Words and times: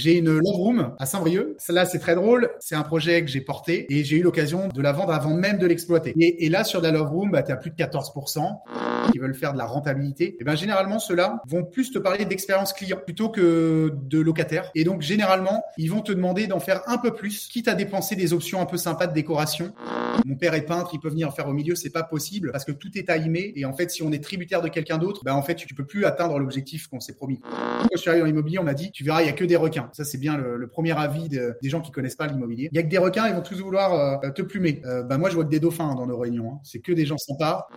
J'ai 0.00 0.16
une 0.16 0.30
love 0.30 0.56
room 0.56 0.94
à 0.98 1.04
Saint-Brieuc. 1.04 1.56
Celle-là, 1.58 1.84
c'est 1.84 1.98
très 1.98 2.14
drôle. 2.14 2.48
C'est 2.58 2.74
un 2.74 2.82
projet 2.82 3.22
que 3.22 3.30
j'ai 3.30 3.42
porté 3.42 3.84
et 3.90 4.02
j'ai 4.02 4.16
eu 4.16 4.22
l'occasion 4.22 4.68
de 4.68 4.80
la 4.80 4.92
vendre 4.92 5.12
avant 5.12 5.34
même 5.34 5.58
de 5.58 5.66
l'exploiter. 5.66 6.14
Et, 6.16 6.48
là, 6.48 6.64
sur 6.64 6.80
la 6.80 6.90
love 6.90 7.10
room, 7.10 7.30
bah, 7.30 7.42
tu 7.42 7.52
as 7.52 7.56
plus 7.56 7.70
de 7.70 7.76
14% 7.76 8.62
qui 9.12 9.18
veulent 9.18 9.34
faire 9.34 9.52
de 9.52 9.58
la 9.58 9.66
rentabilité. 9.66 10.36
Et 10.40 10.44
ben 10.44 10.56
généralement, 10.56 10.98
ceux-là 10.98 11.42
vont 11.46 11.64
plus 11.64 11.90
te 11.90 11.98
parler 11.98 12.24
d'expérience 12.24 12.72
client 12.72 12.96
plutôt 13.04 13.28
que 13.28 13.92
de 13.94 14.20
locataire. 14.20 14.70
Et 14.74 14.84
donc, 14.84 15.02
généralement, 15.02 15.62
ils 15.76 15.90
vont 15.90 16.00
te 16.00 16.12
demander 16.12 16.46
d'en 16.46 16.60
faire 16.60 16.82
un 16.86 16.96
peu 16.96 17.12
plus, 17.12 17.48
quitte 17.48 17.68
à 17.68 17.74
dépenser 17.74 18.16
des 18.16 18.32
options 18.32 18.62
un 18.62 18.66
peu 18.66 18.78
sympas 18.78 19.06
de 19.06 19.12
décoration. 19.12 19.74
Mon 20.24 20.36
père 20.36 20.54
est 20.54 20.66
peintre, 20.66 20.90
il 20.92 21.00
peut 21.00 21.08
venir 21.08 21.28
en 21.28 21.30
faire 21.30 21.48
au 21.48 21.52
milieu, 21.52 21.74
c'est 21.74 21.90
pas 21.90 22.02
possible 22.02 22.52
parce 22.52 22.64
que 22.64 22.72
tout 22.72 22.90
est 22.96 23.06
timé. 23.08 23.52
Et 23.56 23.64
en 23.64 23.72
fait, 23.72 23.90
si 23.90 24.02
on 24.02 24.12
est 24.12 24.22
tributaire 24.22 24.62
de 24.62 24.68
quelqu'un 24.68 24.98
d'autre, 24.98 25.24
ben 25.24 25.34
en 25.34 25.42
fait, 25.42 25.56
tu 25.56 25.74
peux 25.74 25.84
plus 25.84 26.04
atteindre 26.04 26.38
l'objectif 26.38 26.88
qu'on 26.88 27.00
s'est 27.00 27.14
promis. 27.14 27.40
Quand 27.40 27.88
je 27.92 27.98
suis 27.98 28.10
arrivé 28.10 28.20
dans 28.20 28.26
l'immobilier, 28.26 28.58
on 28.58 28.64
m'a 28.64 28.74
dit, 28.74 28.90
tu 28.92 29.04
verras, 29.04 29.22
il 29.22 29.26
y 29.26 29.28
a 29.28 29.32
que 29.32 29.44
des 29.44 29.56
requins. 29.56 29.89
Ça, 29.92 30.04
c'est 30.04 30.18
bien 30.18 30.36
le, 30.36 30.68
premier 30.68 30.96
avis 30.96 31.28
des 31.28 31.68
gens 31.68 31.80
qui 31.80 31.90
connaissent 31.90 32.16
pas 32.16 32.26
l'immobilier. 32.26 32.68
Il 32.72 32.76
y 32.76 32.78
a 32.78 32.82
que 32.82 32.88
des 32.88 32.98
requins, 32.98 33.26
ils 33.28 33.34
vont 33.34 33.42
tous 33.42 33.60
vouloir 33.60 34.22
euh, 34.24 34.30
te 34.30 34.42
plumer. 34.42 34.82
Euh, 34.84 35.02
ben 35.02 35.18
moi, 35.18 35.30
je 35.30 35.34
vois 35.34 35.44
que 35.44 35.50
des 35.50 35.60
dauphins 35.60 35.94
dans 35.94 36.06
nos 36.06 36.18
réunions. 36.18 36.52
Hein. 36.54 36.60
C'est 36.62 36.80
que 36.80 36.92
des 36.92 37.06
gens 37.06 37.18
sympas. 37.18 37.68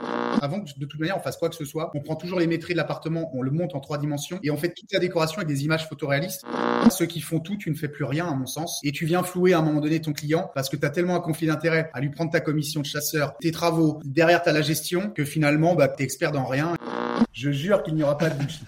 Avant 0.42 0.62
que 0.62 0.70
de 0.78 0.86
toute 0.86 1.00
manière 1.00 1.18
on 1.18 1.22
fasse 1.22 1.38
quoi 1.38 1.50
que 1.50 1.56
ce 1.56 1.66
soit, 1.66 1.92
on 1.94 2.02
prend 2.02 2.16
toujours 2.16 2.40
les 2.40 2.48
maîtrises 2.48 2.74
de 2.74 2.78
l'appartement, 2.78 3.30
on 3.36 3.42
le 3.42 3.52
monte 3.52 3.76
en 3.76 3.80
trois 3.80 3.98
dimensions 3.98 4.40
et 4.42 4.50
on 4.50 4.58
fait 4.58 4.74
toute 4.74 4.92
la 4.92 5.00
décoration 5.00 5.38
avec 5.38 5.48
des 5.48 5.64
images 5.64 5.88
photoréalistes. 5.88 6.44
Ceux 6.90 7.06
qui 7.06 7.22
font 7.22 7.40
tout, 7.40 7.56
tu 7.56 7.70
ne 7.70 7.76
fais 7.76 7.88
plus 7.88 8.04
rien 8.04 8.28
à 8.28 8.34
mon 8.34 8.46
sens. 8.46 8.80
Et 8.84 8.92
tu 8.92 9.06
viens 9.06 9.24
flouer 9.24 9.54
à 9.54 9.60
un 9.60 9.62
moment 9.62 9.80
donné 9.80 10.02
ton 10.02 10.12
client 10.12 10.52
parce 10.56 10.70
que 10.70 10.76
tu 10.76 10.86
as 10.86 10.90
tellement 10.90 11.16
un 11.16 11.22
conflit 11.22 11.48
d'intérêt 11.48 11.90
à 11.94 12.02
lui 12.02 12.10
prendre 12.10 12.32
ta 12.32 12.40
commission 12.40 12.82
de 12.82 12.86
chasseur, 12.86 13.38
tes 13.40 13.52
travaux, 13.52 14.00
derrière 14.04 14.42
tu 14.42 14.50
as 14.50 14.54
la 14.54 14.62
gestion 14.62 15.12
que 15.12 15.24
finalement 15.24 15.76
bah, 15.76 15.88
tu 15.88 16.04
expert 16.04 16.32
dans 16.32 16.46
rien. 16.46 16.74
Je 17.32 17.52
jure 17.52 17.84
qu'il 17.84 17.96
n'y 17.96 18.04
aura 18.04 18.18
pas 18.18 18.30
de 18.30 18.38
bullshit. 18.38 18.68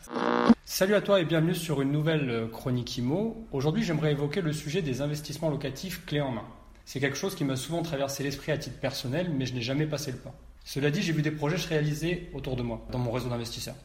Salut 0.77 0.95
à 0.95 1.01
toi 1.01 1.21
et 1.21 1.25
bienvenue 1.25 1.55
sur 1.55 1.81
une 1.81 1.91
nouvelle 1.91 2.29
euh, 2.29 2.47
chronique 2.47 2.97
IMO. 2.97 3.47
Aujourd'hui, 3.51 3.83
j'aimerais 3.83 4.11
évoquer 4.11 4.41
le 4.41 4.51
sujet 4.51 4.81
des 4.81 5.01
investissements 5.01 5.49
locatifs 5.49 6.05
clés 6.05 6.21
en 6.21 6.31
main. 6.31 6.43
C'est 6.83 6.99
quelque 6.99 7.15
chose 7.15 7.35
qui 7.35 7.45
m'a 7.45 7.55
souvent 7.55 7.81
traversé 7.81 8.23
l'esprit 8.23 8.51
à 8.51 8.57
titre 8.57 8.79
personnel, 8.79 9.31
mais 9.33 9.45
je 9.45 9.53
n'ai 9.53 9.61
jamais 9.61 9.85
passé 9.85 10.11
le 10.11 10.17
pas. 10.17 10.33
Cela 10.65 10.91
dit, 10.91 11.01
j'ai 11.01 11.13
vu 11.13 11.21
des 11.21 11.31
projets 11.31 11.57
se 11.57 11.69
réaliser 11.69 12.29
autour 12.33 12.55
de 12.55 12.61
moi, 12.61 12.85
dans 12.91 12.99
mon 12.99 13.11
réseau 13.11 13.29
d'investisseurs. 13.29 13.75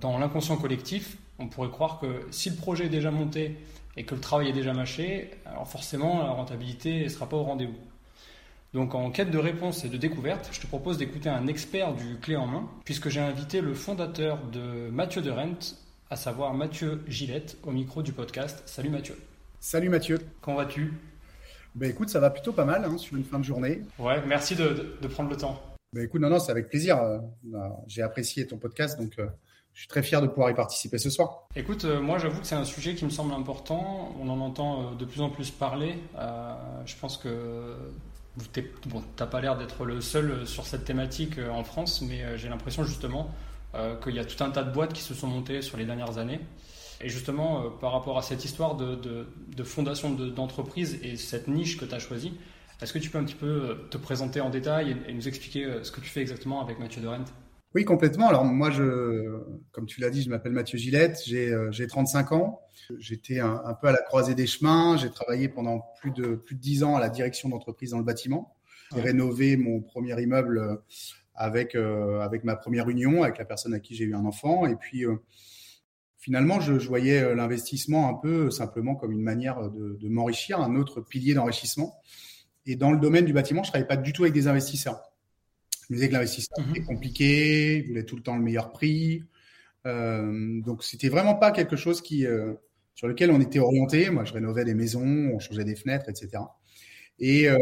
Dans 0.00 0.16
l'inconscient 0.18 0.56
collectif, 0.56 1.18
on 1.38 1.48
pourrait 1.48 1.70
croire 1.70 2.00
que 2.00 2.26
si 2.30 2.48
le 2.48 2.56
projet 2.56 2.86
est 2.86 2.88
déjà 2.88 3.10
monté 3.10 3.58
et 3.96 4.04
que 4.04 4.14
le 4.14 4.20
travail 4.20 4.48
est 4.48 4.54
déjà 4.54 4.72
mâché, 4.72 5.32
alors 5.44 5.68
forcément 5.68 6.22
la 6.22 6.30
rentabilité 6.30 7.04
ne 7.04 7.08
sera 7.08 7.28
pas 7.28 7.36
au 7.36 7.42
rendez-vous. 7.42 7.76
Donc 8.72 8.94
en 8.94 9.10
quête 9.10 9.30
de 9.30 9.38
réponse 9.38 9.84
et 9.84 9.90
de 9.90 9.98
découverte, 9.98 10.48
je 10.50 10.60
te 10.60 10.66
propose 10.66 10.96
d'écouter 10.96 11.28
un 11.28 11.46
expert 11.46 11.92
du 11.92 12.16
clé 12.22 12.36
en 12.36 12.46
main, 12.46 12.70
puisque 12.86 13.10
j'ai 13.10 13.20
invité 13.20 13.60
le 13.60 13.74
fondateur 13.74 14.38
de 14.46 14.88
Mathieu 14.90 15.20
de 15.20 15.30
Rent, 15.30 15.76
à 16.12 16.16
savoir 16.16 16.52
Mathieu 16.52 17.02
Gillette, 17.08 17.56
au 17.62 17.70
micro 17.70 18.02
du 18.02 18.12
podcast. 18.12 18.62
Salut 18.66 18.90
Mathieu. 18.90 19.16
Salut 19.60 19.88
Mathieu. 19.88 20.18
Comment 20.42 20.58
vas-tu? 20.58 20.92
Ben 21.74 21.88
écoute, 21.88 22.10
ça 22.10 22.20
va 22.20 22.28
plutôt 22.28 22.52
pas 22.52 22.66
mal 22.66 22.84
hein, 22.84 22.98
sur 22.98 23.16
une 23.16 23.24
fin 23.24 23.38
de 23.38 23.44
journée. 23.44 23.80
Ouais, 23.98 24.22
merci 24.26 24.54
de, 24.54 24.98
de 25.00 25.08
prendre 25.08 25.30
le 25.30 25.38
temps. 25.38 25.62
Ben 25.94 26.04
écoute, 26.04 26.20
non, 26.20 26.28
non, 26.28 26.38
c'est 26.38 26.50
avec 26.50 26.68
plaisir. 26.68 26.98
Euh, 26.98 27.18
j'ai 27.86 28.02
apprécié 28.02 28.46
ton 28.46 28.58
podcast, 28.58 29.00
donc 29.00 29.18
euh, 29.18 29.26
je 29.72 29.80
suis 29.80 29.88
très 29.88 30.02
fier 30.02 30.20
de 30.20 30.26
pouvoir 30.26 30.50
y 30.50 30.54
participer 30.54 30.98
ce 30.98 31.08
soir. 31.08 31.48
Écoute, 31.56 31.86
euh, 31.86 32.02
moi 32.02 32.18
j'avoue 32.18 32.42
que 32.42 32.46
c'est 32.46 32.56
un 32.56 32.66
sujet 32.66 32.94
qui 32.94 33.06
me 33.06 33.10
semble 33.10 33.32
important. 33.32 34.14
On 34.20 34.28
en 34.28 34.40
entend 34.40 34.94
de 34.94 35.06
plus 35.06 35.22
en 35.22 35.30
plus 35.30 35.50
parler. 35.50 35.94
je 36.84 36.94
pense 37.00 37.16
que 37.16 37.74
tu 38.52 38.62
n'as 39.18 39.26
pas 39.26 39.40
l'air 39.40 39.56
d'être 39.56 39.86
le 39.86 40.02
seul 40.02 40.46
sur 40.46 40.66
cette 40.66 40.84
thématique 40.84 41.38
en 41.50 41.64
France, 41.64 42.02
mais 42.02 42.36
j'ai 42.36 42.50
l'impression 42.50 42.84
justement 42.84 43.30
qu'il 44.02 44.14
y 44.14 44.18
a 44.18 44.24
tout 44.24 44.42
un 44.44 44.50
tas 44.50 44.62
de 44.62 44.72
boîtes 44.72 44.92
qui 44.92 45.02
se 45.02 45.14
sont 45.14 45.26
montées 45.26 45.62
sur 45.62 45.76
les 45.76 45.84
dernières 45.84 46.18
années. 46.18 46.40
Et 47.00 47.08
justement, 47.08 47.70
par 47.70 47.92
rapport 47.92 48.18
à 48.18 48.22
cette 48.22 48.44
histoire 48.44 48.76
de, 48.76 48.94
de 48.94 49.64
fondation 49.64 50.10
d'entreprise 50.10 50.98
et 51.02 51.16
cette 51.16 51.48
niche 51.48 51.78
que 51.78 51.84
tu 51.84 51.94
as 51.94 51.98
choisie, 51.98 52.34
est-ce 52.82 52.92
que 52.92 52.98
tu 52.98 53.10
peux 53.10 53.18
un 53.18 53.24
petit 53.24 53.36
peu 53.36 53.46
euh, 53.46 53.74
te 53.90 53.96
présenter 53.96 54.40
en 54.40 54.50
détail 54.50 54.96
et, 55.06 55.12
nous 55.12 55.28
expliquer 55.28 55.64
euh, 55.64 55.84
ce 55.84 55.92
que 55.92 56.00
tu 56.00 56.10
fais 56.10 56.20
exactement 56.20 56.60
avec 56.60 56.80
Mathieu 56.80 57.00
de 57.00 57.08
oui, 57.74 57.86
complètement. 57.86 58.28
Alors 58.28 58.44
moi, 58.44 58.70
je, 58.70 59.40
comme 59.70 59.86
tu 59.86 60.02
l'as 60.02 60.10
dit, 60.10 60.20
je 60.20 60.28
m'appelle 60.28 60.52
Mathieu 60.52 60.76
Gillette, 60.76 61.22
j'ai 61.24 61.86
35 61.86 62.30
euh, 62.30 62.34
ans. 62.34 62.60
J'étais 62.98 63.38
un, 63.38 63.74
peu 63.80 63.86
à 63.86 63.92
la 63.92 64.02
croisée 64.02 64.34
des 64.34 64.46
chemins. 64.46 64.98
J'ai 64.98 65.08
travaillé 65.08 65.48
pendant 65.48 65.82
plus 65.98 66.10
de 66.10 66.34
plus 66.34 66.54
de 66.54 66.60
10 66.60 66.82
ans 66.82 66.96
à 66.96 67.00
la 67.00 67.08
direction 67.08 67.48
d'entreprise 67.48 67.92
dans 67.92 67.98
le 67.98 68.04
bâtiment. 68.04 68.54
J'ai 68.94 69.00
rénové 69.00 69.56
mon 69.56 69.80
premier 69.80 70.20
immeuble 70.20 70.82
avec 71.34 71.74
avec 71.74 72.44
ma 72.44 72.56
première 72.56 72.88
union, 72.88 73.22
avec 73.22 73.38
la 73.38 73.44
personne 73.44 73.74
à 73.74 73.80
qui 73.80 73.94
j'ai 73.94 74.04
eu 74.04 74.14
un 74.14 74.24
enfant. 74.24 74.66
Et 74.66 74.76
puis 74.76 75.04
finalement, 76.18 76.60
je, 76.60 76.72
voyais 76.74 77.34
l'investissement 77.34 78.08
un 78.08 78.14
peu 78.14 78.50
simplement 78.50 78.94
comme 78.94 79.12
une 79.12 79.22
manière 79.22 79.70
de, 79.70 79.96
de 80.00 80.08
m'enrichir, 80.08 80.60
un 80.60 80.76
autre 80.76 81.00
pilier 81.00 81.34
d'enrichissement. 81.34 81.94
Et 82.66 82.76
dans 82.76 82.92
le 82.92 82.98
domaine 82.98 83.24
du 83.24 83.32
bâtiment, 83.32 83.62
je 83.62 83.68
ne 83.68 83.72
travaillais 83.72 83.88
pas 83.88 83.96
du 83.96 84.12
tout 84.12 84.22
avec 84.22 84.34
des 84.34 84.46
investisseurs. 84.46 85.02
Je 85.88 85.92
me 85.92 85.96
disais 85.96 86.08
que 86.08 86.14
l'investissement 86.14 86.64
était 86.70 86.80
mhm. 86.80 86.86
compliqué, 86.86 87.78
il 87.78 87.88
voulait 87.88 88.04
tout 88.04 88.16
le 88.16 88.22
temps 88.22 88.36
le 88.36 88.42
meilleur 88.42 88.72
prix. 88.72 89.24
Euh, 89.86 90.60
donc, 90.62 90.84
c'était 90.84 91.08
vraiment 91.08 91.34
pas 91.34 91.50
quelque 91.50 91.76
chose 91.76 92.00
qui, 92.00 92.24
euh, 92.24 92.54
sur 92.94 93.08
lequel 93.08 93.30
on 93.30 93.40
était 93.40 93.58
orienté. 93.58 94.10
Moi, 94.10 94.24
je 94.24 94.32
rénovais 94.32 94.64
des 94.64 94.74
maisons, 94.74 95.30
on 95.34 95.38
changeait 95.38 95.64
des 95.64 95.74
fenêtres, 95.74 96.08
etc. 96.08 96.44
Et 97.18 97.48
euh, 97.48 97.58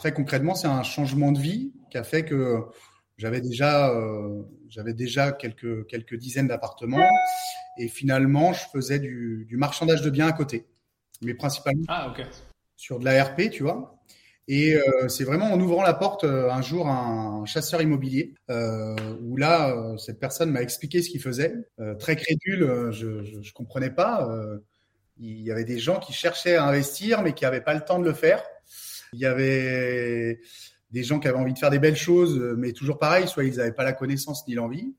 très 0.00 0.14
concrètement, 0.14 0.54
c'est 0.54 0.66
un 0.66 0.82
changement 0.82 1.30
de 1.30 1.38
vie 1.38 1.74
qui 1.90 1.98
a 1.98 2.04
fait 2.04 2.24
que 2.24 2.64
j'avais 3.18 3.42
déjà, 3.42 3.90
euh, 3.90 4.42
j'avais 4.70 4.94
déjà 4.94 5.30
quelques, 5.30 5.86
quelques 5.88 6.14
dizaines 6.14 6.48
d'appartements. 6.48 7.06
Et 7.78 7.86
finalement, 7.86 8.54
je 8.54 8.64
faisais 8.72 8.98
du, 8.98 9.44
du 9.46 9.58
marchandage 9.58 10.00
de 10.00 10.08
biens 10.08 10.26
à 10.26 10.32
côté. 10.32 10.66
Mais 11.20 11.34
principalement. 11.34 11.84
Ah, 11.88 12.14
sur 12.76 12.98
de 12.98 13.04
la 13.04 13.22
RP, 13.22 13.50
tu 13.50 13.62
vois. 13.62 14.00
Et 14.48 14.74
euh, 14.74 15.08
c'est 15.08 15.24
vraiment 15.24 15.52
en 15.52 15.60
ouvrant 15.60 15.82
la 15.82 15.92
porte 15.92 16.24
euh, 16.24 16.50
un 16.50 16.62
jour 16.62 16.88
un 16.88 17.44
chasseur 17.44 17.82
immobilier 17.82 18.34
euh, 18.50 18.96
où 19.22 19.36
là 19.36 19.94
cette 19.98 20.18
personne 20.18 20.50
m'a 20.50 20.62
expliqué 20.62 21.02
ce 21.02 21.10
qu'il 21.10 21.20
faisait. 21.20 21.54
très 21.98 22.16
crédule, 22.16 22.90
je, 22.90 23.06
ne 23.06 23.52
comprenais 23.52 23.90
pas. 23.90 24.26
il 25.18 25.42
y 25.42 25.52
avait 25.52 25.64
des 25.64 25.78
gens 25.78 26.00
qui 26.00 26.14
cherchaient 26.14 26.56
à 26.56 26.64
investir 26.64 27.22
mais 27.22 27.34
qui 27.34 27.44
n'avaient 27.44 27.60
pas 27.60 27.74
le 27.74 27.82
temps 27.82 27.98
de 27.98 28.04
le 28.04 28.14
faire. 28.14 28.42
Il 29.12 29.20
y 29.20 29.26
avait 29.26 30.40
des 30.90 31.02
gens 31.02 31.18
qui 31.20 31.28
avaient 31.28 31.38
envie 31.38 31.52
de 31.52 31.58
faire 31.58 31.70
des 31.70 31.78
belles 31.78 31.96
choses 31.96 32.38
mais 32.58 32.72
toujours 32.72 32.98
pareil, 32.98 33.28
soit 33.28 33.44
ils 33.44 33.56
n'avaient 33.56 33.72
pas 33.72 33.84
la 33.84 33.92
connaissance 33.92 34.46
ni 34.48 34.54
l'envie. 34.54 34.94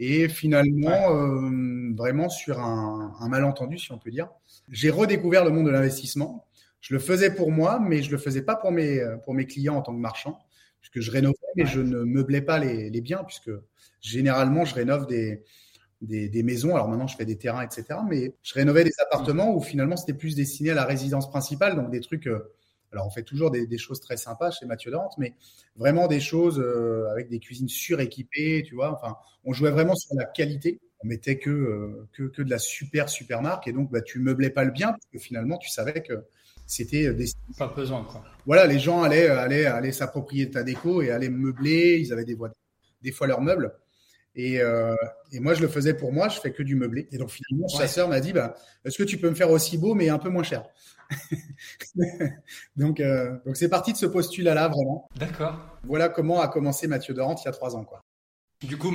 Et 0.00 0.28
finalement, 0.28 1.10
vraiment 1.96 2.28
sur 2.28 2.60
un, 2.60 3.16
un 3.18 3.28
malentendu, 3.28 3.78
si 3.78 3.90
on 3.90 3.98
peut 3.98 4.12
dire, 4.12 4.28
j'ai 4.70 4.90
redécouvert 4.90 5.44
le 5.44 5.50
monde 5.50 5.66
de 5.66 5.72
l'investissement 5.72 6.48
je 6.80 6.94
le 6.94 7.00
faisais 7.00 7.34
pour 7.34 7.50
moi, 7.50 7.80
mais 7.80 8.02
je 8.02 8.10
le 8.10 8.18
faisais 8.18 8.42
pas 8.42 8.56
pour 8.56 8.72
mes, 8.72 9.00
pour 9.24 9.34
mes 9.34 9.46
clients 9.46 9.76
en 9.76 9.82
tant 9.82 9.92
que 9.92 10.00
marchand, 10.00 10.38
puisque 10.80 11.00
je 11.00 11.10
rénovais, 11.10 11.36
mais 11.56 11.66
je 11.66 11.80
ne 11.80 12.04
meublais 12.04 12.40
pas 12.40 12.58
les, 12.58 12.90
les, 12.90 13.00
biens, 13.00 13.24
puisque 13.24 13.50
généralement, 14.00 14.64
je 14.64 14.74
rénove 14.74 15.06
des, 15.06 15.42
des, 16.00 16.28
des, 16.28 16.42
maisons. 16.42 16.74
Alors 16.74 16.88
maintenant, 16.88 17.08
je 17.08 17.16
fais 17.16 17.24
des 17.24 17.36
terrains, 17.36 17.62
etc. 17.62 18.00
Mais 18.08 18.34
je 18.42 18.54
rénovais 18.54 18.84
des 18.84 18.94
appartements 19.00 19.54
où 19.54 19.60
finalement, 19.60 19.96
c'était 19.96 20.14
plus 20.14 20.36
destiné 20.36 20.70
à 20.70 20.74
la 20.74 20.84
résidence 20.84 21.28
principale, 21.28 21.74
donc 21.74 21.90
des 21.90 22.00
trucs. 22.00 22.26
Euh, 22.26 22.54
alors, 22.92 23.06
on 23.06 23.10
fait 23.10 23.22
toujours 23.22 23.50
des, 23.50 23.66
des, 23.66 23.78
choses 23.78 24.00
très 24.00 24.16
sympas 24.16 24.50
chez 24.50 24.66
Mathieu 24.66 24.90
Dante, 24.90 25.12
mais 25.18 25.34
vraiment 25.76 26.06
des 26.06 26.20
choses 26.20 26.58
euh, 26.58 27.10
avec 27.10 27.28
des 27.28 27.38
cuisines 27.38 27.68
suréquipées, 27.68 28.62
tu 28.66 28.74
vois. 28.74 28.92
Enfin, 28.92 29.16
on 29.44 29.52
jouait 29.52 29.70
vraiment 29.70 29.94
sur 29.94 30.14
la 30.16 30.24
qualité. 30.24 30.80
On 31.04 31.06
mettait 31.06 31.38
que, 31.38 31.50
euh, 31.50 32.08
que, 32.12 32.24
que, 32.24 32.42
de 32.42 32.50
la 32.50 32.58
super, 32.58 33.08
super 33.08 33.42
marque. 33.42 33.68
Et 33.68 33.72
donc, 33.72 33.90
bah, 33.90 34.00
tu 34.00 34.20
meublais 34.20 34.50
pas 34.50 34.64
le 34.64 34.72
bien, 34.72 34.88
parce 34.88 35.06
que 35.12 35.18
finalement, 35.18 35.58
tu 35.58 35.68
savais 35.68 36.02
que 36.02 36.24
c'était 36.66 37.08
euh, 37.08 37.14
des... 37.14 37.26
pas 37.58 37.68
pesant 37.68 38.04
quoi. 38.04 38.24
Voilà, 38.46 38.66
les 38.66 38.78
gens 38.78 39.02
allaient 39.02 39.28
allaient 39.28 39.66
allaient 39.66 39.92
s'approprier 39.92 40.50
ta 40.50 40.62
déco 40.62 41.02
et 41.02 41.10
allaient 41.10 41.28
meubler. 41.28 41.98
Ils 41.98 42.12
avaient 42.12 42.24
des, 42.24 42.36
des 43.02 43.12
fois 43.12 43.26
leurs 43.26 43.40
meubles. 43.42 43.72
Et, 44.38 44.60
euh, 44.60 44.94
et, 45.32 45.40
moi, 45.40 45.52
je 45.52 45.60
le 45.60 45.68
faisais 45.68 45.94
pour 45.94 46.12
moi. 46.12 46.28
Je 46.28 46.38
fais 46.38 46.52
que 46.52 46.62
du 46.62 46.76
meublé. 46.76 47.08
Et 47.10 47.18
donc 47.18 47.30
finalement, 47.30 47.66
le 47.70 47.76
chasseur 47.76 48.08
m'a 48.08 48.20
dit, 48.20 48.32
bah, 48.32 48.54
est-ce 48.84 48.96
que 48.96 49.02
tu 49.02 49.18
peux 49.18 49.28
me 49.28 49.34
faire 49.34 49.50
aussi 49.50 49.76
beau 49.76 49.94
mais 49.94 50.08
un 50.08 50.18
peu 50.18 50.30
moins 50.30 50.44
cher? 50.44 50.64
Donc 52.76 53.00
donc 53.46 53.56
c'est 53.56 53.70
parti 53.70 53.94
de 53.94 53.96
ce 53.96 54.04
postulat 54.04 54.52
là 54.52 54.68
vraiment. 54.68 55.08
D'accord. 55.16 55.58
Voilà 55.84 56.10
comment 56.10 56.42
a 56.42 56.48
commencé 56.48 56.86
Mathieu 56.86 57.14
Dorant 57.14 57.34
il 57.34 57.46
y 57.46 57.48
a 57.48 57.52
trois 57.52 57.74
ans 57.74 57.84
quoi. 57.84 58.02
Du 58.62 58.76
coup, 58.76 58.94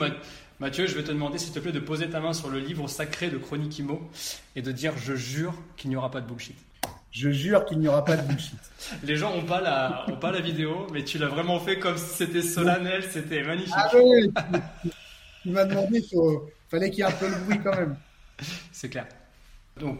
Mathieu, 0.59 0.87
je 0.87 0.95
vais 0.95 1.03
te 1.03 1.11
demander 1.11 1.37
s'il 1.37 1.53
te 1.53 1.59
plaît 1.59 1.71
de 1.71 1.79
poser 1.79 2.09
ta 2.09 2.19
main 2.19 2.33
sur 2.33 2.49
le 2.49 2.59
livre 2.59 2.87
sacré 2.87 3.29
de 3.29 3.37
Chronique 3.37 3.79
Imo 3.79 4.01
et 4.55 4.61
de 4.61 4.71
dire 4.71 4.93
je 4.97 5.15
jure 5.15 5.55
qu'il 5.77 5.89
n'y 5.89 5.95
aura 5.95 6.11
pas 6.11 6.21
de 6.21 6.27
bullshit. 6.27 6.55
Je 7.11 7.29
jure 7.29 7.63
qu'il 7.65 7.79
n'y 7.79 7.87
aura 7.87 8.03
pas 8.03 8.17
de 8.17 8.27
bullshit. 8.27 8.59
Les 9.03 9.15
gens 9.15 9.33
n'ont 9.35 9.45
pas, 9.45 9.61
la, 9.61 10.05
ont 10.09 10.17
pas 10.17 10.31
la 10.31 10.41
vidéo, 10.41 10.87
mais 10.91 11.03
tu 11.03 11.17
l'as 11.17 11.27
vraiment 11.27 11.59
fait 11.59 11.79
comme 11.79 11.97
si 11.97 12.15
c'était 12.15 12.41
solennel, 12.41 13.03
c'était 13.09 13.43
magnifique. 13.43 13.73
Ah 13.75 13.91
oui, 13.95 14.33
tu, 15.43 15.49
m'as 15.49 15.65
demandé, 15.65 16.03
il 16.11 16.39
fallait 16.69 16.89
qu'il 16.89 16.99
y 16.99 17.01
ait 17.01 17.11
un 17.11 17.11
peu 17.11 17.29
de 17.29 17.35
bruit 17.45 17.59
quand 17.63 17.75
même. 17.75 17.95
C'est 18.71 18.89
clair. 18.89 19.07
Donc, 19.79 19.99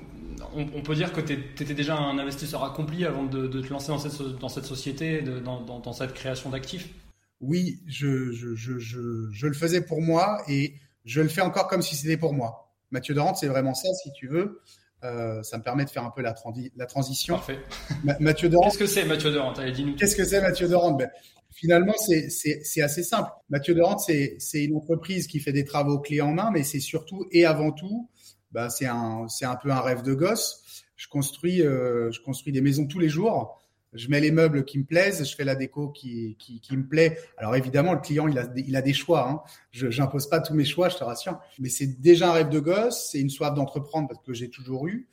on, 0.53 0.81
peut 0.81 0.93
dire 0.93 1.11
que 1.13 1.21
tu 1.21 1.33
étais 1.33 1.73
déjà 1.73 1.97
un 1.97 2.19
investisseur 2.19 2.63
accompli 2.63 3.05
avant 3.05 3.23
de, 3.23 3.47
te 3.47 3.69
lancer 3.69 3.87
dans 3.87 3.97
cette, 3.97 4.21
dans 4.39 4.49
cette 4.49 4.65
société, 4.65 5.21
dans, 5.21 5.61
dans, 5.61 5.93
cette 5.93 6.13
création 6.13 6.51
d'actifs? 6.51 6.89
Oui, 7.41 7.79
je, 7.87 8.31
je, 8.31 8.55
je, 8.55 8.77
je, 8.77 9.47
le 9.47 9.53
faisais 9.53 9.81
pour 9.81 10.01
moi 10.01 10.41
et 10.47 10.75
je 11.05 11.21
le 11.21 11.27
fais 11.27 11.41
encore 11.41 11.67
comme 11.67 11.81
si 11.81 11.95
c'était 11.95 12.17
pour 12.17 12.33
moi. 12.33 12.71
Mathieu 12.91 13.15
Dorante, 13.15 13.37
c'est 13.37 13.47
vraiment 13.47 13.73
ça, 13.73 13.91
si 13.95 14.11
tu 14.13 14.27
veux. 14.27 14.61
Euh, 15.03 15.41
ça 15.41 15.57
me 15.57 15.63
permet 15.63 15.85
de 15.85 15.89
faire 15.89 16.05
un 16.05 16.11
peu 16.11 16.21
la, 16.21 16.35
la 16.77 16.85
transition. 16.85 17.35
Parfait. 17.35 17.59
Mathieu 18.19 18.49
Dorante. 18.49 18.69
Qu'est-ce 18.71 18.79
que 18.79 18.85
c'est 18.85 19.05
Mathieu 19.05 19.31
Dorante? 19.31 19.59
Qu'est-ce 19.97 20.15
que 20.15 20.23
c'est 20.23 20.39
Mathieu 20.39 20.67
Dorante? 20.67 20.99
Ben, 20.99 21.09
Finalement, 21.55 21.93
c'est 21.97 22.81
assez 22.81 23.03
simple. 23.03 23.29
Mathieu 23.49 23.75
Dorante, 23.75 24.01
c'est 24.01 24.63
une 24.63 24.75
entreprise 24.75 25.27
qui 25.27 25.39
fait 25.39 25.53
des 25.53 25.65
travaux 25.65 25.99
clés 25.99 26.21
en 26.21 26.33
main, 26.33 26.49
mais 26.51 26.63
c'est 26.63 26.79
surtout 26.79 27.25
et 27.31 27.45
avant 27.45 27.71
tout, 27.71 28.09
ben, 28.51 28.69
c'est 28.69 28.85
un, 28.85 29.27
peu 29.61 29.71
un 29.71 29.81
rêve 29.81 30.03
de 30.03 30.13
gosse. 30.13 30.83
Je 30.95 31.07
construis, 31.07 31.61
euh, 31.61 32.11
je 32.11 32.21
construis 32.21 32.53
des 32.53 32.61
maisons 32.61 32.85
tous 32.85 32.99
les 32.99 33.09
jours 33.09 33.59
je 33.93 34.09
mets 34.09 34.19
les 34.19 34.31
meubles 34.31 34.65
qui 34.65 34.79
me 34.79 34.83
plaisent, 34.83 35.27
je 35.27 35.35
fais 35.35 35.43
la 35.43 35.55
déco 35.55 35.89
qui, 35.89 36.37
me 36.71 36.87
plaît. 36.87 37.17
Alors 37.37 37.55
évidemment, 37.55 37.93
le 37.93 37.99
client, 37.99 38.27
il 38.27 38.37
a, 38.37 38.47
il 38.55 38.75
a 38.75 38.81
des 38.81 38.93
choix. 38.93 39.29
Hein. 39.29 39.41
Je 39.71 39.87
n'impose 39.87 40.27
pas 40.27 40.39
tous 40.39 40.53
mes 40.53 40.65
choix, 40.65 40.89
je 40.89 40.97
te 40.97 41.03
rassure. 41.03 41.39
Mais 41.59 41.69
c'est 41.69 42.01
déjà 42.01 42.29
un 42.29 42.33
rêve 42.33 42.49
de 42.49 42.59
gosse, 42.59 43.09
c'est 43.11 43.19
une 43.19 43.29
soif 43.29 43.53
d'entreprendre 43.53 44.07
parce 44.07 44.21
que 44.25 44.33
j'ai 44.33 44.49
toujours 44.49 44.87
eu. 44.87 45.07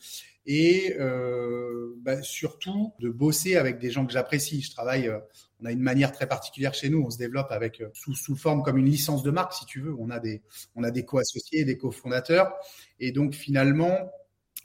Et 0.52 0.97
euh, 0.99 1.94
bah, 1.99 2.25
surtout 2.25 2.93
de 2.99 3.08
bosser 3.08 3.55
avec 3.55 3.79
des 3.79 3.93
gens 3.93 4.05
que 4.05 4.12
j'apprécie. 4.12 4.62
Je 4.62 4.73
travaille, 4.73 5.06
euh, 5.06 5.20
on 5.61 5.67
a 5.67 5.70
une 5.70 5.79
manière 5.79 6.11
très 6.11 6.26
particulière 6.26 6.75
chez 6.75 6.91
nous. 6.91 7.05
On 7.06 7.08
se 7.08 7.19
développe 7.19 7.52
avec 7.52 7.81
euh, 7.81 7.88
sous, 7.94 8.17
sous 8.17 8.35
forme 8.35 8.64
comme 8.64 8.76
une 8.76 8.91
licence 8.91 9.23
de 9.23 9.31
marque, 9.31 9.52
si 9.52 9.64
tu 9.64 9.81
veux. 9.81 9.94
On 9.97 10.11
a 10.11 10.19
des, 10.19 10.43
on 10.75 10.82
a 10.82 10.91
des 10.91 11.05
co-associés, 11.05 11.64
des 11.64 11.79
cofondateurs. 11.79 12.52
Et 12.99 13.12
donc 13.12 13.35
finalement, 13.35 14.11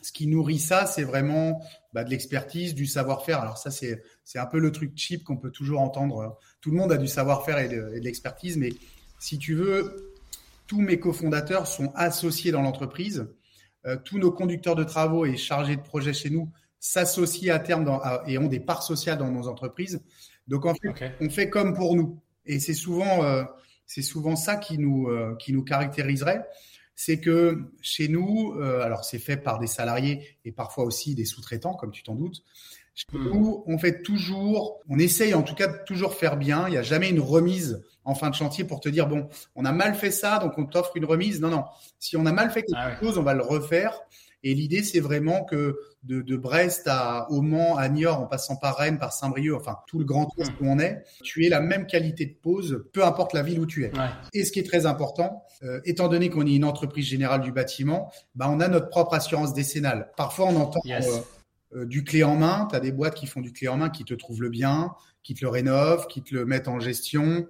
ce 0.02 0.12
qui 0.12 0.26
nourrit 0.26 0.58
ça, 0.58 0.88
c'est 0.88 1.04
vraiment 1.04 1.62
bah, 1.94 2.04
de 2.04 2.10
l'expertise, 2.10 2.74
du 2.74 2.88
savoir-faire. 2.88 3.40
Alors 3.40 3.60
ça, 3.60 3.70
c'est 3.70 4.02
un 4.34 4.48
peu 4.48 4.58
le 4.58 4.72
truc 4.72 4.94
cheap 4.96 5.24
qu'on 5.24 5.38
peut 5.38 5.52
toujours 5.52 5.82
entendre. 5.82 6.40
Tout 6.62 6.72
le 6.72 6.78
monde 6.78 6.94
a 6.94 6.98
du 6.98 7.08
savoir-faire 7.08 7.60
et 7.60 7.70
de, 7.70 8.00
l'expertise, 8.02 8.58
mais 8.58 8.74
si 9.20 9.38
tu 9.38 9.54
veux, 9.54 10.16
tous 10.66 10.82
mes 10.82 11.00
cofondateurs 11.00 11.68
sont 11.68 11.92
associés 11.94 12.52
dans 12.52 12.64
l'entreprise. 12.64 13.28
Euh, 13.86 13.98
tous 14.04 14.18
nos 14.18 14.32
conducteurs 14.32 14.76
de 14.76 14.84
travaux 14.84 15.26
et 15.26 15.38
chargés 15.38 15.76
de 15.76 15.82
projet 15.82 16.14
chez 16.14 16.30
nous 16.30 16.52
s'associent 16.80 17.54
à 17.54 17.60
terme 17.60 18.00
et 18.28 18.38
ont 18.38 18.48
des 18.48 18.60
parts 18.60 18.84
sociales 18.84 19.18
dans 19.18 19.30
nos 19.30 19.48
entreprises. 19.48 20.02
Donc 20.48 20.66
en 20.66 20.76
fait, 20.76 21.14
on 21.22 21.30
fait 21.30 21.50
comme 21.50 21.74
pour 21.74 21.96
nous. 21.96 22.20
Et 22.46 22.60
c'est 22.60 22.74
souvent, 22.74 23.24
euh, 23.24 23.44
c'est 23.86 24.02
souvent 24.02 24.36
ça 24.36 24.56
qui 24.56 24.78
nous, 24.78 25.08
euh, 25.08 25.36
qui 25.36 25.54
nous 25.54 25.64
caractériserait 25.64 26.48
c'est 26.98 27.20
que 27.20 27.74
chez 27.82 28.08
nous, 28.08 28.54
alors 28.58 29.04
c'est 29.04 29.20
fait 29.20 29.36
par 29.36 29.60
des 29.60 29.68
salariés 29.68 30.38
et 30.46 30.54
parfois 30.54 30.86
aussi 30.86 31.14
des 31.14 31.26
sous-traitants, 31.26 31.74
comme 31.74 31.92
tu 31.92 32.04
t'en 32.04 32.16
doutes. 32.16 32.42
Chez 32.96 33.06
hmm. 33.12 33.24
nous, 33.26 33.64
on 33.68 33.78
fait 33.78 34.02
toujours, 34.02 34.80
on 34.90 34.98
essaye 34.98 35.34
en 35.34 35.44
tout 35.44 35.54
cas 35.54 35.68
de 35.68 35.78
toujours 35.86 36.14
faire 36.14 36.38
bien. 36.38 36.68
Il 36.68 36.72
n'y 36.72 36.78
a 36.78 36.82
jamais 36.84 37.10
une 37.10 37.20
remise 37.20 37.84
en 38.06 38.16
fin 38.16 38.30
de 38.30 38.36
chantier 38.36 38.64
pour 38.64 38.80
te 38.80 38.88
dire 38.88 39.08
bon, 39.08 39.28
on 39.56 39.66
a 39.66 39.72
mal 39.72 39.96
fait 39.96 40.12
ça, 40.12 40.40
donc 40.40 40.58
on 40.58 40.66
t'offre 40.66 40.96
une 40.96 41.06
remise. 41.06 41.42
Non, 41.42 41.50
non. 41.50 41.66
Si 42.00 42.16
on 42.16 42.26
a 42.26 42.32
mal 42.32 42.52
fait 42.52 42.64
quelque 42.64 42.78
ah 42.78 43.00
chose, 43.00 43.18
on 43.18 43.24
va 43.24 43.34
le 43.34 43.42
refaire. 43.42 44.00
Et 44.44 44.54
l'idée, 44.54 44.84
c'est 44.84 45.00
vraiment 45.00 45.44
que 45.44 45.76
de, 46.04 46.38
Brest 46.38 46.84
à 46.86 47.26
au 47.32 47.42
Mans, 47.42 47.78
à 47.78 47.90
Niort, 47.90 48.20
en 48.20 48.28
passant 48.28 48.56
par 48.56 48.78
Rennes, 48.78 49.00
par 49.00 49.12
Saint-Brieuc, 49.12 49.56
enfin 49.56 49.80
tout 49.88 49.98
le 49.98 50.06
grand 50.06 50.30
ouest 50.38 50.52
où 50.62 50.68
on 50.68 50.78
est, 50.78 51.04
tu 51.24 51.44
aies 51.44 51.50
la 51.50 51.62
même 51.62 51.88
qualité 51.88 52.28
de 52.28 52.36
pause, 52.36 52.86
peu 52.94 53.04
importe 53.04 53.34
la 53.34 53.42
ville 53.42 53.60
où 53.60 53.66
tu 53.66 53.86
es. 53.86 53.92
Et 54.34 54.46
ce 54.46 54.52
qui 54.52 54.60
est 54.60 54.68
très 54.68 54.86
important, 54.86 55.44
euh, 55.64 55.82
étant 55.84 56.10
donné 56.10 56.30
qu'on 56.30 56.46
est 56.46 56.54
une 56.54 56.64
entreprise 56.64 57.08
générale 57.08 57.42
du 57.42 57.52
bâtiment, 57.52 58.12
bah, 58.36 58.46
on 58.48 58.60
a 58.60 58.68
notre 58.68 58.90
propre 58.90 59.16
assurance 59.16 59.56
décennale. 59.56 60.12
Parfois, 60.16 60.46
on 60.46 60.56
entend 60.58 60.80
euh, 60.86 61.02
du 61.76 62.04
clé 62.04 62.24
en 62.24 62.36
main. 62.36 62.68
Tu 62.70 62.76
as 62.76 62.80
des 62.80 62.92
boîtes 62.92 63.16
qui 63.16 63.28
font 63.28 63.42
du 63.42 63.52
clé 63.52 63.68
en 63.68 63.78
main, 63.78 63.90
qui 63.90 64.06
te 64.06 64.14
trouvent 64.14 64.42
le 64.42 64.50
bien, 64.50 64.94
qui 65.24 65.34
te 65.34 65.44
le 65.44 65.50
rénovent, 65.50 66.08
qui 66.08 66.22
te 66.22 66.34
le 66.34 66.46
mettent 66.46 66.68
en 66.68 66.80
gestion. 66.80 67.48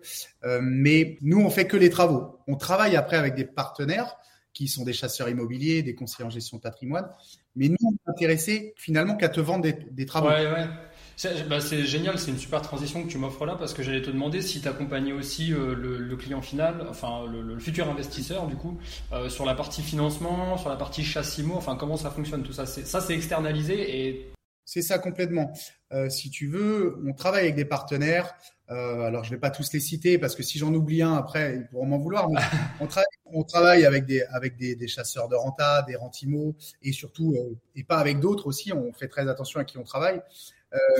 mais 0.61 1.17
nous, 1.21 1.39
on 1.39 1.49
fait 1.49 1.67
que 1.67 1.77
les 1.77 1.89
travaux. 1.89 2.39
On 2.47 2.55
travaille 2.55 2.95
après 2.95 3.17
avec 3.17 3.35
des 3.35 3.45
partenaires 3.45 4.17
qui 4.55 4.69
sont 4.69 4.85
des 4.85 4.93
chasseurs 4.93 5.29
immobiliers, 5.29 5.83
des 5.83 5.93
conseillers 5.93 6.25
en 6.25 6.29
gestion 6.31 6.57
de 6.57 6.63
patrimoine. 6.63 7.07
Mais 7.55 7.67
nous, 7.67 7.77
on 7.83 7.91
est 7.91 8.09
intéressés 8.09 8.73
finalement 8.77 9.15
qu'à 9.15 9.29
te 9.29 9.41
vendre 9.41 9.65
des, 9.91 10.05
travaux. 10.05 10.29
Bah, 11.49 11.61
c'est 11.61 11.85
génial, 11.85 12.19
c'est 12.19 12.31
une 12.31 12.37
super 12.37 12.61
transition 12.61 13.03
que 13.03 13.07
tu 13.07 13.17
m'offres 13.17 13.45
là 13.45 13.55
parce 13.55 13.73
que 13.73 13.81
j'allais 13.81 14.01
te 14.01 14.11
demander 14.11 14.41
si 14.41 14.61
tu 14.61 14.67
accompagnais 14.67 15.13
aussi 15.13 15.53
euh, 15.53 15.73
le, 15.73 16.15
client 16.17 16.41
final, 16.41 16.85
enfin 16.89 17.25
le, 17.25 17.57
futur 17.59 17.89
investisseur 17.89 18.47
du 18.47 18.55
coup, 18.55 18.77
euh, 19.13 19.29
sur 19.29 19.45
la 19.45 19.55
partie 19.55 19.81
financement, 19.81 20.57
sur 20.57 20.69
la 20.69 20.75
partie 20.75 21.03
chassimo, 21.03 21.55
enfin 21.55 21.77
comment 21.77 21.95
ça 21.95 22.11
fonctionne 22.11 22.43
tout 22.43 22.51
ça. 22.51 22.65
Ça 22.65 22.99
c'est 22.99 23.15
externalisé 23.15 24.07
et 24.07 24.31
c'est 24.65 24.81
ça 24.81 24.99
complètement. 24.99 25.53
Euh, 25.93 26.09
si 26.09 26.29
tu 26.29 26.47
veux, 26.47 26.97
on 27.07 27.13
travaille 27.13 27.43
avec 27.43 27.55
des 27.55 27.65
partenaires. 27.65 28.35
Alors, 28.67 29.23
je 29.23 29.29
ne 29.29 29.35
vais 29.35 29.39
pas 29.39 29.51
tous 29.51 29.71
les 29.73 29.79
citer 29.79 30.17
parce 30.17 30.35
que 30.35 30.41
si 30.41 30.57
j'en 30.57 30.73
oublie 30.73 31.03
un, 31.03 31.13
après, 31.13 31.57
ils 31.57 31.67
pourront 31.67 31.85
m'en 31.85 31.99
vouloir. 31.99 32.27
Mais 32.31 32.41
on, 32.79 32.87
travaille, 32.87 33.05
on, 33.25 33.43
travaille, 33.43 33.85
avec 33.85 34.07
des, 34.07 34.23
avec 34.23 34.57
des, 34.57 34.75
des, 34.75 34.87
chasseurs 34.87 35.29
de 35.29 35.35
renta, 35.35 35.83
des 35.83 35.95
rentimo, 35.95 36.55
et 36.81 36.91
surtout, 36.91 37.35
et 37.75 37.83
pas 37.83 37.99
avec 37.99 38.19
d'autres 38.19 38.47
aussi. 38.47 38.73
On 38.73 38.91
fait 38.91 39.07
très 39.07 39.29
attention 39.29 39.59
à 39.59 39.65
qui 39.65 39.77
on 39.77 39.83
travaille, 39.83 40.19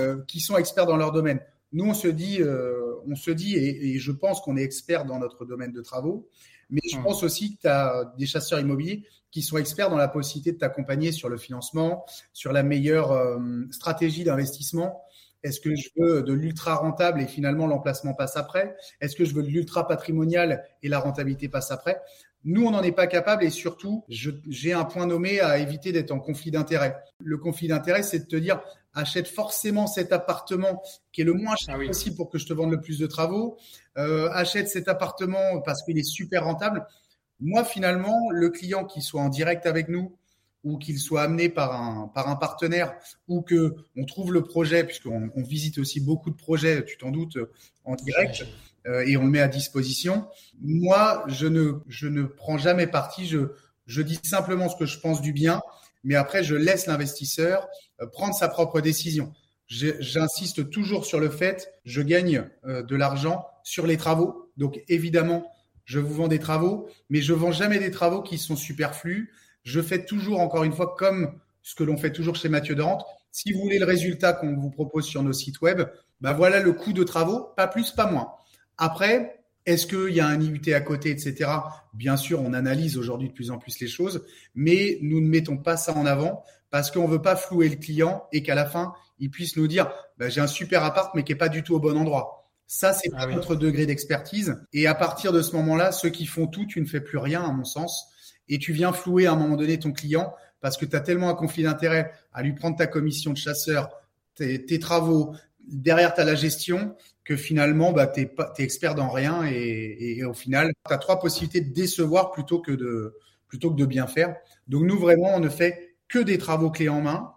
euh, 0.00 0.22
qui 0.26 0.40
sont 0.40 0.56
experts 0.56 0.86
dans 0.86 0.96
leur 0.96 1.12
domaine. 1.12 1.40
Nous, 1.72 1.84
on 1.84 1.94
se 1.94 2.08
dit, 2.08 2.38
euh, 2.40 2.94
on 3.06 3.16
se 3.16 3.30
dit, 3.30 3.54
et, 3.56 3.94
et 3.94 3.98
je 3.98 4.12
pense 4.12 4.40
qu'on 4.40 4.56
est 4.56 4.62
expert 4.62 5.04
dans 5.04 5.18
notre 5.18 5.44
domaine 5.44 5.72
de 5.72 5.82
travaux. 5.82 6.28
Mais 6.70 6.80
je 6.90 6.98
mmh. 6.98 7.02
pense 7.02 7.22
aussi 7.22 7.56
que 7.56 7.62
tu 7.62 7.68
as 7.68 8.12
des 8.18 8.26
chasseurs 8.26 8.58
immobiliers 8.58 9.04
qui 9.30 9.42
sont 9.42 9.58
experts 9.58 9.90
dans 9.90 9.96
la 9.96 10.08
possibilité 10.08 10.52
de 10.52 10.58
t'accompagner 10.58 11.12
sur 11.12 11.28
le 11.28 11.36
financement, 11.36 12.06
sur 12.32 12.52
la 12.52 12.62
meilleure 12.62 13.12
euh, 13.12 13.38
stratégie 13.70 14.24
d'investissement. 14.24 15.02
Est-ce 15.42 15.60
que 15.60 15.76
je 15.76 15.90
veux 15.96 16.22
de 16.22 16.32
l'ultra 16.32 16.74
rentable 16.74 17.20
et 17.20 17.26
finalement 17.26 17.66
l'emplacement 17.66 18.14
passe 18.14 18.36
après? 18.36 18.74
Est-ce 19.00 19.14
que 19.14 19.24
je 19.24 19.34
veux 19.34 19.42
de 19.42 19.48
l'ultra 19.48 19.86
patrimonial 19.86 20.64
et 20.82 20.88
la 20.88 20.98
rentabilité 20.98 21.48
passe 21.48 21.70
après? 21.70 22.00
Nous, 22.44 22.64
on 22.64 22.70
n'en 22.70 22.82
est 22.82 22.92
pas 22.92 23.06
capable 23.06 23.44
et 23.44 23.50
surtout, 23.50 24.04
j'ai 24.08 24.72
un 24.72 24.84
point 24.84 25.06
nommé 25.06 25.40
à 25.40 25.58
éviter 25.58 25.92
d'être 25.92 26.12
en 26.12 26.20
conflit 26.20 26.50
d'intérêt. 26.50 26.96
Le 27.22 27.38
conflit 27.38 27.68
d'intérêt, 27.68 28.02
c'est 28.02 28.20
de 28.20 28.24
te 28.24 28.36
dire, 28.36 28.60
achète 28.96 29.28
forcément 29.28 29.86
cet 29.86 30.12
appartement 30.12 30.82
qui 31.12 31.20
est 31.20 31.24
le 31.24 31.34
moins 31.34 31.54
cher 31.54 31.76
ah 31.80 31.86
possible 31.86 32.16
pour 32.16 32.30
que 32.30 32.38
je 32.38 32.46
te 32.46 32.52
vende 32.52 32.72
le 32.72 32.80
plus 32.80 32.98
de 32.98 33.06
travaux. 33.06 33.58
Euh, 33.98 34.28
achète 34.32 34.68
cet 34.68 34.88
appartement 34.88 35.60
parce 35.64 35.82
qu'il 35.84 35.98
est 35.98 36.02
super 36.02 36.44
rentable. 36.44 36.84
Moi, 37.38 37.64
finalement, 37.64 38.30
le 38.30 38.48
client 38.48 38.84
qui 38.84 39.02
soit 39.02 39.20
en 39.20 39.28
direct 39.28 39.66
avec 39.66 39.88
nous 39.88 40.16
ou 40.64 40.78
qu'il 40.78 40.98
soit 40.98 41.22
amené 41.22 41.50
par 41.50 41.80
un, 41.80 42.08
par 42.08 42.28
un 42.28 42.36
partenaire 42.36 42.94
ou 43.28 43.42
que 43.42 43.76
on 43.96 44.04
trouve 44.04 44.32
le 44.32 44.42
projet, 44.42 44.82
puisqu'on 44.82 45.30
on 45.36 45.42
visite 45.42 45.78
aussi 45.78 46.00
beaucoup 46.00 46.30
de 46.30 46.36
projets, 46.36 46.84
tu 46.84 46.96
t'en 46.96 47.10
doutes, 47.10 47.38
en 47.84 47.94
direct. 47.94 48.44
Euh, 48.86 49.04
et 49.06 49.16
on 49.16 49.24
le 49.24 49.30
met 49.30 49.40
à 49.40 49.48
disposition. 49.48 50.26
Moi, 50.60 51.24
je 51.28 51.46
ne, 51.46 51.80
je 51.86 52.08
ne 52.08 52.24
prends 52.24 52.56
jamais 52.56 52.86
parti. 52.86 53.26
Je, 53.26 53.52
je 53.86 54.00
dis 54.00 54.18
simplement 54.22 54.68
ce 54.68 54.76
que 54.76 54.86
je 54.86 54.98
pense 54.98 55.20
du 55.20 55.32
bien, 55.32 55.60
mais 56.02 56.14
après, 56.14 56.42
je 56.42 56.54
laisse 56.54 56.86
l'investisseur 56.86 57.68
prendre 58.12 58.34
sa 58.34 58.48
propre 58.48 58.80
décision. 58.80 59.32
J'insiste 59.68 60.70
toujours 60.70 61.04
sur 61.04 61.18
le 61.18 61.28
fait, 61.28 61.72
je 61.84 62.00
gagne 62.02 62.48
euh, 62.66 62.82
de 62.82 62.94
l'argent 62.94 63.46
sur 63.64 63.86
les 63.86 63.96
travaux. 63.96 64.50
Donc, 64.56 64.80
évidemment, 64.88 65.50
je 65.84 65.98
vous 65.98 66.14
vends 66.14 66.28
des 66.28 66.38
travaux, 66.38 66.88
mais 67.10 67.20
je 67.20 67.32
vends 67.32 67.52
jamais 67.52 67.78
des 67.78 67.90
travaux 67.90 68.22
qui 68.22 68.38
sont 68.38 68.56
superflus. 68.56 69.32
Je 69.64 69.80
fais 69.80 70.04
toujours, 70.04 70.40
encore 70.40 70.64
une 70.64 70.72
fois, 70.72 70.94
comme 70.96 71.40
ce 71.62 71.74
que 71.74 71.82
l'on 71.82 71.96
fait 71.96 72.12
toujours 72.12 72.36
chez 72.36 72.48
Mathieu 72.48 72.76
Dorante. 72.76 73.04
Si 73.32 73.52
vous 73.52 73.60
voulez 73.60 73.78
le 73.78 73.86
résultat 73.86 74.32
qu'on 74.32 74.56
vous 74.56 74.70
propose 74.70 75.04
sur 75.04 75.22
nos 75.22 75.32
sites 75.32 75.60
web, 75.60 75.82
ben 76.20 76.32
voilà 76.32 76.60
le 76.60 76.72
coût 76.72 76.92
de 76.92 77.02
travaux, 77.02 77.48
pas 77.56 77.66
plus, 77.66 77.90
pas 77.90 78.10
moins. 78.10 78.32
Après, 78.78 79.35
est-ce 79.66 79.86
qu'il 79.86 80.14
y 80.14 80.20
a 80.20 80.26
un 80.26 80.40
IUT 80.40 80.72
à 80.72 80.80
côté, 80.80 81.10
etc. 81.10 81.50
Bien 81.92 82.16
sûr, 82.16 82.40
on 82.40 82.52
analyse 82.52 82.96
aujourd'hui 82.96 83.28
de 83.28 83.34
plus 83.34 83.50
en 83.50 83.58
plus 83.58 83.78
les 83.80 83.88
choses, 83.88 84.24
mais 84.54 84.98
nous 85.02 85.20
ne 85.20 85.28
mettons 85.28 85.56
pas 85.56 85.76
ça 85.76 85.92
en 85.94 86.06
avant 86.06 86.44
parce 86.70 86.90
qu'on 86.90 87.06
ne 87.06 87.12
veut 87.12 87.22
pas 87.22 87.36
flouer 87.36 87.68
le 87.68 87.76
client 87.76 88.26
et 88.32 88.42
qu'à 88.42 88.54
la 88.54 88.64
fin, 88.66 88.94
il 89.18 89.30
puisse 89.30 89.56
nous 89.56 89.66
dire 89.66 89.90
bah, 90.18 90.28
j'ai 90.28 90.40
un 90.40 90.46
super 90.46 90.84
appart, 90.84 91.14
mais 91.14 91.24
qui 91.24 91.32
n'est 91.32 91.38
pas 91.38 91.48
du 91.48 91.62
tout 91.62 91.74
au 91.74 91.80
bon 91.80 91.96
endroit. 91.96 92.48
Ça, 92.68 92.92
c'est 92.92 93.10
ah 93.14 93.26
notre 93.26 93.54
degré 93.54 93.86
d'expertise. 93.86 94.56
Et 94.72 94.86
à 94.86 94.94
partir 94.94 95.32
de 95.32 95.42
ce 95.42 95.54
moment-là, 95.56 95.92
ceux 95.92 96.10
qui 96.10 96.26
font 96.26 96.46
tout, 96.46 96.66
tu 96.66 96.80
ne 96.80 96.86
fais 96.86 97.00
plus 97.00 97.18
rien, 97.18 97.42
à 97.42 97.52
mon 97.52 97.64
sens. 97.64 98.08
Et 98.48 98.58
tu 98.58 98.72
viens 98.72 98.92
flouer 98.92 99.26
à 99.26 99.32
un 99.32 99.36
moment 99.36 99.56
donné 99.56 99.78
ton 99.78 99.92
client 99.92 100.32
parce 100.60 100.76
que 100.76 100.84
tu 100.84 100.96
as 100.96 101.00
tellement 101.00 101.28
un 101.28 101.34
conflit 101.34 101.62
d'intérêt 101.62 102.12
à 102.32 102.42
lui 102.42 102.54
prendre 102.54 102.76
ta 102.76 102.86
commission 102.86 103.32
de 103.32 103.36
chasseur, 103.36 103.88
tes 104.34 104.78
travaux, 104.78 105.34
derrière, 105.66 106.14
tu 106.14 106.20
as 106.20 106.24
la 106.24 106.34
gestion, 106.34 106.96
que 107.26 107.36
finalement, 107.36 107.92
bah, 107.92 108.06
tu 108.06 108.20
es, 108.20 108.30
expert 108.58 108.94
dans 108.94 109.10
rien 109.10 109.44
et, 109.44 110.22
au 110.24 110.32
final, 110.32 110.72
tu 110.86 110.94
as 110.94 110.98
trois 110.98 111.18
possibilités 111.18 111.60
de 111.60 111.74
décevoir 111.74 112.30
plutôt 112.30 112.60
que 112.60 112.70
de, 112.70 113.18
plutôt 113.48 113.70
que 113.70 113.76
de 113.76 113.84
bien 113.84 114.06
faire. 114.06 114.36
Donc 114.68 114.84
nous, 114.84 114.98
vraiment, 114.98 115.34
on 115.34 115.40
ne 115.40 115.48
fait 115.48 115.96
que 116.08 116.20
des 116.20 116.38
travaux 116.38 116.70
clés 116.70 116.88
en 116.88 117.00
main. 117.00 117.32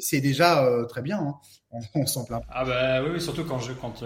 c'est 0.00 0.20
déjà 0.20 0.68
très 0.88 1.00
bien. 1.00 1.18
Hein. 1.20 1.34
On, 1.94 2.06
s'en 2.06 2.24
plaint. 2.24 2.42
Ah 2.50 2.64
bah 2.64 3.02
oui, 3.02 3.20
surtout 3.20 3.44
quand 3.44 3.58
je 3.58 3.72
quand 3.72 4.04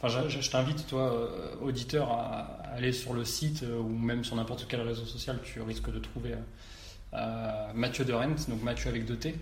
Enfin, 0.00 0.28
je, 0.28 0.50
t'invite, 0.50 0.86
toi, 0.86 1.30
auditeur, 1.60 2.10
à 2.10 2.62
aller 2.74 2.92
sur 2.92 3.12
le 3.12 3.24
site 3.24 3.62
ou 3.62 3.88
même 3.88 4.24
sur 4.24 4.34
n'importe 4.34 4.66
quel 4.68 4.80
réseau 4.80 5.04
social, 5.04 5.38
tu 5.44 5.60
risques 5.62 5.92
de 5.92 5.98
trouver 6.00 6.34
Mathieu 7.74 8.04
de 8.04 8.12
Rent, 8.12 8.34
donc 8.48 8.62
Mathieu 8.62 8.88
avec 8.88 9.04
deux 9.04 9.16
T, 9.16 9.36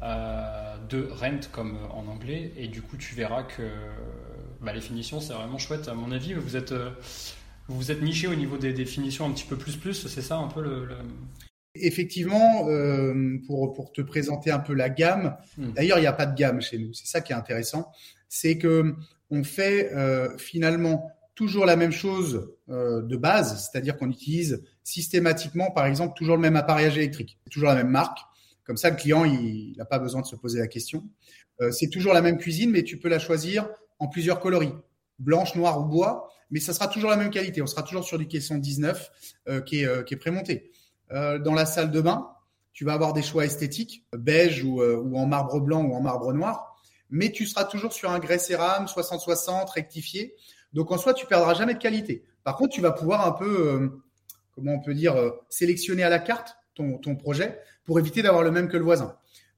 de 0.00 1.08
Rent 1.10 1.40
comme 1.52 1.76
en 1.92 2.06
anglais, 2.06 2.52
et 2.56 2.68
du 2.68 2.82
coup 2.82 2.96
tu 2.96 3.14
verras 3.14 3.42
que 3.42 3.62
bah, 4.60 4.72
les 4.72 4.80
finitions 4.80 5.20
c'est 5.20 5.32
vraiment 5.32 5.58
chouette. 5.58 5.88
À 5.88 5.94
mon 5.94 6.12
avis, 6.12 6.34
vous 6.34 6.56
êtes, 6.56 6.74
vous 7.68 7.90
êtes 7.90 8.02
niché 8.02 8.26
au 8.28 8.34
niveau 8.34 8.58
des 8.58 8.72
définitions 8.72 9.26
un 9.26 9.32
petit 9.32 9.44
peu 9.44 9.56
plus 9.56 9.76
plus, 9.76 10.06
c'est 10.06 10.22
ça 10.22 10.36
un 10.36 10.48
peu 10.48 10.62
le... 10.62 10.88
Effectivement, 11.74 12.68
euh, 12.68 13.38
pour, 13.46 13.72
pour 13.72 13.92
te 13.92 14.00
présenter 14.00 14.50
un 14.50 14.58
peu 14.58 14.74
la 14.74 14.88
gamme, 14.88 15.36
hmm. 15.58 15.72
d'ailleurs 15.72 15.98
il 15.98 16.02
n'y 16.02 16.06
a 16.06 16.12
pas 16.12 16.26
de 16.26 16.36
gamme 16.36 16.60
chez 16.60 16.78
nous, 16.78 16.92
c'est 16.92 17.06
ça 17.06 17.20
qui 17.20 17.32
est 17.32 17.36
intéressant, 17.36 17.92
c'est 18.28 18.58
que 18.58 18.94
on 19.30 19.44
fait 19.44 19.92
euh, 19.92 20.36
finalement 20.38 21.10
toujours 21.34 21.66
la 21.66 21.76
même 21.76 21.92
chose 21.92 22.50
euh, 22.68 23.02
de 23.02 23.16
base, 23.16 23.70
c'est-à-dire 23.70 23.96
qu'on 23.96 24.10
utilise 24.10 24.64
systématiquement, 24.82 25.70
par 25.70 25.86
exemple, 25.86 26.14
toujours 26.16 26.34
le 26.34 26.42
même 26.42 26.56
appareillage 26.56 26.96
électrique, 26.96 27.38
toujours 27.50 27.68
la 27.68 27.76
même 27.76 27.90
marque. 27.90 28.18
Comme 28.68 28.76
ça, 28.76 28.90
le 28.90 28.96
client, 28.96 29.24
il 29.24 29.74
n'a 29.78 29.86
pas 29.86 29.98
besoin 29.98 30.20
de 30.20 30.26
se 30.26 30.36
poser 30.36 30.58
la 30.58 30.68
question. 30.68 31.02
Euh, 31.62 31.70
c'est 31.72 31.88
toujours 31.88 32.12
la 32.12 32.20
même 32.20 32.36
cuisine, 32.36 32.70
mais 32.70 32.82
tu 32.82 32.98
peux 32.98 33.08
la 33.08 33.18
choisir 33.18 33.66
en 33.98 34.08
plusieurs 34.08 34.40
coloris, 34.40 34.74
blanche, 35.18 35.54
noire 35.54 35.80
ou 35.80 35.84
bois, 35.86 36.28
mais 36.50 36.60
ça 36.60 36.74
sera 36.74 36.86
toujours 36.86 37.08
la 37.08 37.16
même 37.16 37.30
qualité. 37.30 37.62
On 37.62 37.66
sera 37.66 37.82
toujours 37.82 38.04
sur 38.04 38.18
du 38.18 38.28
caisson 38.28 38.58
19 38.58 39.10
euh, 39.48 39.62
qui, 39.62 39.80
est, 39.80 39.86
euh, 39.86 40.02
qui 40.02 40.16
prémonté. 40.16 40.70
dans 41.10 41.54
la 41.54 41.64
salle 41.64 41.90
de 41.90 42.02
bain, 42.02 42.28
tu 42.74 42.84
vas 42.84 42.92
avoir 42.92 43.14
des 43.14 43.22
choix 43.22 43.46
esthétiques, 43.46 44.04
beige 44.12 44.62
ou, 44.62 44.82
ou 44.82 45.16
en 45.16 45.26
marbre 45.26 45.60
blanc 45.60 45.82
ou 45.82 45.94
en 45.94 46.02
marbre 46.02 46.34
noir, 46.34 46.76
mais 47.08 47.32
tu 47.32 47.46
seras 47.46 47.64
toujours 47.64 47.94
sur 47.94 48.10
un 48.10 48.18
grès 48.18 48.38
cérame 48.38 48.84
60-60 48.84 49.72
rectifié 49.72 50.36
donc 50.74 50.92
en 50.92 50.98
soi, 50.98 51.14
tu 51.14 51.24
perdras 51.24 51.54
jamais 51.54 51.72
de 51.72 51.78
qualité. 51.78 52.24
Par 52.44 52.54
contre, 52.54 52.74
tu 52.74 52.82
vas 52.82 52.92
pouvoir 52.92 53.26
un 53.26 53.32
peu, 53.32 53.90
comment 54.54 54.74
on 54.74 54.80
peut 54.80 54.92
dire, 54.92 55.16
sélectionner 55.48 56.02
à 56.02 56.10
la 56.10 56.18
carte 56.18 56.57
ton, 56.78 57.16
projet 57.16 57.60
pour 57.84 57.98
éviter 57.98 58.22
d'avoir 58.22 58.42
le 58.42 58.50
même 58.50 58.68
que 58.68 58.76
le 58.76 58.84
voisin. 58.84 59.16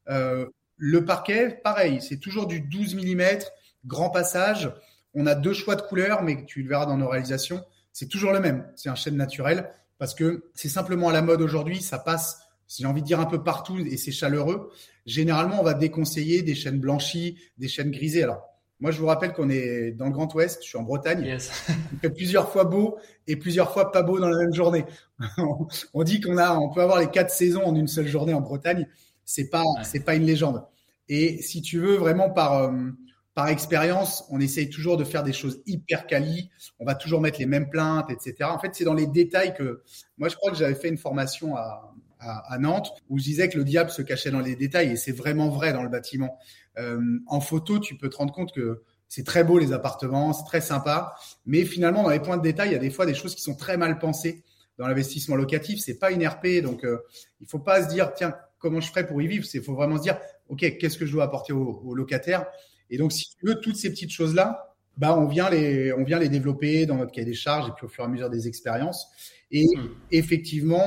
Euh, 0.08 0.46
le 0.76 1.04
parquet, 1.04 1.60
pareil, 1.62 2.00
c'est 2.00 2.18
toujours 2.18 2.46
du 2.46 2.60
12 2.60 2.94
mm, 2.94 3.38
grand 3.86 4.10
passage. 4.10 4.72
On 5.14 5.26
a 5.26 5.34
deux 5.34 5.52
choix 5.52 5.76
de 5.76 5.82
couleurs, 5.82 6.22
mais 6.22 6.44
tu 6.46 6.62
le 6.62 6.68
verras 6.68 6.86
dans 6.86 6.96
nos 6.96 7.08
réalisations, 7.08 7.64
c'est 7.92 8.08
toujours 8.08 8.32
le 8.32 8.40
même. 8.40 8.66
C'est 8.76 8.88
un 8.88 8.94
chêne 8.94 9.16
naturel 9.16 9.70
parce 9.98 10.14
que 10.14 10.50
c'est 10.54 10.68
simplement 10.68 11.08
à 11.08 11.12
la 11.12 11.22
mode 11.22 11.42
aujourd'hui. 11.42 11.82
Ça 11.82 11.98
passe, 11.98 12.40
si 12.66 12.82
j'ai 12.82 12.88
envie 12.88 13.02
de 13.02 13.06
dire, 13.06 13.20
un 13.20 13.26
peu 13.26 13.42
partout 13.42 13.78
et 13.78 13.96
c'est 13.96 14.12
chaleureux. 14.12 14.70
Généralement, 15.06 15.60
on 15.60 15.64
va 15.64 15.74
déconseiller 15.74 16.42
des 16.42 16.54
chênes 16.54 16.80
blanchis, 16.80 17.38
des 17.58 17.68
chênes 17.68 17.90
grisés. 17.90 18.22
Alors, 18.22 18.49
moi, 18.80 18.90
je 18.90 18.98
vous 18.98 19.06
rappelle 19.06 19.32
qu'on 19.32 19.50
est 19.50 19.92
dans 19.92 20.06
le 20.06 20.10
Grand 20.10 20.32
Ouest, 20.34 20.62
je 20.62 20.68
suis 20.68 20.78
en 20.78 20.82
Bretagne. 20.82 21.38
Il 21.92 21.98
fait 21.98 22.10
plusieurs 22.10 22.50
fois 22.50 22.64
beau 22.64 22.98
et 23.26 23.36
plusieurs 23.36 23.72
fois 23.72 23.92
pas 23.92 24.02
beau 24.02 24.18
dans 24.18 24.28
la 24.28 24.38
même 24.38 24.54
journée. 24.54 24.86
on 25.94 26.02
dit 26.02 26.20
qu'on 26.20 26.38
a, 26.38 26.54
on 26.54 26.70
peut 26.70 26.80
avoir 26.80 26.98
les 26.98 27.10
quatre 27.10 27.30
saisons 27.30 27.62
en 27.62 27.74
une 27.74 27.88
seule 27.88 28.08
journée 28.08 28.32
en 28.32 28.40
Bretagne. 28.40 28.88
C'est 29.24 29.50
pas, 29.50 29.64
c'est 29.82 30.00
pas 30.00 30.14
une 30.14 30.24
légende. 30.24 30.64
Et 31.08 31.42
si 31.42 31.60
tu 31.60 31.78
veux 31.78 31.96
vraiment 31.96 32.30
par 32.30 32.54
euh, 32.54 32.72
par 33.34 33.48
expérience, 33.48 34.24
on 34.30 34.40
essaye 34.40 34.70
toujours 34.70 34.96
de 34.96 35.04
faire 35.04 35.22
des 35.22 35.32
choses 35.32 35.60
hyper 35.66 36.06
quali. 36.06 36.50
On 36.78 36.84
va 36.84 36.94
toujours 36.94 37.20
mettre 37.20 37.38
les 37.38 37.46
mêmes 37.46 37.68
plaintes, 37.68 38.10
etc. 38.10 38.50
En 38.50 38.58
fait, 38.58 38.74
c'est 38.74 38.84
dans 38.84 38.94
les 38.94 39.06
détails 39.06 39.54
que 39.54 39.82
moi, 40.18 40.28
je 40.28 40.36
crois 40.36 40.50
que 40.50 40.56
j'avais 40.56 40.74
fait 40.74 40.88
une 40.88 40.98
formation 40.98 41.54
à, 41.56 41.94
à, 42.18 42.54
à, 42.54 42.58
Nantes 42.58 42.92
où 43.08 43.18
je 43.18 43.24
disais 43.24 43.48
que 43.48 43.56
le 43.56 43.64
diable 43.64 43.90
se 43.90 44.02
cachait 44.02 44.30
dans 44.30 44.40
les 44.40 44.56
détails 44.56 44.90
et 44.90 44.96
c'est 44.96 45.12
vraiment 45.12 45.48
vrai 45.48 45.72
dans 45.72 45.82
le 45.82 45.88
bâtiment. 45.88 46.38
Euh, 46.78 47.18
en 47.26 47.40
photo, 47.40 47.78
tu 47.78 47.96
peux 47.96 48.08
te 48.08 48.16
rendre 48.16 48.32
compte 48.32 48.52
que 48.52 48.82
c'est 49.08 49.24
très 49.24 49.42
beau 49.42 49.58
les 49.58 49.72
appartements, 49.72 50.32
c'est 50.32 50.44
très 50.44 50.60
sympa, 50.60 51.14
mais 51.44 51.64
finalement 51.64 52.04
dans 52.04 52.10
les 52.10 52.20
points 52.20 52.36
de 52.36 52.42
détail, 52.42 52.70
il 52.70 52.72
y 52.72 52.76
a 52.76 52.78
des 52.80 52.90
fois 52.90 53.06
des 53.06 53.14
choses 53.14 53.34
qui 53.34 53.42
sont 53.42 53.56
très 53.56 53.76
mal 53.76 53.98
pensées 53.98 54.44
dans 54.78 54.86
l'investissement 54.86 55.36
locatif. 55.36 55.80
C'est 55.80 55.98
pas 55.98 56.12
une 56.12 56.26
RP, 56.26 56.62
donc 56.62 56.84
euh, 56.84 56.98
il 57.40 57.48
faut 57.48 57.58
pas 57.58 57.82
se 57.82 57.88
dire 57.88 58.12
tiens 58.14 58.34
comment 58.58 58.80
je 58.80 58.88
ferais 58.88 59.06
pour 59.06 59.20
y 59.20 59.26
vivre? 59.26 59.44
Il 59.52 59.62
faut 59.62 59.74
vraiment 59.74 59.96
se 59.96 60.02
dire 60.02 60.18
ok 60.48 60.60
qu'est-ce 60.78 60.96
que 60.96 61.06
je 61.06 61.12
dois 61.12 61.24
apporter 61.24 61.52
aux, 61.52 61.94
locataires. 61.94 62.46
Et 62.88 62.98
donc 62.98 63.12
si 63.12 63.30
tu 63.36 63.46
veux 63.46 63.56
toutes 63.56 63.76
ces 63.76 63.90
petites 63.90 64.12
choses 64.12 64.34
là, 64.34 64.76
bah 64.96 65.16
on 65.18 65.26
vient 65.26 65.50
les 65.50 65.92
on 65.92 66.04
vient 66.04 66.18
les 66.18 66.28
développer 66.28 66.86
dans 66.86 66.96
notre 66.96 67.10
cahier 67.10 67.26
des 67.26 67.34
charges 67.34 67.68
et 67.68 67.72
puis 67.72 67.86
au 67.86 67.88
fur 67.88 68.04
et 68.04 68.06
à 68.06 68.10
mesure 68.10 68.30
des 68.30 68.46
expériences. 68.46 69.08
Et 69.50 69.64
hmm. 69.64 69.88
effectivement, 70.12 70.86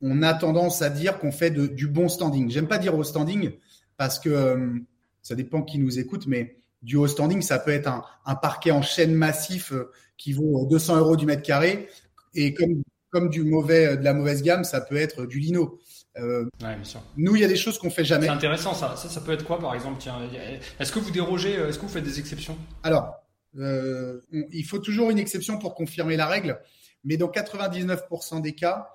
on 0.00 0.22
a 0.22 0.32
tendance 0.32 0.80
à 0.80 0.88
dire 0.88 1.18
qu'on 1.18 1.32
fait 1.32 1.50
du 1.50 1.88
bon 1.88 2.08
standing. 2.08 2.50
J'aime 2.50 2.68
pas 2.68 2.78
dire 2.78 2.96
au 2.96 3.04
standing 3.04 3.50
parce 3.98 4.18
que 4.18 4.30
euh, 4.30 4.78
ça 5.22 5.34
dépend 5.34 5.62
qui 5.62 5.78
nous 5.78 5.98
écoute, 5.98 6.26
mais 6.26 6.56
du 6.82 6.96
haut 6.96 7.06
standing, 7.06 7.42
ça 7.42 7.58
peut 7.58 7.72
être 7.72 7.88
un, 8.24 8.34
parquet 8.36 8.70
en 8.70 8.82
chaîne 8.82 9.14
massif 9.14 9.72
euh, 9.72 9.90
qui 10.16 10.32
vaut 10.32 10.66
200 10.68 10.98
euros 10.98 11.16
du 11.16 11.26
mètre 11.26 11.42
carré. 11.42 11.88
Et 12.34 12.54
comme, 12.54 12.82
comme 13.10 13.28
du 13.28 13.42
mauvais, 13.42 13.96
de 13.96 14.04
la 14.04 14.14
mauvaise 14.14 14.42
gamme, 14.42 14.64
ça 14.64 14.80
peut 14.80 14.96
être 14.96 15.26
du 15.26 15.38
lino. 15.38 15.78
Euh, 16.18 16.44
ouais, 16.62 16.74
bien 16.74 16.84
sûr. 16.84 17.02
Nous, 17.16 17.36
il 17.36 17.42
y 17.42 17.44
a 17.44 17.48
des 17.48 17.56
choses 17.56 17.78
qu'on 17.78 17.90
fait 17.90 18.04
jamais. 18.04 18.26
C'est 18.26 18.32
intéressant 18.32 18.74
ça. 18.74 18.96
ça. 18.96 19.08
Ça 19.08 19.20
peut 19.20 19.32
être 19.32 19.44
quoi, 19.44 19.58
par 19.58 19.74
exemple 19.74 20.02
Est-ce 20.78 20.92
que 20.92 20.98
vous 20.98 21.10
dérogez 21.10 21.52
Est-ce 21.54 21.78
que 21.78 21.82
vous 21.82 21.92
faites 21.92 22.04
des 22.04 22.18
exceptions? 22.18 22.56
Alors, 22.82 23.20
euh, 23.58 24.20
il 24.32 24.64
faut 24.64 24.78
toujours 24.78 25.10
une 25.10 25.18
exception 25.18 25.58
pour 25.58 25.74
confirmer 25.74 26.16
la 26.16 26.26
règle, 26.26 26.60
mais 27.04 27.16
dans 27.16 27.28
99% 27.28 28.40
des 28.40 28.54
cas, 28.54 28.88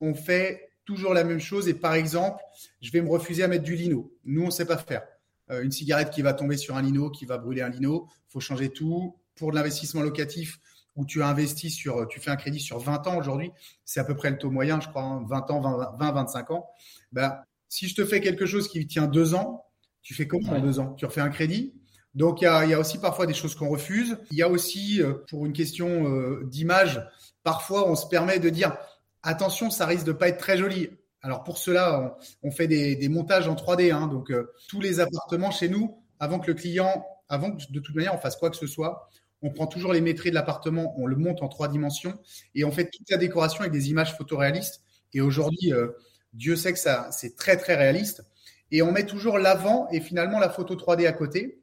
on 0.00 0.14
fait 0.14 0.70
toujours 0.84 1.14
la 1.14 1.24
même 1.24 1.40
chose. 1.40 1.68
Et 1.68 1.74
par 1.74 1.94
exemple, 1.94 2.42
je 2.80 2.90
vais 2.90 3.02
me 3.02 3.08
refuser 3.08 3.42
à 3.42 3.48
mettre 3.48 3.64
du 3.64 3.76
lino. 3.76 4.12
Nous, 4.24 4.42
on 4.42 4.46
ne 4.46 4.50
sait 4.50 4.66
pas 4.66 4.76
faire. 4.76 5.02
Euh, 5.50 5.62
une 5.62 5.72
cigarette 5.72 6.10
qui 6.10 6.22
va 6.22 6.32
tomber 6.32 6.56
sur 6.56 6.76
un 6.76 6.82
lino, 6.82 7.10
qui 7.10 7.26
va 7.26 7.38
brûler 7.38 7.62
un 7.62 7.68
lino. 7.68 8.08
faut 8.28 8.40
changer 8.40 8.70
tout. 8.70 9.16
Pour 9.36 9.50
de 9.50 9.56
l'investissement 9.56 10.02
locatif, 10.02 10.58
où 10.96 11.06
tu 11.06 11.22
as 11.22 11.28
investi 11.28 11.70
sur, 11.70 12.06
tu 12.08 12.20
fais 12.20 12.30
un 12.30 12.36
crédit 12.36 12.60
sur 12.60 12.78
20 12.78 13.06
ans 13.06 13.16
aujourd'hui, 13.16 13.52
c'est 13.84 14.00
à 14.00 14.04
peu 14.04 14.14
près 14.14 14.30
le 14.30 14.38
taux 14.38 14.50
moyen, 14.50 14.80
je 14.80 14.88
crois, 14.88 15.22
20 15.26 15.36
hein, 15.36 15.54
ans, 15.54 15.96
20, 15.98 16.12
25 16.12 16.50
ans. 16.50 16.66
Ben, 17.12 17.38
si 17.68 17.88
je 17.88 17.94
te 17.94 18.04
fais 18.04 18.20
quelque 18.20 18.44
chose 18.44 18.68
qui 18.68 18.86
tient 18.86 19.06
deux 19.06 19.34
ans, 19.34 19.64
tu 20.02 20.14
fais 20.14 20.26
comment 20.26 20.52
en 20.52 20.60
deux 20.60 20.80
ans? 20.80 20.94
Tu 20.94 21.06
refais 21.06 21.20
un 21.20 21.30
crédit? 21.30 21.74
Donc 22.14 22.40
il 22.40 22.44
y 22.44 22.46
a, 22.46 22.78
aussi 22.78 22.98
parfois 22.98 23.26
des 23.26 23.34
choses 23.34 23.54
qu'on 23.54 23.68
refuse. 23.68 24.18
Il 24.30 24.38
y 24.38 24.42
a 24.42 24.48
aussi, 24.48 25.00
euh, 25.00 25.14
pour 25.28 25.46
une 25.46 25.52
question 25.52 26.08
euh, 26.08 26.44
d'image, 26.44 27.00
parfois 27.44 27.88
on 27.88 27.94
se 27.94 28.06
permet 28.06 28.40
de 28.40 28.50
dire 28.50 28.76
attention, 29.22 29.70
ça 29.70 29.86
risque 29.86 30.04
de 30.04 30.12
pas 30.12 30.28
être 30.28 30.38
très 30.38 30.58
joli. 30.58 30.90
Alors 31.22 31.44
pour 31.44 31.58
cela, 31.58 32.16
on, 32.42 32.50
fait 32.50 32.66
des, 32.66 33.08
montages 33.08 33.48
en 33.48 33.54
3D. 33.54 33.92
Hein, 33.92 34.06
donc 34.06 34.30
euh, 34.30 34.52
tous 34.68 34.80
les 34.80 35.00
appartements 35.00 35.50
chez 35.50 35.68
nous, 35.68 36.02
avant 36.18 36.38
que 36.38 36.46
le 36.46 36.54
client, 36.54 37.04
avant 37.28 37.52
que 37.52 37.62
de 37.70 37.80
toute 37.80 37.94
manière 37.94 38.14
on 38.14 38.18
fasse 38.18 38.36
quoi 38.36 38.50
que 38.50 38.56
ce 38.56 38.66
soit, 38.66 39.08
on 39.42 39.50
prend 39.50 39.66
toujours 39.66 39.92
les 39.92 40.00
maîtrises 40.00 40.32
de 40.32 40.34
l'appartement, 40.34 40.94
on 40.98 41.06
le 41.06 41.16
monte 41.16 41.42
en 41.42 41.48
trois 41.48 41.68
dimensions 41.68 42.18
et 42.54 42.64
on 42.64 42.70
fait 42.70 42.90
toute 42.90 43.08
la 43.10 43.16
décoration 43.16 43.60
avec 43.60 43.72
des 43.72 43.90
images 43.90 44.16
photoréalistes. 44.16 44.82
Et 45.12 45.20
aujourd'hui, 45.20 45.72
euh, 45.72 45.88
Dieu 46.32 46.56
sait 46.56 46.72
que 46.72 46.78
ça, 46.78 47.08
c'est 47.10 47.36
très 47.36 47.56
très 47.56 47.74
réaliste. 47.74 48.22
Et 48.70 48.82
on 48.82 48.92
met 48.92 49.04
toujours 49.04 49.38
l'avant 49.38 49.88
et 49.90 50.00
finalement 50.00 50.38
la 50.38 50.48
photo 50.48 50.76
3D 50.76 51.06
à 51.06 51.12
côté. 51.12 51.60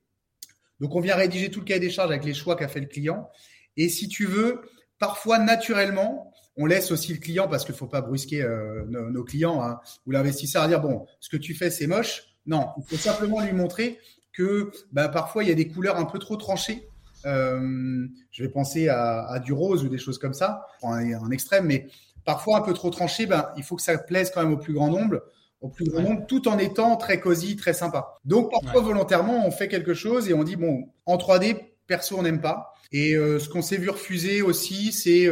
Donc 0.79 0.95
on 0.95 0.99
vient 0.99 1.15
rédiger 1.15 1.49
tout 1.49 1.59
le 1.59 1.65
cahier 1.65 1.79
des 1.79 1.89
charges 1.89 2.11
avec 2.11 2.25
les 2.25 2.33
choix 2.33 2.55
qu'a 2.55 2.67
fait 2.67 2.79
le 2.79 2.87
client. 2.87 3.29
Et 3.77 3.89
si 3.89 4.07
tu 4.07 4.25
veux, 4.25 4.61
parfois 4.99 5.39
naturellement, 5.39 6.33
on 6.57 6.65
laisse 6.65 6.91
aussi 6.91 7.13
le 7.13 7.19
client 7.19 7.47
parce 7.47 7.65
qu'il 7.65 7.75
faut 7.75 7.87
pas 7.87 8.01
brusquer 8.01 8.41
euh, 8.41 8.83
nos, 8.87 9.23
clients 9.23 9.61
hein, 9.61 9.79
ou 10.05 10.11
l'investisseur 10.11 10.63
à 10.63 10.67
dire 10.67 10.81
bon, 10.81 11.05
ce 11.19 11.29
que 11.29 11.37
tu 11.37 11.53
fais 11.53 11.69
c'est 11.69 11.87
moche. 11.87 12.23
Non, 12.45 12.69
il 12.77 12.83
faut 12.85 12.97
simplement 12.97 13.41
lui 13.41 13.53
montrer 13.53 13.99
que 14.33 14.71
bah, 14.91 15.09
parfois 15.09 15.43
il 15.43 15.49
y 15.49 15.51
a 15.51 15.55
des 15.55 15.67
couleurs 15.67 15.97
un 15.97 16.05
peu 16.05 16.19
trop 16.19 16.37
tranchées. 16.37 16.87
Euh, 17.25 18.07
je 18.31 18.43
vais 18.43 18.49
penser 18.49 18.87
à, 18.89 19.39
du 19.43 19.51
rose 19.51 19.83
ou 19.83 19.89
des 19.89 19.97
choses 19.97 20.17
comme 20.17 20.33
ça, 20.33 20.65
un, 20.83 21.31
extrême, 21.31 21.65
mais 21.65 21.87
parfois 22.23 22.57
un 22.57 22.61
peu 22.61 22.73
trop 22.73 22.89
tranché, 22.89 23.25
ben, 23.25 23.49
il 23.57 23.63
faut 23.63 23.75
que 23.75 23.81
ça 23.81 23.97
plaise 23.97 24.31
quand 24.33 24.43
même 24.43 24.53
au 24.53 24.57
plus 24.57 24.73
grand 24.73 24.89
nombre, 24.89 25.23
au 25.59 25.67
plus 25.67 25.85
grand 25.85 26.01
nombre, 26.01 26.25
tout 26.27 26.47
en 26.47 26.57
étant 26.57 26.95
très 26.95 27.19
cosy, 27.19 27.55
très 27.55 27.73
sympa. 27.73 28.15
Donc 28.23 28.51
parfois 28.51 28.81
volontairement, 28.81 29.45
on 29.45 29.51
fait 29.51 29.67
quelque 29.67 29.93
chose 29.93 30.29
et 30.29 30.33
on 30.33 30.43
dit 30.43 30.55
bon, 30.55 30.89
en 31.05 31.17
3D, 31.17 31.57
perso 31.87 32.17
on 32.17 32.23
n'aime 32.23 32.39
pas. 32.39 32.73
Et 32.91 33.15
euh, 33.15 33.39
ce 33.39 33.49
qu'on 33.49 33.61
s'est 33.61 33.77
vu 33.77 33.89
refuser 33.89 34.41
aussi, 34.41 34.93
c'est 34.93 35.27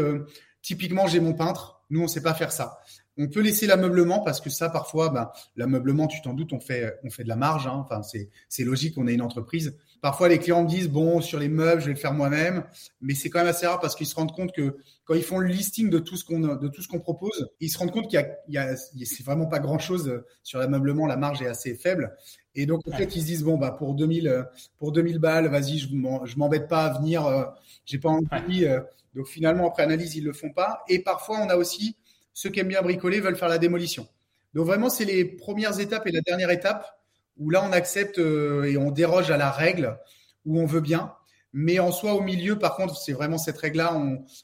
Typiquement, 0.66 1.06
j'ai 1.06 1.20
mon 1.20 1.36
peintre. 1.36 1.80
Nous, 1.92 2.02
on 2.02 2.08
sait 2.08 2.24
pas 2.24 2.34
faire 2.34 2.52
ça. 2.52 2.80
On 3.20 3.28
peut 3.28 3.42
laisser 3.42 3.68
l'ameublement 3.68 4.22
parce 4.22 4.42
que 4.42 4.50
ça, 4.50 4.68
parfois, 4.68 5.10
ben, 5.10 5.30
l'ameublement, 5.56 6.08
tu 6.08 6.24
t'en 6.24 6.34
doutes, 6.34 6.54
on 6.54 6.60
fait, 6.60 6.98
de 7.04 7.28
la 7.28 7.36
marge. 7.36 7.68
Hein. 7.68 7.86
Enfin, 7.86 8.02
c'est, 8.02 8.64
logique, 8.64 8.98
on 8.98 9.06
est 9.06 9.14
une 9.14 9.22
entreprise. 9.22 9.78
Parfois, 10.02 10.28
les 10.28 10.40
clients 10.40 10.64
me 10.64 10.68
disent, 10.68 10.90
bon, 10.90 11.22
sur 11.22 11.38
les 11.38 11.50
meubles, 11.50 11.82
je 11.82 11.86
vais 11.86 11.94
le 11.94 12.00
faire 12.00 12.14
moi-même. 12.14 12.64
Mais 13.00 13.14
c'est 13.14 13.30
quand 13.30 13.38
même 13.38 13.48
assez 13.48 13.68
rare 13.68 13.80
parce 13.80 13.94
qu'ils 13.94 14.08
se 14.08 14.16
rendent 14.16 14.34
compte 14.34 14.54
que 14.54 14.78
quand 15.04 15.14
ils 15.14 15.22
font 15.22 15.38
le 15.38 15.50
listing 15.50 15.92
de 15.92 16.00
tout 16.00 16.18
ce 16.18 16.26
qu'on, 16.26 17.00
propose, 17.00 17.48
ils 17.60 17.70
se 17.70 17.78
rendent 17.78 17.92
compte 17.92 18.10
qu'il 18.10 18.28
y 18.48 18.58
a, 18.58 18.64
a 18.64 18.76
c'est 18.76 19.24
vraiment 19.24 19.46
pas 19.46 19.60
grand 19.60 19.78
chose 19.78 20.24
sur 20.42 20.58
l'ameublement. 20.58 21.06
La 21.06 21.16
marge 21.16 21.44
est 21.44 21.48
assez 21.48 21.76
faible. 21.76 22.18
Et 22.56 22.66
donc, 22.66 22.88
en 22.88 22.92
fait, 22.92 23.16
ils 23.16 23.22
se 23.22 23.26
disent, 23.26 23.44
bon, 23.44 23.58
bah, 23.58 23.72
pour 23.72 23.94
2000, 23.94 24.48
pour 24.78 24.92
2000 24.92 25.20
balles, 25.20 25.48
vas-y, 25.48 25.78
je 25.78 26.38
m'embête 26.38 26.68
pas 26.68 26.86
à 26.86 26.98
venir, 26.98 27.26
euh, 27.26 27.44
j'ai 27.86 27.98
pas 27.98 28.10
envie. 28.10 28.66
Euh, 28.66 28.80
donc 29.14 29.28
finalement, 29.28 29.68
après 29.68 29.84
analyse, 29.84 30.16
ils 30.16 30.22
ne 30.22 30.28
le 30.28 30.34
font 30.34 30.52
pas. 30.52 30.84
Et 30.88 31.00
parfois, 31.00 31.40
on 31.40 31.50
a 31.50 31.56
aussi 31.56 31.96
ceux 32.34 32.50
qui 32.50 32.60
aiment 32.60 32.70
bien 32.70 32.82
bricoler 32.82 33.20
veulent 33.20 33.38
faire 33.38 33.50
la 33.50 33.58
démolition. 33.58 34.08
Donc 34.54 34.66
vraiment, 34.66 34.90
c'est 34.90 35.06
les 35.06 35.26
premières 35.26 35.80
étapes 35.80 36.08
et 36.08 36.12
la 36.12 36.22
dernière 36.22 36.50
étape 36.50 36.98
où 37.38 37.50
là 37.50 37.66
on 37.68 37.74
accepte 37.74 38.18
et 38.18 38.78
on 38.78 38.92
déroge 38.92 39.30
à 39.30 39.36
la 39.36 39.52
règle, 39.52 39.98
où 40.46 40.60
on 40.60 40.66
veut 40.66 40.82
bien. 40.82 41.14
Mais 41.58 41.80
en 41.80 41.94
soi, 41.94 42.16
au 42.16 42.22
milieu, 42.22 42.60
par 42.60 42.76
contre, 42.76 42.98
c'est 42.98 43.14
vraiment 43.14 43.38
cette 43.38 43.58
règle-là. 43.58 43.98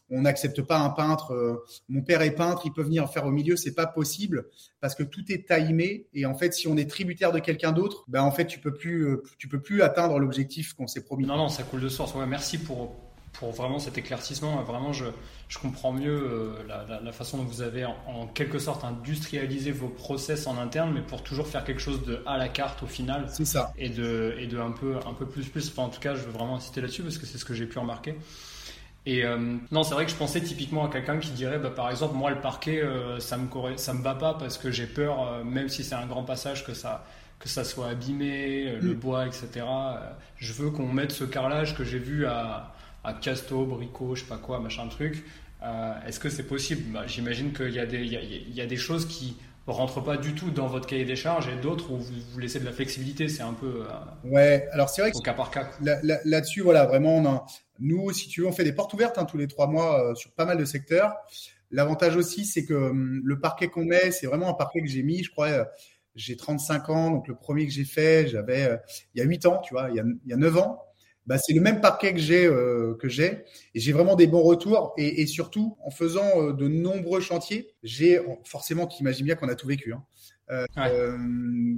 On 0.09 0.21
n'accepte 0.21 0.61
pas 0.61 0.79
un 0.79 0.91
peintre. 0.91 1.33
Euh, 1.33 1.61
mon 1.89 2.03
père 2.03 2.21
est 2.21 2.31
peintre, 2.31 2.61
il 2.63 2.71
peut 2.71 2.83
venir 2.83 3.09
faire 3.11 3.25
au 3.25 3.31
milieu. 3.31 3.57
C'est 3.57 3.75
pas 3.75 3.85
possible 3.85 4.45
parce 4.79 4.95
que 4.95 5.03
tout 5.03 5.29
est 5.29 5.45
timé. 5.45 6.07
Et 6.13 6.25
en 6.25 6.35
fait, 6.35 6.53
si 6.53 6.69
on 6.69 6.77
est 6.77 6.89
tributaire 6.89 7.33
de 7.33 7.39
quelqu'un 7.39 7.73
d'autre, 7.73 8.05
ben 8.07 8.23
en 8.23 8.31
fait, 8.31 8.47
tu 8.47 8.59
peux 8.59 8.73
plus, 8.73 9.07
euh, 9.07 9.23
tu 9.37 9.49
peux 9.49 9.59
plus 9.59 9.81
atteindre 9.81 10.19
l'objectif 10.19 10.71
qu'on 10.73 10.87
s'est 10.87 11.03
promis. 11.03 11.25
Non, 11.25 11.35
non, 11.35 11.49
ça 11.49 11.63
coule 11.63 11.81
de 11.81 11.89
source. 11.89 12.15
Ouais, 12.15 12.25
merci 12.25 12.57
pour 12.57 13.10
pour 13.33 13.51
vraiment 13.51 13.79
cet 13.79 13.97
éclaircissement. 13.97 14.61
Vraiment, 14.63 14.93
je, 14.93 15.05
je 15.47 15.57
comprends 15.57 15.91
mieux 15.91 16.09
euh, 16.09 16.53
la, 16.67 17.01
la, 17.01 17.11
façon 17.11 17.37
dont 17.37 17.43
vous 17.43 17.61
avez 17.61 17.85
en, 17.85 18.27
quelque 18.33 18.59
sorte 18.59 18.83
industrialisé 18.83 19.71
vos 19.71 19.87
process 19.87 20.47
en 20.47 20.57
interne, 20.57 20.91
mais 20.93 21.01
pour 21.01 21.23
toujours 21.23 21.47
faire 21.47 21.63
quelque 21.63 21.81
chose 21.81 22.05
de 22.05 22.21
à 22.25 22.37
la 22.37 22.49
carte 22.49 22.83
au 22.83 22.87
final. 22.87 23.25
C'est 23.29 23.45
ça. 23.45 23.73
Et 23.77 23.89
de, 23.89 24.35
et 24.39 24.47
de 24.47 24.59
un, 24.59 24.71
peu, 24.71 24.97
un 25.05 25.13
peu 25.13 25.25
plus 25.25 25.47
plus. 25.47 25.69
Enfin, 25.69 25.83
en 25.83 25.89
tout 25.89 25.99
cas, 25.99 26.15
je 26.15 26.21
veux 26.21 26.31
vraiment 26.31 26.55
insister 26.55 26.81
là-dessus 26.81 27.03
parce 27.03 27.17
que 27.17 27.25
c'est 27.25 27.37
ce 27.37 27.45
que 27.45 27.53
j'ai 27.53 27.65
pu 27.65 27.79
remarquer. 27.79 28.15
Et 29.05 29.25
euh, 29.25 29.57
non, 29.71 29.83
c'est 29.83 29.95
vrai 29.95 30.05
que 30.05 30.11
je 30.11 30.15
pensais 30.15 30.41
typiquement 30.41 30.85
à 30.85 30.89
quelqu'un 30.89 31.17
qui 31.17 31.31
dirait, 31.31 31.57
bah, 31.57 31.71
par 31.71 31.89
exemple, 31.89 32.15
moi 32.15 32.29
le 32.29 32.39
parquet, 32.39 32.81
euh, 32.81 33.19
ça 33.19 33.37
me 33.37 33.47
ça 33.77 33.93
me 33.93 34.03
va 34.03 34.13
pas 34.13 34.35
parce 34.35 34.57
que 34.57 34.71
j'ai 34.71 34.85
peur, 34.85 35.43
même 35.43 35.69
si 35.69 35.83
c'est 35.83 35.95
un 35.95 36.05
grand 36.05 36.23
passage, 36.23 36.65
que 36.65 36.73
ça 36.73 37.05
que 37.39 37.49
ça 37.49 37.63
soit 37.63 37.87
abîmé, 37.87 38.77
le 38.79 38.93
mm. 38.93 38.99
bois, 38.99 39.25
etc. 39.25 39.65
je 40.37 40.53
veux 40.53 40.69
qu'on 40.69 40.93
mette 40.93 41.11
ce 41.11 41.23
carrelage 41.23 41.75
que 41.75 41.83
j'ai 41.83 41.97
vu 41.97 42.27
à, 42.27 42.71
à 43.03 43.13
Casto, 43.13 43.65
Brico, 43.65 44.15
je 44.15 44.21
sais 44.21 44.27
pas 44.27 44.37
quoi, 44.37 44.59
machin 44.59 44.87
truc. 44.87 45.23
Euh, 45.63 45.93
est-ce 46.07 46.19
que 46.19 46.29
c'est 46.29 46.47
possible? 46.47 46.91
Bah, 46.91 47.07
J'imagine 47.07 47.53
qu'il 47.53 47.71
y, 47.71 47.79
a 47.79 47.85
des, 47.85 47.99
il 47.99 48.55
y, 48.55 48.61
a, 48.61 48.65
des 48.65 48.77
choses 48.77 49.07
qui 49.07 49.37
rentrent 49.67 50.03
pas 50.03 50.17
du 50.17 50.33
tout 50.33 50.49
dans 50.49 50.67
votre 50.67 50.87
cahier 50.87 51.05
des 51.05 51.15
charges 51.15 51.47
et 51.47 51.55
d'autres 51.55 51.91
où 51.91 51.97
vous, 51.97 52.13
vous 52.31 52.39
laissez 52.39 52.59
de 52.59 52.65
la 52.65 52.71
flexibilité. 52.71 53.29
C'est 53.29 53.43
un 53.43 53.53
peu. 53.53 53.85
Euh, 53.87 54.29
ouais, 54.29 54.67
alors 54.71 54.89
c'est 54.89 55.01
vrai 55.01 55.11
que. 55.11 55.17
Au 55.17 55.21
cas 55.21 55.33
par 55.33 55.51
cas. 55.51 55.69
Là-dessus, 55.81 56.61
voilà, 56.61 56.85
vraiment, 56.85 57.17
on 57.17 57.25
a, 57.25 57.45
nous, 57.79 58.11
si 58.11 58.27
tu 58.27 58.41
veux, 58.41 58.47
on 58.47 58.51
fait 58.51 58.63
des 58.63 58.73
portes 58.73 58.93
ouvertes 58.93 59.17
hein, 59.17 59.25
tous 59.25 59.37
les 59.37 59.47
trois 59.47 59.67
mois 59.67 60.03
euh, 60.03 60.15
sur 60.15 60.31
pas 60.31 60.45
mal 60.45 60.57
de 60.57 60.65
secteurs. 60.65 61.15
L'avantage 61.69 62.17
aussi, 62.17 62.45
c'est 62.45 62.65
que 62.65 62.73
hum, 62.73 63.21
le 63.23 63.39
parquet 63.39 63.67
qu'on 63.67 63.85
met, 63.85 64.11
c'est 64.11 64.27
vraiment 64.27 64.49
un 64.49 64.53
parquet 64.53 64.81
que 64.81 64.87
j'ai 64.87 65.03
mis, 65.03 65.23
je 65.23 65.31
crois. 65.31 65.67
j'ai 66.15 66.35
35 66.35 66.89
ans, 66.89 67.11
donc 67.11 67.27
le 67.27 67.35
premier 67.35 67.65
que 67.65 67.71
j'ai 67.71 67.85
fait, 67.85 68.27
j'avais 68.27 68.79
il 69.15 69.19
y 69.19 69.21
a 69.21 69.25
8 69.25 69.45
ans, 69.45 69.59
tu 69.59 69.73
vois, 69.73 69.89
il 69.89 69.95
y 69.95 69.99
a, 69.99 70.03
il 70.25 70.29
y 70.29 70.33
a 70.33 70.37
9 70.37 70.57
ans 70.57 70.90
bah, 71.27 71.37
c'est 71.37 71.53
le 71.53 71.61
même 71.61 71.81
parquet 71.81 72.13
que 72.13 72.19
j'ai 72.19 72.45
euh, 72.45 72.95
que 72.99 73.07
j'ai. 73.07 73.43
Et 73.75 73.79
j'ai 73.79 73.91
vraiment 73.91 74.15
des 74.15 74.27
bons 74.27 74.41
retours. 74.41 74.93
Et, 74.97 75.21
et 75.21 75.27
surtout 75.27 75.77
en 75.83 75.91
faisant 75.91 76.41
euh, 76.41 76.53
de 76.53 76.67
nombreux 76.67 77.21
chantiers 77.21 77.69
j'ai 77.83 78.19
forcément 78.43 78.87
tu 78.87 79.01
imagines 79.01 79.25
bien 79.25 79.35
qu'on 79.35 79.49
a 79.49 79.55
tout 79.55 79.67
vécu 79.67 79.93
hein. 79.93 80.03
euh, 80.51 80.65
euh 80.77 81.17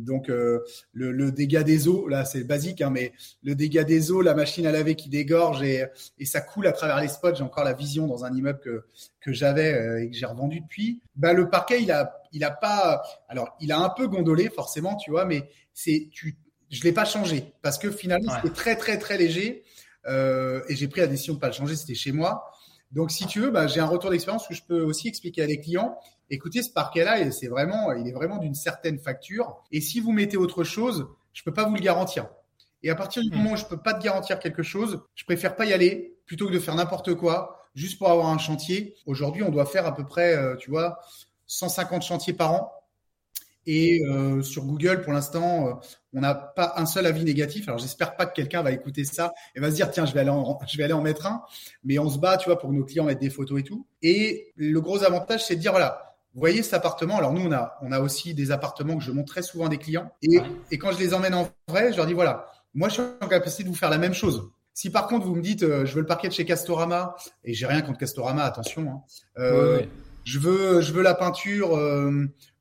donc 0.04 0.28
le, 0.28 0.64
le, 0.92 1.32
dégât 1.32 1.64
des 1.64 1.88
eaux 1.88 2.10
là 2.10 2.26
c'est 2.26 2.44
basique 2.44 2.82
hein, 2.82 2.90
mais 2.90 3.14
le 3.42 3.56
dégât 3.56 3.86
des 3.86 4.12
eaux 4.12 4.22
la 4.22 4.34
machine 4.34 4.66
à 4.66 4.72
laver 4.72 4.96
qui 4.96 5.08
dégorge 5.08 5.64
et, 5.64 5.86
et 6.20 6.26
ça 6.26 6.42
coule 6.42 6.68
à 6.68 6.74
travers 6.74 7.00
les 7.00 7.08
spots. 7.08 7.36
J'ai 7.36 7.44
encore 7.44 7.64
la 7.64 7.74
vision 7.74 8.08
dans 8.08 8.26
un 8.26 8.34
immeuble 8.34 8.60
que 8.60 8.86
que 9.22 9.32
j'avais 9.32 10.04
et 10.04 10.10
que 10.10 10.16
j'ai 10.16 10.26
revendu 10.26 10.60
depuis. 10.60 11.02
Bah 11.16 11.34
le 11.34 11.50
parquet 11.50 11.82
il 11.82 11.92
a 11.92 12.22
il 12.34 12.44
a 12.44 12.52
pas 12.52 13.04
alors 13.30 13.56
il 13.62 13.72
a 13.72 13.80
un 13.80 13.90
peu 13.90 14.08
gondolé 14.08 14.50
forcément 14.50 14.96
tu 14.96 15.12
vois 15.12 15.26
mais 15.26 15.50
c'est 15.74 16.10
tu 16.12 16.38
je 16.74 16.84
l'ai 16.84 16.92
pas 16.92 17.06
changé 17.06 17.54
parce 17.62 17.78
que 17.78 17.92
finalement 17.92 18.34
c'était 18.36 18.54
très 18.54 18.76
très 18.76 18.98
très 18.98 19.18
léger 19.18 19.64
euh, 20.08 20.62
et 20.68 20.76
j'ai 20.76 20.88
pris 20.88 21.02
la 21.02 21.08
décision 21.08 21.36
de 21.36 21.40
pas 21.40 21.48
le 21.48 21.54
changer. 21.54 21.76
C'était 21.76 21.96
chez 21.96 22.12
moi. 22.12 22.52
Donc 22.92 23.12
si 23.12 23.26
tu 23.26 23.40
veux, 23.40 23.50
bah, 23.50 23.68
j'ai 23.68 23.80
un 23.80 23.86
retour 23.86 24.10
d'expérience 24.10 24.48
que 24.48 24.54
je 24.54 24.64
peux 24.64 24.82
aussi 24.82 25.08
expliquer 25.08 25.44
à 25.44 25.48
des 25.48 25.60
clients. 25.60 25.98
Écoutez, 26.30 26.62
ce 26.62 26.72
parquet-là, 26.72 27.32
c'est 27.32 27.48
vraiment, 27.48 27.92
il 27.94 28.08
est 28.08 28.12
vraiment 28.12 28.38
d'une 28.38 28.56
certaine 28.56 29.00
facture. 29.00 29.64
Et 29.72 29.82
si 29.82 30.00
vous 30.00 30.12
mettez 30.12 30.38
autre 30.38 30.64
chose, 30.64 31.08
je 31.34 31.44
peux 31.44 31.54
pas 31.54 31.66
vous 31.66 31.76
le 31.76 31.82
garantir. 31.82 32.28
Et 32.82 32.90
à 32.90 32.96
partir 32.96 33.24
du 33.24 33.30
hmm. 33.30 33.38
moment 33.38 33.52
où 33.52 33.56
je 33.56 33.66
peux 33.66 33.78
pas 33.78 33.94
te 33.94 34.04
garantir 34.04 34.40
quelque 34.40 34.64
chose, 34.64 35.02
je 35.16 35.26
préfère 35.26 35.56
pas 35.56 35.66
y 35.66 35.74
aller 35.74 36.18
plutôt 36.26 36.48
que 36.48 36.54
de 36.54 36.60
faire 36.60 36.76
n'importe 36.76 37.14
quoi 37.16 37.60
juste 37.76 37.98
pour 37.98 38.10
avoir 38.10 38.28
un 38.28 38.38
chantier. 38.38 38.96
Aujourd'hui, 39.06 39.44
on 39.44 39.50
doit 39.50 39.66
faire 39.66 39.86
à 39.86 39.96
peu 39.96 40.06
près, 40.06 40.36
euh, 40.36 40.56
tu 40.56 40.70
vois, 40.70 41.00
150 41.48 42.04
chantiers 42.04 42.34
par 42.34 42.54
an. 42.54 42.72
Et 43.66 44.02
euh, 44.06 44.42
sur 44.42 44.66
Google, 44.66 45.02
pour 45.02 45.14
l'instant, 45.14 45.68
euh, 45.68 45.74
on 46.14 46.22
n'a 46.22 46.36
pas 46.36 46.74
un 46.78 46.86
seul 46.86 47.06
avis 47.06 47.24
négatif. 47.24 47.68
Alors, 47.68 47.80
j'espère 47.80 48.16
pas 48.16 48.26
que 48.26 48.34
quelqu'un 48.34 48.62
va 48.62 48.72
écouter 48.72 49.06
ça 49.06 49.34
et 49.56 49.60
va 49.60 49.70
se 49.70 49.76
dire 49.76 49.90
tiens, 49.90 50.06
je 50.06 50.14
vais 50.14 50.20
aller 50.20 50.30
en, 50.30 50.60
je 50.68 50.78
vais 50.78 50.84
aller 50.84 50.94
en 50.94 51.02
mettre 51.02 51.26
un. 51.26 51.44
Mais 51.84 51.98
on 52.00 52.10
se 52.10 52.20
bat, 52.20 52.38
tu 52.38 52.50
vois, 52.50 52.60
pour 52.60 52.70
que 52.70 52.76
nos 52.76 52.84
clients 52.84 53.06
mettent 53.06 53.22
des 53.22 53.30
photos 53.30 53.60
et 53.60 53.64
tout. 53.64 53.88
Et 54.02 54.54
le 54.56 54.80
gros 54.82 55.04
avantage, 55.04 55.46
c'est 55.46 55.56
de 55.56 55.62
dire 55.62 55.72
voilà, 55.72 56.16
vous 56.34 56.40
voyez 56.40 56.64
cet 56.64 56.74
appartement. 56.74 57.18
Alors 57.18 57.34
nous, 57.34 57.42
on 57.42 57.52
a, 57.52 57.78
on 57.82 57.92
a 57.92 58.00
aussi 58.00 58.34
des 58.34 58.52
appartements 58.52 58.98
que 58.98 59.04
je 59.04 59.12
montre 59.12 59.32
très 59.32 59.44
souvent 59.44 59.68
à 59.68 59.70
des 59.70 59.78
clients. 59.78 60.12
Et, 60.22 60.40
et 60.72 60.78
quand 60.78 60.92
je 60.92 61.00
les 61.00 61.14
emmène 61.14 61.34
en 61.34 61.50
vrai, 61.68 61.92
je 61.92 61.98
leur 61.98 62.06
dis 62.06 62.14
voilà, 62.14 62.48
moi, 62.74 62.90
je 62.90 62.96
suis 62.96 63.04
en 63.22 63.28
capacité 63.28 63.64
de 63.64 63.70
vous 63.70 63.76
faire 63.76 63.90
la 63.90 63.98
même 63.98 64.14
chose. 64.14 64.50
Si 64.76 64.90
par 64.90 65.08
contre 65.08 65.28
vous 65.28 65.36
me 65.36 65.42
dites 65.42 65.62
euh, 65.62 65.86
je 65.86 65.94
veux 65.94 66.02
le 66.02 66.08
parquet 66.08 66.28
de 66.28 66.34
chez 66.34 66.46
Castorama 66.46 67.16
et 67.44 67.54
j'ai 67.54 67.68
rien 67.68 67.82
contre 67.82 68.00
Castorama, 68.00 68.44
attention. 68.44 68.90
Hein, 68.90 69.02
euh, 69.38 69.84
Je 70.26 70.40
veux, 70.40 70.82
je 70.82 70.94
veux 70.94 71.04
la 71.04 71.14
peinture 71.14 71.78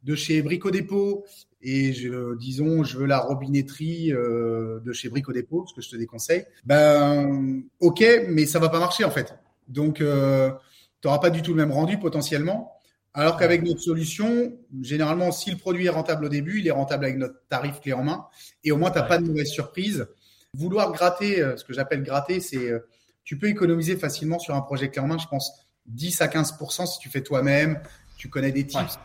de 0.03 0.15
chez 0.15 0.43
Brico 0.43 0.71
Dépôt 0.71 1.25
et 1.63 1.93
je, 1.93 2.37
disons 2.37 2.83
je 2.83 2.99
veux 2.99 3.07
la 3.07 3.21
robinetterie 3.21 4.13
euh, 4.13 4.81
de 4.81 4.93
chez 4.93 5.09
Brico 5.09 5.33
Dépôt, 5.33 5.65
ce 5.67 5.75
que 5.75 5.81
je 5.81 5.91
te 5.91 5.97
déconseille, 5.97 6.45
ben 6.65 7.63
ok, 7.81 8.05
mais 8.29 8.47
ça 8.47 8.59
va 8.59 8.69
pas 8.69 8.81
marcher 8.81 9.05
en 9.05 9.11
fait. 9.11 9.35
Donc 9.69 10.01
euh, 10.01 10.51
tu 11.01 11.09
n'auras 11.09 11.19
pas 11.19 11.31
du 11.31 11.43
tout 11.43 11.53
le 11.53 11.59
même 11.59 11.73
rendu 11.73 11.99
potentiellement. 11.99 12.73
Alors 13.15 13.37
qu'avec 13.37 13.63
notre 13.63 13.81
solution, 13.81 14.57
généralement, 14.81 15.33
si 15.33 15.51
le 15.51 15.59
produit 15.59 15.85
est 15.87 15.91
rentable 15.91 16.25
au 16.25 16.29
début, 16.31 16.61
il 16.61 16.67
est 16.67 16.73
rentable 16.73 17.05
avec 17.05 17.19
notre 17.19 17.35
tarif 17.49 17.81
clé 17.81 17.93
en 17.93 18.03
main, 18.03 18.27
et 18.65 18.73
au 18.73 18.79
moins 18.79 18.91
tu 18.91 18.99
n'as 18.99 19.05
pas 19.05 19.19
de 19.19 19.25
mauvaise 19.25 19.49
surprise. 19.49 20.07
Vouloir 20.55 20.93
gratter, 20.93 21.41
euh, 21.41 21.57
ce 21.57 21.65
que 21.65 21.75
j'appelle 21.75 22.03
gratter, 22.03 22.41
c'est 22.41 22.71
euh, 22.71 22.81
tu 23.25 23.39
peux 23.39 23.49
économiser 23.49 23.97
facilement 23.97 24.39
sur 24.39 24.55
un 24.55 24.63
projet 24.63 24.89
clé 24.89 25.01
en 25.01 25.07
main, 25.07 25.19
je 25.19 25.27
pense 25.27 25.53
10 25.87 26.21
à 26.23 26.27
15% 26.27 26.87
si 26.87 26.99
tu 27.01 27.11
fais 27.11 27.23
toi-même, 27.23 27.81
tu 28.17 28.29
connais 28.29 28.53
des 28.53 28.67
tips. 28.67 28.99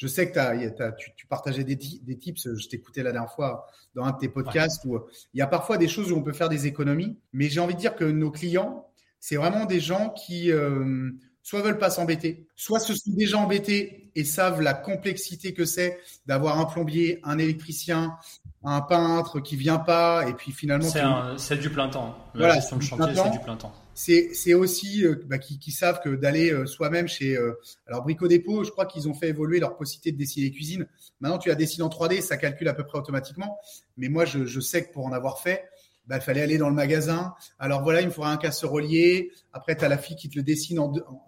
Je 0.00 0.06
sais 0.06 0.30
que 0.30 1.10
tu, 1.14 1.26
partageais 1.26 1.62
des, 1.62 1.76
tips, 1.76 2.48
je 2.54 2.68
t'écoutais 2.68 3.02
la 3.02 3.12
dernière 3.12 3.30
fois 3.30 3.66
dans 3.94 4.04
un 4.04 4.12
de 4.12 4.16
tes 4.16 4.30
podcasts 4.30 4.82
où 4.86 4.98
il 5.34 5.38
y 5.38 5.42
a 5.42 5.46
parfois 5.46 5.76
des 5.76 5.88
choses 5.88 6.10
où 6.10 6.16
on 6.16 6.22
peut 6.22 6.32
faire 6.32 6.48
des 6.48 6.66
économies, 6.66 7.18
mais 7.34 7.50
j'ai 7.50 7.60
envie 7.60 7.74
de 7.74 7.80
dire 7.80 7.94
que 7.94 8.04
nos 8.04 8.30
clients, 8.30 8.88
c'est 9.18 9.36
vraiment 9.36 9.66
des 9.66 9.78
gens 9.78 10.08
qui 10.08 10.50
euh, 10.52 11.10
soit 11.42 11.60
veulent 11.60 11.76
pas 11.76 11.90
s'embêter, 11.90 12.46
soit 12.56 12.80
se 12.80 12.94
sont 12.94 13.10
déjà 13.10 13.36
embêtés 13.36 14.10
et 14.14 14.24
savent 14.24 14.62
la 14.62 14.72
complexité 14.72 15.52
que 15.52 15.66
c'est 15.66 16.00
d'avoir 16.24 16.58
un 16.58 16.64
plombier, 16.64 17.20
un 17.22 17.36
électricien, 17.36 18.16
un 18.64 18.80
peintre 18.80 19.40
qui 19.40 19.56
vient 19.56 19.78
pas 19.78 20.26
et 20.26 20.32
puis 20.32 20.52
finalement 20.52 20.88
c'est 21.36 21.60
du 21.60 21.68
plein 21.68 21.90
temps. 21.90 22.16
La 22.32 22.38
voilà, 22.38 22.54
gestion 22.54 22.78
de 22.78 22.82
chantier, 22.82 23.14
c'est 23.14 23.32
du 23.32 23.40
plein 23.40 23.56
temps 23.56 23.74
c'est 23.94 24.54
aussi 24.54 25.04
euh, 25.04 25.16
bah, 25.26 25.38
qui, 25.38 25.72
savent 25.72 26.00
que 26.00 26.10
d'aller 26.10 26.52
euh, 26.52 26.66
soi-même 26.66 27.08
chez 27.08 27.36
euh, 27.36 27.52
alors 27.86 28.02
Brico 28.02 28.28
Dépôt, 28.28 28.64
je 28.64 28.70
crois 28.70 28.86
qu'ils 28.86 29.08
ont 29.08 29.14
fait 29.14 29.28
évoluer 29.28 29.60
leur 29.60 29.76
possibilité 29.76 30.12
de 30.12 30.16
dessiner 30.16 30.46
les 30.46 30.52
cuisines. 30.52 30.86
Maintenant, 31.20 31.38
tu 31.38 31.50
as 31.50 31.54
dessiné 31.54 31.82
en 31.82 31.88
3D, 31.88 32.20
ça 32.20 32.36
calcule 32.36 32.68
à 32.68 32.74
peu 32.74 32.84
près 32.84 32.98
automatiquement. 32.98 33.58
Mais 33.96 34.08
moi, 34.08 34.24
je, 34.24 34.60
sais 34.60 34.86
que 34.86 34.92
pour 34.92 35.06
en 35.06 35.12
avoir 35.12 35.40
fait, 35.40 35.64
bah, 36.06 36.16
il 36.16 36.22
fallait 36.22 36.42
aller 36.42 36.58
dans 36.58 36.68
le 36.68 36.74
magasin. 36.74 37.34
Alors 37.58 37.82
voilà, 37.82 38.00
il 38.00 38.06
me 38.06 38.12
faudra 38.12 38.32
un 38.32 38.36
casserolier. 38.36 39.32
Après, 39.52 39.76
tu 39.76 39.84
as 39.84 39.88
la 39.88 39.98
fille 39.98 40.16
qui 40.16 40.28
te 40.28 40.36
le 40.36 40.42
dessine 40.42 40.80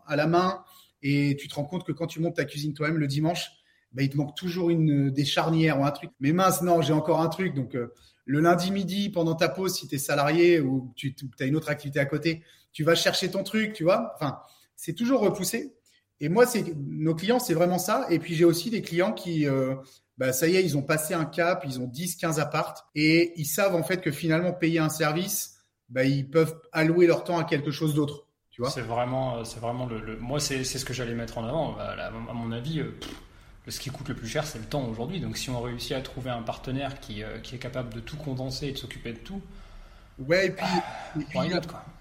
à 0.06 0.16
la 0.16 0.26
main. 0.26 0.64
Et 1.02 1.36
tu 1.38 1.48
te 1.48 1.54
rends 1.54 1.64
compte 1.64 1.84
que 1.84 1.92
quand 1.92 2.06
tu 2.06 2.20
montes 2.20 2.36
ta 2.36 2.44
cuisine 2.44 2.74
toi-même 2.74 2.98
le 2.98 3.08
dimanche, 3.08 3.50
bah, 3.92 4.02
il 4.02 4.08
te 4.08 4.16
manque 4.16 4.36
toujours 4.36 4.70
une, 4.70 5.10
des 5.10 5.24
charnières 5.24 5.80
ou 5.80 5.84
un 5.84 5.90
truc. 5.90 6.10
Mais 6.20 6.32
mince, 6.32 6.62
non, 6.62 6.80
j'ai 6.80 6.92
encore 6.92 7.20
un 7.20 7.28
truc. 7.28 7.54
Donc, 7.54 7.76
le 8.24 8.40
lundi 8.40 8.70
midi, 8.70 9.10
pendant 9.10 9.34
ta 9.34 9.48
pause, 9.48 9.74
si 9.74 9.88
tu 9.88 9.96
es 9.96 9.98
salarié 9.98 10.60
ou 10.60 10.92
tu 10.94 11.14
as 11.40 11.44
une 11.44 11.56
autre 11.56 11.70
activité 11.70 11.98
à 12.00 12.06
côté, 12.06 12.42
tu 12.72 12.84
vas 12.84 12.94
chercher 12.94 13.30
ton 13.30 13.42
truc, 13.42 13.72
tu 13.72 13.84
vois. 13.84 14.12
Enfin, 14.14 14.38
c'est 14.76 14.94
toujours 14.94 15.20
repoussé. 15.20 15.74
Et 16.20 16.28
moi, 16.28 16.46
c'est 16.46 16.74
nos 16.76 17.14
clients, 17.14 17.40
c'est 17.40 17.54
vraiment 17.54 17.78
ça. 17.78 18.06
Et 18.08 18.18
puis 18.18 18.34
j'ai 18.34 18.44
aussi 18.44 18.70
des 18.70 18.80
clients 18.80 19.12
qui, 19.12 19.46
euh, 19.46 19.74
bah, 20.18 20.32
ça 20.32 20.46
y 20.46 20.56
est, 20.56 20.64
ils 20.64 20.76
ont 20.76 20.82
passé 20.82 21.14
un 21.14 21.24
cap, 21.24 21.64
ils 21.66 21.80
ont 21.80 21.86
10, 21.86 22.16
15 22.16 22.38
appartes 22.38 22.84
et 22.94 23.32
ils 23.36 23.44
savent 23.44 23.74
en 23.74 23.82
fait 23.82 24.00
que 24.00 24.12
finalement 24.12 24.52
payer 24.52 24.78
un 24.78 24.88
service, 24.88 25.56
bah, 25.88 26.04
ils 26.04 26.28
peuvent 26.30 26.56
allouer 26.70 27.06
leur 27.06 27.24
temps 27.24 27.38
à 27.38 27.44
quelque 27.44 27.70
chose 27.70 27.94
d'autre. 27.94 28.26
Tu 28.50 28.62
vois 28.62 28.70
C'est 28.70 28.82
vraiment, 28.82 29.38
euh, 29.38 29.44
c'est 29.44 29.60
vraiment 29.60 29.86
le, 29.86 30.16
moi, 30.18 30.38
c'est 30.38 30.62
ce 30.62 30.84
que 30.84 30.92
j'allais 30.92 31.14
mettre 31.14 31.38
en 31.38 31.44
avant. 31.44 31.72
Bah, 31.72 31.96
à 31.98 32.32
mon 32.32 32.52
avis, 32.52 32.80
euh, 32.80 32.94
ce 33.68 33.80
qui 33.80 33.90
coûte 33.90 34.08
le 34.08 34.16
plus 34.16 34.28
cher, 34.28 34.46
c'est 34.46 34.58
le 34.58 34.64
temps 34.64 34.84
aujourd'hui. 34.84 35.20
Donc 35.20 35.36
si 35.36 35.50
on 35.50 35.60
réussit 35.60 35.92
à 35.92 36.00
trouver 36.00 36.30
un 36.30 36.42
partenaire 36.42 37.00
qui, 37.00 37.22
qui 37.42 37.54
est 37.54 37.58
capable 37.58 37.94
de 37.94 38.00
tout 38.00 38.16
condenser 38.16 38.68
et 38.68 38.72
de 38.72 38.78
s'occuper 38.78 39.12
de 39.12 39.18
tout, 39.18 39.40
Ouais, 40.18 40.46
et 40.46 40.50
puis, 40.50 40.66
il, 41.34 41.50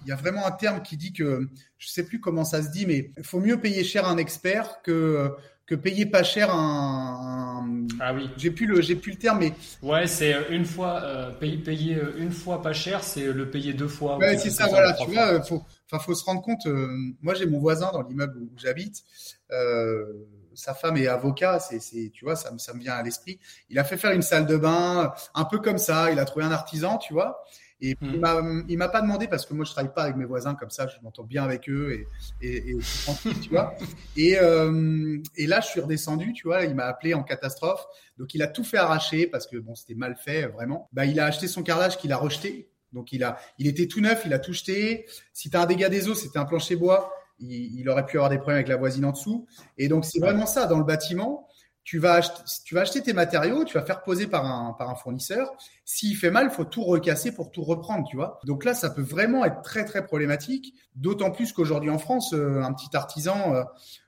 y 0.06 0.12
a, 0.12 0.16
vraiment 0.16 0.46
un 0.46 0.50
terme 0.50 0.82
qui 0.82 0.96
dit 0.96 1.12
que, 1.12 1.48
je 1.78 1.88
sais 1.88 2.04
plus 2.04 2.20
comment 2.20 2.44
ça 2.44 2.62
se 2.62 2.70
dit, 2.70 2.86
mais 2.86 3.10
il 3.16 3.24
faut 3.24 3.40
mieux 3.40 3.58
payer 3.58 3.84
cher 3.84 4.06
un 4.06 4.16
expert 4.18 4.82
que, 4.82 5.34
que 5.66 5.74
payer 5.74 6.06
pas 6.06 6.22
cher 6.22 6.50
un. 6.54 7.86
Ah 8.00 8.12
oui. 8.12 8.28
J'ai 8.36 8.50
plus 8.50 8.66
le, 8.66 8.80
j'ai 8.80 8.96
plus 8.96 9.12
le 9.12 9.18
terme, 9.18 9.38
mais. 9.40 9.52
Ouais, 9.82 10.06
c'est 10.06 10.36
une 10.50 10.64
fois 10.64 11.02
euh, 11.02 11.30
payer, 11.30 11.56
payer, 11.56 11.98
une 12.18 12.32
fois 12.32 12.62
pas 12.62 12.72
cher, 12.72 13.02
c'est 13.02 13.32
le 13.32 13.50
payer 13.50 13.72
deux 13.72 13.88
fois. 13.88 14.18
Ouais, 14.18 14.36
c'est 14.36 14.50
ça, 14.50 14.66
voilà. 14.66 14.92
Tu 14.92 15.10
vois, 15.10 15.42
faut, 15.42 15.64
faut 15.88 16.14
se 16.14 16.24
rendre 16.24 16.42
compte. 16.42 16.66
Euh, 16.66 16.88
moi, 17.22 17.34
j'ai 17.34 17.46
mon 17.46 17.58
voisin 17.58 17.90
dans 17.92 18.02
l'immeuble 18.02 18.38
où 18.38 18.50
j'habite. 18.56 19.02
Euh, 19.50 20.04
sa 20.54 20.74
femme 20.74 20.96
est 20.96 21.06
avocat, 21.06 21.58
c'est, 21.60 21.80
c'est, 21.80 22.10
tu 22.12 22.24
vois, 22.24 22.36
ça, 22.36 22.50
me- 22.50 22.58
ça 22.58 22.72
me 22.74 22.80
vient 22.80 22.94
à 22.94 23.02
l'esprit. 23.02 23.38
Il 23.70 23.78
a 23.78 23.84
fait 23.84 23.96
faire 23.96 24.12
une 24.12 24.22
salle 24.22 24.46
de 24.46 24.56
bain, 24.56 25.12
un 25.34 25.44
peu 25.44 25.58
comme 25.58 25.78
ça. 25.78 26.10
Il 26.10 26.18
a 26.18 26.24
trouvé 26.24 26.44
un 26.44 26.52
artisan, 26.52 26.98
tu 26.98 27.12
vois. 27.12 27.42
Et 27.84 27.96
Mm. 28.00 28.10
il 28.14 28.20
m'a, 28.20 28.42
il 28.68 28.78
m'a 28.78 28.88
pas 28.88 29.00
demandé 29.02 29.26
parce 29.26 29.44
que 29.44 29.54
moi 29.54 29.64
je 29.64 29.72
travaille 29.72 29.92
pas 29.92 30.04
avec 30.04 30.14
mes 30.14 30.24
voisins 30.24 30.54
comme 30.54 30.70
ça, 30.70 30.86
je 30.86 31.02
m'entends 31.02 31.24
bien 31.24 31.42
avec 31.42 31.68
eux 31.68 31.92
et, 31.92 32.06
et, 32.46 32.70
et 32.70 32.76
tranquille, 33.04 33.34
tu 33.40 33.50
vois. 33.50 33.74
Et, 34.16 34.38
euh, 34.40 35.18
et 35.36 35.48
là 35.48 35.60
je 35.60 35.66
suis 35.66 35.80
redescendu, 35.80 36.32
tu 36.32 36.46
vois, 36.46 36.64
il 36.64 36.76
m'a 36.76 36.84
appelé 36.84 37.12
en 37.14 37.24
catastrophe. 37.24 37.84
Donc 38.18 38.34
il 38.34 38.42
a 38.42 38.46
tout 38.46 38.62
fait 38.62 38.76
arracher 38.76 39.26
parce 39.26 39.48
que 39.48 39.56
bon 39.56 39.74
c'était 39.74 39.96
mal 39.96 40.14
fait 40.16 40.46
vraiment. 40.46 40.88
Bah 40.92 41.06
il 41.06 41.18
a 41.18 41.26
acheté 41.26 41.48
son 41.48 41.64
carrelage 41.64 41.98
qu'il 41.98 42.12
a 42.12 42.16
rejeté. 42.18 42.68
Donc 42.92 43.10
il 43.12 43.24
a, 43.24 43.36
il 43.58 43.66
était 43.66 43.88
tout 43.88 44.00
neuf, 44.00 44.22
il 44.26 44.32
a 44.32 44.38
tout 44.38 44.52
jeté. 44.52 45.06
Si 45.32 45.50
t'as 45.50 45.62
un 45.62 45.66
dégât 45.66 45.88
des 45.88 46.08
eaux, 46.08 46.14
c'était 46.14 46.38
un 46.38 46.44
plancher 46.44 46.76
bois, 46.76 47.12
il, 47.42 47.80
il 47.80 47.88
aurait 47.88 48.06
pu 48.06 48.16
avoir 48.16 48.30
des 48.30 48.38
problèmes 48.38 48.56
avec 48.56 48.68
la 48.68 48.76
voisine 48.76 49.04
en 49.04 49.12
dessous. 49.12 49.46
Et 49.78 49.88
donc 49.88 50.04
c'est 50.04 50.20
vraiment 50.20 50.46
ça 50.46 50.66
dans 50.66 50.78
le 50.78 50.84
bâtiment. 50.84 51.48
Tu 51.84 51.98
vas, 51.98 52.14
acheter, 52.14 52.42
tu 52.64 52.76
vas 52.76 52.82
acheter 52.82 53.02
tes 53.02 53.12
matériaux, 53.12 53.64
tu 53.64 53.74
vas 53.76 53.82
faire 53.82 54.04
poser 54.04 54.28
par 54.28 54.46
un, 54.46 54.72
par 54.74 54.88
un 54.88 54.94
fournisseur. 54.94 55.50
S'il 55.84 56.16
fait 56.16 56.30
mal, 56.30 56.48
faut 56.52 56.64
tout 56.64 56.84
recasser 56.84 57.32
pour 57.32 57.50
tout 57.50 57.64
reprendre, 57.64 58.06
tu 58.08 58.14
vois. 58.16 58.38
Donc 58.44 58.64
là, 58.64 58.72
ça 58.72 58.88
peut 58.88 59.02
vraiment 59.02 59.44
être 59.44 59.62
très 59.62 59.84
très 59.84 60.04
problématique. 60.04 60.74
D'autant 60.94 61.32
plus 61.32 61.52
qu'aujourd'hui 61.52 61.90
en 61.90 61.98
France, 61.98 62.34
euh, 62.34 62.62
un 62.62 62.72
petit 62.72 62.96
artisan, 62.96 63.54
euh, 63.54 63.64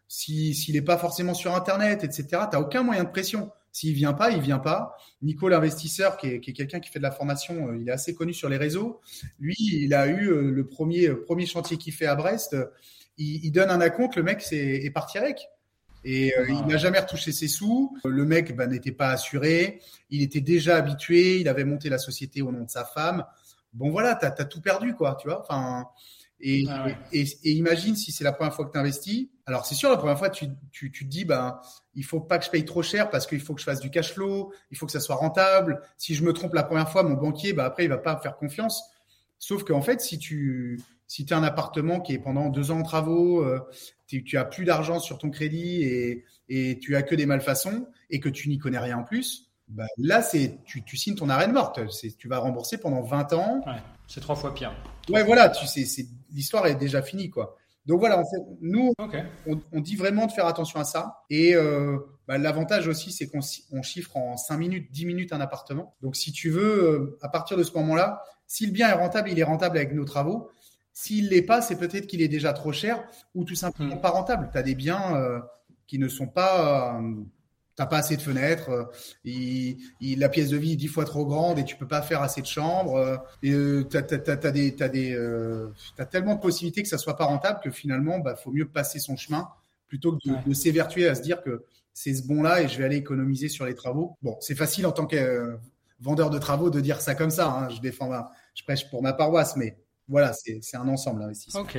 si- 0.06 0.54
s'il 0.54 0.74
n'est 0.76 0.82
pas 0.82 0.98
forcément 0.98 1.34
sur 1.34 1.54
Internet, 1.54 2.04
etc., 2.04 2.26
tu 2.50 2.56
n'as 2.56 2.60
aucun 2.60 2.82
moyen 2.84 3.04
de 3.04 3.10
pression. 3.10 3.50
S'il 3.72 3.92
vient 3.94 4.12
pas, 4.12 4.30
il 4.30 4.40
vient 4.40 4.60
pas. 4.60 4.96
Nico, 5.22 5.48
l'investisseur, 5.48 6.16
qui 6.16 6.28
est, 6.28 6.40
qui 6.40 6.50
est 6.50 6.54
quelqu'un 6.54 6.78
qui 6.78 6.90
fait 6.90 7.00
de 7.00 7.02
la 7.04 7.10
formation, 7.10 7.70
euh, 7.70 7.76
il 7.80 7.88
est 7.88 7.92
assez 7.92 8.14
connu 8.14 8.32
sur 8.32 8.48
les 8.48 8.56
réseaux. 8.56 9.00
Lui, 9.40 9.56
il 9.58 9.92
a 9.94 10.06
eu 10.06 10.30
le 10.52 10.66
premier, 10.66 11.08
premier 11.10 11.46
chantier 11.46 11.76
qu'il 11.76 11.92
fait 11.92 12.06
à 12.06 12.14
Brest. 12.14 12.54
Il, 13.18 13.44
il 13.44 13.50
donne 13.52 13.70
un 13.70 13.80
acompte, 13.80 14.16
le 14.16 14.22
mec 14.22 14.40
c'est- 14.42 14.84
est 14.84 14.90
parti 14.90 15.18
avec. 15.18 15.48
Et 16.06 16.36
euh, 16.36 16.44
Ah. 16.48 16.52
il 16.52 16.66
n'a 16.66 16.76
jamais 16.76 16.98
retouché 16.98 17.32
ses 17.32 17.48
sous. 17.48 17.96
Le 18.04 18.24
mec 18.26 18.54
bah, 18.54 18.66
n'était 18.66 18.92
pas 18.92 19.08
assuré. 19.10 19.80
Il 20.10 20.20
était 20.22 20.42
déjà 20.42 20.76
habitué. 20.76 21.38
Il 21.40 21.48
avait 21.48 21.64
monté 21.64 21.88
la 21.88 21.96
société 21.98 22.42
au 22.42 22.52
nom 22.52 22.64
de 22.64 22.70
sa 22.70 22.84
femme. 22.84 23.24
Bon 23.72 23.90
voilà, 23.90 24.14
t'as 24.14 24.28
as 24.28 24.44
tout 24.44 24.60
perdu 24.60 24.94
quoi, 24.94 25.16
tu 25.20 25.28
vois. 25.28 25.40
Enfin, 25.40 25.86
et, 26.40 26.64
Ah 26.68 26.84
ouais. 26.84 26.96
et, 27.12 27.22
et 27.44 27.52
imagine 27.52 27.96
si 27.96 28.12
c'est 28.12 28.22
la 28.24 28.32
première 28.32 28.54
fois 28.54 28.66
que 28.66 28.72
tu 28.72 28.78
investis. 28.78 29.28
Alors 29.46 29.64
c'est 29.64 29.74
sûr, 29.74 29.88
la 29.90 29.96
première 29.96 30.18
fois 30.18 30.28
tu, 30.30 30.46
tu, 30.72 30.90
tu 30.92 31.04
te 31.04 31.10
dis 31.10 31.24
ben 31.24 31.58
il 31.94 32.04
faut 32.04 32.20
pas 32.20 32.38
que 32.38 32.44
je 32.44 32.50
paye 32.50 32.64
trop 32.66 32.82
cher 32.82 33.08
parce 33.10 33.26
qu'il 33.26 33.40
faut 33.40 33.54
que 33.54 33.60
je 33.60 33.64
fasse 33.64 33.80
du 33.80 33.90
cash 33.90 34.12
flow. 34.12 34.52
Il 34.70 34.76
faut 34.76 34.84
que 34.86 34.92
ça 34.92 35.00
soit 35.00 35.14
rentable. 35.16 35.80
Si 35.96 36.14
je 36.14 36.22
me 36.22 36.32
trompe 36.34 36.52
la 36.54 36.64
première 36.64 36.90
fois, 36.90 37.02
mon 37.02 37.14
banquier, 37.14 37.54
bah 37.54 37.64
après 37.64 37.84
il 37.84 37.88
va 37.88 37.98
pas 37.98 38.14
me 38.16 38.20
faire 38.20 38.36
confiance. 38.36 38.82
Sauf 39.38 39.64
qu'en 39.64 39.80
fait, 39.82 40.00
si 40.02 40.18
tu 40.18 40.80
si 41.06 41.26
as 41.30 41.36
un 41.36 41.42
appartement 41.42 42.00
qui 42.00 42.14
est 42.14 42.18
pendant 42.18 42.48
deux 42.48 42.70
ans 42.70 42.80
en 42.80 42.82
travaux, 42.82 43.42
euh, 43.42 43.60
tu, 44.06 44.24
tu 44.24 44.36
as 44.36 44.44
plus 44.44 44.64
d'argent 44.64 44.98
sur 44.98 45.18
ton 45.18 45.30
crédit 45.30 45.82
et, 45.82 46.24
et 46.48 46.78
tu 46.78 46.96
as 46.96 47.02
que 47.02 47.14
des 47.14 47.26
malfaçons 47.26 47.86
et 48.10 48.20
que 48.20 48.28
tu 48.28 48.48
n'y 48.48 48.58
connais 48.58 48.78
rien 48.78 48.98
en 48.98 49.04
plus, 49.04 49.50
bah 49.68 49.86
là 49.96 50.22
c'est 50.22 50.58
tu, 50.64 50.84
tu 50.84 50.96
signes 50.96 51.14
ton 51.14 51.28
arrêt 51.28 51.46
de 51.46 51.52
morte. 51.52 51.80
C'est 51.90 52.16
tu 52.16 52.28
vas 52.28 52.38
rembourser 52.38 52.78
pendant 52.78 53.02
20 53.02 53.32
ans. 53.32 53.62
Ouais, 53.66 53.80
c'est 54.06 54.20
trois 54.20 54.36
fois 54.36 54.54
pire. 54.54 54.72
Ouais, 55.08 55.22
voilà, 55.24 55.48
tu 55.48 55.66
sais, 55.66 55.84
c'est 55.84 56.06
l'histoire 56.32 56.66
est 56.66 56.74
déjà 56.74 57.02
finie 57.02 57.30
quoi. 57.30 57.56
Donc 57.86 58.00
voilà, 58.00 58.16
fait, 58.16 58.40
nous 58.62 58.94
on, 59.46 59.60
on 59.72 59.80
dit 59.80 59.96
vraiment 59.96 60.26
de 60.26 60.32
faire 60.32 60.46
attention 60.46 60.80
à 60.80 60.84
ça. 60.84 61.24
Et 61.28 61.54
euh, 61.54 61.98
bah, 62.26 62.38
l'avantage 62.38 62.88
aussi, 62.88 63.12
c'est 63.12 63.26
qu'on 63.26 63.40
on 63.72 63.82
chiffre 63.82 64.16
en 64.16 64.36
5 64.36 64.56
minutes, 64.56 64.90
10 64.90 65.04
minutes 65.04 65.32
un 65.32 65.40
appartement. 65.40 65.94
Donc 66.00 66.16
si 66.16 66.32
tu 66.32 66.48
veux, 66.50 66.84
euh, 66.84 67.18
à 67.20 67.28
partir 67.28 67.56
de 67.58 67.62
ce 67.62 67.72
moment-là, 67.74 68.22
si 68.46 68.64
le 68.66 68.72
bien 68.72 68.88
est 68.88 68.94
rentable, 68.94 69.30
il 69.30 69.38
est 69.38 69.44
rentable 69.44 69.76
avec 69.76 69.92
nos 69.92 70.04
travaux. 70.04 70.50
S'il 70.94 71.28
l'est 71.28 71.42
pas, 71.42 71.60
c'est 71.60 71.76
peut-être 71.76 72.06
qu'il 72.06 72.22
est 72.22 72.28
déjà 72.28 72.52
trop 72.54 72.72
cher 72.72 73.04
ou 73.34 73.44
tout 73.44 73.56
simplement 73.56 73.96
Hmm. 73.96 74.00
pas 74.00 74.10
rentable. 74.10 74.48
Tu 74.52 74.58
as 74.58 74.62
des 74.62 74.74
biens 74.74 75.16
euh, 75.16 75.40
qui 75.86 75.98
ne 75.98 76.08
sont 76.08 76.28
pas... 76.28 76.96
euh, 76.98 77.14
T'as 77.76 77.86
pas 77.86 77.98
assez 77.98 78.16
de 78.16 78.22
fenêtres, 78.22 78.70
euh, 78.70 78.84
il- 79.24 79.78
il- 80.00 80.20
la 80.20 80.28
pièce 80.28 80.48
de 80.50 80.56
vie 80.56 80.74
est 80.74 80.76
dix 80.76 80.86
fois 80.86 81.04
trop 81.04 81.26
grande 81.26 81.58
et 81.58 81.64
tu 81.64 81.74
peux 81.74 81.88
pas 81.88 82.02
faire 82.02 82.22
assez 82.22 82.40
de 82.40 82.46
chambres. 82.46 82.94
euh, 82.96 83.16
et 83.42 83.50
euh, 83.50 83.82
t'as, 83.82 84.02
t'as- 84.02 84.18
t'as- 84.18 84.36
t'as 84.36 84.52
des, 84.52 84.76
t'as 84.76 84.88
des, 84.88 85.12
euh, 85.12 85.66
t'as 85.96 86.04
tellement 86.06 86.36
de 86.36 86.40
possibilités 86.40 86.84
que 86.84 86.88
ça 86.88 86.98
soit 86.98 87.16
pas 87.16 87.24
rentable 87.24 87.58
que 87.64 87.72
finalement, 87.72 88.20
bah, 88.20 88.36
faut 88.36 88.52
mieux 88.52 88.68
passer 88.68 89.00
son 89.00 89.16
chemin 89.16 89.48
plutôt 89.88 90.12
que 90.12 90.18
de, 90.28 90.34
Ouais. 90.34 90.42
de 90.46 90.54
s'évertuer 90.54 91.08
à 91.08 91.16
se 91.16 91.22
dire 91.22 91.42
que 91.42 91.64
c'est 91.92 92.14
ce 92.14 92.24
bon-là 92.28 92.62
et 92.62 92.68
je 92.68 92.78
vais 92.78 92.84
aller 92.84 92.94
économiser 92.98 93.48
sur 93.48 93.66
les 93.66 93.74
travaux. 93.74 94.16
Bon, 94.22 94.36
c'est 94.40 94.54
facile 94.54 94.86
en 94.86 94.92
tant 94.92 95.06
que 95.06 95.16
euh, 95.16 95.56
vendeur 95.98 96.30
de 96.30 96.38
travaux 96.38 96.70
de 96.70 96.78
dire 96.80 97.00
ça 97.00 97.16
comme 97.16 97.30
ça. 97.30 97.50
hein. 97.50 97.68
Je 97.70 97.80
défends, 97.80 98.08
ma- 98.08 98.30
je 98.54 98.62
prêche 98.62 98.88
pour 98.88 99.02
ma 99.02 99.12
paroisse, 99.14 99.56
mais 99.56 99.76
voilà, 100.08 100.32
c'est, 100.34 100.60
un 100.76 100.86
ensemble 100.88 101.20
l'investissement. 101.20 101.60
Ok. 101.62 101.78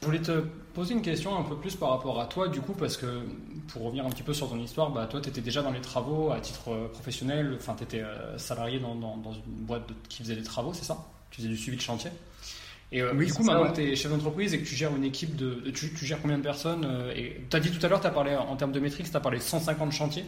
Je 0.00 0.06
voulais 0.06 0.20
te 0.22 0.40
poser 0.74 0.94
une 0.94 1.02
question 1.02 1.36
un 1.36 1.42
peu 1.42 1.56
plus 1.56 1.74
par 1.76 1.90
rapport 1.90 2.20
à 2.20 2.26
toi, 2.26 2.48
du 2.48 2.60
coup, 2.60 2.72
parce 2.72 2.96
que 2.96 3.22
pour 3.68 3.82
revenir 3.82 4.06
un 4.06 4.10
petit 4.10 4.22
peu 4.22 4.32
sur 4.32 4.48
ton 4.48 4.58
histoire, 4.58 4.90
bah, 4.90 5.06
toi, 5.06 5.20
tu 5.20 5.28
étais 5.28 5.40
déjà 5.40 5.62
dans 5.62 5.72
les 5.72 5.80
travaux 5.80 6.30
à 6.30 6.40
titre 6.40 6.70
euh, 6.72 6.88
professionnel, 6.88 7.54
enfin, 7.56 7.74
tu 7.76 7.84
étais 7.84 8.02
salarié 8.36 8.78
dans, 8.78 8.94
dans- 8.94 9.16
dans 9.16 9.32
une 9.32 9.42
boîte 9.46 9.88
de- 9.88 9.94
qui 10.08 10.22
faisait 10.22 10.36
des 10.36 10.42
travaux, 10.44 10.72
c'est 10.72 10.84
ça? 10.84 11.06
Tu 11.30 11.38
faisais 11.42 11.48
du 11.48 11.56
suivi 11.56 11.76
de 11.76 11.82
chantier 11.82 12.10
et 12.90 13.02
euh, 13.02 13.12
Oui, 13.14 13.26
du 13.26 13.34
coup, 13.34 13.42
ça, 13.44 13.52
maintenant 13.52 13.64
ouais. 13.66 13.70
que 13.76 13.82
tu 13.82 13.92
es 13.92 13.96
chef 13.96 14.10
d'entreprise 14.10 14.54
et 14.54 14.60
que 14.60 14.66
tu 14.66 14.74
gères 14.74 14.94
une 14.96 15.04
équipe 15.04 15.36
de. 15.36 15.56
de- 15.56 15.70
Tu, 15.70 15.92
tu 15.92 16.06
gères 16.06 16.22
combien 16.22 16.38
de 16.38 16.42
personnes 16.42 16.84
euh, 16.86 17.12
Et 17.14 17.42
tu 17.50 17.56
as 17.56 17.60
dit 17.60 17.70
tout 17.70 17.84
à 17.84 17.88
l'heure, 17.88 18.00
tu 18.00 18.06
as 18.06 18.10
parlé 18.10 18.34
en 18.34 18.56
termes 18.56 18.72
de 18.72 18.80
métriques, 18.80 19.10
tu 19.10 19.16
as 19.16 19.20
parlé 19.20 19.38
de 19.38 19.42
150 19.42 19.92
chantiers. 19.92 20.24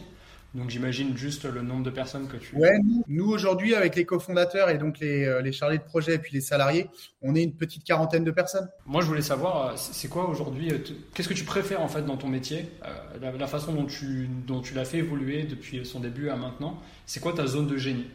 Donc 0.53 0.69
j'imagine 0.69 1.15
juste 1.15 1.45
le 1.45 1.61
nombre 1.61 1.83
de 1.83 1.89
personnes 1.89 2.27
que 2.27 2.35
tu. 2.35 2.55
Ouais, 2.57 2.77
nous, 2.83 3.03
nous, 3.07 3.29
aujourd'hui, 3.29 3.73
avec 3.73 3.95
les 3.95 4.03
cofondateurs 4.03 4.69
et 4.69 4.77
donc 4.77 4.99
les, 4.99 5.23
euh, 5.25 5.41
les 5.41 5.53
chargés 5.53 5.77
de 5.77 5.83
projet 5.83 6.15
et 6.15 6.17
puis 6.17 6.33
les 6.33 6.41
salariés, 6.41 6.89
on 7.21 7.35
est 7.35 7.43
une 7.43 7.53
petite 7.55 7.85
quarantaine 7.85 8.25
de 8.25 8.31
personnes. 8.31 8.67
Moi, 8.85 9.01
je 9.01 9.07
voulais 9.07 9.21
savoir, 9.21 9.67
euh, 9.67 9.73
c'est 9.77 10.09
quoi 10.09 10.29
aujourd'hui 10.29 10.71
euh, 10.73 10.77
Qu'est-ce 11.13 11.29
que 11.29 11.33
tu 11.33 11.45
préfères 11.45 11.81
en 11.81 11.87
fait 11.87 12.01
dans 12.01 12.17
ton 12.17 12.27
métier 12.27 12.65
Euh, 12.85 13.19
la, 13.21 13.31
la 13.31 13.47
façon 13.47 13.73
dont 13.73 13.85
tu, 13.85 14.27
dont 14.45 14.59
tu 14.59 14.73
l'as 14.73 14.83
fait 14.85 14.97
évoluer 14.97 15.43
depuis 15.43 15.85
son 15.85 16.01
début 16.01 16.27
à 16.29 16.35
maintenant. 16.35 16.81
C'est 17.05 17.21
quoi 17.21 17.31
ta 17.33 17.47
zone 17.47 17.67
de 17.67 17.77
génie? 17.77 18.07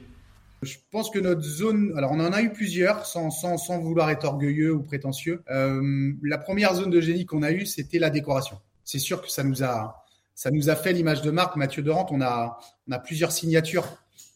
Je 0.62 0.76
pense 0.90 1.10
que 1.10 1.18
notre 1.18 1.42
zone, 1.42 1.92
alors 1.96 2.12
on 2.12 2.20
en 2.20 2.32
a 2.32 2.42
eu 2.42 2.50
plusieurs, 2.52 3.06
sans, 3.06 3.30
sans, 3.30 3.56
sans 3.58 3.78
vouloir 3.78 4.08
être 4.10 4.24
orgueilleux 4.24 4.74
ou 4.74 4.82
prétentieux. 4.82 5.42
Euh, 5.50 6.12
la 6.22 6.38
première 6.38 6.74
zone 6.74 6.90
de 6.90 7.00
génie 7.00 7.24
qu'on 7.26 7.42
a 7.42 7.52
eue, 7.52 7.66
c'était 7.66 7.98
la 7.98 8.10
décoration. 8.10 8.58
C'est 8.84 8.98
sûr 8.98 9.20
que 9.20 9.30
ça 9.30 9.42
nous 9.44 9.62
a, 9.62 10.05
ça 10.36 10.50
nous 10.52 10.70
a 10.70 10.76
fait 10.76 10.92
l'image 10.92 11.22
de 11.22 11.32
marque. 11.32 11.56
Mathieu 11.56 11.82
Dorante, 11.82 12.10
on 12.12 12.20
a, 12.20 12.58
on 12.86 12.92
a 12.92 12.98
plusieurs 13.00 13.32
signatures. 13.32 13.86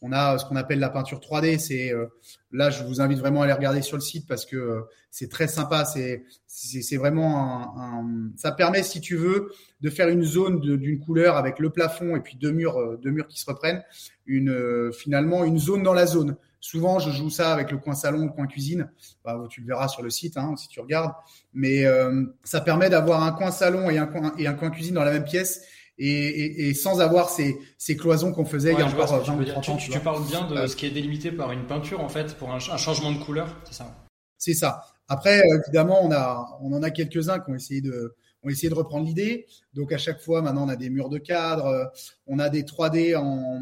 On 0.01 0.11
a 0.11 0.39
ce 0.39 0.45
qu'on 0.45 0.55
appelle 0.55 0.79
la 0.79 0.89
peinture 0.89 1.19
3D. 1.19 1.59
C'est 1.59 1.93
euh, 1.93 2.07
là, 2.51 2.71
je 2.71 2.83
vous 2.83 3.01
invite 3.01 3.19
vraiment 3.19 3.41
à 3.41 3.43
aller 3.45 3.53
regarder 3.53 3.83
sur 3.83 3.97
le 3.97 4.01
site 4.01 4.27
parce 4.27 4.45
que 4.47 4.55
euh, 4.57 4.81
c'est 5.11 5.29
très 5.29 5.47
sympa. 5.47 5.85
C'est, 5.85 6.23
c'est, 6.47 6.97
vraiment 6.97 7.37
un, 7.77 7.99
un- 7.99 8.31
ça 8.35 8.51
permet, 8.51 8.81
si 8.81 8.99
tu 8.99 9.15
veux, 9.15 9.51
de 9.81 9.89
faire 9.91 10.09
une 10.09 10.23
zone 10.23 10.59
d'une 10.59 10.99
couleur 10.99 11.37
avec 11.37 11.59
le 11.59 11.69
plafond 11.69 12.15
et 12.15 12.19
puis 12.19 12.35
deux 12.35 12.51
murs, 12.51 12.77
euh, 12.79 12.97
deux 12.97 13.11
murs 13.11 13.27
qui 13.27 13.39
se 13.39 13.45
reprennent. 13.45 13.83
Une, 14.25 14.49
euh, 14.49 14.91
finalement, 14.91 15.43
une 15.43 15.59
zone 15.59 15.83
dans 15.83 15.93
la 15.93 16.07
zone. 16.07 16.35
Souvent, 16.59 16.99
je 16.99 17.11
joue 17.11 17.29
ça 17.29 17.53
avec 17.53 17.71
le 17.71 17.77
coin 17.77 17.93
salon, 17.95 18.25
le 18.25 18.31
coin 18.31 18.47
cuisine. 18.47 18.89
Bah, 19.23 19.39
tu 19.49 19.61
le 19.61 19.67
verras 19.67 19.87
sur 19.87 20.01
le 20.03 20.09
site 20.09 20.37
hein, 20.37 20.55
si 20.57 20.67
tu 20.67 20.79
regardes. 20.79 21.11
Mais 21.53 21.85
euh, 21.85 22.25
ça 22.43 22.61
permet 22.61 22.89
d'avoir 22.89 23.23
un 23.23 23.31
coin 23.33 23.51
salon 23.51 23.89
et 23.89 23.97
un 23.99 24.07
coin, 24.07 24.33
et 24.37 24.47
un 24.47 24.53
coin 24.53 24.69
cuisine 24.71 24.95
dans 24.95 25.03
la 25.03 25.11
même 25.11 25.23
pièce 25.25 25.61
et, 26.09 26.29
et, 26.45 26.69
et 26.69 26.73
sans 26.73 26.99
avoir 27.01 27.29
ces, 27.29 27.57
ces 27.77 27.95
cloisons 27.95 28.31
qu'on 28.31 28.45
faisait 28.45 28.73
il 28.73 28.79
y 28.79 28.81
a 28.81 28.85
encore 28.87 29.07
ce 29.07 29.13
que 29.15 29.23
tu 29.23 29.29
20 29.31 29.35
veux 29.35 29.41
ou 29.41 29.45
dire. 29.45 29.53
30 29.53 29.63
Tu, 29.63 29.71
ans. 29.71 29.75
tu- 29.77 29.85
tu 29.85 29.91
tu 29.91 29.99
parles 29.99 30.25
bien 30.25 30.47
de 30.47 30.55
Euh, 30.55 30.67
ce 30.67 30.75
qui 30.75 30.85
est 30.87 30.91
délimité 30.91 31.31
par 31.31 31.51
une 31.51 31.65
peinture 31.67 32.01
en 32.01 32.09
fait, 32.09 32.35
pour 32.37 32.51
un, 32.51 32.59
ch- 32.59 32.73
un 32.73 32.77
changement 32.77 33.11
de 33.11 33.17
couleur, 33.23 33.55
c'est 33.65 33.73
ça? 33.75 33.95
C'est 34.37 34.53
ça. 34.55 34.83
Après, 35.07 35.39
euh, 35.39 35.59
évidemment, 35.65 35.99
on 36.03 36.11
a, 36.11 36.57
on 36.61 36.73
en 36.73 36.81
a 36.83 36.89
quelques-uns 36.89 37.39
qui 37.39 37.51
ont 37.51 37.55
essayé 37.55 37.81
de, 37.81 38.15
ont 38.43 38.49
essayé 38.49 38.69
de 38.69 38.73
reprendre 38.73 39.05
l'idée. 39.05 39.45
Donc 39.75 39.91
à 39.91 39.97
chaque 39.99 40.19
fois, 40.21 40.41
maintenant, 40.41 40.65
on 40.65 40.69
a 40.69 40.75
des 40.75 40.89
murs 40.89 41.09
de 41.09 41.19
cadre, 41.19 41.65
euh, 41.67 41.85
on 42.25 42.39
a 42.39 42.49
des 42.49 42.63
3D 42.63 43.15
en, 43.15 43.59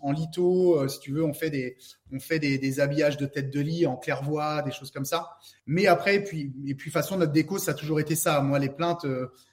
en 0.00 0.12
litho. 0.12 0.86
si 0.88 1.00
tu 1.00 1.12
veux, 1.12 1.24
on 1.24 1.32
fait 1.32 1.48
des, 1.48 1.76
on 2.12 2.20
fait 2.20 2.38
des, 2.38 2.58
des 2.58 2.80
habillages 2.80 3.16
de 3.16 3.24
tête 3.24 3.50
de 3.50 3.60
lit 3.60 3.86
en 3.86 3.96
clairvoie, 3.96 4.60
des 4.62 4.72
choses 4.72 4.90
comme 4.90 5.06
ça. 5.06 5.30
Mais 5.66 5.86
après, 5.86 6.16
et 6.16 6.22
puis, 6.24 6.52
et 6.66 6.74
puis, 6.74 6.90
façon, 6.90 7.16
notre 7.16 7.32
déco, 7.32 7.56
ça 7.58 7.70
a 7.70 7.74
toujours 7.74 8.00
été 8.00 8.14
ça. 8.14 8.40
Moi, 8.42 8.58
les 8.58 8.68
plaintes, 8.68 9.06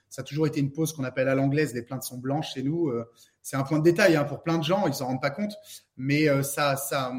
ça 0.10 0.22
a 0.22 0.24
toujours 0.24 0.48
été 0.48 0.60
une 0.60 0.72
pose 0.72 0.94
qu'on 0.94 1.04
appelle 1.04 1.28
à 1.30 1.36
l'anglaise. 1.36 1.74
Les 1.74 1.82
plaintes 1.82 2.04
sont 2.04 2.18
blanches 2.18 2.54
chez 2.54 2.64
nous. 2.64 2.90
euh, 2.90 3.06
c'est 3.42 3.56
un 3.56 3.64
point 3.64 3.80
de 3.80 3.84
détail 3.84 4.16
hein, 4.16 4.24
pour 4.26 4.44
plein 4.44 4.58
de 4.58 4.64
gens, 4.64 4.88
ils 4.88 4.94
s'en 4.94 5.08
rendent 5.08 5.22
pas 5.22 5.30
compte. 5.30 5.54
Mais 5.96 6.28
euh, 6.30 6.44
ça, 6.44 6.76
ça, 6.76 7.14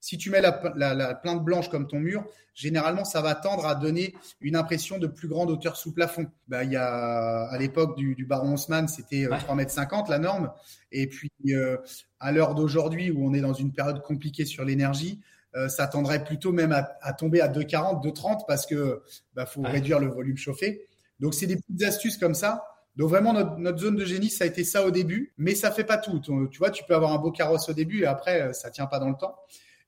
si 0.00 0.16
tu 0.18 0.30
mets 0.30 0.40
la, 0.40 0.60
la, 0.76 0.94
la 0.94 1.14
plainte 1.14 1.44
blanche 1.44 1.68
comme 1.68 1.86
ton 1.86 1.98
mur, 2.00 2.24
généralement, 2.54 3.04
ça 3.04 3.20
va 3.20 3.34
tendre 3.34 3.66
à 3.66 3.74
donner 3.74 4.14
une 4.40 4.56
impression 4.56 4.98
de 4.98 5.06
plus 5.06 5.28
grande 5.28 5.50
hauteur 5.50 5.76
sous 5.76 5.92
plafond. 5.92 6.26
Bah, 6.48 6.64
il 6.64 6.72
y 6.72 6.76
a, 6.76 7.46
à 7.48 7.58
l'époque 7.58 7.96
du, 7.96 8.14
du 8.14 8.24
baron 8.24 8.54
Haussmann, 8.54 8.88
c'était 8.88 9.26
euh, 9.26 9.30
Ouais. 9.30 9.38
3,50 9.38 9.98
m 9.98 10.04
la 10.08 10.18
norme. 10.18 10.52
Et 10.92 11.06
puis, 11.08 11.30
euh, 11.50 11.76
à 12.20 12.32
l'heure 12.32 12.54
d'aujourd'hui, 12.54 13.10
où 13.10 13.26
on 13.26 13.34
est 13.34 13.40
dans 13.40 13.54
une 13.54 13.72
période 13.72 14.00
compliquée 14.02 14.44
sur 14.46 14.64
l'énergie, 14.64 15.20
euh, 15.56 15.68
ça 15.68 15.86
tendrait 15.86 16.24
plutôt 16.24 16.52
même 16.52 16.72
à, 16.72 16.96
à 17.02 17.12
tomber 17.12 17.40
à 17.40 17.48
2,40, 17.48 18.02
2,30 18.02 18.44
parce 18.46 18.66
que 18.66 19.02
bah, 19.34 19.46
faut 19.46 19.60
Ouais. 19.62 19.70
réduire 19.70 19.98
le 20.00 20.08
volume 20.08 20.36
chauffé. 20.36 20.86
Donc, 21.20 21.34
c'est 21.34 21.46
des 21.46 21.56
petites 21.56 21.82
astuces 21.82 22.16
comme 22.16 22.34
ça. 22.34 22.64
Donc, 22.96 23.08
vraiment, 23.08 23.32
notre, 23.32 23.78
zone 23.78 23.96
de 23.96 24.04
génie, 24.04 24.30
ça 24.30 24.44
a 24.44 24.46
été 24.46 24.62
ça 24.64 24.86
au 24.86 24.90
début, 24.90 25.32
mais 25.36 25.54
ça 25.54 25.70
fait 25.70 25.84
pas 25.84 25.98
tout. 25.98 26.20
Tu 26.20 26.58
vois, 26.58 26.70
tu 26.70 26.84
peux 26.84 26.94
avoir 26.94 27.12
un 27.12 27.18
beau 27.18 27.32
carrosse 27.32 27.68
au 27.68 27.72
début 27.72 28.02
et 28.02 28.06
après, 28.06 28.42
euh, 28.42 28.52
ça 28.52 28.70
tient 28.70 28.86
pas 28.86 28.98
dans 28.98 29.08
le 29.08 29.16
temps. 29.16 29.34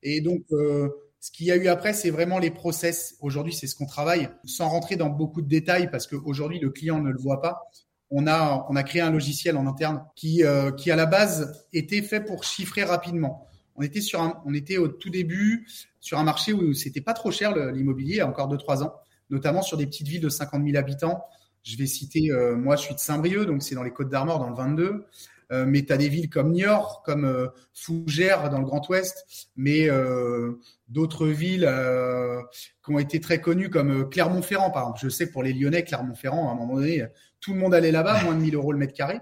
Et 0.03 0.21
donc, 0.21 0.43
euh, 0.53 0.89
ce 1.21 1.31
qu'il 1.31 1.47
y 1.47 1.53
a 1.53 1.57
eu 1.57 1.69
après, 1.69 1.93
c'est 1.93 2.11
vraiment 2.11 2.39
les 2.39 2.51
process. 2.51 3.17
Aujourd'hui, 3.21 3.53
c'est 3.53 3.67
ce 3.67 3.77
qu'on 3.77 3.87
travaille, 3.87 4.29
sans 4.45 4.69
rentrer 4.69 4.97
dans 4.97 5.09
beaucoup 5.09 5.43
de 5.43 5.49
détails, 5.49 5.91
parce 5.91 6.07
qu'aujourd'hui, 6.07 6.59
le 6.59 6.71
client 6.71 7.01
ne 7.01 7.11
le 7.11 7.19
voit 7.19 7.41
pas. 7.41 7.62
on 8.11 8.27
a, 8.27 8.67
on 8.71 8.77
a 8.77 8.83
créé 8.83 9.03
un 9.03 9.11
logiciel 9.11 9.57
en 9.57 9.67
interne 9.67 10.05
qui, 10.15 10.45
euh, 10.45 10.71
qui 10.73 10.91
à 10.91 10.97
la 10.97 11.07
base 11.07 11.67
était 11.73 12.03
fait 12.03 12.21
pour 12.21 12.45
chiffrer 12.45 12.85
rapidement. 12.85 13.49
On 13.77 13.83
était 13.83 14.01
sur 14.01 14.23
un, 14.23 14.43
on 14.47 14.55
était 14.55 14.79
au 14.79 14.89
tout 14.89 15.11
début 15.11 15.67
sur 16.01 16.19
un 16.19 16.25
marché 16.25 16.53
où 16.53 16.73
c'était 16.73 17.01
pas 17.01 17.12
trop 17.12 17.31
cher 17.31 17.55
l'immobilier, 17.73 18.23
encore 18.23 18.49
2-3 18.49 18.85
ans, 18.85 18.95
notamment 19.31 19.62
sur 19.62 19.77
des 19.77 19.87
petites 19.87 20.09
villes 20.09 20.21
de 20.21 20.29
50 20.29 20.65
000 20.65 20.77
habitants. 20.77 21.25
Je 21.62 21.77
vais 21.77 21.87
citer, 21.87 22.31
euh, 22.31 22.55
moi 22.57 22.77
je 22.77 22.83
suis 22.83 22.95
de 22.95 23.01
Saint-Brieuc, 23.01 23.47
donc 23.47 23.62
c'est 23.62 23.75
dans 23.75 23.83
les 23.83 23.91
Côtes 23.91 24.09
d'Armor, 24.09 24.39
dans 24.39 24.51
le 24.51 24.55
22. 24.55 25.07
Euh, 25.53 25.65
mais 25.65 25.85
tu 25.85 25.93
as 25.93 25.97
des 25.97 26.09
villes 26.09 26.29
comme 26.29 26.53
Niort, 26.53 27.03
comme 27.05 27.25
euh, 27.25 27.49
Fougères 27.73 28.51
dans 28.51 28.59
le 28.59 28.65
Grand 28.65 28.89
Ouest, 28.89 29.51
mais 29.57 29.89
d'autres 30.89 31.27
villes 31.27 31.69
qui 32.85 32.93
ont 32.93 32.99
été 32.99 33.21
très 33.21 33.41
connues 33.41 33.71
comme 33.71 34.09
Clermont-Ferrand, 34.09 34.71
par 34.71 34.83
exemple. 34.83 35.01
Je 35.03 35.09
sais 35.09 35.31
pour 35.31 35.43
les 35.43 35.53
Lyonnais, 35.53 35.83
Clermont-Ferrand, 35.83 36.49
à 36.49 36.53
un 36.53 36.55
moment 36.55 36.77
donné, 36.77 37.05
tout 37.41 37.53
le 37.53 37.59
monde 37.59 37.75
allait 37.75 37.93
là-bas, 37.93 38.23
moins 38.25 38.35
de 38.35 38.41
1000 38.41 38.55
euros 38.55 38.73
le 38.73 38.79
mètre 38.79 38.95
carré. 38.95 39.21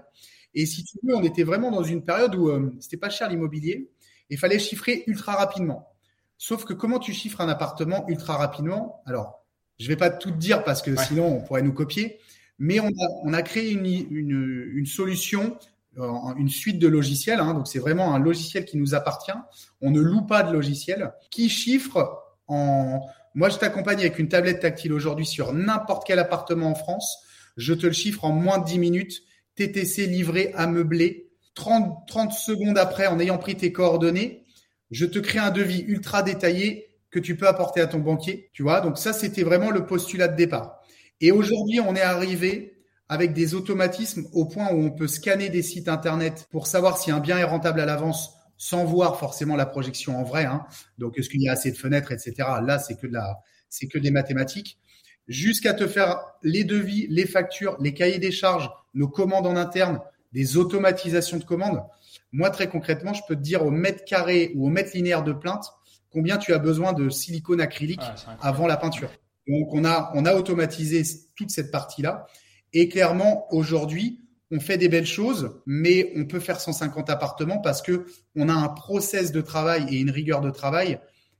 Et 0.53 0.65
si 0.65 0.83
tu 0.83 0.97
veux, 1.03 1.15
on 1.15 1.23
était 1.23 1.43
vraiment 1.43 1.69
dans 1.69 1.83
une 1.83 2.03
période 2.03 2.35
où 2.35 2.49
c'était 2.79 2.97
pas 2.97 3.09
cher 3.09 3.29
l'immobilier, 3.29 3.89
il 4.29 4.37
fallait 4.37 4.59
chiffrer 4.59 5.03
ultra 5.07 5.35
rapidement. 5.35 5.89
Sauf 6.37 6.65
que 6.65 6.73
comment 6.73 6.99
tu 6.99 7.13
chiffres 7.13 7.41
un 7.41 7.49
appartement 7.49 8.07
ultra 8.07 8.37
rapidement? 8.37 9.01
Alors, 9.05 9.44
je 9.79 9.87
vais 9.87 9.95
pas 9.95 10.09
tout 10.09 10.31
te 10.31 10.37
dire 10.37 10.63
parce 10.63 10.81
que 10.81 10.95
sinon 10.95 11.37
on 11.37 11.41
pourrait 11.41 11.61
nous 11.61 11.73
copier, 11.73 12.19
mais 12.59 12.79
on 12.79 12.87
a, 12.87 13.07
on 13.23 13.33
a 13.33 13.41
créé 13.41 13.71
une, 13.71 13.85
une, 13.85 14.71
une 14.73 14.85
solution 14.85 15.57
une 16.37 16.49
suite 16.49 16.79
de 16.79 16.87
logiciels. 16.87 17.39
Hein, 17.39 17.53
donc 17.53 17.67
c'est 17.67 17.79
vraiment 17.79 18.13
un 18.13 18.19
logiciel 18.19 18.65
qui 18.65 18.77
nous 18.77 18.95
appartient. 18.95 19.31
On 19.81 19.91
ne 19.91 20.01
loue 20.01 20.25
pas 20.25 20.43
de 20.43 20.51
logiciel 20.51 21.13
qui 21.29 21.49
chiffre 21.49 22.21
en. 22.47 23.01
Moi, 23.33 23.49
je 23.49 23.57
t'accompagne 23.57 23.99
avec 23.99 24.17
une 24.17 24.29
tablette 24.29 24.61
tactile 24.61 24.93
aujourd'hui 24.93 25.25
sur 25.25 25.51
n'importe 25.51 26.07
quel 26.07 26.19
appartement 26.19 26.69
en 26.69 26.75
France. 26.75 27.17
Je 27.57 27.73
te 27.73 27.85
le 27.85 27.91
chiffre 27.91 28.23
en 28.23 28.31
moins 28.31 28.59
de 28.59 28.65
10 28.65 28.79
minutes. 28.79 29.23
TTC 29.55 30.07
livré, 30.07 30.51
ameublé. 30.55 31.29
30, 31.55 32.07
30 32.07 32.33
secondes 32.33 32.77
après, 32.77 33.07
en 33.07 33.19
ayant 33.19 33.37
pris 33.37 33.55
tes 33.55 33.71
coordonnées, 33.71 34.43
je 34.91 35.05
te 35.05 35.19
crée 35.19 35.39
un 35.39 35.51
devis 35.51 35.85
ultra 35.87 36.21
détaillé 36.21 36.94
que 37.15 37.19
tu 37.21 37.37
peux 37.37 37.47
apporter 37.47 37.79
à 37.79 37.87
ton 37.87 37.99
banquier. 37.99 38.49
Tu 38.51 38.61
vois, 38.61 38.81
donc 38.81 38.97
ça, 38.97 39.13
c'était 39.13 39.43
vraiment 39.43 39.71
le 39.71 39.85
postulat 39.85 40.27
de 40.27 40.35
départ. 40.35 40.81
Et 41.21 41.31
aujourd'hui, 41.31 41.79
on 41.79 41.95
est 41.95 42.01
arrivé 42.01 42.73
avec 43.07 43.31
des 43.31 43.55
automatismes 43.55 44.25
au 44.33 44.43
point 44.45 44.73
où 44.73 44.83
on 44.83 44.91
peut 44.91 45.07
scanner 45.07 45.47
des 45.47 45.61
sites 45.61 45.87
internet 45.87 46.45
pour 46.51 46.67
savoir 46.67 46.97
si 46.97 47.11
un 47.11 47.21
bien 47.21 47.37
est 47.37 47.45
rentable 47.45 47.79
à 47.79 47.85
l'avance 47.85 48.31
sans 48.57 48.83
voir 48.83 49.17
forcément 49.17 49.55
la 49.55 49.65
projection 49.65 50.19
en 50.19 50.23
vrai. 50.23 50.43
Hein. 50.43 50.65
Donc, 50.97 51.17
est-ce 51.17 51.29
qu'il 51.29 51.41
y 51.41 51.47
a 51.47 51.53
assez 51.53 51.71
de 51.71 51.77
fenêtres, 51.77 52.11
etc. 52.11 52.33
Là, 52.61 52.79
c'est 52.79 52.99
que 52.99 53.07
de 53.07 53.13
la, 53.13 53.39
c'est 53.69 53.87
que 53.87 53.97
des 53.97 54.11
mathématiques. 54.11 54.77
Jusqu'à 55.29 55.73
te 55.73 55.87
faire 55.87 56.19
les 56.43 56.65
devis, 56.65 57.07
les 57.09 57.25
factures, 57.25 57.77
les 57.79 57.93
cahiers 57.93 58.19
des 58.19 58.31
charges, 58.31 58.69
nos 58.93 59.07
commandes 59.07 59.47
en 59.47 59.55
interne, 59.55 60.01
des 60.33 60.57
automatisations 60.57 61.37
de 61.37 61.45
commandes. 61.45 61.81
Moi, 62.33 62.49
très 62.49 62.67
concrètement, 62.67 63.13
je 63.13 63.21
peux 63.25 63.37
te 63.37 63.41
dire 63.41 63.65
au 63.65 63.71
mètre 63.71 64.03
carré 64.03 64.51
ou 64.55 64.67
au 64.67 64.69
mètre 64.69 64.91
linéaire 64.93 65.23
de 65.23 65.31
plainte 65.31 65.65
combien 66.15 66.37
tu 66.37 66.53
as 66.53 66.59
besoin 66.59 66.93
de 66.93 67.09
silicone 67.09 67.59
acrylique 67.59 68.01
avant 68.39 68.67
la 68.67 68.77
peinture. 68.77 69.11
Donc, 69.49 69.73
on 69.73 69.83
a, 69.83 70.11
on 70.15 70.25
a 70.25 70.33
automatisé 70.33 71.03
toute 71.35 71.51
cette 71.51 71.71
partie-là. 71.71 72.25
Et 72.71 72.87
clairement, 72.87 73.53
aujourd'hui, 73.53 74.21
on 74.49 74.61
fait 74.61 74.77
des 74.77 74.87
belles 74.87 75.05
choses, 75.05 75.59
mais 75.65 76.13
on 76.15 76.23
peut 76.23 76.39
faire 76.39 76.61
150 76.61 77.09
appartements 77.09 77.59
parce 77.59 77.81
que 77.81 78.05
on 78.33 78.47
a 78.47 78.53
un 78.53 78.69
process 78.69 79.33
de 79.33 79.41
travail 79.41 79.93
et 79.93 79.99
une 79.99 80.09
rigueur 80.09 80.39
de 80.39 80.51
travail 80.51 80.99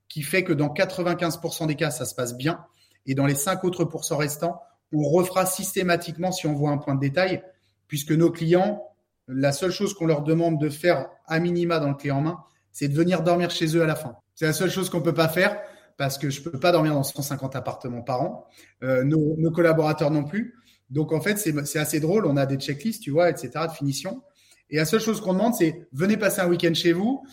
qui 0.10 0.24
fait 0.24 0.44
que 0.44 0.52
dans 0.52 0.68
95% 0.68 1.68
des 1.68 1.76
cas, 1.76 1.90
ça 1.90 2.04
se 2.04 2.14
passe 2.14 2.36
bien. 2.36 2.60
Et 3.06 3.16
dans 3.16 3.26
les 3.26 3.36
5 3.36 3.64
autres 3.64 3.86
pourcents 3.86 4.18
restants, 4.18 4.60
on 4.92 5.04
refera 5.04 5.46
systématiquement 5.46 6.34
si 6.34 6.48
on 6.48 6.54
voit 6.54 6.72
un 6.72 6.78
point 6.78 6.96
de 6.96 7.00
détail, 7.00 7.44
puisque 7.88 8.12
nos 8.12 8.30
clients, 8.30 8.84
la 9.30 9.54
seule 9.54 9.72
chose 9.72 9.94
qu'on 9.94 10.06
leur 10.06 10.22
demande 10.22 10.60
de 10.60 10.68
faire 10.68 11.08
à 11.28 11.40
minima 11.40 11.80
dans 11.80 11.90
le 11.90 11.96
clé 11.96 12.12
en 12.12 12.20
main, 12.20 12.44
c'est 12.74 12.90
de 12.90 12.94
venir 12.94 13.24
dormir 13.24 13.52
chez 13.52 13.78
eux 13.78 13.82
à 13.82 13.86
la 13.86 13.96
fin. 13.96 14.18
C'est 14.36 14.46
la 14.46 14.54
seule 14.54 14.70
chose 14.70 14.90
qu'on 14.90 15.02
peut 15.02 15.14
pas 15.14 15.28
faire 15.28 15.60
parce 15.98 16.18
que 16.18 16.30
je 16.30 16.42
peux 16.42 16.60
pas 16.60 16.72
dormir 16.72 16.94
dans 16.94 17.04
150 17.04 17.56
appartements 17.56 18.02
par 18.02 18.22
an. 18.22 18.48
Euh, 18.84 19.04
nos, 19.04 19.52
collaborateurs 19.52 20.12
non 20.12 20.24
plus. 20.24 20.56
Donc 20.90 21.14
en 21.14 21.22
fait, 21.22 21.38
c'est 21.38 21.80
assez 21.80 22.00
drôle. 22.00 22.26
On 22.26 22.38
a 22.38 22.46
des 22.46 22.58
checklists, 22.58 23.02
tu 23.02 23.12
vois, 23.12 23.30
etc. 23.30 23.52
de 23.68 23.72
finition. 23.74 24.22
Et 24.70 24.78
la 24.78 24.86
seule 24.86 25.00
chose 25.00 25.22
qu'on 25.22 25.34
demande, 25.34 25.56
c'est 25.56 25.88
venez 25.94 26.18
passer 26.18 26.42
un 26.42 26.48
week-end 26.48 26.74
chez 26.74 26.92
vous. 26.94 27.24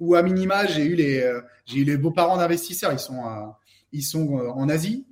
Ou 0.00 0.14
à 0.14 0.22
minima, 0.22 0.66
j'ai 0.66 0.84
eu 0.84 0.94
les 0.94 1.22
euh, 1.22 1.96
beaux-parents 1.96 2.36
d'investisseurs. 2.36 2.92
Ils 2.92 2.98
sont 2.98 3.22
ils 3.92 4.02
sont 4.02 4.38
euh, 4.38 4.50
en 4.50 4.68
Asie. 4.68 5.06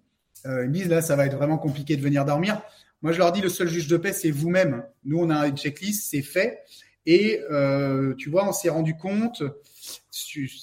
Euh, 0.46 0.64
ils 0.64 0.68
me 0.68 0.74
disent 0.74 0.88
là, 0.88 1.02
ça 1.02 1.16
va 1.16 1.26
être 1.26 1.36
vraiment 1.36 1.58
compliqué 1.58 1.96
de 1.96 2.02
venir 2.02 2.24
dormir. 2.24 2.60
Moi, 3.02 3.12
je 3.12 3.18
leur 3.18 3.32
dis 3.32 3.40
le 3.40 3.48
seul 3.48 3.68
juge 3.68 3.88
de 3.88 3.96
paix, 3.96 4.12
c'est 4.12 4.30
vous-même. 4.30 4.84
Nous, 5.04 5.18
on 5.18 5.30
a 5.30 5.46
une 5.46 5.56
checklist, 5.56 6.10
c'est 6.10 6.22
fait. 6.22 6.60
Et 7.04 7.40
euh, 7.50 8.14
tu 8.16 8.30
vois, 8.30 8.48
on 8.48 8.52
s'est 8.52 8.68
rendu 8.68 8.96
compte, 8.96 9.42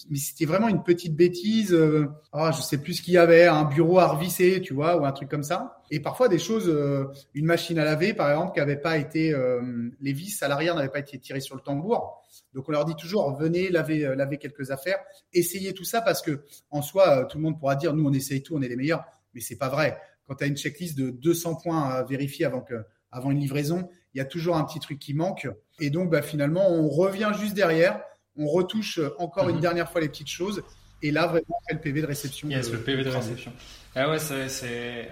mais 0.09 0.17
c'était 0.17 0.45
vraiment 0.45 0.67
une 0.67 0.83
petite 0.83 1.15
bêtise. 1.15 1.73
Euh, 1.73 2.07
ah, 2.31 2.51
je 2.51 2.61
sais 2.61 2.77
plus 2.77 2.95
ce 2.95 3.01
qu'il 3.01 3.13
y 3.13 3.17
avait, 3.17 3.45
un 3.45 3.65
bureau 3.65 3.99
à 3.99 4.07
revisser, 4.07 4.61
tu 4.61 4.73
vois, 4.73 4.97
ou 4.97 5.05
un 5.05 5.11
truc 5.11 5.29
comme 5.29 5.43
ça. 5.43 5.81
Et 5.91 5.99
parfois 5.99 6.27
des 6.27 6.39
choses, 6.39 6.69
euh, 6.69 7.05
une 7.33 7.45
machine 7.45 7.77
à 7.77 7.85
laver, 7.85 8.13
par 8.13 8.29
exemple, 8.29 8.53
qui 8.53 8.59
avait 8.59 8.77
pas 8.77 8.97
été, 8.97 9.31
euh, 9.33 9.89
les 10.01 10.13
vis 10.13 10.41
à 10.41 10.47
l'arrière 10.47 10.75
n'avaient 10.75 10.89
pas 10.89 10.99
été 10.99 11.19
tirées 11.19 11.39
sur 11.39 11.55
le 11.55 11.61
tambour. 11.61 12.23
Donc 12.53 12.67
on 12.67 12.71
leur 12.71 12.85
dit 12.85 12.95
toujours, 12.95 13.35
venez 13.37 13.69
laver, 13.69 14.05
euh, 14.05 14.15
laver 14.15 14.37
quelques 14.37 14.71
affaires, 14.71 14.97
essayez 15.33 15.73
tout 15.73 15.83
ça 15.83 16.01
parce 16.01 16.21
que 16.21 16.45
en 16.71 16.81
soi, 16.81 17.25
tout 17.25 17.37
le 17.37 17.43
monde 17.43 17.59
pourra 17.59 17.75
dire, 17.75 17.93
nous 17.93 18.07
on 18.07 18.13
essaye 18.13 18.41
tout, 18.41 18.55
on 18.55 18.61
est 18.61 18.67
les 18.67 18.75
meilleurs, 18.75 19.05
mais 19.33 19.41
c'est 19.41 19.57
pas 19.57 19.69
vrai. 19.69 19.99
Quand 20.27 20.35
tu 20.35 20.43
as 20.43 20.47
une 20.47 20.57
checklist 20.57 20.97
de 20.97 21.09
200 21.09 21.55
points 21.55 21.89
à 21.89 22.03
vérifier 22.03 22.45
avant 22.45 22.61
que, 22.61 22.75
avant 23.11 23.31
une 23.31 23.39
livraison, 23.39 23.87
il 24.13 24.19
y 24.19 24.21
a 24.21 24.25
toujours 24.25 24.55
un 24.55 24.63
petit 24.63 24.79
truc 24.79 24.99
qui 24.99 25.13
manque. 25.13 25.47
Et 25.79 25.89
donc, 25.89 26.09
bah, 26.09 26.21
finalement, 26.21 26.69
on 26.71 26.87
revient 26.87 27.31
juste 27.39 27.53
derrière, 27.53 28.01
on 28.37 28.47
retouche 28.47 28.99
encore 29.19 29.49
une 29.49 29.55
mhm. 29.55 29.61
dernière 29.61 29.91
fois 29.91 30.01
les 30.01 30.09
petites 30.09 30.29
choses. 30.29 30.63
Et 31.01 31.11
là, 31.11 31.27
vraiment, 31.27 31.45
on 31.49 31.67
fait 31.67 31.73
le 31.73 31.81
PV 31.81 32.01
de 32.01 32.07
réception. 32.07 32.49
Yes, 32.49 32.71
le 32.71 32.79
PV 32.79 33.03
de 33.03 33.09
réception. 33.09 33.51
Ah 33.95 34.09
ouais, 34.09 34.19
c'est, 34.19 35.09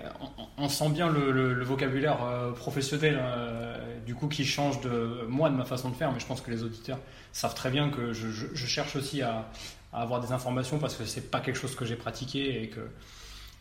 on, 0.57 0.69
sent 0.69 0.89
bien 0.89 1.11
le, 1.11 1.63
vocabulaire 1.63 2.23
euh, 2.23 2.51
professionnel, 2.51 3.19
euh, 3.21 3.99
du 4.05 4.15
coup, 4.15 4.27
qui 4.27 4.45
change 4.45 4.79
de 4.81 5.25
moi, 5.27 5.49
de 5.49 5.55
ma 5.55 5.65
façon 5.65 5.89
de 5.89 5.95
faire, 5.95 6.11
mais 6.11 6.19
je 6.19 6.25
pense 6.25 6.41
que 6.41 6.49
les 6.49 6.63
auditeurs 6.63 6.97
savent 7.33 7.53
très 7.53 7.69
bien 7.69 7.89
que 7.89 8.13
je, 8.13 8.65
cherche 8.65 8.95
aussi 8.95 9.21
à, 9.21 9.49
à, 9.91 10.01
avoir 10.01 10.21
des 10.21 10.31
informations 10.31 10.79
parce 10.79 10.95
que 10.95 11.05
c'est 11.05 11.29
pas 11.29 11.41
quelque 11.41 11.59
chose 11.59 11.75
que 11.75 11.85
j'ai 11.85 11.97
pratiqué 11.97 12.63
et 12.63 12.69
que 12.69 12.79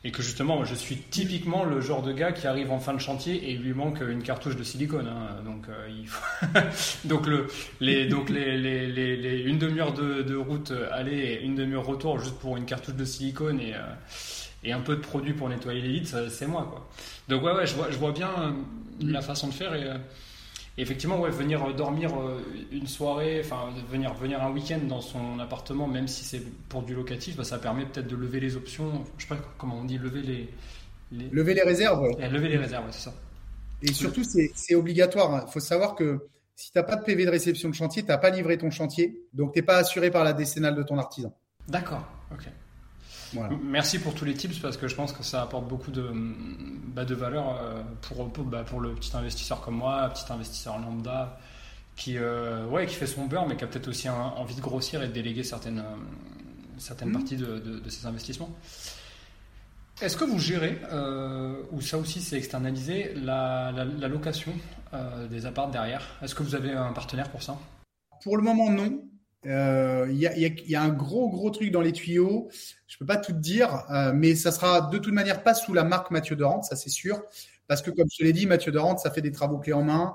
et 0.02 0.12
que 0.12 0.22
justement, 0.22 0.64
je 0.64 0.74
suis 0.74 0.96
typiquement 0.96 1.64
le 1.64 1.80
genre 1.80 2.02
de 2.02 2.12
gars 2.12 2.32
qui 2.32 2.46
arrive 2.46 2.70
en 2.72 2.78
fin 2.78 2.94
de 2.94 3.00
chantier 3.00 3.34
et 3.34 3.52
il 3.52 3.60
lui 3.60 3.74
manque 3.74 4.00
une 4.00 4.22
cartouche 4.22 4.56
de 4.56 4.62
silicone. 4.62 5.06
Hein. 5.06 5.42
Donc, 5.44 5.68
euh, 5.68 5.88
il 5.90 6.08
faut... 6.08 6.46
donc, 7.04 7.26
le, 7.26 7.48
les, 7.80 8.06
donc 8.06 8.30
les, 8.30 8.56
les, 8.56 8.86
les, 8.86 9.40
une 9.42 9.58
demi-heure 9.58 9.92
de, 9.92 10.36
route 10.36 10.72
aller 10.90 11.16
et 11.16 11.42
une 11.42 11.54
demi-heure 11.54 11.84
retour 11.84 12.18
juste 12.18 12.38
pour 12.38 12.56
une 12.56 12.64
cartouche 12.64 12.94
de 12.94 13.04
silicone 13.04 13.60
et, 13.60 13.74
euh, 13.74 14.74
un 14.74 14.80
peu 14.80 14.96
de 14.96 15.00
produit 15.00 15.34
pour 15.34 15.48
nettoyer 15.50 15.82
les 15.82 15.92
vitres, 15.92 16.30
c'est 16.30 16.46
moi. 16.46 16.66
Quoi. 16.70 16.88
Donc, 17.28 17.42
ouais, 17.42 17.52
ouais, 17.52 17.66
je 17.66 17.74
vois, 17.74 17.90
je 17.90 17.98
vois 17.98 18.12
bien 18.12 18.30
euh, 18.38 18.52
la 19.02 19.20
façon 19.20 19.48
de 19.48 19.52
faire 19.52 19.74
et 19.74 19.86
effectivement, 20.78 21.20
ouais, 21.20 21.30
venir 21.30 21.74
dormir 21.74 22.18
euh, 22.18 22.40
une 22.72 22.86
soirée, 22.86 23.40
enfin 23.44 23.68
venir 23.90 24.14
venir 24.14 24.42
un 24.42 24.50
week-end 24.50 24.80
dans 24.88 25.00
son 25.00 25.38
appartement, 25.38 25.86
même 25.86 26.08
si 26.08 26.24
c'est 26.24 26.42
pour 26.68 26.82
du 26.82 26.94
locatif, 26.94 27.36
bah, 27.36 27.44
ça 27.44 27.58
permet 27.58 27.84
peut-être 27.84 28.08
de 28.08 28.16
lever 28.16 28.40
les 28.40 28.56
options. 28.56 29.04
Je 29.18 29.26
sais 29.26 29.28
pas 29.28 29.40
comment 29.58 29.78
on 29.78 29.84
dit, 29.84 29.98
lever 29.98 30.22
les, 30.22 31.30
lever 31.30 31.54
les 31.54 31.62
réserves. 31.62 32.06
lever 32.18 32.48
les 32.48 32.58
réserves, 32.58 32.86
c'est 32.90 33.04
ça. 33.04 33.14
Et 33.82 33.92
surtout, 33.92 34.22
c'est 34.24 34.74
obligatoire. 34.74 35.44
Il 35.48 35.52
faut 35.52 35.60
savoir 35.60 35.94
que 35.94 36.26
si 36.54 36.70
tu 36.70 36.78
n'as 36.78 36.84
pas 36.84 36.96
de 36.96 37.04
PV 37.04 37.24
de 37.24 37.30
réception 37.30 37.70
de 37.70 37.74
chantier, 37.74 38.02
tu 38.02 38.08
n'as 38.08 38.18
pas 38.18 38.30
livré 38.30 38.58
ton 38.58 38.70
chantier, 38.70 39.22
donc 39.32 39.54
tu 39.54 39.58
n'es 39.58 39.62
pas 39.64 39.76
assuré 39.76 40.10
par 40.10 40.24
la 40.24 40.34
décennale 40.34 40.74
de 40.74 40.82
ton 40.82 40.98
artisan. 40.98 41.34
D'accord, 41.68 42.06
ok. 42.30 42.48
Merci 43.62 43.98
pour 43.98 44.14
tous 44.14 44.24
les 44.24 44.34
tips 44.34 44.58
parce 44.58 44.76
que 44.76 44.88
je 44.88 44.94
pense 44.94 45.12
que 45.12 45.22
ça 45.22 45.42
apporte 45.42 45.68
beaucoup 45.68 45.90
de, 45.90 46.10
bah, 46.94 47.04
de 47.04 47.14
valeur 47.14 47.58
euh, 47.60 47.82
pour, 48.02 48.26
bah, 48.44 48.64
pour, 48.64 48.80
le 48.80 48.94
petit 48.94 49.16
investisseur 49.16 49.60
comme 49.60 49.76
moi, 49.76 50.08
petit 50.10 50.30
investisseur 50.32 50.78
lambda 50.78 51.38
qui, 51.96 52.16
euh, 52.16 52.66
ouais, 52.66 52.86
qui 52.86 52.94
fait 52.94 53.06
son 53.06 53.26
beurre 53.26 53.46
mais 53.46 53.56
qui 53.56 53.64
a 53.64 53.66
peut-être 53.66 53.88
aussi 53.88 54.08
envie 54.08 54.54
de 54.54 54.60
grossir 54.60 55.02
et 55.02 55.08
de 55.08 55.12
déléguer 55.12 55.44
certaines, 55.44 55.80
euh, 55.80 55.96
certaines 56.78 57.10
mmh. 57.10 57.12
parties 57.12 57.36
de, 57.36 57.58
de, 57.58 57.90
ses 57.90 58.06
investissements. 58.06 58.50
Est-ce 60.00 60.16
que 60.16 60.24
vous 60.24 60.38
gérez, 60.38 60.80
ou 61.72 61.82
ça 61.82 61.98
aussi 61.98 62.22
c'est 62.22 62.38
externalisé, 62.38 63.12
la, 63.16 63.70
la, 63.70 64.08
location 64.08 64.54
des 65.28 65.44
apparts 65.44 65.70
derrière? 65.70 66.02
Est-ce 66.22 66.34
que 66.34 66.42
vous 66.42 66.54
avez 66.54 66.72
un 66.72 66.94
partenaire 66.94 67.28
pour 67.28 67.42
ça? 67.42 67.58
Pour 68.24 68.38
le 68.38 68.42
moment, 68.42 68.70
non. 68.70 69.02
Il 69.44 69.50
euh, 69.50 70.12
y, 70.12 70.26
a, 70.26 70.36
y, 70.36 70.54
y, 70.68 70.76
a, 70.76 70.82
un 70.82 70.90
gros 70.90 71.30
gros 71.30 71.50
truc 71.50 71.70
dans 71.70 71.80
les 71.80 71.92
tuyaux. 71.92 72.50
Je 72.86 72.98
peux 72.98 73.06
pas 73.06 73.16
tout 73.16 73.32
te 73.32 73.38
dire, 73.38 73.84
euh, 73.90 74.12
mais 74.14 74.34
ça 74.34 74.52
sera 74.52 74.82
de 74.82 74.98
toute 74.98 75.14
manière 75.14 75.42
pas 75.42 75.54
sous 75.54 75.72
la 75.72 75.82
marque 75.82 76.10
Mathieu 76.10 76.36
Dorante, 76.36 76.64
ça 76.64 76.76
c'est 76.76 76.90
sûr, 76.90 77.22
parce 77.66 77.80
que 77.80 77.90
comme 77.90 78.06
je 78.12 78.18
te 78.18 78.24
l'ai 78.24 78.34
dit, 78.34 78.44
Mathieu 78.44 78.70
Dorante, 78.70 78.98
ça 78.98 79.10
fait 79.10 79.22
des 79.22 79.32
travaux 79.32 79.58
clés 79.58 79.72
en 79.72 79.82
main. 79.82 80.14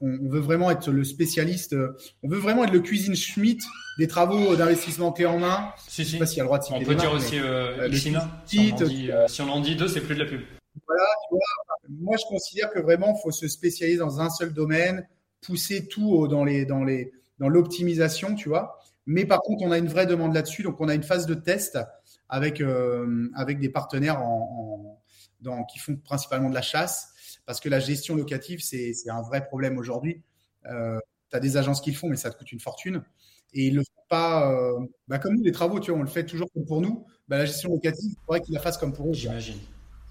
On, 0.00 0.28
veut 0.28 0.40
vraiment 0.40 0.70
être 0.70 0.90
le 0.90 1.04
spécialiste. 1.04 1.76
On 2.22 2.28
veut 2.28 2.38
vraiment 2.38 2.64
être 2.64 2.72
le 2.72 2.80
cuisine 2.80 3.16
Schmidt 3.16 3.66
des 3.98 4.06
travaux 4.06 4.54
d'investissement 4.54 5.12
clés 5.12 5.26
en 5.26 5.38
main. 5.38 5.72
Si, 5.88 6.04
si. 6.04 6.04
Je 6.04 6.10
sais 6.12 6.18
pas 6.18 6.26
s'il 6.26 6.38
y 6.38 6.40
a 6.40 6.44
le 6.44 6.48
droit 6.48 6.58
de 6.58 6.64
citer 6.64 6.78
On 6.80 6.84
peut 6.84 6.94
dire 6.94 7.12
aussi 7.12 7.38
euh, 7.38 7.88
euh 7.88 7.92
si, 7.92 8.14
on 8.16 8.86
dit, 8.86 9.10
euh, 9.10 9.26
si 9.26 9.42
on 9.42 9.50
en 9.50 9.60
dit 9.60 9.74
deux, 9.74 9.88
c'est 9.88 10.00
plus 10.00 10.14
de 10.14 10.20
la 10.20 10.26
pub. 10.26 10.40
Voilà, 10.86 11.04
tu 11.28 11.34
vois, 11.34 11.98
moi, 12.00 12.16
je 12.16 12.24
considère 12.28 12.70
que 12.70 12.78
vraiment, 12.78 13.14
il 13.18 13.22
faut 13.22 13.32
se 13.32 13.48
spécialiser 13.48 13.98
dans 13.98 14.20
un 14.20 14.30
seul 14.30 14.52
domaine, 14.52 15.06
pousser 15.42 15.88
tout 15.88 16.28
dans 16.28 16.44
les 16.44 16.64
dans 16.64 16.84
les 16.84 17.12
dans 17.38 17.48
l'optimisation, 17.48 18.34
tu 18.34 18.48
vois. 18.48 18.78
Mais 19.06 19.24
par 19.24 19.40
contre, 19.40 19.64
on 19.64 19.70
a 19.70 19.78
une 19.78 19.88
vraie 19.88 20.06
demande 20.06 20.34
là-dessus, 20.34 20.62
donc 20.62 20.80
on 20.80 20.88
a 20.88 20.94
une 20.94 21.02
phase 21.02 21.26
de 21.26 21.34
test 21.34 21.78
avec 22.28 22.60
euh, 22.60 23.28
avec 23.34 23.60
des 23.60 23.68
partenaires 23.68 24.20
en, 24.20 25.00
dans, 25.40 25.64
qui 25.64 25.78
font 25.78 25.96
principalement 25.96 26.50
de 26.50 26.54
la 26.54 26.62
chasse, 26.62 27.10
parce 27.46 27.60
que 27.60 27.68
la 27.68 27.78
gestion 27.78 28.16
locative, 28.16 28.60
c'est 28.60 28.94
un 29.08 29.22
vrai 29.22 29.44
problème 29.44 29.78
aujourd'hui. 29.78 30.22
Euh, 30.66 30.98
tu 31.30 31.36
as 31.36 31.40
des 31.40 31.56
agences 31.56 31.80
qui 31.80 31.90
le 31.92 31.96
font, 31.96 32.08
mais 32.08 32.16
ça 32.16 32.30
te 32.30 32.38
coûte 32.38 32.52
une 32.52 32.60
fortune. 32.60 33.02
Et 33.52 33.68
ils 33.68 33.74
le 33.74 33.82
font 33.82 34.02
pas 34.08 34.52
euh, 34.52 34.78
bah, 35.08 35.18
comme 35.18 35.34
nous, 35.34 35.42
les 35.42 35.52
travaux, 35.52 35.80
tu 35.80 35.90
vois, 35.90 36.00
on 36.00 36.02
le 36.02 36.08
fait 36.08 36.26
toujours 36.26 36.48
comme 36.52 36.64
pour 36.64 36.80
nous. 36.80 37.06
Bah, 37.28 37.38
la 37.38 37.46
gestion 37.46 37.70
locative, 37.70 38.10
il 38.10 38.16
faudrait 38.24 38.40
qu'ils 38.40 38.54
la 38.54 38.60
fassent 38.60 38.78
comme 38.78 38.92
pour 38.92 39.10
eux. 39.10 39.14
J'imagine. 39.14 39.58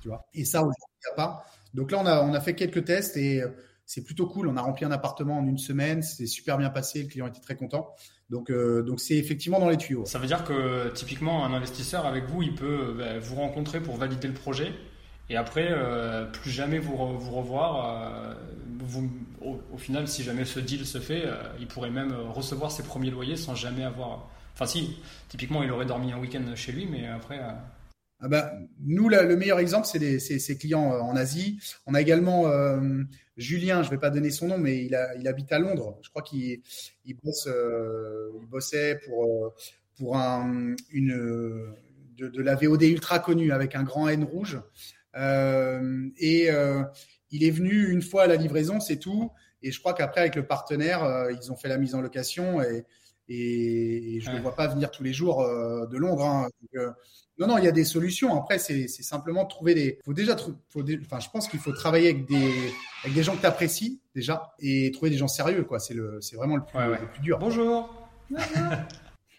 Tu 0.01 0.07
vois. 0.07 0.25
Et 0.33 0.45
ça, 0.45 0.59
aujourd'hui, 0.59 0.83
il 1.03 1.09
n'y 1.09 1.13
a 1.13 1.15
pas. 1.15 1.45
Donc 1.73 1.91
là, 1.91 1.99
on 1.99 2.05
a, 2.05 2.23
on 2.23 2.33
a 2.33 2.41
fait 2.41 2.55
quelques 2.55 2.85
tests 2.85 3.17
et 3.17 3.41
euh, 3.41 3.49
c'est 3.85 4.03
plutôt 4.03 4.27
cool. 4.27 4.47
On 4.47 4.57
a 4.57 4.61
rempli 4.61 4.85
un 4.85 4.91
appartement 4.91 5.37
en 5.37 5.47
une 5.47 5.57
semaine. 5.57 6.01
C'est 6.01 6.25
super 6.25 6.57
bien 6.57 6.69
passé. 6.69 7.03
Le 7.03 7.09
client 7.09 7.27
était 7.27 7.39
très 7.39 7.55
content. 7.55 7.93
Donc, 8.29 8.49
euh, 8.49 8.81
donc 8.81 8.99
c'est 8.99 9.15
effectivement 9.15 9.59
dans 9.59 9.69
les 9.69 9.77
tuyaux. 9.77 10.05
Ça 10.05 10.19
veut 10.19 10.27
dire 10.27 10.43
que 10.43 10.89
typiquement, 10.89 11.45
un 11.45 11.53
investisseur 11.53 12.05
avec 12.05 12.25
vous, 12.25 12.41
il 12.41 12.55
peut 12.55 12.95
bah, 12.97 13.19
vous 13.19 13.35
rencontrer 13.35 13.79
pour 13.79 13.97
valider 13.97 14.27
le 14.27 14.33
projet. 14.33 14.73
Et 15.29 15.37
après, 15.37 15.67
euh, 15.69 16.25
plus 16.25 16.51
jamais 16.51 16.79
vous, 16.79 16.95
revoir. 16.95 18.35
vous, 18.79 19.09
au, 19.41 19.77
final, 19.77 20.07
si 20.07 20.23
jamais 20.23 20.45
ce 20.45 20.59
deal 20.59 20.85
se 20.85 20.99
fait, 20.99 21.25
il 21.59 21.67
pourrait 21.67 21.89
même 21.89 22.13
recevoir 22.13 22.71
ses 22.71 22.83
premiers 22.83 23.11
loyers 23.11 23.35
sans 23.35 23.55
jamais 23.55 23.83
avoir. 23.83 24.29
Enfin, 24.53 24.65
si, 24.65 24.97
typiquement, 25.29 25.63
il 25.63 25.71
aurait 25.71 25.85
dormi 25.85 26.11
un 26.11 26.19
week-end 26.19 26.43
chez 26.55 26.71
lui, 26.71 26.87
mais 26.87 27.07
après. 27.07 27.39
Ah 28.25 28.27
bah, 28.27 28.53
nous, 28.79 29.07
le 29.07 29.35
meilleur 29.35 29.59
exemple, 29.59 29.85
c'est 29.85 30.19
ses 30.19 30.57
clients 30.57 30.93
euh, 30.93 30.99
en 30.99 31.15
Asie. 31.15 31.59
On 31.85 31.93
a 31.93 32.01
également 32.01 32.47
euh, 32.47 33.03
Julien, 33.37 33.83
je 33.83 33.89
ne 33.89 33.91
vais 33.91 33.99
pas 33.99 34.09
donner 34.09 34.31
son 34.31 34.47
nom, 34.47 34.57
mais 34.57 34.83
il, 34.83 34.95
habite 35.27 35.51
à 35.51 35.59
Londres. 35.59 35.99
Je 36.01 36.09
crois 36.09 36.23
qu'il 36.23 36.59
il 37.05 37.15
bosse, 37.23 37.47
euh, 37.47 38.31
il 38.41 38.47
bossait 38.47 38.99
pour, 39.05 39.53
pour 39.95 40.17
un, 40.17 40.73
une, 40.89 41.75
de, 42.17 42.27
de, 42.27 42.41
la 42.41 42.55
VOD 42.55 42.81
ultra 42.81 43.19
connue 43.19 43.51
avec 43.51 43.75
un 43.75 43.83
grand 43.83 44.07
N 44.07 44.23
rouge. 44.23 44.59
et 45.15 46.49
il 47.29 47.43
est 47.43 47.51
venu 47.51 47.91
une 47.91 48.01
fois 48.01 48.23
à 48.23 48.27
la 48.27 48.37
livraison, 48.37 48.79
c'est 48.79 48.97
tout. 48.97 49.31
Et 49.61 49.71
je 49.71 49.79
crois 49.79 49.93
qu'après, 49.93 50.21
avec 50.21 50.35
le 50.35 50.47
partenaire, 50.47 51.27
ils 51.29 51.51
ont 51.51 51.55
fait 51.55 51.69
la 51.69 51.77
mise 51.77 51.93
en 51.93 52.01
location 52.01 52.59
et, 52.59 52.85
et, 53.27 54.19
je 54.21 54.29
ne 54.29 54.35
le 54.35 54.41
vois 54.41 54.55
pas 54.55 54.67
venir 54.67 54.91
tous 54.91 55.03
les 55.03 55.13
jours 55.13 55.43
de 55.43 55.97
Londres. 55.97 56.25
Hein. 56.25 56.47
Non, 57.37 57.47
non, 57.47 57.57
il 57.57 57.65
y 57.65 57.67
a 57.67 57.71
des 57.71 57.83
solutions. 57.83 58.37
Après, 58.37 58.59
c'est 58.59 58.87
simplement 58.87 59.45
trouver 59.45 59.73
des. 59.73 59.99
Faut 60.05 60.13
déjà, 60.13 60.37
faut 60.37 60.83
enfin, 61.01 61.19
je 61.19 61.29
pense 61.29 61.47
qu'il 61.47 61.59
faut 61.59 61.73
travailler 61.73 62.09
avec 62.09 62.25
des, 62.27 62.53
avec 63.03 63.13
des 63.13 63.23
gens 63.23 63.35
que 63.35 63.41
tu 63.41 63.45
apprécies 63.45 64.01
déjà 64.15 64.53
et 64.59 64.91
trouver 64.91 65.11
des 65.11 65.17
gens 65.17 65.27
sérieux, 65.27 65.63
quoi. 65.63 65.79
C'est 65.79 65.93
le, 65.93 66.19
c'est 66.21 66.37
vraiment 66.37 66.55
le 66.55 66.63
plus, 66.63 66.79
le 66.79 67.07
plus 67.11 67.21
dur. 67.21 67.37
Bonjour. 67.39 67.89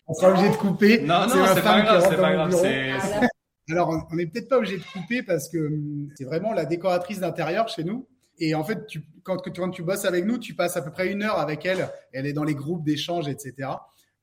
on 0.06 0.14
sera 0.14 0.30
obligé 0.30 0.50
de 0.50 0.56
couper. 0.56 1.00
Non, 1.00 1.26
non, 1.26 1.46
c'est 1.54 1.62
pas 1.62 1.80
grave, 1.80 2.06
c'est 2.08 2.16
pas 2.16 2.32
grave. 2.32 3.28
Alors, 3.68 4.06
on 4.10 4.14
n'est 4.14 4.26
peut-être 4.26 4.48
pas 4.48 4.58
obligé 4.58 4.76
de 4.76 4.84
couper 4.92 5.22
parce 5.22 5.48
que 5.48 5.58
hum, 5.58 6.08
c'est 6.16 6.24
vraiment 6.24 6.52
la 6.52 6.66
décoratrice 6.66 7.20
d'intérieur 7.20 7.68
chez 7.68 7.82
nous. 7.82 8.06
Et 8.38 8.54
en 8.54 8.64
fait, 8.64 8.86
tu, 8.86 9.02
quand, 9.22 9.36
quand 9.54 9.70
tu 9.70 9.82
bosses 9.82 10.04
avec 10.04 10.24
nous, 10.24 10.38
tu 10.38 10.54
passes 10.54 10.76
à 10.76 10.82
peu 10.82 10.90
près 10.90 11.10
une 11.10 11.22
heure 11.22 11.38
avec 11.38 11.64
elle. 11.64 11.88
Elle 12.12 12.26
est 12.26 12.32
dans 12.32 12.44
les 12.44 12.54
groupes 12.54 12.84
d'échange, 12.84 13.28
etc. 13.28 13.70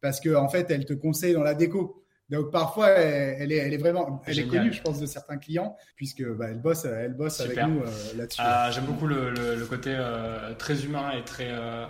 Parce 0.02 0.20
que 0.20 0.36
en 0.36 0.50
fait, 0.50 0.70
elle 0.70 0.86
te 0.86 0.94
conseille 0.94 1.34
dans 1.34 1.44
la 1.44 1.54
déco. 1.54 2.04
Donc 2.30 2.52
parfois, 2.52 2.90
elle, 2.90 3.52
est, 3.52 3.58
elle 3.58 3.74
est 3.74 3.78
vraiment, 3.78 4.22
elle 4.26 4.40
est 4.40 4.48
connue, 4.48 4.74
je 4.74 4.82
pense, 4.82 5.00
de 5.00 5.06
certains 5.06 5.38
clients, 5.38 5.76
puisque 5.96 6.24
bah, 6.24 6.48
elle 6.50 6.60
bosse, 6.60 6.86
elle 6.86 7.14
bosse 7.14 7.40
avec 7.42 7.58
nous 7.58 7.82
euh, 7.82 8.18
là-dessus. 8.18 8.42
Ah, 8.44 8.72
j'aime 8.72 8.86
beaucoup 8.86 9.08
le, 9.08 9.30
le, 9.32 9.66
côté 9.66 9.94
euh, 9.94 10.54
très 10.56 10.84
humain 10.84 11.12
et 11.12 11.24
très 11.24 11.50
euh, 11.52 11.86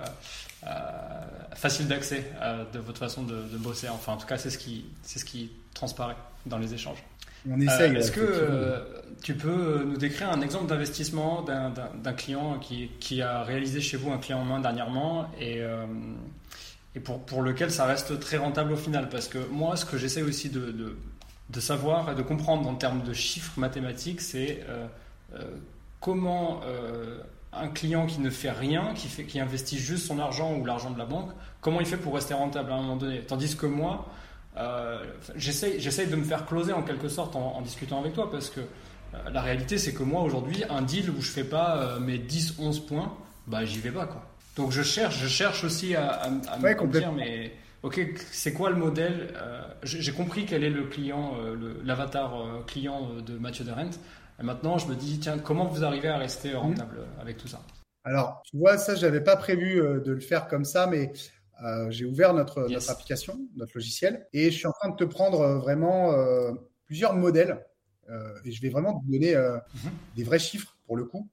facile 1.53 1.87
d'accès 1.87 2.25
de 2.73 2.79
votre 2.79 2.99
façon 2.99 3.23
de, 3.23 3.35
de, 3.35 3.57
bosser. 3.57 3.87
Enfin, 3.89 4.13
en 4.13 4.17
tout 4.17 4.27
cas, 4.27 4.37
c'est 4.37 4.49
ce 4.49 4.57
qui, 4.57 4.85
c'est 5.03 5.19
ce 5.19 5.25
qui 5.25 5.51
transparaît 5.73 6.17
dans 6.45 6.57
les 6.57 6.73
échanges. 6.73 7.03
On 7.49 7.59
essaye. 7.59 7.95
Est-ce 7.95 8.11
que 8.11 8.83
tu 9.21 9.35
peux 9.35 9.83
nous 9.85 9.97
décrire 9.97 10.31
un 10.31 10.41
exemple 10.41 10.67
d'investissement 10.67 11.41
d'un 11.43 12.13
client 12.13 12.59
qui, 12.59 12.89
qui, 12.99 13.21
a 13.21 13.43
réalisé 13.43 13.81
chez 13.81 13.97
vous 13.97 14.11
un 14.11 14.17
client 14.17 14.39
en 14.39 14.45
main 14.45 14.59
dernièrement 14.59 15.29
et 15.39 15.61
et 16.95 16.99
pour, 16.99 17.19
pour 17.19 17.41
lequel 17.41 17.71
ça 17.71 17.85
reste 17.85 18.19
très 18.19 18.37
rentable 18.37 18.73
au 18.73 18.77
final? 18.77 19.09
Parce 19.09 19.27
que 19.27 19.39
moi, 19.51 19.75
ce 19.75 19.85
que 19.85 19.97
j'essaie 19.97 20.21
aussi 20.21 20.49
de, 20.49 20.71
de, 20.71 20.97
de, 21.49 21.59
savoir 21.59 22.11
et 22.11 22.15
de 22.15 22.21
comprendre 22.21 22.67
en 22.67 22.75
termes 22.75 23.03
de 23.03 23.13
chiffres 23.13 23.59
mathématiques, 23.59 24.21
c'est 24.21 24.63
euh, 24.69 24.85
euh, 25.35 25.43
comment 25.99 26.61
euh, 26.65 27.19
un 27.51 27.67
client 27.69 28.05
qui 28.05 28.19
ne 28.19 28.29
fait 28.29 28.51
rien, 28.51 28.93
qui, 28.93 29.07
fait, 29.07 29.23
qui 29.23 29.39
investit 29.39 29.77
juste 29.77 30.05
son 30.05 30.19
argent 30.19 30.55
ou 30.55 30.65
l'argent 30.65 30.91
de 30.91 30.99
la 30.99 31.05
banque, 31.05 31.31
comment 31.61 31.79
il 31.79 31.85
fait 31.87 31.97
pour 31.97 32.13
rester 32.13 32.35
rentable 32.35 32.71
à 32.71 32.75
un 32.75 32.81
moment 32.81 32.95
donné? 32.95 33.21
Tandis 33.21 33.55
que 33.55 33.65
moi, 33.65 34.07
j'essaie 35.35 36.05
de 36.07 36.15
me 36.15 36.23
faire 36.23 36.45
closer 36.45 36.73
en 36.73 36.83
quelque 36.83 37.09
sorte 37.09 37.35
en, 37.35 37.55
en 37.57 37.61
discutant 37.61 37.99
avec 37.99 38.13
toi 38.13 38.29
parce 38.31 38.49
que 38.49 38.61
la 39.31 39.41
réalité, 39.41 39.77
c'est 39.77 39.93
que 39.93 40.03
moi, 40.03 40.21
aujourd'hui, 40.21 40.63
un 40.69 40.81
deal 40.81 41.09
où 41.11 41.21
je 41.21 41.29
fais 41.29 41.43
pas 41.43 41.99
mes 41.99 42.17
10-11 42.17 42.85
points, 42.85 43.13
bah, 43.47 43.65
j'y 43.65 43.79
vais 43.79 43.91
pas, 43.91 44.07
quoi. 44.07 44.23
Donc 44.55 44.71
je 44.71 44.83
cherche, 44.83 45.19
je 45.19 45.27
cherche 45.27 45.63
aussi 45.63 45.95
à, 45.95 46.09
à, 46.11 46.29
me 46.29 46.87
dire, 46.87 47.11
mais 47.11 47.53
ok, 47.81 47.99
c'est 48.31 48.53
quoi 48.53 48.69
le 48.69 48.75
modèle 48.75 49.33
euh, 49.35 49.61
J'ai 49.81 50.11
compris 50.11 50.45
quel 50.45 50.63
est 50.63 50.69
le 50.69 50.83
client, 50.83 51.33
euh, 51.39 51.73
l'avatar 51.83 52.39
euh, 52.39 52.63
client 52.65 53.09
de 53.25 53.37
Mathieu 53.37 53.65
Derent. 53.65 53.89
Et 54.39 54.43
maintenant, 54.43 54.77
je 54.77 54.87
me 54.87 54.95
dis, 54.95 55.19
tiens, 55.19 55.39
comment 55.39 55.65
vous 55.65 55.83
arrivez 55.83 56.09
à 56.09 56.17
rester 56.17 56.51
mhm. 56.51 56.57
rentable 56.57 56.99
avec 57.19 57.37
tout 57.37 57.47
ça? 57.47 57.61
Alors, 58.03 58.41
tu 58.45 58.57
vois, 58.57 58.77
ça, 58.77 58.95
j'avais 58.95 59.21
pas 59.21 59.37
prévu 59.37 59.75
de 59.77 60.11
le 60.11 60.19
faire 60.19 60.47
comme 60.47 60.65
ça, 60.65 60.87
mais 60.87 61.13
j'ai 61.89 62.05
ouvert 62.05 62.33
notre, 62.33 62.67
notre, 62.67 62.89
application, 62.89 63.39
notre 63.55 63.73
logiciel, 63.75 64.27
et 64.33 64.51
je 64.51 64.57
suis 64.57 64.67
en 64.67 64.73
train 64.73 64.89
de 64.89 64.95
te 64.95 65.03
prendre 65.03 65.59
vraiment 65.59 66.13
plusieurs 66.85 67.15
modèles. 67.15 67.65
et 68.45 68.51
je 68.51 68.61
vais 68.61 68.69
vraiment 68.69 68.99
te 68.99 69.11
donner 69.11 69.35
mhm. 69.35 69.91
des 70.15 70.23
vrais 70.23 70.39
chiffres 70.39 70.77
pour 70.85 70.97
le 70.97 71.05
coup. 71.05 71.29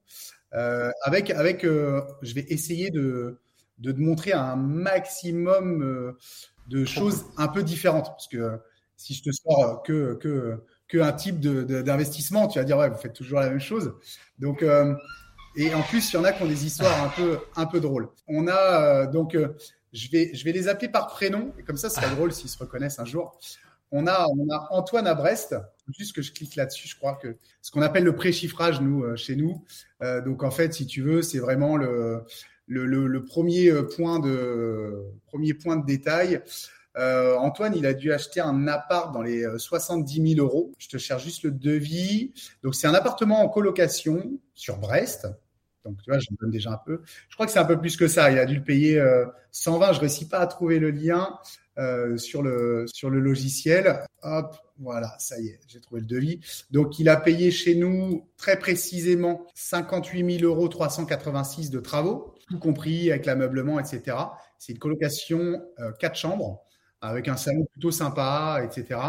Euh, 0.53 0.91
avec, 1.03 1.29
avec 1.29 1.63
euh, 1.63 2.01
je 2.21 2.33
vais 2.33 2.45
essayer 2.49 2.89
de, 2.89 3.39
de 3.79 3.91
te 3.91 3.99
montrer 3.99 4.33
un 4.33 4.57
maximum 4.57 5.81
euh, 5.81 6.17
de 6.67 6.83
choses 6.85 7.25
un 7.37 7.47
peu 7.47 7.63
différentes. 7.63 8.07
Parce 8.07 8.27
que 8.27 8.59
si 8.97 9.13
je 9.13 9.23
te 9.23 9.31
sors 9.31 9.81
que, 9.83 10.15
que, 10.15 10.61
que 10.87 10.97
un 10.97 11.13
type 11.13 11.39
d'investissement, 11.39 12.47
tu 12.47 12.59
vas 12.59 12.65
dire, 12.65 12.77
ouais, 12.77 12.89
vous 12.89 12.97
faites 12.97 13.13
toujours 13.13 13.39
la 13.39 13.49
même 13.49 13.61
chose. 13.61 13.93
Donc, 14.39 14.63
et 15.55 15.73
en 15.73 15.81
plus, 15.81 16.11
il 16.11 16.15
y 16.15 16.19
en 16.19 16.23
a 16.23 16.31
qui 16.31 16.43
ont 16.43 16.47
des 16.47 16.65
histoires 16.65 17.03
un 17.03 17.09
peu, 17.09 17.39
un 17.55 17.65
peu 17.65 17.79
drôles. 17.79 18.09
On 18.27 18.47
a 18.47 19.07
donc, 19.07 19.35
je 19.93 20.09
vais, 20.09 20.31
je 20.33 20.43
vais 20.43 20.51
les 20.51 20.67
appeler 20.67 20.89
par 20.89 21.07
prénom, 21.07 21.53
et 21.59 21.63
comme 21.63 21.77
ça, 21.77 21.89
ce 21.89 21.95
serait 21.95 22.09
drôle 22.15 22.31
s'ils 22.31 22.49
se 22.49 22.57
reconnaissent 22.57 22.99
un 22.99 23.05
jour. 23.05 23.37
On 23.91 24.07
a, 24.07 24.25
on 24.27 24.49
a 24.49 24.67
Antoine 24.71 25.05
à 25.05 25.13
Brest. 25.13 25.55
Juste 25.97 26.15
que 26.15 26.21
je 26.21 26.31
clique 26.31 26.55
là-dessus, 26.55 26.87
je 26.87 26.95
crois 26.95 27.15
que 27.15 27.35
ce 27.61 27.71
qu'on 27.71 27.81
appelle 27.81 28.05
le 28.05 28.15
pré-chiffrage, 28.15 28.79
nous, 28.79 29.03
euh, 29.03 29.17
chez 29.17 29.35
nous. 29.35 29.65
Euh, 30.01 30.21
donc, 30.21 30.43
en 30.43 30.51
fait, 30.51 30.73
si 30.73 30.87
tu 30.87 31.01
veux, 31.01 31.21
c'est 31.21 31.39
vraiment 31.39 31.75
le, 31.75 32.23
le, 32.67 32.85
le, 32.85 33.25
premier 33.25 33.69
euh, 33.69 33.83
point 33.83 34.19
de, 34.19 35.03
premier 35.27 35.53
point 35.53 35.75
de 35.75 35.85
détail. 35.85 36.41
Euh, 36.97 37.35
Antoine, 37.35 37.75
il 37.75 37.85
a 37.85 37.93
dû 37.93 38.13
acheter 38.13 38.39
un 38.39 38.67
appart 38.67 39.13
dans 39.13 39.21
les 39.21 39.45
70 39.57 40.35
000 40.35 40.45
euros. 40.45 40.71
Je 40.77 40.87
te 40.87 40.97
cherche 40.97 41.23
juste 41.23 41.43
le 41.43 41.51
devis. 41.51 42.33
Donc, 42.63 42.75
c'est 42.75 42.87
un 42.87 42.93
appartement 42.93 43.41
en 43.41 43.49
colocation 43.49 44.39
sur 44.53 44.77
Brest. 44.77 45.27
Donc, 45.85 45.97
tu 46.03 46.11
vois, 46.11 46.19
j'en 46.19 46.35
donne 46.39 46.51
déjà 46.51 46.71
un 46.71 46.81
peu. 46.85 47.01
Je 47.29 47.35
crois 47.35 47.45
que 47.45 47.51
c'est 47.51 47.59
un 47.59 47.65
peu 47.65 47.79
plus 47.79 47.97
que 47.97 48.07
ça. 48.07 48.31
Il 48.31 48.37
a 48.37 48.45
dû 48.45 48.55
le 48.55 48.63
payer 48.63 48.99
euh, 48.99 49.25
120. 49.51 49.93
Je 49.93 49.99
réussis 49.99 50.27
pas 50.27 50.39
à 50.39 50.47
trouver 50.47 50.79
le 50.79 50.91
lien. 50.91 51.39
Euh, 51.77 52.17
sur, 52.17 52.43
le, 52.43 52.85
sur 52.93 53.09
le 53.09 53.21
logiciel. 53.21 54.03
Hop, 54.23 54.57
voilà, 54.77 55.15
ça 55.19 55.39
y 55.39 55.47
est, 55.47 55.59
j'ai 55.67 55.79
trouvé 55.79 56.01
le 56.01 56.07
devis. 56.07 56.41
Donc, 56.69 56.99
il 56.99 57.07
a 57.07 57.15
payé 57.15 57.49
chez 57.49 57.75
nous 57.75 58.27
très 58.35 58.59
précisément 58.59 59.47
58 59.55 60.39
000 60.39 60.51
euros 60.51 60.67
386 60.67 61.69
de 61.69 61.79
travaux, 61.79 62.35
tout 62.49 62.59
compris 62.59 63.09
avec 63.09 63.25
l'ameublement, 63.25 63.79
etc. 63.79 64.17
C'est 64.57 64.73
une 64.73 64.79
colocation 64.79 65.61
euh, 65.79 65.93
quatre 65.93 66.17
chambres 66.17 66.61
avec 66.99 67.29
un 67.29 67.37
salon 67.37 67.65
plutôt 67.71 67.91
sympa, 67.91 68.61
etc. 68.65 68.99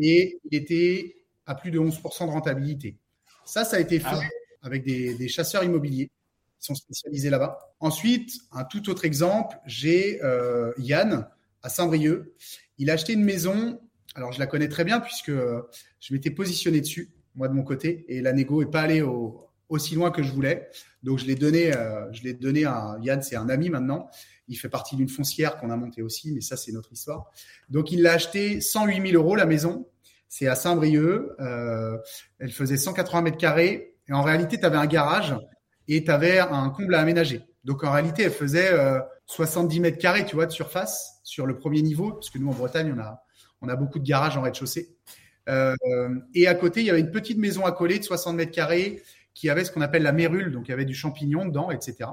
Et 0.00 0.40
il 0.50 0.58
était 0.58 1.14
à 1.46 1.54
plus 1.54 1.70
de 1.70 1.78
11% 1.78 2.26
de 2.26 2.32
rentabilité. 2.32 2.98
Ça, 3.44 3.64
ça 3.64 3.76
a 3.76 3.80
été 3.80 4.02
ah 4.04 4.16
fait 4.16 4.28
avec 4.62 4.84
des, 4.84 5.28
chasseurs 5.28 5.64
immobiliers 5.64 6.10
qui 6.58 6.66
sont 6.66 6.74
spécialisés 6.74 7.30
là-bas. 7.30 7.58
Ensuite, 7.80 8.32
un 8.52 8.64
tout 8.64 8.90
autre 8.90 9.04
exemple, 9.04 9.56
j'ai 9.66 10.22
euh, 10.22 10.72
Yann, 10.78 11.26
à 11.62 11.68
Saint-Brieuc. 11.68 12.32
Il 12.78 12.90
a 12.90 12.94
acheté 12.94 13.12
une 13.12 13.24
maison. 13.24 13.80
Alors, 14.14 14.32
je 14.32 14.38
la 14.38 14.46
connais 14.46 14.68
très 14.68 14.84
bien 14.84 15.00
puisque 15.00 15.30
je 15.30 16.12
m'étais 16.12 16.30
positionné 16.30 16.80
dessus, 16.80 17.10
moi 17.34 17.48
de 17.48 17.54
mon 17.54 17.62
côté, 17.62 18.04
et 18.08 18.20
la 18.20 18.32
négo 18.32 18.62
est 18.62 18.70
pas 18.70 18.82
allée 18.82 19.02
aussi 19.68 19.94
loin 19.94 20.10
que 20.10 20.22
je 20.22 20.32
voulais. 20.32 20.68
Donc, 21.02 21.18
je 21.18 21.26
l'ai 21.26 21.36
donné, 21.36 21.74
euh, 21.74 22.12
je 22.12 22.22
l'ai 22.22 22.34
donné 22.34 22.64
à 22.64 22.96
Yann, 23.00 23.22
c'est 23.22 23.36
un 23.36 23.48
ami 23.48 23.70
maintenant. 23.70 24.10
Il 24.48 24.56
fait 24.56 24.68
partie 24.68 24.96
d'une 24.96 25.08
foncière 25.08 25.58
qu'on 25.58 25.70
a 25.70 25.76
montée 25.76 26.02
aussi, 26.02 26.32
mais 26.32 26.40
ça, 26.40 26.56
c'est 26.56 26.72
notre 26.72 26.92
histoire. 26.92 27.30
Donc, 27.68 27.92
il 27.92 28.02
l'a 28.02 28.14
acheté 28.14 28.60
108 28.60 29.10
000 29.10 29.22
euros 29.22 29.36
la 29.36 29.46
maison. 29.46 29.88
C'est 30.28 30.48
à 30.48 30.54
Saint-Brieuc. 30.56 31.30
Euh, 31.40 31.96
elle 32.38 32.52
faisait 32.52 32.76
180 32.76 33.22
mètres 33.22 33.38
carrés. 33.38 33.94
En 34.12 34.22
réalité, 34.22 34.58
tu 34.58 34.66
avais 34.66 34.76
un 34.76 34.86
garage 34.86 35.36
et 35.88 36.04
tu 36.04 36.10
avais 36.10 36.38
un 36.38 36.70
comble 36.70 36.94
à 36.94 37.00
aménager. 37.00 37.42
Donc 37.64 37.84
en 37.84 37.92
réalité, 37.92 38.22
elle 38.24 38.32
faisait 38.32 38.70
70 39.26 39.80
mètres 39.80 39.98
carrés, 39.98 40.24
tu 40.24 40.34
vois, 40.34 40.46
de 40.46 40.52
surface 40.52 41.20
sur 41.22 41.46
le 41.46 41.56
premier 41.56 41.82
niveau, 41.82 42.12
parce 42.12 42.30
que 42.30 42.38
nous 42.38 42.48
en 42.48 42.54
Bretagne, 42.54 42.92
on 42.96 43.00
a, 43.00 43.22
on 43.62 43.68
a 43.68 43.76
beaucoup 43.76 43.98
de 43.98 44.04
garages 44.04 44.36
en 44.36 44.42
rez-de-chaussée. 44.42 44.96
Euh, 45.48 45.76
et 46.34 46.46
à 46.46 46.54
côté, 46.54 46.80
il 46.80 46.86
y 46.86 46.90
avait 46.90 47.00
une 47.00 47.10
petite 47.10 47.38
maison 47.38 47.64
à 47.64 47.72
coller 47.72 47.98
de 47.98 48.04
60 48.04 48.36
mètres 48.36 48.52
carrés 48.52 49.02
qui 49.34 49.48
avait 49.48 49.64
ce 49.64 49.72
qu'on 49.72 49.80
appelle 49.80 50.02
la 50.02 50.12
mérule, 50.12 50.52
donc 50.52 50.68
il 50.68 50.70
y 50.70 50.74
avait 50.74 50.84
du 50.84 50.94
champignon 50.94 51.46
dedans, 51.46 51.70
etc. 51.70 52.10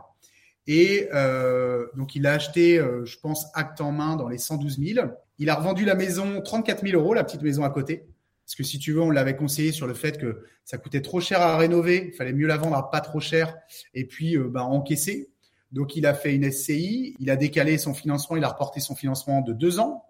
Et 0.65 1.09
euh, 1.13 1.87
donc 1.95 2.15
il 2.15 2.27
a 2.27 2.33
acheté, 2.33 2.77
euh, 2.77 3.05
je 3.05 3.17
pense, 3.19 3.47
acte 3.53 3.81
en 3.81 3.91
main 3.91 4.15
dans 4.15 4.27
les 4.27 4.37
112 4.37 4.79
000. 4.79 5.07
Il 5.39 5.49
a 5.49 5.55
revendu 5.55 5.85
la 5.85 5.95
maison 5.95 6.41
34 6.41 6.85
000 6.85 6.99
euros, 7.01 7.13
la 7.13 7.23
petite 7.23 7.41
maison 7.41 7.63
à 7.63 7.69
côté. 7.69 8.07
Parce 8.47 8.55
que 8.55 8.63
si 8.63 8.79
tu 8.79 8.93
veux, 8.93 9.01
on 9.01 9.09
l'avait 9.09 9.35
conseillé 9.35 9.73
sur 9.73 9.87
le 9.87 9.93
fait 9.93 10.17
que 10.17 10.45
ça 10.63 10.77
coûtait 10.77 11.01
trop 11.01 11.19
cher 11.19 11.41
à 11.41 11.57
rénover, 11.57 12.11
il 12.13 12.15
fallait 12.15 12.31
mieux 12.31 12.47
la 12.47 12.55
vendre 12.55 12.77
à 12.77 12.89
pas 12.89 13.01
trop 13.01 13.19
cher 13.19 13.53
et 13.93 14.05
puis 14.05 14.37
euh, 14.37 14.47
bah, 14.47 14.63
encaisser. 14.63 15.29
Donc 15.73 15.97
il 15.97 16.05
a 16.05 16.13
fait 16.13 16.33
une 16.33 16.49
SCI, 16.49 17.13
il 17.19 17.29
a 17.29 17.35
décalé 17.35 17.77
son 17.77 17.93
financement, 17.93 18.37
il 18.37 18.45
a 18.45 18.47
reporté 18.47 18.79
son 18.79 18.95
financement 18.95 19.41
de 19.41 19.51
deux 19.51 19.81
ans. 19.81 20.05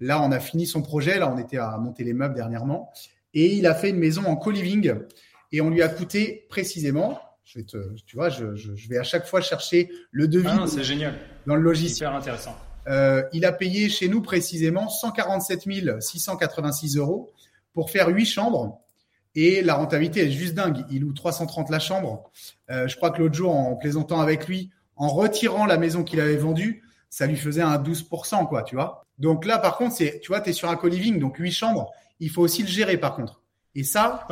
Là, 0.00 0.20
on 0.20 0.32
a 0.32 0.40
fini 0.40 0.66
son 0.66 0.82
projet, 0.82 1.20
là 1.20 1.32
on 1.32 1.38
était 1.38 1.58
à 1.58 1.78
monter 1.78 2.02
les 2.02 2.12
meubles 2.12 2.34
dernièrement, 2.34 2.90
et 3.34 3.54
il 3.54 3.68
a 3.68 3.74
fait 3.74 3.90
une 3.90 3.98
maison 3.98 4.24
en 4.26 4.34
co-living 4.34 4.92
et 5.52 5.60
on 5.60 5.70
lui 5.70 5.80
a 5.80 5.88
coûté 5.88 6.44
précisément, 6.48 7.20
je 7.44 7.60
vais 7.60 7.64
te, 7.64 7.76
tu 8.04 8.16
vois, 8.16 8.30
je, 8.30 8.56
je, 8.56 8.74
je 8.74 8.88
vais 8.88 8.98
à 8.98 9.04
chaque 9.04 9.28
fois 9.28 9.40
chercher 9.40 9.90
le 10.10 10.26
devis. 10.26 10.48
Ah, 10.50 10.66
c'est 10.66 10.82
génial. 10.82 11.14
Dans 11.46 11.54
le 11.54 11.62
logiciel. 11.62 12.08
Super 12.08 12.16
intéressant. 12.16 12.56
Euh, 12.88 13.22
il 13.32 13.44
a 13.44 13.52
payé 13.52 13.88
chez 13.88 14.08
nous 14.08 14.22
précisément 14.22 14.88
147 14.88 16.00
686 16.00 16.96
euros 16.96 17.32
pour 17.76 17.90
faire 17.90 18.08
huit 18.08 18.24
chambres. 18.24 18.80
Et 19.34 19.60
la 19.60 19.74
rentabilité 19.74 20.22
est 20.22 20.30
juste 20.30 20.54
dingue. 20.54 20.86
Il 20.90 21.02
loue 21.02 21.12
330 21.12 21.68
la 21.68 21.78
chambre. 21.78 22.30
Euh, 22.70 22.88
je 22.88 22.96
crois 22.96 23.10
que 23.10 23.18
l'autre 23.18 23.34
jour, 23.34 23.54
en 23.54 23.76
plaisantant 23.76 24.18
avec 24.18 24.48
lui, 24.48 24.70
en 24.96 25.08
retirant 25.08 25.66
la 25.66 25.76
maison 25.76 26.02
qu'il 26.02 26.18
avait 26.18 26.38
vendue, 26.38 26.82
ça 27.10 27.26
lui 27.26 27.36
faisait 27.36 27.60
un 27.60 27.76
12%, 27.76 28.48
quoi, 28.48 28.62
tu 28.62 28.76
vois. 28.76 29.04
Donc 29.18 29.44
là, 29.44 29.58
par 29.58 29.76
contre, 29.76 29.94
c'est, 29.94 30.20
tu 30.20 30.28
vois, 30.28 30.40
tu 30.40 30.50
es 30.50 30.52
sur 30.54 30.70
un 30.70 30.76
co-living, 30.76 31.20
donc 31.20 31.36
huit 31.36 31.52
chambres. 31.52 31.92
Il 32.18 32.30
faut 32.30 32.40
aussi 32.40 32.62
le 32.62 32.68
gérer, 32.68 32.96
par 32.96 33.14
contre. 33.14 33.42
Et 33.74 33.84
ça, 33.84 34.26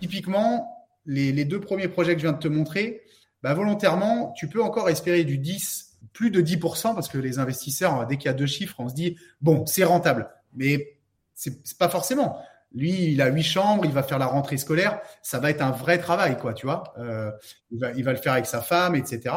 typiquement, 0.00 0.86
les, 1.04 1.32
les, 1.32 1.44
deux 1.44 1.60
premiers 1.60 1.88
projets 1.88 2.14
que 2.14 2.20
je 2.20 2.26
viens 2.26 2.32
de 2.32 2.38
te 2.38 2.46
montrer, 2.46 3.02
bah, 3.42 3.54
volontairement, 3.54 4.32
tu 4.36 4.48
peux 4.48 4.62
encore 4.62 4.88
espérer 4.88 5.24
du 5.24 5.36
10, 5.36 5.98
plus 6.12 6.30
de 6.30 6.40
10%, 6.40 6.94
parce 6.94 7.08
que 7.08 7.18
les 7.18 7.40
investisseurs, 7.40 8.06
dès 8.06 8.18
qu'il 8.18 8.26
y 8.26 8.28
a 8.28 8.34
deux 8.34 8.46
chiffres, 8.46 8.76
on 8.78 8.88
se 8.88 8.94
dit, 8.94 9.16
bon, 9.40 9.66
c'est 9.66 9.82
rentable. 9.82 10.30
Mais 10.54 10.94
c'est 11.34 11.76
pas 11.76 11.88
forcément. 11.88 12.38
Lui, 12.74 13.12
il 13.12 13.22
a 13.22 13.28
huit 13.28 13.42
chambres, 13.42 13.84
il 13.84 13.92
va 13.92 14.02
faire 14.02 14.18
la 14.18 14.26
rentrée 14.26 14.58
scolaire. 14.58 15.00
Ça 15.22 15.38
va 15.38 15.50
être 15.50 15.62
un 15.62 15.70
vrai 15.70 15.98
travail, 15.98 16.36
quoi, 16.36 16.54
tu 16.54 16.66
vois. 16.66 16.92
Euh, 16.98 17.30
il, 17.70 17.78
va, 17.78 17.92
il 17.92 18.04
va 18.04 18.12
le 18.12 18.18
faire 18.18 18.32
avec 18.32 18.46
sa 18.46 18.60
femme, 18.60 18.94
etc. 18.96 19.34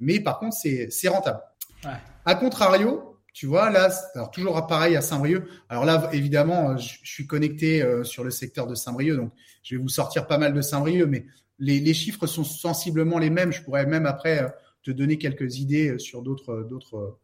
Mais 0.00 0.20
par 0.20 0.38
contre, 0.38 0.56
c'est 0.56 1.08
rentable. 1.08 1.40
Ouais. 1.84 1.90
A 2.24 2.34
contrario, 2.34 3.08
tu 3.38 3.46
vois, 3.46 3.70
là, 3.70 3.88
alors 4.14 4.30
toujours 4.30 4.66
pareil 4.66 4.96
à 4.96 5.00
Saint-Brieuc. 5.00 5.44
Alors 5.68 5.84
là, 5.84 6.08
évidemment, 6.12 6.76
je, 6.76 6.96
je 7.02 7.10
suis 7.10 7.26
connecté 7.26 7.82
euh, 7.82 8.02
sur 8.02 8.24
le 8.24 8.30
secteur 8.30 8.66
de 8.66 8.74
Saint-Brieuc, 8.74 9.16
donc 9.16 9.32
je 9.62 9.76
vais 9.76 9.80
vous 9.80 9.88
sortir 9.88 10.26
pas 10.26 10.38
mal 10.38 10.52
de 10.52 10.60
Saint-Brieuc, 10.60 11.06
mais 11.06 11.24
les, 11.60 11.78
les, 11.78 11.94
chiffres 11.94 12.26
sont 12.26 12.44
sensiblement 12.44 13.18
les 13.18 13.30
mêmes. 13.30 13.52
Je 13.52 13.62
pourrais 13.62 13.86
même 13.86 14.06
après 14.06 14.42
euh, 14.42 14.48
te 14.82 14.90
donner 14.90 15.18
quelques 15.18 15.58
idées 15.58 15.90
euh, 15.90 15.98
sur 15.98 16.22
d'autres 16.22 16.66
d'autres 16.68 17.18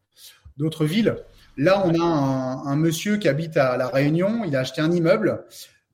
d'autres 0.57 0.85
villes. 0.85 1.17
Là, 1.57 1.87
on 1.87 1.95
a 2.01 2.05
un, 2.05 2.77
monsieur 2.77 3.17
qui 3.17 3.29
habite 3.29 3.57
à 3.57 3.77
La 3.77 3.89
Réunion. 3.89 4.45
Il 4.45 4.57
a 4.57 4.61
acheté 4.61 4.81
un 4.81 4.91
immeuble, 4.91 5.45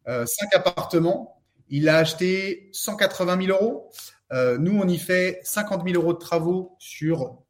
euh, 0.09 0.25
cinq 0.27 0.55
appartements. 0.55 1.43
Il 1.69 1.89
a 1.89 1.99
acheté 1.99 2.71
180 2.73 3.47
000 3.47 3.59
euros. 3.59 3.91
Euh, 4.33 4.57
nous, 4.57 4.79
on 4.79 4.89
y 4.89 4.97
fait 4.97 5.41
50 5.43 5.87
000 5.87 6.01
euros 6.01 6.15
de 6.15 6.19
travaux 6.19 6.77
sur 6.79 7.43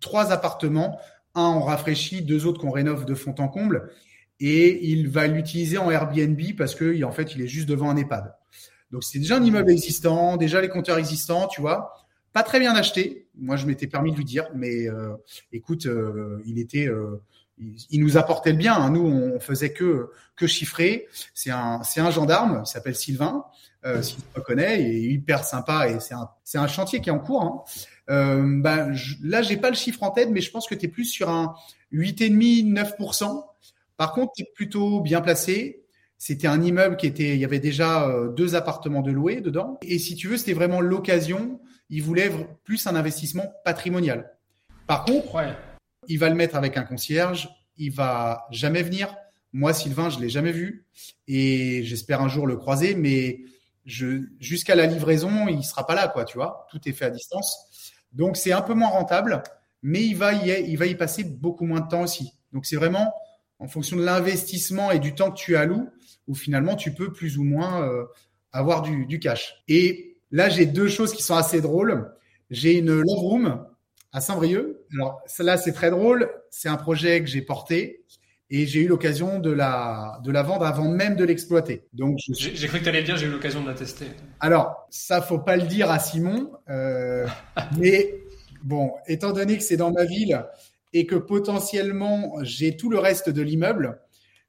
trois 0.00 0.30
appartements. 0.32 0.98
Un, 1.34 1.42
on 1.42 1.60
rafraîchit, 1.60 2.22
deux 2.22 2.46
autres 2.46 2.60
qu'on 2.60 2.70
rénove 2.70 3.04
de 3.04 3.14
fond 3.14 3.34
en 3.38 3.48
comble. 3.48 3.90
Et 4.38 4.86
il 4.88 5.08
va 5.08 5.26
l'utiliser 5.26 5.78
en 5.78 5.90
Airbnb 5.90 6.40
parce 6.56 6.74
que, 6.74 7.02
en 7.02 7.12
fait, 7.12 7.34
il 7.34 7.42
est 7.42 7.48
juste 7.48 7.68
devant 7.68 7.90
un 7.90 7.96
EHPAD. 7.96 8.32
Donc, 8.92 9.02
c'est 9.02 9.18
déjà 9.18 9.38
un 9.38 9.42
immeuble 9.42 9.70
existant, 9.72 10.36
déjà 10.36 10.60
les 10.60 10.68
compteurs 10.68 10.98
existants, 10.98 11.48
tu 11.48 11.60
vois. 11.60 11.92
Pas 12.32 12.44
très 12.44 12.60
bien 12.60 12.76
acheté. 12.76 13.26
Moi, 13.34 13.56
je 13.56 13.66
m'étais 13.66 13.88
permis 13.88 14.12
de 14.12 14.16
lui 14.16 14.24
dire, 14.24 14.46
mais 14.54 14.88
euh, 14.88 15.16
écoute, 15.52 15.88
il 16.44 16.58
était, 16.58 16.88
il, 17.58 18.00
nous 18.00 18.16
apportait 18.16 18.52
le 18.52 18.58
bien. 18.58 18.74
Hein. 18.74 18.90
Nous, 18.90 19.06
on 19.06 19.40
faisait 19.40 19.72
que 19.72 20.10
que 20.36 20.46
chiffrer. 20.46 21.08
C'est 21.34 21.50
un, 21.50 21.82
c'est 21.82 22.00
un 22.00 22.10
gendarme. 22.10 22.62
Il 22.64 22.68
s'appelle 22.68 22.94
Sylvain. 22.94 23.44
Euh, 23.84 24.02
si 24.02 24.16
tu 24.16 24.22
le 24.34 24.42
connais, 24.42 24.82
il 24.82 24.88
est 24.88 25.12
hyper 25.14 25.44
sympa 25.44 25.88
et 25.88 26.00
c'est 26.00 26.14
un, 26.14 26.28
c'est 26.44 26.58
un 26.58 26.66
chantier 26.66 27.00
qui 27.00 27.08
est 27.08 27.12
en 27.12 27.18
cours. 27.18 27.42
Hein. 27.42 27.62
Euh, 28.10 28.42
ben, 28.60 28.92
je, 28.92 29.14
là, 29.22 29.42
j'ai 29.42 29.56
pas 29.56 29.70
le 29.70 29.76
chiffre 29.76 30.02
en 30.02 30.10
tête, 30.10 30.28
mais 30.30 30.40
je 30.40 30.50
pense 30.50 30.66
que 30.66 30.74
tu 30.74 30.86
es 30.86 30.88
plus 30.88 31.04
sur 31.04 31.30
un 31.30 31.54
8,5-9%. 31.92 33.44
Par 33.96 34.12
contre, 34.12 34.32
tu 34.36 34.42
es 34.42 34.46
plutôt 34.54 35.00
bien 35.00 35.20
placé. 35.20 35.84
C'était 36.18 36.48
un 36.48 36.62
immeuble 36.62 36.96
qui 36.96 37.06
était, 37.06 37.34
il 37.34 37.38
y 37.38 37.44
avait 37.44 37.60
déjà 37.60 38.08
euh, 38.08 38.28
deux 38.28 38.54
appartements 38.54 39.02
de 39.02 39.10
louer 39.10 39.40
dedans. 39.40 39.78
Et 39.82 39.98
si 39.98 40.16
tu 40.16 40.28
veux, 40.28 40.36
c'était 40.36 40.54
vraiment 40.54 40.80
l'occasion. 40.80 41.60
Il 41.88 42.02
voulait 42.02 42.30
plus 42.64 42.86
un 42.86 42.96
investissement 42.96 43.44
patrimonial. 43.64 44.32
Par 44.86 45.04
contre, 45.04 45.34
ouais. 45.34 45.54
Il 46.08 46.18
va 46.18 46.28
le 46.28 46.34
mettre 46.34 46.56
avec 46.56 46.76
un 46.76 46.82
concierge. 46.82 47.48
Il 47.76 47.92
va 47.92 48.46
jamais 48.50 48.82
venir. 48.82 49.14
Moi, 49.52 49.72
Sylvain, 49.72 50.10
je 50.10 50.18
l'ai 50.18 50.28
jamais 50.28 50.52
vu 50.52 50.86
et 51.28 51.82
j'espère 51.84 52.20
un 52.20 52.28
jour 52.28 52.46
le 52.46 52.56
croiser, 52.56 52.94
mais 52.94 53.40
jusqu'à 53.84 54.74
la 54.74 54.86
livraison, 54.86 55.48
il 55.48 55.62
sera 55.64 55.86
pas 55.86 55.94
là, 55.94 56.08
quoi, 56.08 56.24
tu 56.24 56.36
vois. 56.36 56.66
Tout 56.70 56.80
est 56.86 56.92
fait 56.92 57.06
à 57.06 57.10
distance. 57.10 57.92
Donc, 58.12 58.36
c'est 58.36 58.52
un 58.52 58.62
peu 58.62 58.74
moins 58.74 58.88
rentable, 58.88 59.42
mais 59.82 60.04
il 60.04 60.16
va 60.16 60.32
y, 60.34 60.94
passer 60.94 61.24
beaucoup 61.24 61.64
moins 61.64 61.80
de 61.80 61.88
temps 61.88 62.02
aussi. 62.02 62.32
Donc, 62.52 62.66
c'est 62.66 62.76
vraiment 62.76 63.14
en 63.58 63.68
fonction 63.68 63.96
de 63.96 64.04
l'investissement 64.04 64.90
et 64.90 64.98
du 64.98 65.14
temps 65.14 65.30
que 65.30 65.38
tu 65.38 65.56
alloues, 65.56 65.88
où 66.26 66.34
finalement, 66.34 66.76
tu 66.76 66.92
peux 66.92 67.12
plus 67.12 67.38
ou 67.38 67.44
moins 67.44 67.82
euh, 67.82 68.04
avoir 68.52 68.82
du, 68.82 69.06
du, 69.06 69.18
cash. 69.18 69.62
Et 69.68 70.18
là, 70.30 70.48
j'ai 70.48 70.66
deux 70.66 70.88
choses 70.88 71.12
qui 71.12 71.22
sont 71.22 71.36
assez 71.36 71.60
drôles. 71.60 72.12
J'ai 72.50 72.78
une 72.78 73.00
love 73.00 73.18
room 73.18 73.66
à 74.16 74.20
Saint-Brieuc. 74.22 74.78
Alors, 74.94 75.20
celle-là, 75.26 75.58
c'est 75.58 75.72
très 75.72 75.90
drôle. 75.90 76.30
C'est 76.48 76.70
un 76.70 76.78
projet 76.78 77.20
que 77.20 77.26
j'ai 77.26 77.42
porté 77.42 78.02
et 78.48 78.66
j'ai 78.66 78.80
eu 78.80 78.88
l'occasion 78.88 79.40
de 79.40 79.50
la, 79.50 80.18
de 80.24 80.32
la 80.32 80.42
vendre 80.42 80.64
avant 80.64 80.88
même 80.88 81.16
de 81.16 81.24
l'exploiter. 81.24 81.84
Donc, 81.92 82.16
j'ai 82.30 82.66
cru 82.66 82.78
que 82.78 82.84
tu 82.84 82.88
allais 82.88 83.02
dire 83.02 83.18
j'ai 83.18 83.26
eu 83.26 83.30
l'occasion 83.30 83.62
de 83.62 83.68
la 83.68 83.74
tester. 83.74 84.06
Alors, 84.40 84.86
ça 84.88 85.20
faut 85.20 85.38
pas 85.38 85.58
le 85.58 85.64
dire 85.64 85.90
à 85.90 85.98
Simon, 85.98 86.50
euh, 86.70 87.26
mais 87.78 88.14
bon, 88.62 88.94
étant 89.06 89.32
donné 89.32 89.58
que 89.58 89.62
c'est 89.62 89.76
dans 89.76 89.92
ma 89.92 90.06
ville 90.06 90.42
et 90.94 91.04
que 91.04 91.16
potentiellement 91.16 92.36
j'ai 92.42 92.74
tout 92.74 92.88
le 92.88 92.98
reste 92.98 93.28
de 93.28 93.42
l'immeuble, 93.42 94.00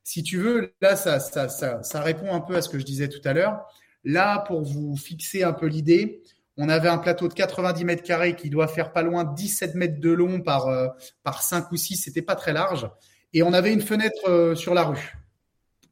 si 0.02 0.24
tu 0.24 0.38
veux, 0.38 0.74
là, 0.80 0.96
ça, 0.96 1.20
ça, 1.20 1.50
ça, 1.50 1.84
ça 1.84 2.02
répond 2.02 2.34
un 2.34 2.40
peu 2.40 2.56
à 2.56 2.62
ce 2.62 2.70
que 2.70 2.80
je 2.80 2.86
disais 2.86 3.10
tout 3.10 3.22
à 3.26 3.34
l'heure. 3.34 3.66
Là, 4.06 4.46
pour 4.48 4.62
vous 4.62 4.96
fixer 4.96 5.44
un 5.44 5.52
peu 5.52 5.66
l'idée, 5.66 6.22
on 6.58 6.70
avait 6.70 6.90
un 6.90 6.98
plateau 6.98 7.28
de 7.28 7.34
90 7.34 7.86
mètres 7.86 8.04
carrés 8.04 8.36
qui 8.36 8.50
doit 8.50 8.68
faire 8.68 8.92
pas 8.92 9.04
loin 9.04 9.24
17 9.24 9.76
mètres 9.76 10.00
de 10.00 10.12
long 10.12 10.42
par, 10.42 10.68
euh, 10.68 10.88
par 11.24 11.42
5 11.42 11.72
ou 11.72 11.78
6, 11.78 11.98
c'était 11.98 12.22
pas 12.22 12.36
très 12.36 12.54
large. 12.54 12.90
Et 13.34 13.44
on 13.44 13.54
avait 13.54 13.72
une 13.72 13.82
fenêtre 13.82 14.28
euh, 14.28 14.56
sur 14.56 14.74
la 14.74 14.84
rue, 14.84 15.18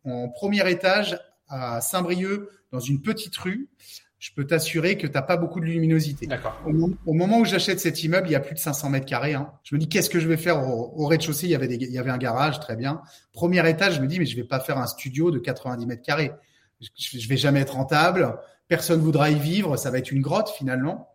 en 0.03 0.30
premier 0.30 0.70
étage 0.70 1.20
à 1.47 1.82
Saint-Brieuc, 1.82 2.49
dans 2.72 2.80
une 2.80 3.01
petite 3.01 3.38
rue. 3.38 3.70
Je 4.18 4.32
peux 4.34 4.47
t'assurer 4.47 4.97
que 4.97 5.05
tu 5.05 5.13
n'as 5.13 5.22
pas 5.22 5.38
beaucoup 5.38 5.59
de 5.59 5.66
luminosité. 5.66 6.26
D'accord. 6.26 6.59
Au, 6.66 6.72
au, 7.05 7.13
moment 7.13 7.39
où 7.39 7.45
j'achète 7.45 7.80
cet 7.80 8.03
immeuble, 8.03 8.28
il 8.28 8.32
y 8.32 8.36
a 8.36 8.39
plus 8.39 8.55
de 8.55 8.59
500 8.59 8.89
mètres 8.89 9.05
carrés. 9.05 9.36
Hein. 9.36 9.51
Je 9.63 9.76
me 9.76 9.80
dis, 9.80 9.88
qu'est-ce 9.88 10.09
que 10.09 10.20
je 10.20 10.28
vais 10.28 10.38
faire 10.38 10.68
au, 10.68 10.93
au 10.95 11.05
rez-de-chaussée? 11.05 11.45
Il, 11.45 11.51
y 11.51 11.55
avait 11.55 11.68
des, 11.68 11.76
il 11.76 11.91
y 11.91 11.99
avait 11.99 12.09
un 12.09 12.18
garage, 12.18 12.59
très 12.59 12.76
bien. 12.76 13.01
Premier 13.34 13.70
étage, 13.70 13.97
je 13.97 14.01
me 14.01 14.07
dis, 14.07 14.18
mais 14.18 14.26
je 14.26 14.36
vais 14.36 14.45
pas 14.45 14.59
faire 14.59 14.80
un 14.80 14.88
studio 14.88 15.30
de 15.30 15.38
90 15.38 15.86
mètres 15.86 16.01
carrés. 16.01 16.32
Je, 16.82 17.20
je 17.20 17.28
vais 17.30 17.38
jamais 17.38 17.59
être 17.59 17.76
rentable. 17.76 18.36
Personne 18.68 19.01
voudra 19.01 19.30
y 19.30 19.39
vivre. 19.39 19.78
Ça 19.78 19.91
va 19.91 19.97
être 19.97 20.11
une 20.11 20.22
grotte 20.22 20.49
finalement. 20.49 21.09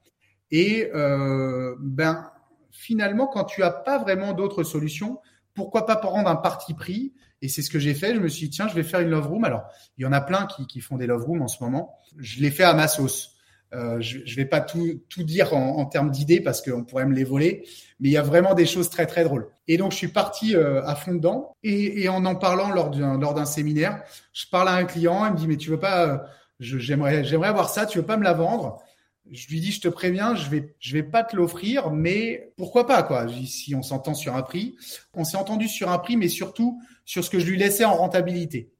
Et 0.50 0.90
euh, 0.94 1.74
ben 1.80 2.30
finalement, 2.70 3.26
quand 3.26 3.44
tu 3.44 3.62
as 3.62 3.70
pas 3.70 3.98
vraiment 3.98 4.32
d'autres 4.32 4.62
solutions, 4.62 5.18
pourquoi 5.54 5.86
pas 5.86 5.96
prendre 5.96 6.28
un 6.28 6.36
parti 6.36 6.74
pris? 6.74 7.12
Et 7.42 7.48
c'est 7.48 7.62
ce 7.62 7.70
que 7.70 7.78
j'ai 7.78 7.94
fait. 7.94 8.14
Je 8.14 8.20
me 8.20 8.28
suis 8.28 8.48
dit, 8.48 8.56
tiens, 8.56 8.68
je 8.68 8.74
vais 8.74 8.82
faire 8.82 9.00
une 9.00 9.10
love 9.10 9.28
room. 9.28 9.44
Alors, 9.44 9.64
il 9.98 10.02
y 10.02 10.06
en 10.06 10.12
a 10.12 10.20
plein 10.20 10.46
qui, 10.46 10.66
qui 10.66 10.80
font 10.80 10.96
des 10.96 11.06
love 11.06 11.24
rooms 11.24 11.42
en 11.42 11.48
ce 11.48 11.62
moment. 11.62 11.96
Je 12.18 12.40
l'ai 12.40 12.50
fait 12.50 12.64
à 12.64 12.74
ma 12.74 12.88
sauce. 12.88 13.36
Euh, 13.72 14.00
je 14.00 14.18
ne 14.18 14.34
vais 14.34 14.46
pas 14.46 14.60
tout, 14.60 15.00
tout 15.08 15.22
dire 15.22 15.54
en, 15.54 15.84
termes 15.86 16.10
d'idées 16.10 16.40
parce 16.40 16.60
qu'on 16.60 16.82
pourrait 16.82 17.06
me 17.06 17.14
les 17.14 17.22
voler, 17.22 17.64
mais 18.00 18.08
il 18.08 18.12
y 18.12 18.16
a 18.16 18.22
vraiment 18.22 18.54
des 18.54 18.66
choses 18.66 18.90
très 18.90 19.06
très 19.06 19.22
drôles. 19.22 19.46
Et 19.68 19.76
donc 19.76 19.92
je 19.92 19.96
suis 19.96 20.08
parti 20.08 20.56
euh, 20.56 20.84
à 20.84 20.96
fond 20.96 21.14
dedans 21.14 21.54
et, 21.62 22.02
et, 22.02 22.08
en 22.08 22.24
en 22.24 22.34
parlant 22.34 22.70
lors 22.70 22.90
d'un 22.90 23.16
lors 23.16 23.32
d'un 23.32 23.44
séminaire, 23.44 24.02
je 24.32 24.46
parle 24.50 24.68
à 24.68 24.72
un 24.72 24.84
client, 24.84 25.24
il 25.26 25.32
me 25.32 25.36
dit 25.36 25.46
mais 25.46 25.56
tu 25.56 25.70
veux 25.70 25.78
pas, 25.78 26.24
j'aimerais 26.60 27.24
j'aimerais 27.24 27.48
avoir 27.48 27.68
ça, 27.68 27.86
tu 27.86 27.98
veux 27.98 28.06
pas 28.06 28.16
me 28.16 28.24
la 28.24 28.34
vendre? 28.34 28.82
Je 29.30 29.48
lui 29.48 29.60
dis, 29.60 29.70
je 29.70 29.80
te 29.80 29.88
préviens, 29.88 30.34
je 30.34 30.48
vais, 30.48 30.74
je 30.78 30.92
vais 30.92 31.02
pas 31.02 31.22
te 31.22 31.36
l'offrir, 31.36 31.90
mais 31.90 32.52
pourquoi 32.56 32.86
pas, 32.86 33.02
quoi? 33.02 33.26
Si 33.46 33.74
on 33.74 33.82
s'entend 33.82 34.14
sur 34.14 34.34
un 34.34 34.42
prix, 34.42 34.76
on 35.14 35.24
s'est 35.24 35.36
entendu 35.36 35.68
sur 35.68 35.90
un 35.90 35.98
prix, 35.98 36.16
mais 36.16 36.28
surtout 36.28 36.80
sur 37.04 37.24
ce 37.24 37.30
que 37.30 37.38
je 37.38 37.46
lui 37.46 37.58
laissais 37.58 37.84
en 37.84 37.94
rentabilité. 37.94 38.72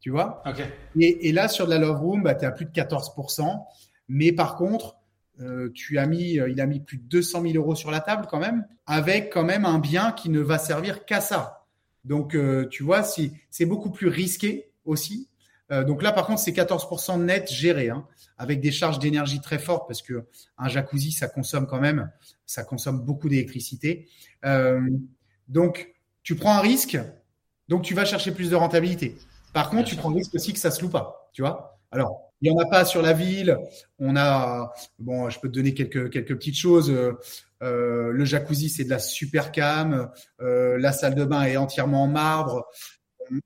Tu 0.00 0.10
vois? 0.10 0.42
Okay. 0.46 0.64
Et, 0.98 1.28
et, 1.28 1.32
là, 1.32 1.48
sur 1.48 1.66
de 1.66 1.70
la 1.70 1.78
Love 1.78 2.00
Room, 2.00 2.22
bah, 2.22 2.34
tu 2.34 2.44
es 2.44 2.46
à 2.46 2.52
plus 2.52 2.64
de 2.64 2.70
14%. 2.70 3.64
Mais 4.08 4.32
par 4.32 4.56
contre, 4.56 4.96
euh, 5.40 5.70
tu 5.74 5.98
as 5.98 6.06
mis, 6.06 6.38
euh, 6.38 6.48
il 6.48 6.60
a 6.60 6.66
mis 6.66 6.80
plus 6.80 6.98
de 6.98 7.04
200 7.04 7.42
000 7.42 7.54
euros 7.54 7.74
sur 7.74 7.90
la 7.90 8.00
table 8.00 8.26
quand 8.28 8.40
même, 8.40 8.66
avec 8.86 9.32
quand 9.32 9.44
même 9.44 9.64
un 9.64 9.78
bien 9.78 10.12
qui 10.12 10.30
ne 10.30 10.40
va 10.40 10.58
servir 10.58 11.04
qu'à 11.04 11.20
ça. 11.20 11.66
Donc, 12.04 12.34
euh, 12.34 12.66
tu 12.68 12.82
vois, 12.82 13.02
si, 13.02 13.32
c'est 13.50 13.66
beaucoup 13.66 13.90
plus 13.90 14.08
risqué 14.08 14.70
aussi. 14.84 15.27
Donc 15.70 16.02
là, 16.02 16.12
par 16.12 16.26
contre, 16.26 16.40
c'est 16.40 16.52
14% 16.52 17.22
net 17.24 17.52
géré, 17.52 17.90
hein, 17.90 18.06
avec 18.38 18.60
des 18.60 18.70
charges 18.70 18.98
d'énergie 18.98 19.40
très 19.40 19.58
fortes, 19.58 19.86
parce 19.86 20.00
que 20.00 20.24
un 20.56 20.68
jacuzzi, 20.68 21.12
ça 21.12 21.28
consomme 21.28 21.66
quand 21.66 21.80
même, 21.80 22.10
ça 22.46 22.64
consomme 22.64 23.00
beaucoup 23.00 23.28
d'électricité. 23.28 24.08
donc, 25.48 25.94
tu 26.22 26.36
prends 26.36 26.54
un 26.54 26.60
risque, 26.60 26.98
donc 27.68 27.82
tu 27.82 27.94
vas 27.94 28.04
chercher 28.04 28.32
plus 28.32 28.50
de 28.50 28.56
rentabilité. 28.56 29.16
Par 29.52 29.70
contre, 29.70 29.88
tu 29.88 29.96
prends 29.96 30.10
le 30.10 30.16
risque 30.16 30.34
aussi 30.34 30.52
que 30.52 30.58
ça 30.58 30.70
se 30.70 30.80
loue 30.82 30.90
pas, 30.90 31.30
tu 31.32 31.42
vois. 31.42 31.78
Alors, 31.90 32.28
il 32.40 32.52
n'y 32.52 32.56
en 32.56 32.62
a 32.62 32.68
pas 32.68 32.84
sur 32.84 33.02
la 33.02 33.12
ville. 33.12 33.56
On 33.98 34.16
a, 34.16 34.72
bon, 34.98 35.28
je 35.30 35.40
peux 35.40 35.48
te 35.48 35.54
donner 35.54 35.74
quelques, 35.74 36.10
quelques 36.10 36.34
petites 36.34 36.58
choses. 36.58 36.90
Euh, 37.62 38.12
le 38.12 38.24
jacuzzi, 38.24 38.68
c'est 38.68 38.84
de 38.84 38.90
la 38.90 38.98
super 38.98 39.50
cam. 39.52 40.10
Euh, 40.40 40.78
la 40.78 40.92
salle 40.92 41.14
de 41.14 41.24
bain 41.24 41.44
est 41.44 41.56
entièrement 41.56 42.04
en 42.04 42.08
marbre. 42.08 42.66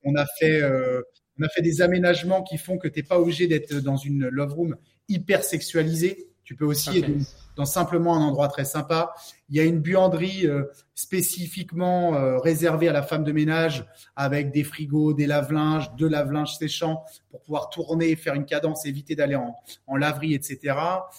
On 0.04 0.14
a 0.14 0.26
fait, 0.38 0.60
euh, 0.62 1.00
on 1.42 1.46
a 1.46 1.48
fait 1.48 1.62
des 1.62 1.82
aménagements 1.82 2.42
qui 2.42 2.56
font 2.56 2.78
que 2.78 2.88
tu 2.88 3.00
n'es 3.00 3.02
pas 3.02 3.18
obligé 3.18 3.48
d'être 3.48 3.74
dans 3.80 3.96
une 3.96 4.28
love 4.28 4.54
room 4.54 4.76
hyper 5.08 5.42
sexualisée. 5.42 6.28
Tu 6.44 6.54
peux 6.56 6.64
aussi 6.64 6.98
être 6.98 7.10
dans 7.56 7.64
simplement 7.64 8.16
un 8.16 8.20
endroit 8.20 8.48
très 8.48 8.64
sympa. 8.64 9.12
Il 9.48 9.56
y 9.56 9.60
a 9.60 9.64
une 9.64 9.80
buanderie 9.80 10.46
euh, 10.46 10.64
spécifiquement 10.94 12.14
euh, 12.14 12.38
réservée 12.38 12.88
à 12.88 12.92
la 12.92 13.02
femme 13.02 13.24
de 13.24 13.32
ménage 13.32 13.84
avec 14.16 14.52
des 14.52 14.64
frigos, 14.64 15.14
des 15.14 15.26
lave-linges, 15.26 15.94
deux 15.96 16.08
lave-linges 16.08 16.56
séchants 16.56 17.04
pour 17.30 17.40
pouvoir 17.42 17.70
tourner, 17.70 18.16
faire 18.16 18.34
une 18.34 18.44
cadence, 18.44 18.86
éviter 18.86 19.14
d'aller 19.14 19.36
en, 19.36 19.56
en 19.86 19.96
laverie, 19.96 20.34
etc. 20.34 20.76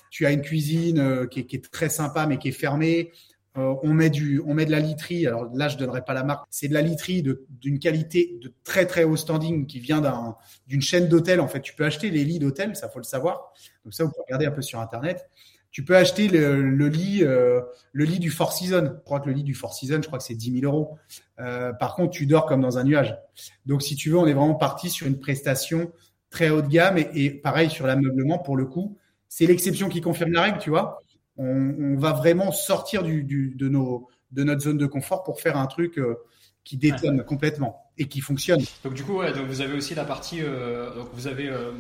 Tu 0.10 0.26
as 0.26 0.32
une 0.32 0.42
cuisine 0.42 1.00
euh, 1.00 1.28
qui, 1.28 1.42
est, 1.42 1.46
qui, 1.46 1.58
est, 1.58 1.72
très 1.72 1.90
sympa 1.90 2.26
mais 2.26 2.38
qui 2.38 2.50
est 2.50 2.52
fermée. 2.52 3.12
On 3.56 3.94
met 3.94 4.10
du, 4.10 4.42
on 4.46 4.54
met 4.54 4.66
de 4.66 4.72
la 4.72 4.80
literie. 4.80 5.28
Alors 5.28 5.50
là, 5.54 5.68
je 5.68 5.78
donnerai 5.78 6.04
pas 6.04 6.14
la 6.14 6.24
marque. 6.24 6.46
C'est 6.50 6.68
de 6.68 6.74
la 6.74 6.82
literie 6.82 7.24
d'une 7.50 7.80
qualité 7.80 8.38
de 8.42 8.52
très 8.64 8.86
très 8.86 9.04
haut 9.04 9.16
standing 9.16 9.68
qui 9.68 9.80
vient 9.80 10.02
d'un, 10.02 10.36
d'une 10.68 10.82
chaîne 10.82 11.08
d'hôtels. 11.08 11.40
En 11.40 11.48
fait, 11.48 11.62
tu 11.62 11.76
peux 11.76 11.86
acheter 11.86 12.10
les 12.10 12.24
lits 12.24 12.40
d'hôtel, 12.40 12.76
ça 12.76 12.90
faut 12.90 13.00
le 13.00 13.04
savoir. 13.04 13.54
Donc 13.84 13.94
ça, 13.94 14.04
vous 14.04 14.10
pouvez 14.12 14.24
regarder 14.26 14.46
un 14.48 14.52
peu 14.52 14.62
sur 14.62 14.80
internet 14.80 15.30
tu 15.74 15.84
peux 15.84 15.98
acheter 15.98 16.28
le, 16.28 16.88
lit, 16.88 17.24
euh, 17.24 17.60
le 17.94 18.06
lit 18.06 18.20
du 18.20 18.30
Four 18.30 18.54
Seasons. 18.54 18.92
Je 18.96 19.04
crois 19.04 19.20
que 19.20 19.26
le 19.28 19.34
lit 19.34 19.44
du 19.44 19.56
Four 19.56 19.74
Seasons, 19.74 20.04
je 20.04 20.08
crois 20.08 20.20
que 20.20 20.24
c'est 20.24 20.36
10 20.36 20.60
000 20.62 20.72
euros. 20.72 21.00
Euh, 21.40 21.74
par 21.74 21.96
contre, 21.96 22.12
tu 22.12 22.28
dors 22.28 22.46
comme 22.46 22.62
dans 22.62 22.78
un 22.78 22.84
nuage. 22.84 23.18
Donc, 23.66 23.82
si 23.82 23.96
tu 23.96 24.12
veux, 24.12 24.20
on 24.20 24.28
est 24.28 24.34
vraiment 24.34 24.54
parti 24.54 24.92
sur 24.92 25.08
une 25.08 25.20
prestation 25.20 25.92
très 26.30 26.52
haut 26.52 26.62
de 26.62 26.68
gamme 26.68 27.00
et, 27.00 27.32
pareil 27.32 27.72
sur 27.72 27.88
l'ameublement 27.88 28.38
pour 28.38 28.56
le 28.56 28.66
coup. 28.66 29.00
C'est 29.30 29.48
l'exception 29.48 29.90
qui 29.90 30.00
confirme 30.00 30.32
la 30.32 30.44
règle, 30.44 30.60
tu 30.60 30.70
vois. 30.70 31.02
On, 31.38 31.96
va 31.98 32.14
vraiment 32.14 32.52
sortir 32.52 33.04
du, 33.04 33.24
de, 33.24 33.70
nos, 33.70 34.08
de 34.32 34.44
notre 34.44 34.62
zone 34.62 34.78
de 34.78 34.86
confort 34.86 35.24
pour 35.24 35.42
faire 35.42 35.58
un 35.58 35.66
truc 35.66 35.98
euh, 35.98 36.16
qui 36.64 36.78
détonne 36.78 37.24
complètement 37.24 37.84
et 37.98 38.08
qui 38.08 38.22
fonctionne. 38.22 38.62
Donc 38.84 38.94
du 38.94 39.04
coup, 39.04 39.18
ouais, 39.18 39.34
donc 39.34 39.48
vous 39.48 39.62
avez 39.62 39.76
aussi 39.76 39.94
la 39.94 40.06
partie, 40.06 40.42
euh, 40.42 40.94
donc 40.96 41.10
vous 41.14 41.28
avez 41.28 41.48
euh, 41.48 41.72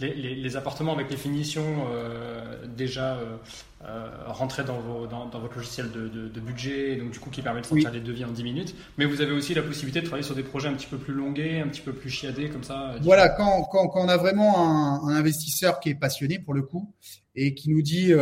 les, 0.00 0.14
les, 0.14 0.34
les, 0.34 0.56
appartements 0.56 0.94
avec 0.94 1.10
les 1.10 1.16
finitions 1.16 1.86
euh, 1.90 2.66
déjà 2.66 3.16
euh, 3.16 3.36
euh, 3.84 4.08
rentrées 4.26 4.64
dans, 4.64 4.80
vos, 4.80 5.06
dans, 5.06 5.26
dans, 5.26 5.40
votre 5.40 5.56
logiciel 5.56 5.90
de, 5.90 6.08
de, 6.08 6.28
de, 6.28 6.40
budget, 6.40 6.96
donc 6.96 7.10
du 7.10 7.18
coup 7.18 7.28
qui 7.28 7.42
permet 7.42 7.60
de 7.60 7.66
sortir 7.66 7.90
oui. 7.90 7.98
les 7.98 8.02
devis 8.02 8.24
en 8.24 8.30
10 8.30 8.44
minutes. 8.44 8.74
Mais 8.96 9.04
vous 9.04 9.20
avez 9.20 9.32
aussi 9.32 9.52
la 9.52 9.62
possibilité 9.62 10.00
de 10.00 10.06
travailler 10.06 10.24
sur 10.24 10.34
des 10.34 10.42
projets 10.42 10.68
un 10.68 10.74
petit 10.74 10.86
peu 10.86 10.98
plus 10.98 11.12
longués, 11.12 11.60
un 11.60 11.68
petit 11.68 11.82
peu 11.82 11.92
plus 11.92 12.10
chiadés 12.10 12.48
comme 12.48 12.64
ça. 12.64 12.94
Voilà, 13.02 13.28
quand, 13.28 13.64
quand, 13.64 13.88
quand 13.88 14.00
on 14.00 14.08
a 14.08 14.16
vraiment 14.16 14.58
un, 14.58 15.08
un, 15.08 15.14
investisseur 15.16 15.80
qui 15.80 15.90
est 15.90 15.94
passionné 15.94 16.38
pour 16.38 16.54
le 16.54 16.62
coup 16.62 16.94
et 17.34 17.54
qui 17.54 17.68
nous 17.68 17.82
dit 17.82 18.12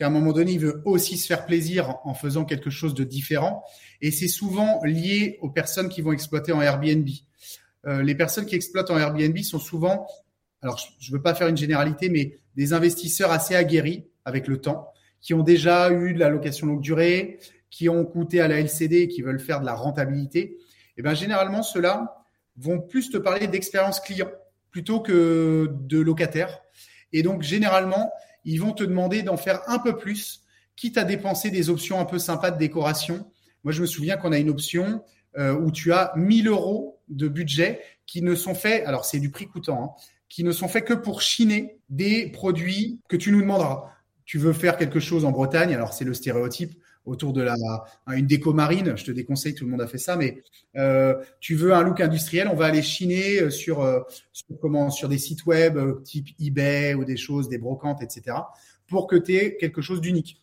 qu'à 0.00 0.06
un 0.06 0.10
moment 0.10 0.32
donné, 0.32 0.52
il 0.52 0.60
veut 0.60 0.80
aussi 0.86 1.18
se 1.18 1.26
faire 1.26 1.44
plaisir 1.44 1.98
en 2.04 2.14
faisant 2.14 2.46
quelque 2.46 2.70
chose 2.70 2.94
de 2.94 3.04
différent. 3.04 3.62
Et 4.00 4.10
c'est 4.10 4.28
souvent 4.28 4.80
lié 4.82 5.36
aux 5.42 5.50
personnes 5.50 5.90
qui 5.90 6.00
vont 6.00 6.12
exploiter 6.12 6.52
en 6.52 6.62
Airbnb. 6.62 7.06
Euh, 7.86 8.02
les 8.02 8.14
personnes 8.14 8.46
qui 8.46 8.54
exploitent 8.54 8.90
en 8.90 8.96
Airbnb 8.96 9.36
sont 9.40 9.58
souvent, 9.58 10.06
alors 10.62 10.78
je 10.98 11.12
ne 11.12 11.16
veux 11.18 11.22
pas 11.22 11.34
faire 11.34 11.48
une 11.48 11.56
généralité, 11.58 12.08
mais 12.08 12.38
des 12.56 12.72
investisseurs 12.72 13.30
assez 13.30 13.54
aguerris 13.54 14.06
avec 14.24 14.46
le 14.46 14.58
temps, 14.58 14.88
qui 15.20 15.34
ont 15.34 15.42
déjà 15.42 15.92
eu 15.92 16.14
de 16.14 16.18
la 16.18 16.30
location 16.30 16.66
longue 16.66 16.80
durée, 16.80 17.38
qui 17.68 17.90
ont 17.90 18.06
coûté 18.06 18.40
à 18.40 18.48
la 18.48 18.58
LCD, 18.58 19.06
qui 19.06 19.20
veulent 19.20 19.38
faire 19.38 19.60
de 19.60 19.66
la 19.66 19.74
rentabilité. 19.74 20.40
Et 20.40 20.58
eh 20.96 21.02
bien 21.02 21.12
généralement, 21.12 21.62
ceux-là 21.62 22.24
vont 22.56 22.80
plus 22.80 23.10
te 23.10 23.18
parler 23.18 23.48
d'expérience 23.48 24.00
client 24.00 24.30
plutôt 24.70 25.00
que 25.00 25.68
de 25.70 26.00
locataire. 26.00 26.62
Et 27.12 27.22
donc 27.22 27.42
généralement, 27.42 28.10
ils 28.44 28.60
vont 28.60 28.72
te 28.72 28.84
demander 28.84 29.22
d'en 29.22 29.36
faire 29.36 29.60
un 29.68 29.78
peu 29.78 29.96
plus, 29.96 30.42
quitte 30.76 30.98
à 30.98 31.04
dépenser 31.04 31.50
des 31.50 31.70
options 31.70 32.00
un 32.00 32.04
peu 32.04 32.18
sympas 32.18 32.50
de 32.50 32.58
décoration. 32.58 33.30
Moi, 33.64 33.72
je 33.72 33.82
me 33.82 33.86
souviens 33.86 34.16
qu'on 34.16 34.32
a 34.32 34.38
une 34.38 34.50
option 34.50 35.02
euh, 35.38 35.54
où 35.54 35.70
tu 35.70 35.92
as 35.92 36.12
1000 36.16 36.48
euros 36.48 37.00
de 37.08 37.28
budget 37.28 37.80
qui 38.06 38.22
ne 38.22 38.34
sont 38.34 38.54
faits, 38.54 38.84
alors 38.86 39.04
c'est 39.04 39.20
du 39.20 39.30
prix 39.30 39.46
coûtant, 39.46 39.84
hein, 39.84 40.02
qui 40.28 40.42
ne 40.44 40.52
sont 40.52 40.68
faits 40.68 40.84
que 40.84 40.94
pour 40.94 41.22
chiner 41.22 41.78
des 41.88 42.28
produits 42.30 43.00
que 43.08 43.16
tu 43.16 43.32
nous 43.32 43.40
demanderas. 43.40 43.92
Tu 44.24 44.38
veux 44.38 44.52
faire 44.52 44.76
quelque 44.76 45.00
chose 45.00 45.24
en 45.24 45.32
Bretagne, 45.32 45.74
alors 45.74 45.92
c'est 45.92 46.04
le 46.04 46.14
stéréotype 46.14 46.72
autour 47.10 47.32
de 47.32 47.42
la 47.42 47.54
une 48.14 48.26
déco 48.26 48.52
marine. 48.52 48.96
Je 48.96 49.04
te 49.04 49.10
déconseille, 49.10 49.54
tout 49.54 49.64
le 49.64 49.70
monde 49.70 49.82
a 49.82 49.86
fait 49.86 49.98
ça, 49.98 50.16
mais 50.16 50.42
euh, 50.76 51.14
tu 51.40 51.56
veux 51.56 51.74
un 51.74 51.82
look 51.82 52.00
industriel, 52.00 52.48
on 52.48 52.54
va 52.54 52.66
aller 52.66 52.82
chiner 52.82 53.40
euh, 53.40 53.50
sur, 53.50 53.80
euh, 53.80 54.00
sur 54.32 54.46
comment 54.60 54.90
sur 54.90 55.08
des 55.08 55.18
sites 55.18 55.44
web 55.44 55.78
type 56.04 56.28
eBay 56.38 56.94
ou 56.94 57.04
des 57.04 57.16
choses, 57.16 57.48
des 57.48 57.58
brocantes, 57.58 58.02
etc. 58.02 58.36
pour 58.86 59.06
que 59.06 59.16
tu 59.16 59.34
aies 59.34 59.56
quelque 59.56 59.82
chose 59.82 60.00
d'unique. 60.00 60.42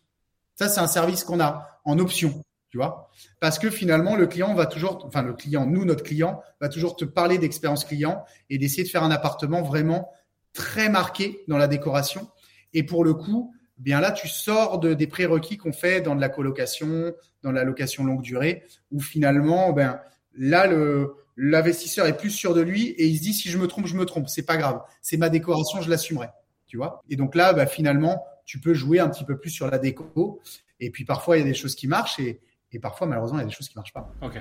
Ça, 0.55 0.67
c'est 0.67 0.79
un 0.79 0.87
service 0.87 1.23
qu'on 1.23 1.39
a 1.39 1.79
en 1.85 1.99
option, 1.99 2.43
tu 2.69 2.77
vois, 2.77 3.09
parce 3.39 3.59
que 3.59 3.69
finalement 3.69 4.15
le 4.15 4.27
client 4.27 4.53
va 4.53 4.65
toujours, 4.65 5.05
enfin 5.05 5.21
le 5.21 5.33
client, 5.33 5.65
nous 5.65 5.85
notre 5.85 6.03
client 6.03 6.41
va 6.59 6.67
toujours 6.67 6.95
te 6.95 7.05
parler 7.05 7.37
d'expérience 7.37 7.85
client 7.85 8.25
et 8.49 8.57
d'essayer 8.57 8.83
de 8.83 8.89
faire 8.89 9.03
un 9.03 9.11
appartement 9.11 9.61
vraiment 9.61 10.11
très 10.53 10.89
marqué 10.89 11.43
dans 11.47 11.57
la 11.57 11.67
décoration. 11.67 12.27
Et 12.73 12.83
pour 12.83 13.05
le 13.05 13.13
coup, 13.13 13.53
bien 13.77 13.99
là, 13.99 14.11
tu 14.11 14.27
sors 14.27 14.79
de, 14.79 14.93
des 14.93 15.07
prérequis 15.07 15.57
qu'on 15.57 15.73
fait 15.73 16.01
dans 16.01 16.15
de 16.15 16.21
la 16.21 16.29
colocation, 16.29 17.13
dans 17.43 17.51
la 17.51 17.63
location 17.63 18.03
longue 18.03 18.21
durée, 18.21 18.63
où 18.91 18.99
finalement, 18.99 19.71
ben 19.71 19.99
là, 20.35 20.67
l'investisseur 21.35 22.07
est 22.07 22.17
plus 22.17 22.31
sûr 22.31 22.53
de 22.53 22.61
lui 22.61 22.89
et 22.89 23.05
il 23.05 23.17
se 23.17 23.21
dit 23.21 23.33
si 23.33 23.49
je 23.49 23.57
me 23.57 23.67
trompe, 23.67 23.85
je 23.85 23.95
me 23.95 24.05
trompe, 24.05 24.27
c'est 24.27 24.45
pas 24.45 24.57
grave, 24.57 24.81
c'est 25.01 25.17
ma 25.17 25.29
décoration, 25.29 25.81
je 25.81 25.89
l'assumerai, 25.89 26.29
tu 26.65 26.77
vois? 26.77 27.03
Et 27.09 27.15
donc 27.15 27.35
là, 27.35 27.53
ben, 27.53 27.67
finalement, 27.67 28.23
tu 28.45 28.59
peux 28.59 28.73
jouer 28.73 28.99
un 28.99 29.09
petit 29.09 29.25
peu 29.25 29.37
plus 29.37 29.51
sur 29.51 29.69
la 29.69 29.77
déco. 29.77 30.41
Et 30.79 30.89
puis 30.89 31.05
parfois, 31.05 31.37
il 31.37 31.41
y 31.41 31.43
a 31.43 31.45
des 31.45 31.53
choses 31.53 31.75
qui 31.75 31.87
marchent 31.87 32.19
et, 32.19 32.39
parfois, 32.81 33.07
malheureusement, 33.07 33.39
il 33.39 33.41
y 33.41 33.45
a 33.45 33.47
des 33.47 33.53
choses 33.53 33.69
qui 33.69 33.75
marchent 33.75 33.93
pas. 33.93 34.11
Ok. 34.21 34.39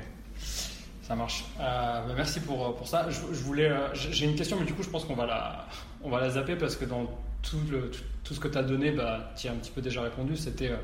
Ça 1.02 1.14
marche. 1.14 1.44
Euh, 1.60 2.06
ben, 2.06 2.14
merci 2.14 2.40
pour, 2.40 2.74
pour 2.76 2.86
ça. 2.86 3.08
Je, 3.10 3.20
euh, 3.62 3.88
j'ai 3.94 4.26
une 4.26 4.34
question, 4.34 4.58
mais 4.58 4.66
du 4.66 4.74
coup, 4.74 4.82
je 4.82 4.90
pense 4.90 5.04
qu'on 5.04 5.14
va 5.14 5.26
la, 5.26 5.66
va 6.04 6.20
la 6.20 6.30
zapper 6.30 6.56
parce 6.56 6.76
que 6.76 6.84
dans 6.84 7.08
tout, 7.42 7.60
le, 7.70 7.90
tout, 7.90 8.02
tout 8.24 8.34
ce 8.34 8.40
que 8.40 8.48
tu 8.48 8.58
as 8.58 8.62
donné, 8.62 8.92
bah, 8.92 9.32
tu 9.36 9.48
as 9.48 9.52
un 9.52 9.56
petit 9.56 9.70
peu 9.70 9.80
déjà 9.80 10.02
répondu. 10.02 10.36
C'était 10.36 10.70
euh, 10.70 10.76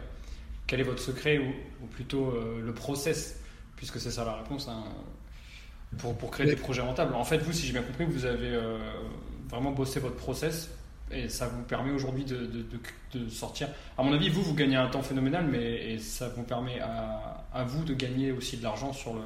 quel 0.66 0.80
est 0.80 0.84
votre 0.84 1.02
secret 1.02 1.38
ou, 1.38 1.84
ou 1.84 1.86
plutôt 1.86 2.30
euh, 2.30 2.60
le 2.64 2.72
process, 2.72 3.40
puisque 3.76 4.00
c'est 4.00 4.10
ça 4.10 4.24
la 4.24 4.36
réponse, 4.36 4.68
hein, 4.68 4.84
pour, 5.98 6.16
pour 6.16 6.30
créer 6.30 6.46
des 6.46 6.56
projets 6.56 6.82
rentables. 6.82 7.14
En 7.14 7.24
fait, 7.24 7.38
vous, 7.38 7.52
si 7.52 7.66
j'ai 7.66 7.72
bien 7.72 7.82
compris, 7.82 8.04
vous 8.04 8.24
avez 8.24 8.54
euh, 8.54 8.78
vraiment 9.50 9.72
bossé 9.72 10.00
votre 10.00 10.16
process 10.16 10.70
et 11.10 11.28
ça 11.28 11.46
vous 11.46 11.62
permet 11.62 11.92
aujourd'hui 11.92 12.24
de, 12.24 12.36
de, 12.36 12.62
de, 12.62 13.18
de, 13.18 13.28
sortir. 13.28 13.68
À 13.98 14.02
mon 14.02 14.12
avis, 14.12 14.30
vous, 14.30 14.42
vous 14.42 14.54
gagnez 14.54 14.76
un 14.76 14.88
temps 14.88 15.02
phénoménal, 15.02 15.46
mais 15.46 15.92
et 15.92 15.98
ça 15.98 16.28
vous 16.30 16.42
permet 16.42 16.80
à, 16.80 17.44
à 17.52 17.64
vous 17.64 17.84
de 17.84 17.92
gagner 17.92 18.32
aussi 18.32 18.56
de 18.56 18.62
l'argent 18.62 18.92
sur 18.92 19.14
le. 19.14 19.20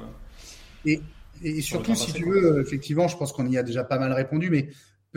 Et, 0.85 1.01
et 1.41 1.61
surtout, 1.61 1.95
si 1.95 2.11
tu 2.13 2.25
veux, 2.25 2.61
effectivement, 2.61 3.07
je 3.07 3.15
pense 3.15 3.31
qu'on 3.31 3.47
y 3.47 3.57
a 3.57 3.63
déjà 3.63 3.83
pas 3.83 3.99
mal 3.99 4.11
répondu, 4.11 4.49
mais 4.49 4.69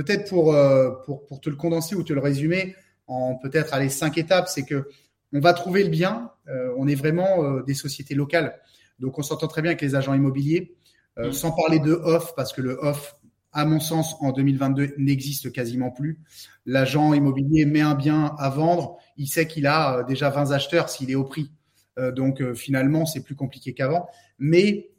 peut-être 0.03 0.28
pour, 0.28 0.55
euh, 0.55 0.90
pour, 1.05 1.26
pour, 1.26 1.40
te 1.40 1.51
le 1.51 1.57
condenser 1.57 1.94
ou 1.94 2.03
te 2.03 2.12
le 2.12 2.20
résumer 2.20 2.74
en 3.07 3.36
peut-être 3.36 3.74
aller 3.74 3.90
cinq 3.90 4.16
étapes, 4.16 4.48
c'est 4.48 4.64
que 4.64 4.88
on 5.32 5.40
va 5.40 5.53
trouver 5.53 5.84
le 5.84 5.90
bien. 5.90 6.30
Euh, 6.48 6.72
on 6.78 6.88
est 6.88 6.94
vraiment 6.94 7.44
euh, 7.44 7.62
des 7.62 7.74
sociétés 7.74 8.14
locales, 8.14 8.59
donc 8.98 9.18
on 9.18 9.22
s'entend 9.22 9.46
très 9.46 9.62
bien 9.62 9.72
avec 9.72 9.82
les 9.82 9.94
agents 9.94 10.14
immobiliers. 10.14 10.74
Mmh. 11.18 11.32
Sans 11.32 11.51
parler 11.51 11.80
de 11.80 11.92
off, 11.92 12.34
parce 12.36 12.53
que 12.53 12.62
le 12.62 12.78
off, 12.80 13.16
à 13.53 13.64
mon 13.64 13.80
sens, 13.80 14.14
en 14.20 14.30
2022, 14.30 14.94
n'existe 14.96 15.53
quasiment 15.53 15.90
plus. 15.90 16.20
L'agent 16.64 17.12
immobilier 17.12 17.66
met 17.66 17.80
un 17.80 17.96
bien 17.96 18.34
à 18.38 18.48
vendre, 18.48 18.96
il 19.16 19.26
sait 19.26 19.46
qu'il 19.46 19.66
a 19.66 20.05
déjà 20.05 20.30
20 20.30 20.53
acheteurs 20.53 20.88
s'il 20.88 21.11
est 21.11 21.16
au 21.16 21.24
prix. 21.24 21.51
donc 22.14 22.55
finalement, 22.55 23.07
c'est 23.07 23.24
plus 23.24 23.34
compliqué 23.34 23.74
qu'avant. 23.74 24.09
Mais 24.38 24.92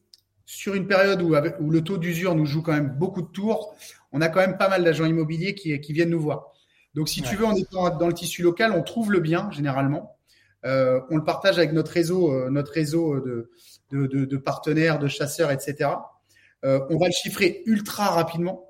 sur 0.45 0.75
une 0.75 0.85
période 0.85 1.21
où, 1.21 1.33
avec, 1.33 1.55
où 1.61 1.69
le 1.71 1.81
taux 1.81 1.97
d'usure 1.97 2.35
nous 2.35 2.45
joue 2.45 2.61
quand 2.61 2.73
même 2.73 2.89
beaucoup 2.89 3.21
de 3.21 3.31
tours, 3.31 3.73
on 4.11 4.21
a 4.21 4.29
quand 4.29 4.39
même 4.39 4.57
pas 4.57 4.69
mal 4.69 4.83
d'agents 4.83 5.05
immobiliers 5.05 5.55
qui, 5.55 5.79
qui, 5.79 5.93
viennent 5.93 6.09
nous 6.09 6.19
voir. 6.19 6.51
Donc, 6.93 7.09
si 7.09 7.21
ouais. 7.21 7.27
tu 7.27 7.35
veux, 7.35 7.45
en 7.45 7.55
étant 7.55 7.89
dans 7.97 8.07
le 8.07 8.13
tissu 8.13 8.41
local, 8.41 8.73
on 8.73 8.83
trouve 8.83 9.11
le 9.11 9.19
bien 9.19 9.49
généralement. 9.51 10.17
Euh, 10.65 10.99
on 11.09 11.17
le 11.17 11.23
partage 11.23 11.57
avec 11.57 11.73
notre 11.73 11.91
réseau, 11.91 12.31
euh, 12.31 12.49
notre 12.49 12.71
réseau 12.71 13.19
de, 13.19 13.49
de, 13.91 14.05
de, 14.07 14.25
de, 14.25 14.37
partenaires, 14.37 14.99
de 14.99 15.07
chasseurs, 15.07 15.51
etc. 15.51 15.89
Euh, 16.63 16.79
on 16.89 16.97
va 16.97 17.07
le 17.07 17.13
chiffrer 17.13 17.63
ultra 17.65 18.09
rapidement. 18.09 18.67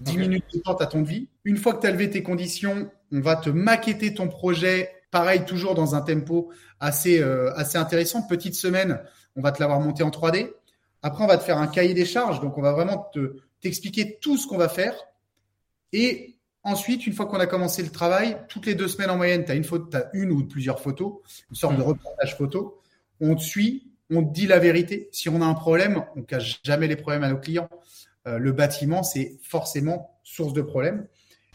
10 0.00 0.18
minutes 0.18 0.44
de 0.52 0.58
temps 0.58 0.74
à 0.76 0.86
ton 0.86 1.02
vie. 1.02 1.28
Une 1.44 1.56
fois 1.56 1.72
que 1.74 1.80
tu 1.80 1.86
as 1.86 1.90
levé 1.90 2.10
tes 2.10 2.22
conditions, 2.22 2.90
on 3.12 3.20
va 3.20 3.36
te 3.36 3.48
maqueter 3.48 4.12
ton 4.12 4.28
projet. 4.28 4.90
Pareil, 5.10 5.44
toujours 5.44 5.74
dans 5.74 5.94
un 5.94 6.00
tempo 6.00 6.50
assez, 6.80 7.22
euh, 7.22 7.52
assez 7.54 7.78
intéressant. 7.78 8.22
Petite 8.22 8.54
semaine, 8.54 9.00
on 9.36 9.40
va 9.40 9.52
te 9.52 9.60
l'avoir 9.60 9.80
monté 9.80 10.02
en 10.02 10.10
3D. 10.10 10.52
Après, 11.02 11.24
on 11.24 11.26
va 11.26 11.38
te 11.38 11.44
faire 11.44 11.58
un 11.58 11.68
cahier 11.68 11.94
des 11.94 12.04
charges. 12.04 12.40
Donc, 12.40 12.58
on 12.58 12.62
va 12.62 12.72
vraiment 12.72 13.08
te, 13.12 13.36
t'expliquer 13.64 14.18
tout 14.20 14.36
ce 14.36 14.46
qu'on 14.46 14.58
va 14.58 14.68
faire. 14.68 14.94
Et 15.92 16.36
ensuite, 16.62 17.06
une 17.06 17.14
fois 17.14 17.26
qu'on 17.26 17.40
a 17.40 17.46
commencé 17.46 17.82
le 17.82 17.88
travail, 17.88 18.36
toutes 18.48 18.66
les 18.66 18.74
deux 18.74 18.88
semaines 18.88 19.10
en 19.10 19.16
moyenne, 19.16 19.44
tu 19.44 19.52
as 19.52 19.54
une, 19.54 19.64
as 19.94 20.10
une 20.12 20.30
ou 20.30 20.44
plusieurs 20.46 20.80
photos, 20.80 21.14
une 21.50 21.56
sorte 21.56 21.76
de 21.76 21.80
mmh. 21.80 21.86
reportage 21.86 22.36
photo. 22.36 22.82
On 23.20 23.34
te 23.34 23.42
suit, 23.42 23.90
on 24.10 24.22
te 24.22 24.32
dit 24.32 24.46
la 24.46 24.58
vérité. 24.58 25.08
Si 25.12 25.30
on 25.30 25.40
a 25.40 25.46
un 25.46 25.54
problème, 25.54 26.04
on 26.14 26.22
cache 26.22 26.60
jamais 26.62 26.88
les 26.88 26.96
problèmes 26.96 27.24
à 27.24 27.30
nos 27.30 27.38
clients. 27.38 27.70
Euh, 28.26 28.38
le 28.38 28.52
bâtiment, 28.52 29.02
c'est 29.02 29.38
forcément 29.42 30.18
source 30.22 30.52
de 30.52 30.62
problèmes. 30.62 31.06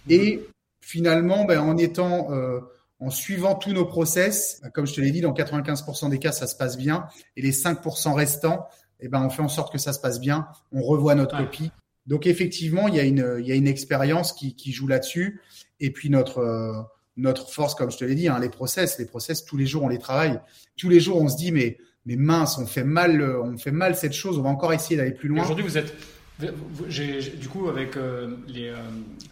Et 0.09 0.41
finalement, 0.81 1.45
ben, 1.45 1.59
en 1.59 1.77
étant, 1.77 2.31
euh, 2.31 2.59
en 2.99 3.11
suivant 3.11 3.53
tous 3.53 3.71
nos 3.73 3.85
process, 3.85 4.61
comme 4.73 4.87
je 4.87 4.95
te 4.95 5.01
l'ai 5.01 5.11
dit, 5.11 5.21
dans 5.21 5.33
95% 5.33 6.09
des 6.09 6.17
cas, 6.17 6.31
ça 6.31 6.47
se 6.47 6.55
passe 6.55 6.75
bien. 6.75 7.05
Et 7.35 7.43
les 7.43 7.51
5% 7.51 8.13
restants, 8.13 8.67
eh 8.99 9.09
ben, 9.09 9.23
on 9.23 9.29
fait 9.29 9.43
en 9.43 9.47
sorte 9.47 9.71
que 9.71 9.77
ça 9.77 9.93
se 9.93 9.99
passe 9.99 10.19
bien. 10.19 10.47
On 10.71 10.81
revoit 10.81 11.13
notre 11.13 11.37
copie. 11.37 11.71
Donc 12.09 12.27
effectivement, 12.27 12.89
il 12.89 12.95
y 12.95 12.99
a 12.99 13.03
une, 13.03 13.37
il 13.39 13.47
y 13.47 13.53
a 13.53 13.55
une 13.55 13.67
expérience 13.67 14.33
qui, 14.33 14.55
qui 14.55 14.73
joue 14.73 14.87
là-dessus. 14.87 15.39
Et 15.79 15.91
puis 15.91 16.09
notre, 16.09 16.39
euh, 16.39 16.73
notre 17.15 17.49
force, 17.49 17.73
comme 17.75 17.89
je 17.89 17.97
te 17.97 18.03
l'ai 18.03 18.15
dit, 18.15 18.27
hein, 18.27 18.39
les 18.39 18.49
process, 18.49 18.99
les 18.99 19.05
process, 19.05 19.45
tous 19.45 19.55
les 19.55 19.65
jours, 19.65 19.83
on 19.83 19.89
les 19.89 19.99
travaille. 19.99 20.39
Tous 20.75 20.89
les 20.89 20.99
jours, 20.99 21.21
on 21.21 21.29
se 21.29 21.37
dit, 21.37 21.53
mais, 21.53 21.77
mais 22.05 22.17
mince, 22.17 22.57
on 22.57 22.65
fait 22.65 22.83
mal, 22.83 23.21
on 23.21 23.57
fait 23.57 23.71
mal 23.71 23.95
cette 23.95 24.13
chose. 24.13 24.37
On 24.37 24.41
va 24.41 24.49
encore 24.49 24.73
essayer 24.73 24.97
d'aller 24.97 25.13
plus 25.13 25.29
loin. 25.29 25.43
Aujourd'hui, 25.43 25.63
vous 25.63 25.77
êtes 25.77 25.95
du 26.39 27.49
coup, 27.49 27.67
avec 27.67 27.97
euh, 27.97 28.37
les, 28.47 28.69
euh, 28.69 28.75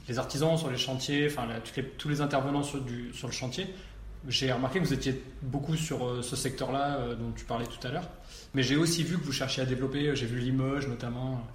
les, 0.08 0.20
artisans 0.20 0.58
sur 0.58 0.70
les 0.70 0.78
chantiers, 0.78 1.28
enfin 1.28 1.48
tous 1.98 2.10
les 2.10 2.22
intervenants 2.22 2.64
sur, 2.64 2.82
du, 2.82 3.14
sur 3.14 3.28
le 3.28 3.34
chantier, 3.34 3.68
j'ai 4.28 4.52
remarqué 4.52 4.80
que 4.80 4.86
vous 4.86 4.94
étiez 4.94 5.22
beaucoup 5.42 5.76
sur 5.76 6.06
euh, 6.06 6.22
ce 6.22 6.36
secteur-là 6.36 7.16
dont 7.18 7.32
tu 7.36 7.46
parlais 7.46 7.66
tout 7.66 7.86
à 7.88 7.92
l'heure. 7.92 8.10
Mais 8.54 8.64
j'ai 8.64 8.76
aussi 8.76 9.04
vu 9.04 9.18
que 9.18 9.24
vous 9.24 9.32
cherchiez 9.32 9.64
à 9.64 9.66
développer, 9.66 10.16
j'ai 10.16 10.26
vu 10.26 10.40
Limoges 10.40 10.88
notamment. 10.88 11.48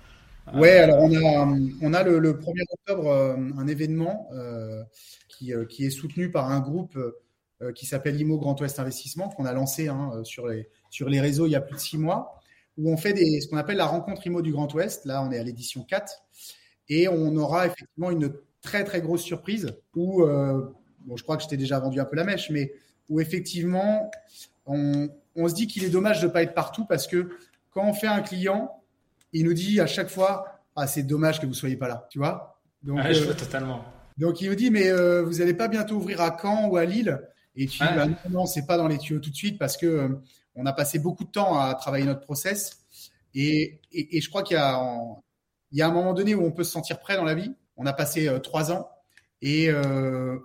Ouais, 0.54 0.78
alors 0.78 0.98
on 1.00 1.14
a, 1.14 1.58
on 1.82 1.94
a 1.94 2.02
le, 2.02 2.32
1er 2.32 2.64
octobre 2.70 3.12
un 3.56 3.66
événement 3.66 4.28
qui, 5.28 5.52
qui, 5.68 5.86
est 5.86 5.90
soutenu 5.90 6.30
par 6.30 6.50
un 6.50 6.60
groupe 6.60 6.98
qui 7.74 7.86
s'appelle 7.86 8.20
IMO 8.20 8.38
Grand 8.38 8.60
Ouest 8.60 8.80
Investissement, 8.80 9.28
qu'on 9.28 9.44
a 9.44 9.52
lancé 9.52 9.88
hein, 9.88 10.10
sur, 10.24 10.48
les, 10.48 10.68
sur 10.90 11.08
les 11.08 11.20
réseaux 11.20 11.46
il 11.46 11.50
y 11.50 11.56
a 11.56 11.60
plus 11.60 11.76
de 11.76 11.80
six 11.80 11.96
mois 11.96 12.42
où 12.78 12.90
on 12.90 12.96
fait 12.96 13.12
des, 13.12 13.40
ce 13.40 13.48
qu'on 13.48 13.56
appelle 13.56 13.76
la 13.76 13.86
rencontre 13.86 14.26
IMO 14.26 14.42
du 14.42 14.52
Grand 14.52 14.72
Ouest. 14.74 15.04
Là, 15.04 15.22
on 15.22 15.30
est 15.30 15.38
à 15.38 15.42
l'édition 15.42 15.84
4. 15.84 16.22
Et 16.88 17.08
on 17.08 17.36
aura 17.36 17.66
effectivement 17.66 18.10
une 18.10 18.32
très, 18.60 18.84
très 18.84 19.00
grosse 19.00 19.22
surprise 19.22 19.74
où, 19.94 20.22
euh, 20.22 20.72
bon, 21.00 21.16
je 21.16 21.22
crois 21.22 21.36
que 21.36 21.42
je 21.42 21.48
t'ai 21.48 21.56
déjà 21.56 21.78
vendu 21.78 22.00
un 22.00 22.04
peu 22.04 22.16
la 22.16 22.24
mèche, 22.24 22.50
mais 22.50 22.72
où 23.08 23.20
effectivement, 23.20 24.10
on, 24.66 25.08
on 25.36 25.48
se 25.48 25.54
dit 25.54 25.66
qu'il 25.66 25.84
est 25.84 25.90
dommage 25.90 26.20
de 26.20 26.26
ne 26.26 26.32
pas 26.32 26.42
être 26.42 26.54
partout 26.54 26.84
parce 26.86 27.06
que 27.06 27.30
quand 27.70 27.86
on 27.86 27.94
fait 27.94 28.06
un 28.06 28.20
client, 28.20 28.81
il 29.32 29.44
nous 29.44 29.54
dit 29.54 29.80
à 29.80 29.86
chaque 29.86 30.08
fois 30.08 30.60
Ah, 30.76 30.86
c'est 30.86 31.02
dommage 31.02 31.40
que 31.40 31.46
vous 31.46 31.52
ne 31.52 31.56
soyez 31.56 31.76
pas 31.76 31.88
là. 31.88 32.06
Tu 32.10 32.18
vois? 32.18 32.60
Donc, 32.82 33.00
je 33.10 33.24
euh, 33.24 33.34
totalement. 33.34 33.84
Donc, 34.18 34.40
il 34.40 34.48
nous 34.48 34.56
dit 34.56 34.70
Mais 34.70 34.90
euh, 34.90 35.22
vous 35.22 35.38
n'allez 35.38 35.54
pas 35.54 35.68
bientôt 35.68 35.96
ouvrir 35.96 36.20
à 36.20 36.36
Caen 36.40 36.68
ou 36.68 36.76
à 36.76 36.84
Lille? 36.84 37.20
Et 37.54 37.66
tu 37.66 37.78
dis 37.78 37.94
bah, 37.94 38.06
Non, 38.06 38.16
non, 38.30 38.46
c'est 38.46 38.66
pas 38.66 38.76
dans 38.76 38.88
les 38.88 38.98
tuyaux 38.98 39.20
tout 39.20 39.30
de 39.30 39.36
suite 39.36 39.58
parce 39.58 39.76
que 39.76 40.18
on 40.54 40.66
a 40.66 40.72
passé 40.72 40.98
beaucoup 40.98 41.24
de 41.24 41.30
temps 41.30 41.58
à 41.58 41.74
travailler 41.74 42.04
notre 42.04 42.20
process. 42.20 42.84
Et, 43.34 43.80
et, 43.92 44.20
je 44.20 44.28
crois 44.28 44.42
qu'il 44.42 44.56
y 44.56 44.60
a, 44.60 44.78
il 45.70 45.78
y 45.78 45.82
a 45.82 45.88
un 45.88 45.92
moment 45.92 46.12
donné 46.12 46.34
où 46.34 46.44
on 46.44 46.52
peut 46.52 46.64
se 46.64 46.72
sentir 46.72 46.98
prêt 46.98 47.16
dans 47.16 47.24
la 47.24 47.34
vie. 47.34 47.54
On 47.76 47.86
a 47.86 47.92
passé 47.92 48.28
euh, 48.28 48.38
trois 48.38 48.70
ans. 48.70 48.90
Et 49.40 49.70
euh, 49.70 50.38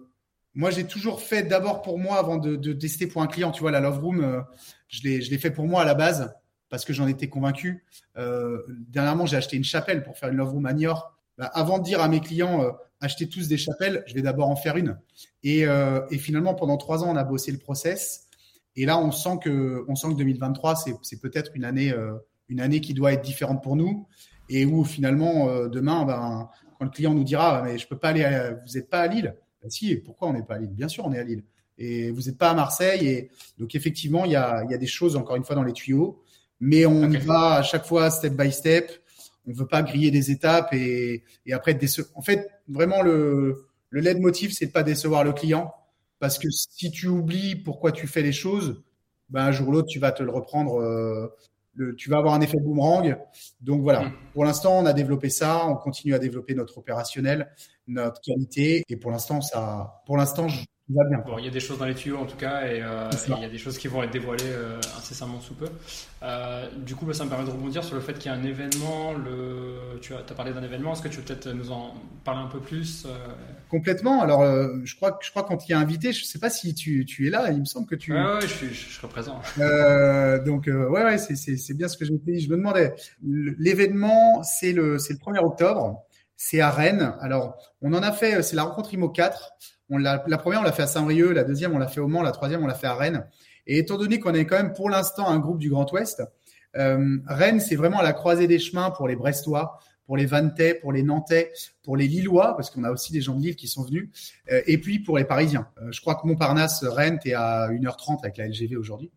moi, 0.54 0.72
j'ai 0.72 0.86
toujours 0.86 1.22
fait 1.22 1.44
d'abord 1.44 1.82
pour 1.82 2.00
moi 2.00 2.18
avant 2.18 2.38
de, 2.38 2.56
de, 2.56 2.74
tester 2.74 3.08
pour 3.08 3.22
un 3.22 3.28
client. 3.28 3.52
Tu 3.52 3.62
vois, 3.62 3.72
la 3.72 3.82
Love 3.82 4.00
Room, 4.00 4.24
euh, 4.24 4.42
je 4.88 5.02
l'ai 5.04 5.38
fait 5.38 5.52
pour 5.52 5.68
moi 5.68 5.82
à 5.82 5.86
la 5.86 5.94
base 5.94 6.34
parce 6.70 6.86
que 6.86 6.94
j'en 6.94 7.08
étais 7.08 7.30
convaincu. 7.30 7.86
Euh, 8.18 8.62
dernièrement, 8.90 9.26
j'ai 9.26 9.38
acheté 9.38 9.58
une 9.58 9.64
chapelle 9.64 10.04
pour 10.04 10.18
faire 10.18 10.30
une 10.30 10.38
Love 10.38 10.52
Room 10.52 10.66
à 10.66 10.74
Niort. 10.74 11.14
Bah, 11.38 11.50
avant 11.54 11.80
de 11.80 11.84
dire 11.84 12.02
à 12.02 12.08
mes 12.08 12.20
clients, 12.20 12.62
euh, 12.62 12.72
achetez 13.00 13.30
tous 13.30 13.48
des 13.48 13.58
chapelles, 13.58 14.04
je 14.08 14.14
vais 14.14 14.22
d'abord 14.22 14.50
en 14.50 14.56
faire 14.56 14.76
une. 14.76 14.98
Et, 15.44 15.62
et 15.62 16.18
finalement, 16.18 16.56
pendant 16.56 16.78
trois 16.78 17.04
ans, 17.04 17.10
on 17.12 17.16
a 17.16 17.24
bossé 17.24 17.52
le 17.52 17.60
process. 17.60 18.28
Et 18.78 18.86
là, 18.86 19.00
on 19.00 19.12
sent 19.12 19.40
que, 19.44 19.84
on 19.88 19.96
sent 19.96 20.10
que 20.10 20.14
2023, 20.14 20.76
c'est 21.02 21.20
peut-être 21.20 21.52
une 21.56 21.66
année, 21.66 21.92
euh, 21.92 22.14
une 22.48 22.62
année 22.62 22.80
qui 22.80 22.94
doit 22.94 23.12
être 23.12 23.24
différente 23.24 23.64
pour 23.64 23.76
nous 23.76 24.08
et 24.50 24.66
où 24.66 24.86
finalement, 24.86 25.50
euh, 25.50 25.68
demain, 25.68 26.06
ben, 26.06 26.48
quand 26.78 26.86
le 26.86 26.92
client 26.92 27.16
nous 27.16 27.24
dira, 27.24 27.64
mais 27.64 27.80
je 27.80 27.88
peux 27.88 27.98
pas 27.98 28.10
aller, 28.10 28.54
vous 28.66 28.78
n'êtes 28.78 28.90
pas 28.90 29.02
à 29.02 29.08
Lille? 29.08 29.36
Ben, 29.64 29.70
si, 29.72 29.96
pourquoi 29.96 30.30
on 30.30 30.34
n'est 30.34 30.44
pas 30.44 30.56
à 30.56 30.60
Lille? 30.60 30.74
Bien 30.74 30.88
sûr, 30.88 31.06
on 31.06 31.12
est 31.12 31.18
à 31.18 31.24
Lille. 31.24 31.44
Et 31.80 32.12
vous 32.12 32.22
n'êtes 32.22 32.38
pas 32.38 32.52
à 32.52 32.54
Marseille. 32.54 33.08
Et 33.08 33.32
donc, 33.58 33.74
effectivement, 33.74 34.26
il 34.26 34.32
y 34.32 34.36
a, 34.36 34.64
des 34.66 34.88
choses, 34.88 35.16
encore 35.16 35.36
une 35.36 35.44
fois, 35.44 35.56
dans 35.56 35.64
les 35.64 35.74
tuyaux. 35.74 36.22
Mais 36.60 36.86
on 36.86 37.10
y 37.10 37.18
va 37.18 37.56
à 37.56 37.64
chaque 37.64 37.86
fois, 37.86 38.10
step 38.10 38.34
by 38.34 38.52
step. 38.52 38.92
On 39.48 39.54
veut 39.54 39.68
pas 39.68 39.82
griller 39.82 40.12
des 40.12 40.32
étapes 40.32 40.74
et, 40.74 41.24
et 41.46 41.54
après, 41.54 41.78
en 42.16 42.22
fait, 42.22 42.50
vraiment, 42.68 43.02
le, 43.02 43.68
le 43.90 44.02
lead 44.02 44.20
motif, 44.20 44.52
c'est 44.54 44.68
de 44.68 44.72
pas 44.72 44.84
décevoir 44.84 45.24
le 45.24 45.34
client. 45.34 45.74
Parce 46.20 46.40
que 46.40 46.50
si 46.50 46.92
tu 46.92 47.08
oublies 47.08 47.56
pourquoi 47.56 47.92
tu 47.92 48.08
fais 48.08 48.22
les 48.22 48.32
choses, 48.32 48.82
ben 49.30 49.46
un 49.46 49.52
jour 49.52 49.70
ou 49.70 49.72
l'autre, 49.72 49.88
tu 49.88 50.00
vas 50.00 50.12
te 50.12 50.24
le 50.24 50.32
reprendre. 50.32 50.82
Euh, 50.82 51.28
le, 51.76 51.96
tu 51.96 52.10
vas 52.10 52.18
avoir 52.18 52.34
un 52.34 52.42
effet 52.42 52.58
boomerang. 52.60 53.18
Donc 53.62 53.82
voilà, 53.82 54.06
mm. 54.06 54.14
pour 54.34 54.44
l'instant, 54.44 54.80
on 54.80 54.86
a 54.86 54.94
développé 54.94 55.30
ça. 55.30 55.66
On 55.68 55.76
continue 55.76 56.16
à 56.16 56.20
développer 56.20 56.56
notre 56.56 56.78
opérationnel, 56.80 57.52
notre 57.88 58.20
qualité. 58.22 58.84
Et 58.90 58.98
pour 58.98 59.12
l'instant, 59.12 59.42
ça, 59.42 60.02
pour 60.06 60.18
l'instant, 60.18 60.48
je, 60.90 60.94
Bon, 61.26 61.38
il 61.38 61.46
y 61.46 61.48
a 61.48 61.52
des 61.52 61.60
choses 61.60 61.78
dans 61.78 61.86
les 61.86 61.96
tuyaux 61.96 62.18
en 62.18 62.26
tout 62.26 62.38
cas, 62.38 62.66
et, 62.66 62.82
euh, 62.82 63.10
il 63.28 63.42
y 63.42 63.46
a 63.46 63.50
des 63.50 63.58
choses 63.58 63.78
qui 63.78 63.90
vont 63.90 64.04
être 64.04 64.12
dévoilées 64.12 64.44
euh, 64.46 64.78
incessamment 64.98 65.42
sous 65.42 65.54
peu. 65.54 65.68
Euh, 66.24 66.70
du 66.78 66.96
coup, 66.96 67.06
bah, 67.06 67.14
ça 67.14 67.26
me 67.26 67.30
permet 67.30 67.46
de 67.46 67.50
rebondir 67.50 67.84
sur 67.84 67.96
le 67.96 68.02
fait 68.02 68.14
qu'il 68.14 68.32
y 68.32 68.34
a 68.34 68.38
un 68.38 68.44
événement. 68.44 69.14
Le... 69.14 70.00
Tu 70.02 70.14
as, 70.14 70.20
as 70.20 70.34
parlé 70.34 70.54
d'un 70.54 70.64
événement, 70.64 70.94
est-ce 70.94 71.02
que 71.02 71.10
tu 71.10 71.18
veux 71.18 71.24
peut-être 71.24 71.50
nous 71.50 71.72
en 71.72 71.94
parler 72.24 72.42
un 72.42 72.48
peu 72.48 72.60
plus 72.60 73.06
Complètement. 73.70 74.22
Alors, 74.22 74.46
je 74.86 74.96
crois, 74.96 75.20
je 75.22 75.30
crois 75.30 75.44
quand 75.44 75.68
il 75.68 75.72
y 75.72 75.76
a 75.76 75.80
invité, 75.80 76.14
je 76.14 76.22
ne 76.22 76.26
sais 76.26 76.40
pas 76.40 76.50
si 76.50 76.74
tu, 76.74 77.06
tu, 77.06 77.28
es 77.28 77.30
là, 77.30 77.52
il 77.52 77.60
me 77.60 77.66
semble 77.66 77.86
que 77.86 77.96
tu. 77.96 78.14
Ouais, 78.14 78.24
ouais 78.24 78.42
je, 78.42 78.48
suis, 78.48 78.74
je 78.74 78.94
serai 78.94 79.10
présent. 79.10 79.42
donc, 80.46 80.68
ouais, 80.68 81.04
ouais 81.04 81.18
c'est 81.18 81.74
bien 81.74 81.90
ce 81.90 81.98
que 81.98 82.06
je 82.06 82.14
me 82.14 82.18
dit. 82.18 82.40
Je 82.40 82.50
me 82.50 82.56
demandais. 82.56 82.96
L'événement, 83.24 84.42
c'est 84.44 84.72
le, 84.72 84.94
le 84.94 84.98
1er 84.98 85.40
octobre. 85.40 86.04
C'est 86.40 86.62
à 86.62 86.70
Rennes. 86.70 87.16
Alors, 87.20 87.58
on 87.82 87.94
en 87.94 88.04
a 88.04 88.12
fait, 88.12 88.44
c'est 88.44 88.56
la 88.56 88.64
rencontre 88.64 88.94
IMO 88.94 89.10
4 89.10 89.54
la 89.90 90.20
première, 90.38 90.62
on 90.62 90.64
l'a 90.64 90.72
fait 90.72 90.84
à 90.84 90.88
Saint-Brieuc, 90.88 91.34
la 91.34 91.44
deuxième, 91.44 91.74
on 91.74 91.78
l'a 91.78 91.88
fait 91.88 92.00
au 92.00 92.08
Mans, 92.08 92.22
la 92.22 92.32
troisième, 92.32 92.64
on 92.64 92.68
l'a 92.68 92.76
fait 92.76 92.88
à 92.88 92.96
Rennes. 92.96 93.26
Et 93.66 93.80
étant 93.80 93.98
donné 93.98 94.20
qu'on 94.20 94.34
est 94.34 94.46
quand 94.46 94.58
même 94.58 94.74
pour 94.74 94.90
l'instant 94.90 95.28
un 95.28 95.40
groupe 95.40 95.60
du 95.60 95.70
Grand 95.70 95.92
Ouest, 95.92 96.24
euh, 96.76 97.18
Rennes, 97.26 97.60
c'est 97.60 97.76
vraiment 97.76 98.00
à 98.00 98.04
la 98.04 98.14
croisée 98.14 98.48
des 98.48 98.60
chemins 98.60 98.92
pour 98.92 99.08
les 99.08 99.16
Brestois, 99.16 99.80
pour 100.06 100.16
les 100.16 100.26
Vantais, 100.26 100.76
pour 100.76 100.94
les 100.94 101.04
Nantais, 101.04 101.52
pour 101.84 101.98
les 101.98 102.08
Lillois, 102.08 102.56
parce 102.56 102.70
qu'on 102.70 102.84
a 102.84 102.92
aussi 102.92 103.12
des 103.12 103.22
gens 103.22 103.36
de 103.36 103.42
Lille 103.42 103.56
qui 103.56 103.68
sont 103.68 103.84
venus, 103.84 104.10
euh, 104.52 104.62
et 104.68 104.78
puis 104.78 105.00
pour 105.00 105.18
les 105.18 105.26
Parisiens. 105.26 105.68
Euh, 105.82 105.92
je 105.92 106.00
crois 106.02 106.16
que 106.16 106.26
Montparnasse, 106.26 106.84
Rennes, 106.84 107.20
est 107.26 107.34
à 107.34 107.70
1h30 107.70 108.20
avec 108.24 108.38
la 108.38 108.48
LGV 108.48 108.78
aujourd'hui. 108.78 109.12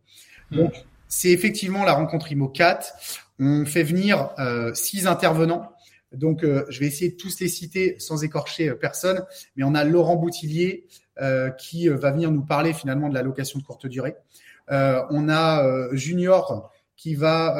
Mmh. 0.51 0.57
Donc, 0.57 0.73
c'est 1.07 1.31
effectivement 1.31 1.83
la 1.83 1.93
rencontre 1.93 2.31
IMO 2.31 2.47
4. 2.47 2.93
On 3.39 3.65
fait 3.65 3.83
venir 3.83 4.29
six 4.73 5.07
intervenants 5.07 5.73
donc, 6.13 6.43
euh, 6.43 6.65
je 6.69 6.79
vais 6.79 6.87
essayer 6.87 7.11
de 7.11 7.15
tous 7.15 7.39
les 7.39 7.47
citer 7.47 7.95
sans 7.99 8.23
écorcher 8.23 8.69
euh, 8.69 8.75
personne, 8.75 9.23
mais 9.55 9.63
on 9.63 9.73
a 9.73 9.83
Laurent 9.83 10.17
Boutillier 10.17 10.87
euh, 11.19 11.49
qui 11.51 11.87
va 11.87 12.11
venir 12.11 12.31
nous 12.31 12.43
parler 12.43 12.73
finalement 12.73 13.07
de 13.09 13.13
la 13.13 13.21
location 13.21 13.59
de 13.59 13.63
courte 13.63 13.87
durée. 13.87 14.15
on 14.69 15.29
a 15.29 15.89
Junior 15.93 16.71
qui 16.95 17.15
va 17.15 17.57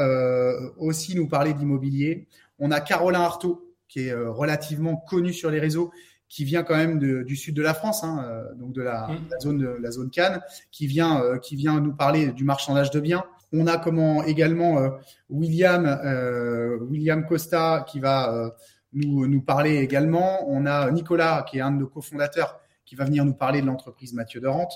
aussi 0.78 1.16
nous 1.16 1.28
parler 1.28 1.54
d'immobilier. 1.54 2.28
On 2.60 2.72
a 2.72 2.80
Carolin 2.80 3.22
Artaud 3.22 3.74
qui 3.88 4.08
est 4.08 4.14
relativement 4.14 4.96
connu 4.96 5.34
sur 5.34 5.52
les 5.52 5.60
réseaux, 5.60 5.92
qui 6.30 6.46
vient 6.46 6.64
quand 6.64 6.78
même 6.78 6.98
du 7.00 7.36
sud 7.36 7.56
de 7.56 7.62
la 7.62 7.74
France, 7.74 8.04
hein, 8.04 8.46
donc 8.56 8.72
de 8.72 8.82
la, 8.82 9.08
mmh. 9.08 9.42
zone 9.42 9.58
de 9.58 9.68
la 9.68 9.92
zone 9.92 10.10
Cannes, 10.10 10.42
qui 10.72 10.88
vient 10.88 11.38
qui 11.40 11.56
vient 11.56 11.82
nous 11.82 11.94
parler 11.94 12.32
du 12.32 12.46
marchandage 12.46 12.92
de 12.92 13.00
biens. 13.00 13.26
On 13.54 13.68
a 13.68 13.78
comment 13.78 14.24
également 14.24 14.80
euh, 14.80 14.90
William, 15.30 15.86
euh, 15.86 16.78
William 16.80 17.26
Costa 17.26 17.86
qui 17.88 18.00
va 18.00 18.34
euh, 18.34 18.50
nous, 18.94 19.28
nous 19.28 19.42
parler 19.42 19.78
également. 19.78 20.50
On 20.50 20.66
a 20.66 20.90
Nicolas 20.92 21.46
qui 21.50 21.58
est 21.58 21.62
un 21.62 21.72
de 21.72 21.80
nos 21.80 21.88
cofondateurs 21.88 22.60
qui 22.86 22.96
va 22.96 23.06
venir 23.06 23.26
nous 23.26 23.34
parler 23.34 23.62
de 23.62 23.66
l'entreprise 23.66 24.14
Mathieu 24.14 24.42
de 24.42 24.48
Rente. 24.48 24.74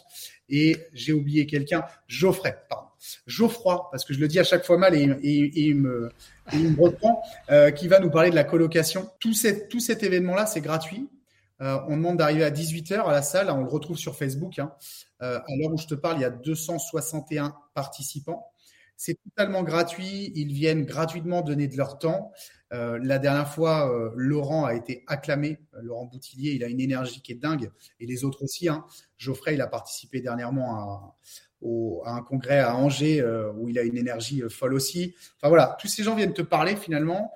Et 0.50 0.78
j'ai 0.94 1.14
oublié 1.14 1.46
quelqu'un, 1.46 1.86
Geoffrey, 2.08 2.58
pardon. 2.70 2.88
Geoffroy, 3.28 3.90
parce 3.92 4.06
que 4.06 4.14
je 4.14 4.20
le 4.20 4.28
dis 4.28 4.40
à 4.40 4.44
chaque 4.44 4.66
fois 4.66 4.78
mal 4.78 4.96
et, 4.96 5.04
il, 5.22 5.76
me, 5.76 6.10
il 6.54 6.72
me 6.72 6.82
reprend, 6.82 7.22
qui 7.76 7.90
va 7.90 8.00
nous 8.00 8.10
parler 8.10 8.30
de 8.30 8.36
la 8.36 8.46
colocation. 8.46 9.10
Tout, 9.20 9.34
cet, 9.34 9.68
tout 9.68 9.82
cet 9.82 10.02
événement-là, 10.02 10.46
c'est 10.46 10.62
gratuit. 10.62 11.10
on 11.60 11.98
demande 11.98 12.18
d'arriver 12.18 12.46
à 12.46 12.52
18h 12.52 13.04
à 13.04 13.12
la 13.12 13.22
salle. 13.22 13.52
On 13.52 13.64
le 13.64 13.70
retrouve 13.70 13.98
sur 13.98 14.16
Facebook. 14.16 14.60
Hein. 14.60 14.72
à 15.20 15.44
l'heure 15.60 15.74
où 15.74 15.78
je 15.78 15.88
te 15.88 15.96
parle, 15.96 16.18
il 16.18 16.22
y 16.22 16.26
a 16.26 16.30
261 16.30 17.54
participants. 17.74 18.50
C'est 18.98 19.18
totalement 19.24 19.64
gratuit. 19.64 20.32
Ils 20.36 20.54
viennent 20.54 20.86
gratuitement 20.86 21.42
donner 21.42 21.68
de 21.68 21.78
leur 21.78 22.00
temps. 22.00 22.32
Euh, 22.74 23.00
la 23.02 23.20
dernière 23.20 23.48
fois, 23.48 23.92
euh, 23.92 24.12
Laurent 24.16 24.66
a 24.66 24.74
été 24.74 25.04
acclamé. 25.08 25.60
Euh, 25.76 25.82
Laurent 25.82 26.06
Boutillier, 26.06 26.54
il 26.54 26.64
a 26.64 26.68
une 26.68 26.82
énergie 26.82 27.22
qui 27.22 27.32
est 27.32 27.36
dingue. 27.36 27.72
Et 28.00 28.06
les 28.06 28.24
autres 28.24 28.44
aussi. 28.44 28.68
Hein. 28.68 28.86
Geoffrey, 29.18 29.54
il 29.54 29.62
a 29.62 29.68
participé 29.68 30.22
dernièrement 30.22 30.76
à, 30.76 31.16
un 32.06 32.22
congrès 32.22 32.60
à 32.60 32.76
Angers 32.76 33.26
où 33.56 33.70
il 33.70 33.80
a 33.80 33.82
une 33.82 33.98
énergie 33.98 34.44
folle 34.50 34.76
aussi. 34.76 35.16
Enfin 35.38 35.50
voilà, 35.50 35.76
tous 35.80 35.88
ces 35.88 36.04
gens 36.04 36.14
viennent 36.14 36.34
te 36.34 36.44
parler 36.44 36.76
finalement. 36.76 37.32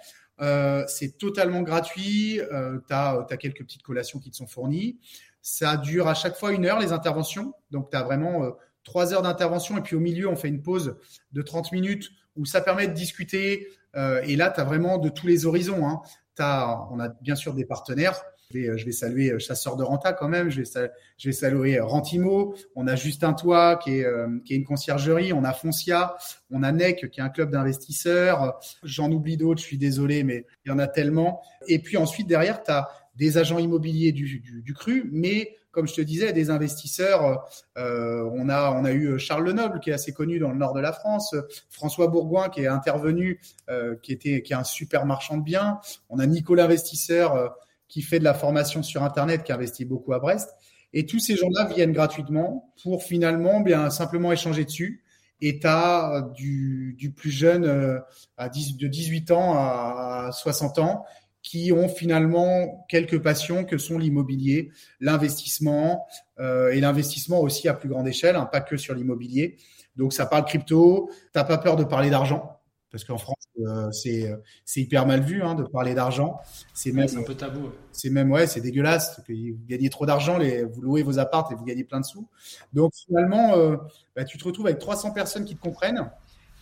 c'est 0.88 1.18
totalement 1.18 1.64
gratuit. 1.64 2.40
tu 2.88 2.94
as, 2.94 3.26
quelques 3.40 3.64
petites 3.64 3.82
collations 3.82 4.20
qui 4.20 4.30
te 4.30 4.36
sont 4.36 4.46
fournies. 4.46 5.00
Ça 5.42 5.78
dure 5.78 6.08
à 6.08 6.14
chaque 6.14 6.36
fois 6.36 6.52
une 6.52 6.66
heure 6.66 6.78
les 6.78 6.92
interventions. 6.92 7.56
Donc 7.72 7.90
tu 7.90 7.98
as 7.98 8.04
vraiment 8.04 8.56
trois 8.90 9.14
heures 9.14 9.22
d'intervention 9.22 9.78
et 9.78 9.82
puis 9.82 9.96
au 9.96 10.00
milieu, 10.00 10.28
on 10.28 10.36
fait 10.36 10.48
une 10.48 10.64
pause 10.64 10.98
de 11.32 11.42
30 11.44 11.72
minutes 11.74 12.10
où 12.36 12.44
ça 12.44 12.60
permet 12.60 12.88
de 12.88 12.94
discuter. 12.94 13.68
Euh, 13.96 14.20
et 14.24 14.36
là, 14.36 14.50
tu 14.50 14.60
as 14.60 14.64
vraiment 14.64 14.98
de 14.98 15.10
tous 15.10 15.28
les 15.28 15.46
horizons. 15.46 15.88
Hein. 15.88 16.02
On 16.40 17.00
a 17.00 17.10
bien 17.22 17.36
sûr 17.36 17.54
des 17.54 17.66
partenaires. 17.66 18.20
Je 18.52 18.84
vais, 18.84 18.92
saluer 18.92 19.30
euh, 19.30 19.38
Chasseur 19.38 19.78
de 19.78 19.84
Renta 19.84 20.12
quand 20.12 20.28
même. 20.28 20.50
Je 20.50 20.64
vais, 20.64 21.32
saluer 21.32 21.80
Rentimo. 21.80 22.56
On 22.76 22.88
a 22.88 22.96
Justin 22.96 23.34
Toit 23.34 23.76
qui 23.76 24.00
est, 24.00 24.06
euh, 24.06 24.40
qui 24.44 24.54
est 24.54 24.58
une 24.58 24.66
conciergerie. 24.66 25.34
On 25.34 25.44
a 25.44 25.54
Foncia. 25.54 26.18
On 26.50 26.64
a 26.64 26.72
NEC 26.72 27.12
qui 27.12 27.20
est 27.20 27.24
un 27.24 27.30
club 27.30 27.52
d'investisseurs. 27.52 28.60
J'en 28.82 29.12
oublie 29.12 29.38
d'autres. 29.38 29.62
Je 29.62 29.68
suis 29.68 29.78
désolé, 29.78 30.24
mais 30.24 30.48
il 30.66 30.70
y 30.70 30.72
en 30.72 30.80
a 30.80 30.88
tellement. 30.88 31.44
Et 31.68 31.78
puis 31.78 31.98
ensuite, 31.98 32.26
derrière, 32.26 32.64
tu 32.64 32.72
as 32.72 32.90
des 33.20 33.38
agents 33.38 33.60
immobiliers 33.60 34.14
du, 34.14 34.74
cru, 34.74 35.10
mais 35.12 35.58
comme 35.72 35.88
je 35.88 35.94
te 35.94 36.02
disais, 36.02 36.32
des 36.34 36.50
investisseurs. 36.50 37.46
Euh, 37.78 38.28
on, 38.34 38.50
a, 38.50 38.72
on 38.72 38.86
a 38.86 38.92
eu 38.92 39.20
Charles 39.20 39.46
Lenoble, 39.46 39.82
qui 39.82 39.92
est 39.92 39.94
assez 39.94 40.14
connu 40.14 40.40
dans 40.40 40.52
le 40.52 40.58
nord 40.58 40.74
de 40.74 40.80
la 40.80 40.94
France, 40.94 41.36
François 41.70 42.08
Bourgoin, 42.08 42.50
qui 42.50 42.62
est 42.62 42.68
intervenu, 42.68 43.40
euh, 43.70 43.96
qui, 44.02 44.14
était, 44.14 44.42
qui 44.42 44.54
est 44.54 44.56
un 44.56 44.64
super 44.64 45.06
marchand 45.06 45.38
de 45.38 45.44
biens. 45.44 45.80
On 46.10 46.18
a 46.18 46.26
Nicolas 46.26 46.64
Investisseur, 46.64 47.36
euh, 47.36 47.50
qui 47.90 48.02
fait 48.02 48.20
de 48.20 48.24
la 48.24 48.34
formation 48.34 48.82
sur 48.84 49.04
Internet, 49.04 49.44
qui 49.44 49.52
investit 49.52 49.86
beaucoup 49.86 50.14
à 50.14 50.20
Brest. 50.20 50.50
Et 50.94 51.06
tous 51.06 51.20
ces 51.20 51.36
gens-là 51.36 51.66
viennent 51.66 51.92
gratuitement 51.92 52.74
pour 52.82 53.04
finalement 53.04 53.60
bien 53.60 53.90
simplement 53.90 54.32
échanger 54.32 54.64
dessus. 54.64 55.04
Et 55.42 55.60
tu 55.60 55.68
as 55.68 56.30
du, 56.36 56.96
du, 56.98 57.12
plus 57.12 57.32
jeune 57.32 58.02
à 58.38 58.50
10, 58.50 58.78
de 58.78 58.88
18 58.88 59.32
ans 59.32 59.54
à 59.56 60.32
60 60.34 60.80
ans 60.80 61.06
qui 61.50 61.72
ont 61.72 61.90
finalement 61.90 62.86
quelques 62.90 63.20
passions 63.20 63.66
que 63.66 63.80
sont 63.80 63.98
l'immobilier, 63.98 64.70
l'investissement 65.00 66.06
euh, 66.38 66.70
et 66.70 66.80
l'investissement 66.80 67.40
aussi 67.40 67.68
à 67.68 67.74
plus 67.74 67.90
grande 67.90 68.08
échelle, 68.08 68.36
hein, 68.36 68.46
pas 68.46 68.62
que 68.62 68.78
sur 68.78 68.94
l'immobilier. 68.94 69.58
Donc 69.96 70.14
ça 70.14 70.28
parle 70.28 70.46
crypto, 70.46 71.10
t'as 71.34 71.44
pas 71.44 71.58
peur 71.58 71.76
de 71.76 71.84
parler 71.84 72.12
d'argent? 72.12 72.62
Parce 72.92 73.04
qu'en 73.04 73.18
France 73.18 73.48
euh, 73.66 73.92
c'est 73.92 74.32
c'est 74.64 74.82
hyper 74.82 75.08
mal 75.08 75.22
vu 75.22 75.42
hein, 75.42 75.56
de 75.56 75.64
parler 75.64 75.96
d'argent. 75.96 76.40
C'est 76.76 76.92
même 76.92 77.10
un 77.18 77.24
peu 77.24 77.34
tabou. 77.34 77.72
C'est 77.94 78.12
même 78.12 78.32
ouais, 78.32 78.46
c'est 78.46 78.62
dégueulasse. 78.62 79.20
Vous 79.28 79.58
gagnez 79.68 79.90
trop 79.90 80.06
d'argent, 80.06 80.38
les 80.38 80.64
vous 80.64 80.82
louez 80.82 81.02
vos 81.02 81.18
appartes 81.18 81.52
et 81.52 81.56
vous 81.56 81.66
gagnez 81.66 81.84
plein 81.84 82.00
de 82.00 82.06
sous. 82.06 82.28
Donc 82.74 82.94
finalement, 82.94 83.56
euh, 83.56 83.76
bah, 84.16 84.24
tu 84.24 84.38
te 84.38 84.44
retrouves 84.44 84.68
avec 84.68 84.78
300 84.78 85.14
personnes 85.14 85.46
qui 85.46 85.56
te 85.56 85.62
comprennent. 85.62 86.12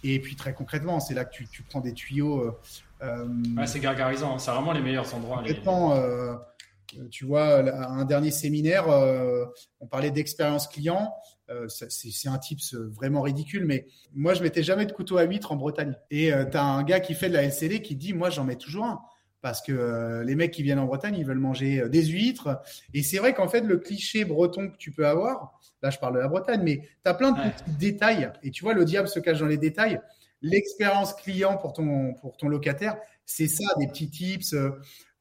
Et 0.04 0.22
puis 0.22 0.38
très 0.38 0.54
concrètement, 0.54 1.02
c'est 1.02 1.14
là 1.14 1.26
que 1.26 1.34
tu, 1.34 1.46
tu 1.50 1.64
prends 1.64 1.82
des 1.82 1.92
tuyaux 1.92 2.56
euh, 3.02 3.28
euh, 3.58 3.66
c'est 3.66 3.80
gargarisant, 3.80 4.36
hein. 4.36 4.40
c'est 4.40 4.52
vraiment 4.52 4.72
les 4.72 4.82
meilleurs 4.82 5.14
endroits. 5.14 5.44
Euh, 5.46 6.36
tu 7.12 7.26
vois, 7.26 7.58
un 7.58 8.06
dernier 8.06 8.32
séminaire, 8.32 8.90
euh, 8.90 9.46
on 9.82 9.88
parlait 9.88 10.10
d'expérience 10.10 10.68
client. 10.68 11.14
c'est 11.68 12.30
un 12.30 12.38
type 12.38 12.60
vraiment 12.74 13.22
ridicule, 13.22 13.66
mais 13.66 13.88
moi, 14.14 14.34
je 14.34 14.42
mettais 14.42 14.64
jamais 14.64 14.86
de 14.86 14.94
couteau 14.94 15.18
à 15.18 15.24
huître 15.24 15.52
en 15.52 15.58
Bretagne. 15.58 15.96
Et 16.12 16.32
tu 16.50 16.58
as 16.58 16.64
un 16.64 16.84
gars 16.84 17.02
qui 17.02 17.14
fait 17.14 17.30
de 17.30 17.34
la 17.34 17.44
LCD 17.44 17.82
qui 17.82 17.96
dit, 17.96 18.14
moi, 18.14 18.30
j'en 18.30 18.46
mets 18.46 18.56
toujours 18.56 18.86
un. 18.86 19.02
Parce 19.42 19.62
que 19.62 20.24
les 20.26 20.36
mecs 20.36 20.52
qui 20.52 20.64
viennent 20.64 20.80
en 20.80 20.86
Bretagne, 20.86 21.16
ils 21.18 21.26
veulent 21.26 21.38
manger 21.40 21.88
des 21.90 22.06
huîtres. 22.06 22.62
Et 22.94 23.04
c'est 23.04 23.18
vrai 23.18 23.34
qu'en 23.34 23.48
fait, 23.50 23.62
le 23.62 23.78
cliché 23.78 24.26
breton 24.26 24.70
que 24.70 24.78
tu 24.78 24.92
peux 24.92 25.06
avoir, 25.06 25.60
là, 25.84 25.90
je 25.90 26.00
parle 26.00 26.16
de 26.16 26.20
la 26.20 26.28
Bretagne, 26.30 26.62
mais 26.64 26.78
tu 27.04 27.12
as 27.12 27.14
plein 27.14 27.32
de 27.32 27.38
petits 27.38 27.78
détails. 27.78 28.32
Et 28.44 28.52
tu 28.52 28.64
vois, 28.64 28.74
le 28.74 28.86
diable 28.86 29.10
se 29.10 29.20
cache 29.20 29.40
dans 29.40 29.46
les 29.46 29.58
détails 29.58 30.00
l'expérience 30.42 31.14
client 31.14 31.58
pour 31.58 31.74
ton, 31.74 32.14
pour 32.16 32.38
ton 32.38 32.48
locataire, 32.48 32.98
c'est 33.26 33.48
ça, 33.48 33.66
des 33.78 33.88
petits 33.88 34.10
tips. 34.10 34.56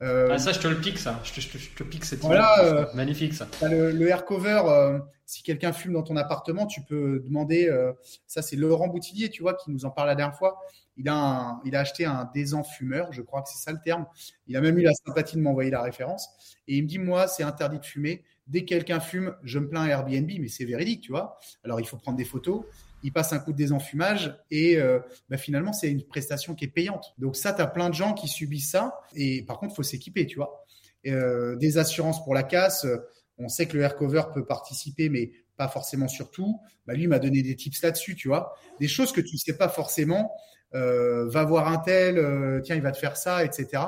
Euh, 0.03 0.29
ah, 0.31 0.39
ça, 0.39 0.53
je 0.53 0.61
te 0.61 0.69
le 0.69 0.79
pique, 0.79 0.99
ça. 0.99 1.21
Je 1.25 1.33
te, 1.33 1.41
je 1.41 1.71
te 1.71 1.83
pique 1.83 2.05
cette 2.05 2.21
voilà, 2.21 2.63
euh, 2.65 2.87
Magnifique, 2.95 3.33
ça. 3.33 3.49
Le, 3.63 3.93
le, 3.93 4.09
air 4.09 4.27
cover, 4.27 4.63
euh, 4.67 4.99
si 5.25 5.43
quelqu'un 5.43 5.73
fume 5.73 5.95
dans 5.95 6.03
ton 6.03 6.17
appartement, 6.17 6.67
tu 6.67 6.83
peux 6.83 7.21
demander. 7.25 7.69
Euh, 7.69 7.93
ça, 8.27 8.43
c'est 8.43 8.57
Laurent 8.57 8.89
Boutillier, 8.89 9.31
tu 9.31 9.43
vois, 9.43 9.55
qui 9.55 9.71
nous 9.71 9.87
en 9.87 9.91
parle 9.91 10.09
la 10.09 10.15
dernière 10.15 10.37
fois. 10.37 10.61
Il 10.99 11.09
a, 11.09 11.61
il 11.65 11.75
a 11.77 11.81
acheté 11.81 12.05
un 12.05 12.31
désenfumeur, 12.35 13.13
je 13.13 13.23
crois 13.23 13.43
que 13.43 13.49
c'est 13.49 13.63
ça 13.63 13.73
le 13.73 13.79
terme. 13.83 14.07
Il 14.47 14.57
a 14.57 14.61
même 14.61 14.79
eu 14.79 14.83
la 14.83 14.93
sympathie 14.93 15.37
de 15.37 15.43
m'envoyer 15.43 15.71
la 15.71 15.83
référence. 15.83 16.29
Et 16.69 16.77
il 16.77 16.83
me 16.83 16.89
dit, 16.89 16.99
moi, 16.99 17.27
c'est 17.27 17.43
interdit 17.43 17.79
de 17.79 17.85
fumer. 17.85 18.23
Dès 18.47 18.61
que 18.61 18.67
quelqu'un 18.67 19.01
fume, 19.01 19.35
je 19.43 19.59
me 19.59 19.69
plains 19.69 19.83
à 19.83 19.89
Airbnb, 19.89 20.31
mais 20.39 20.49
c'est 20.49 20.65
véridique, 20.65 21.01
tu 21.01 21.11
vois. 21.11 21.39
Alors, 21.65 21.81
il 21.81 21.87
faut 21.87 21.97
prendre 21.97 22.17
des 22.17 22.25
photos 22.25 22.65
il 23.07 23.13
passe 23.13 23.33
un 23.33 23.39
coup 23.39 23.53
de 23.53 23.57
désenfumage 23.57 24.37
et 24.51 24.79
euh, 24.79 24.99
bah, 25.29 25.37
finalement, 25.37 25.73
c'est 25.73 25.89
une 25.89 26.03
prestation 26.03 26.57
qui 26.57 26.65
est 26.65 26.69
payante. 26.69 27.15
Donc 27.19 27.37
ça, 27.37 27.53
tu 27.53 27.63
as 27.63 27.69
plein 27.69 27.89
de 27.89 27.95
gens 27.95 28.15
qui 28.15 28.27
subissent 28.27 28.73
ça 28.73 28.99
et 29.15 29.43
par 29.43 29.61
contre, 29.61 29.77
faut 29.77 29.85
s'équiper, 29.85 30.27
tu 30.27 30.37
vois. 30.37 30.65
Euh, 31.07 31.55
des 31.55 31.79
assurances 31.79 32.25
pour 32.25 32.35
la 32.35 32.43
casse, 32.43 32.85
euh, 32.85 32.97
on 33.39 33.47
sait 33.47 33.67
que 33.67 33.77
le 33.77 33.85
air 33.85 33.95
cover 33.95 34.25
peut 34.35 34.45
participer, 34.45 35.09
mais 35.09 35.31
pas 35.57 35.69
forcément 35.69 36.09
sur 36.09 36.33
tout. 36.33 36.61
Bah, 36.85 36.95
lui 36.95 37.07
m'a 37.07 37.21
donné 37.21 37.43
des 37.43 37.55
tips 37.55 37.81
là-dessus, 37.81 38.17
tu 38.17 38.27
vois. 38.27 38.57
Des 38.81 38.89
choses 38.89 39.13
que 39.13 39.21
tu 39.21 39.37
ne 39.37 39.39
sais 39.39 39.57
pas 39.57 39.69
forcément. 39.69 40.33
va 40.73 41.45
voir 41.45 41.69
un 41.69 41.79
tel, 41.79 42.17
tiens, 42.65 42.75
il 42.75 42.83
va 42.83 42.91
te 42.91 42.99
faire 42.99 43.17
ça, 43.17 43.45
etc. 43.45 43.85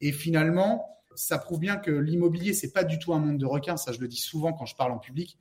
Et 0.00 0.12
finalement, 0.12 0.98
ça 1.14 1.36
prouve 1.36 1.60
bien 1.60 1.76
que 1.76 1.90
l'immobilier, 1.90 2.54
c'est 2.54 2.72
pas 2.72 2.84
du 2.84 2.98
tout 2.98 3.12
un 3.12 3.18
monde 3.18 3.36
de 3.36 3.44
requins. 3.44 3.76
Ça, 3.76 3.92
je 3.92 4.00
le 4.00 4.08
dis 4.08 4.16
souvent 4.16 4.54
quand 4.54 4.64
je 4.64 4.74
parle 4.74 4.92
en 4.92 4.98
public. 4.98 5.38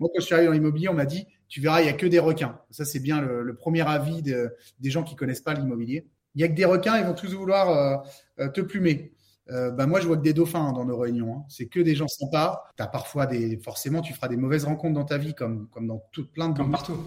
Moi, 0.00 0.10
quand 0.12 0.20
je 0.20 0.26
suis 0.26 0.34
arrivé 0.34 0.48
dans 0.48 0.54
l'immobilier, 0.54 0.88
on 0.88 0.94
m'a 0.94 1.06
dit, 1.06 1.24
tu 1.48 1.60
verras, 1.60 1.80
il 1.80 1.84
n'y 1.84 1.90
a 1.90 1.94
que 1.94 2.06
des 2.06 2.18
requins. 2.18 2.58
Ça, 2.70 2.84
c'est 2.84 3.00
bien 3.00 3.20
le, 3.20 3.54
premier 3.54 3.86
avis 3.86 4.22
des 4.22 4.90
gens 4.90 5.02
qui 5.02 5.14
connaissent 5.14 5.40
pas 5.40 5.54
l'immobilier. 5.54 6.06
Il 6.34 6.38
n'y 6.38 6.44
a 6.44 6.48
que 6.48 6.54
des 6.54 6.64
requins, 6.64 6.98
ils 6.98 7.04
vont 7.04 7.14
tous 7.14 7.32
vouloir 7.32 7.70
euh, 7.70 7.96
euh, 8.40 8.48
te 8.48 8.60
plumer. 8.60 9.12
Euh, 9.50 9.70
bah, 9.70 9.86
moi, 9.86 10.00
je 10.00 10.06
vois 10.06 10.16
que 10.16 10.22
des 10.22 10.32
dauphins 10.32 10.72
dans 10.72 10.84
nos 10.84 10.98
réunions. 10.98 11.36
Hein. 11.36 11.44
C'est 11.48 11.66
que 11.66 11.80
des 11.80 11.94
gens 11.94 12.08
sympas. 12.08 12.64
Tu 12.76 12.82
as 12.82 12.86
parfois 12.86 13.26
des, 13.26 13.56
forcément, 13.58 14.00
tu 14.00 14.12
feras 14.12 14.28
des 14.28 14.36
mauvaises 14.36 14.64
rencontres 14.64 14.94
dans 14.94 15.04
ta 15.04 15.18
vie, 15.18 15.34
comme, 15.34 15.68
comme 15.68 15.86
dans 15.86 16.02
toute 16.12 16.32
plein 16.32 16.48
de 16.48 16.56
Comme 16.56 16.72
partout. 16.72 16.98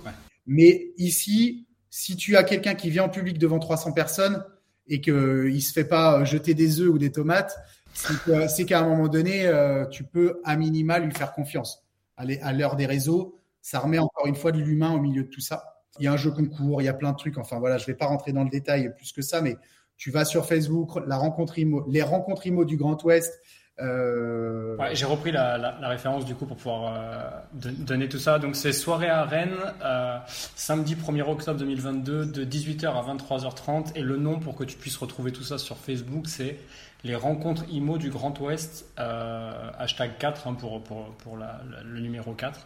Mais 0.46 0.92
ici, 0.98 1.68
si 1.90 2.16
tu 2.16 2.38
as 2.38 2.44
quelqu'un 2.44 2.76
qui 2.76 2.90
vient 2.90 3.04
en 3.04 3.10
public 3.10 3.38
devant 3.38 3.60
300 3.60 3.92
personnes 3.92 4.44
et 4.88 5.02
qu'il 5.02 5.14
ne 5.14 5.60
se 5.60 5.74
fait 5.74 5.84
pas 5.84 6.24
jeter 6.24 6.54
des 6.54 6.80
œufs 6.80 6.90
ou 6.90 6.98
des 6.98 7.12
tomates, 7.12 7.58
c'est 7.94 8.66
qu'à 8.66 8.80
un 8.80 8.88
moment 8.88 9.10
donné, 9.10 9.52
tu 9.92 10.06
peux 10.06 10.40
à 10.46 10.56
minima 10.56 11.00
lui 11.00 11.12
faire 11.12 11.34
confiance. 11.34 11.84
À 12.16 12.54
l'heure 12.54 12.78
des 12.78 12.86
réseaux, 12.86 13.37
ça 13.68 13.80
remet 13.80 14.00
encore 14.00 14.28
une 14.28 14.36
fois 14.36 14.54
de 14.54 14.60
l'humain 14.60 14.94
au 14.94 15.00
milieu 15.02 15.24
de 15.24 15.28
tout 15.28 15.42
ça. 15.42 15.82
Il 16.00 16.06
y 16.06 16.08
a 16.08 16.14
un 16.14 16.18
jeu 16.18 16.32
concours, 16.32 16.82
il 16.82 16.86
y 16.86 16.88
a 16.88 16.94
plein 16.94 17.12
de 17.12 17.18
trucs. 17.18 17.38
Enfin 17.38 17.60
voilà, 17.60 17.78
je 17.78 17.84
ne 17.84 17.88
vais 17.88 17.96
pas 17.96 18.06
rentrer 18.06 18.32
dans 18.32 18.46
le 18.46 18.50
détail 18.50 18.96
plus 18.96 19.12
que 19.12 19.22
ça, 19.22 19.42
mais 19.42 19.58
tu 19.98 20.10
vas 20.10 20.24
sur 20.24 20.46
Facebook, 20.46 20.92
la 21.06 21.18
rencontre 21.18 21.60
IMO, 21.60 21.86
les 21.90 22.02
rencontres 22.02 22.48
IMO 22.48 22.64
du 22.64 22.78
Grand 22.78 23.04
Ouest. 23.04 23.38
Euh... 23.82 24.78
Ouais, 24.78 24.96
J'ai 24.96 25.06
repris 25.06 25.34
la, 25.34 25.58
la, 25.58 25.78
la, 25.82 25.90
référence 25.90 26.24
du 26.24 26.34
coup 26.34 26.46
pour 26.46 26.56
pouvoir 26.56 26.96
euh, 26.96 27.72
donner 27.74 28.08
tout 28.08 28.20
ça. 28.20 28.40
Donc 28.40 28.56
c'est 28.56 28.72
soirée 28.72 29.10
à 29.10 29.26
Rennes, 29.26 29.58
euh, 29.84 30.18
samedi 30.56 30.96
1er 30.96 31.30
octobre 31.30 31.60
2022, 31.60 32.26
de 32.26 32.46
18h 32.46 32.86
à 32.86 33.16
23h30. 33.16 33.92
Et 33.96 34.02
le 34.02 34.16
nom 34.16 34.40
pour 34.40 34.56
que 34.56 34.64
tu 34.64 34.78
puisses 34.78 34.98
retrouver 34.98 35.34
tout 35.34 35.44
ça 35.44 35.58
sur 35.58 35.76
Facebook, 35.76 36.28
c'est 36.28 36.58
les 37.04 37.16
rencontres 37.16 37.66
IMO 37.70 37.98
du 37.98 38.12
Grand 38.12 38.40
Ouest, 38.40 38.86
hashtag 38.96 40.18
4 40.20 40.48
hein, 40.48 40.54
pour, 40.54 40.82
pour, 40.82 41.10
pour 41.16 41.36
la, 41.36 41.60
le 41.84 42.00
numéro 42.00 42.34
4. 42.34 42.66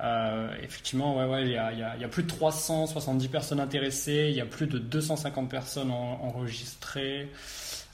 Euh, 0.00 0.54
effectivement, 0.62 1.16
ouais, 1.16 1.26
ouais, 1.26 1.42
il 1.42 1.50
y 1.50 1.56
a, 1.56 1.72
y, 1.72 2.00
y 2.00 2.04
a, 2.04 2.08
plus 2.08 2.22
de 2.22 2.28
370 2.28 3.28
personnes 3.28 3.60
intéressées, 3.60 4.28
il 4.30 4.36
y 4.36 4.40
a 4.40 4.46
plus 4.46 4.66
de 4.66 4.78
250 4.78 5.50
personnes 5.50 5.90
enregistrées. 5.90 7.30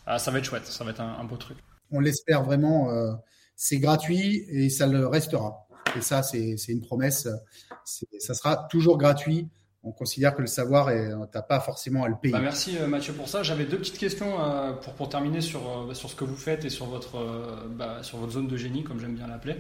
Ah, 0.07 0.19
ça 0.19 0.31
va 0.31 0.39
être 0.39 0.45
chouette, 0.45 0.67
ça 0.67 0.85
va 0.85 0.91
être 0.91 1.01
un, 1.01 1.25
beau 1.25 1.37
truc. 1.37 1.57
On 1.91 2.01
l'espère 2.01 2.43
vraiment. 2.43 2.91
Euh, 2.91 3.13
c'est 3.57 3.79
gratuit 3.79 4.45
et 4.49 4.69
ça 4.69 4.87
le 4.87 5.07
restera. 5.07 5.67
Et 5.97 6.01
ça, 6.01 6.23
c'est 6.23 6.57
une 6.69 6.81
promesse. 6.81 7.29
Ça 7.85 8.35
sera 8.35 8.67
toujours 8.71 8.99
gratuit. 8.99 9.49
On 9.87 9.93
considère 9.93 10.35
que 10.35 10.41
le 10.41 10.47
savoir, 10.47 10.89
tu 10.89 10.95
n'as 11.35 11.43
pas 11.43 11.61
forcément 11.61 12.05
à 12.05 12.09
le 12.09 12.15
payer. 12.17 12.33
Bah 12.33 12.41
merci 12.41 12.79
euh, 12.79 12.87
Mathieu 12.87 13.13
pour 13.13 13.29
ça. 13.29 13.43
J'avais 13.43 13.67
deux 13.67 13.77
petites 13.77 13.99
questions 13.99 14.41
euh, 14.41 14.73
pour, 14.73 14.95
pour 14.95 15.09
terminer 15.11 15.43
sur, 15.43 15.61
euh, 15.61 15.93
sur 15.93 16.09
ce 16.09 16.17
que 16.17 16.25
vous 16.25 16.37
faites 16.37 16.65
et 16.65 16.71
sur 16.71 16.87
votre, 16.87 17.67
bah, 17.69 18.03
sur 18.03 18.17
votre 18.17 18.33
zone 18.33 18.49
de 18.49 18.57
génie, 18.57 18.83
comme 18.83 18.99
j'aime 18.99 19.15
bien 19.15 19.27
l'appeler. 19.27 19.57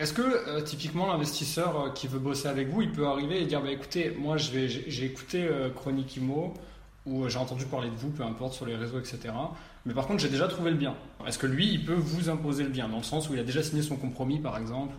Est-ce 0.00 0.14
que 0.14 0.22
euh, 0.22 0.62
typiquement 0.62 1.06
l'investisseur 1.06 1.78
euh, 1.78 1.90
qui 1.90 2.08
veut 2.08 2.18
bosser 2.18 2.48
avec 2.48 2.68
vous, 2.68 2.80
il 2.80 2.90
peut 2.90 3.06
arriver 3.06 3.42
et 3.42 3.44
dire 3.44 3.60
bah, 3.60 3.70
écoutez, 3.70 4.16
moi 4.18 4.38
j'ai 4.38 5.04
écouté 5.04 5.44
euh, 5.44 5.68
Chronique 5.68 6.16
Imo 6.16 6.54
ou 7.04 7.28
j'ai 7.28 7.36
entendu 7.36 7.66
parler 7.66 7.90
de 7.90 7.94
vous, 7.96 8.08
peu 8.08 8.22
importe, 8.22 8.54
sur 8.54 8.64
les 8.64 8.76
réseaux, 8.76 8.98
etc. 8.98 9.34
Mais 9.84 9.92
par 9.92 10.06
contre, 10.06 10.20
j'ai 10.20 10.30
déjà 10.30 10.48
trouvé 10.48 10.70
le 10.70 10.76
bien. 10.78 10.94
Est-ce 11.26 11.38
que 11.38 11.46
lui, 11.46 11.68
il 11.70 11.84
peut 11.84 11.94
vous 11.94 12.30
imposer 12.30 12.62
le 12.62 12.70
bien 12.70 12.88
dans 12.88 12.96
le 12.96 13.02
sens 13.02 13.28
où 13.28 13.34
il 13.34 13.40
a 13.40 13.42
déjà 13.42 13.62
signé 13.62 13.82
son 13.82 13.96
compromis, 13.96 14.38
par 14.38 14.56
exemple 14.56 14.94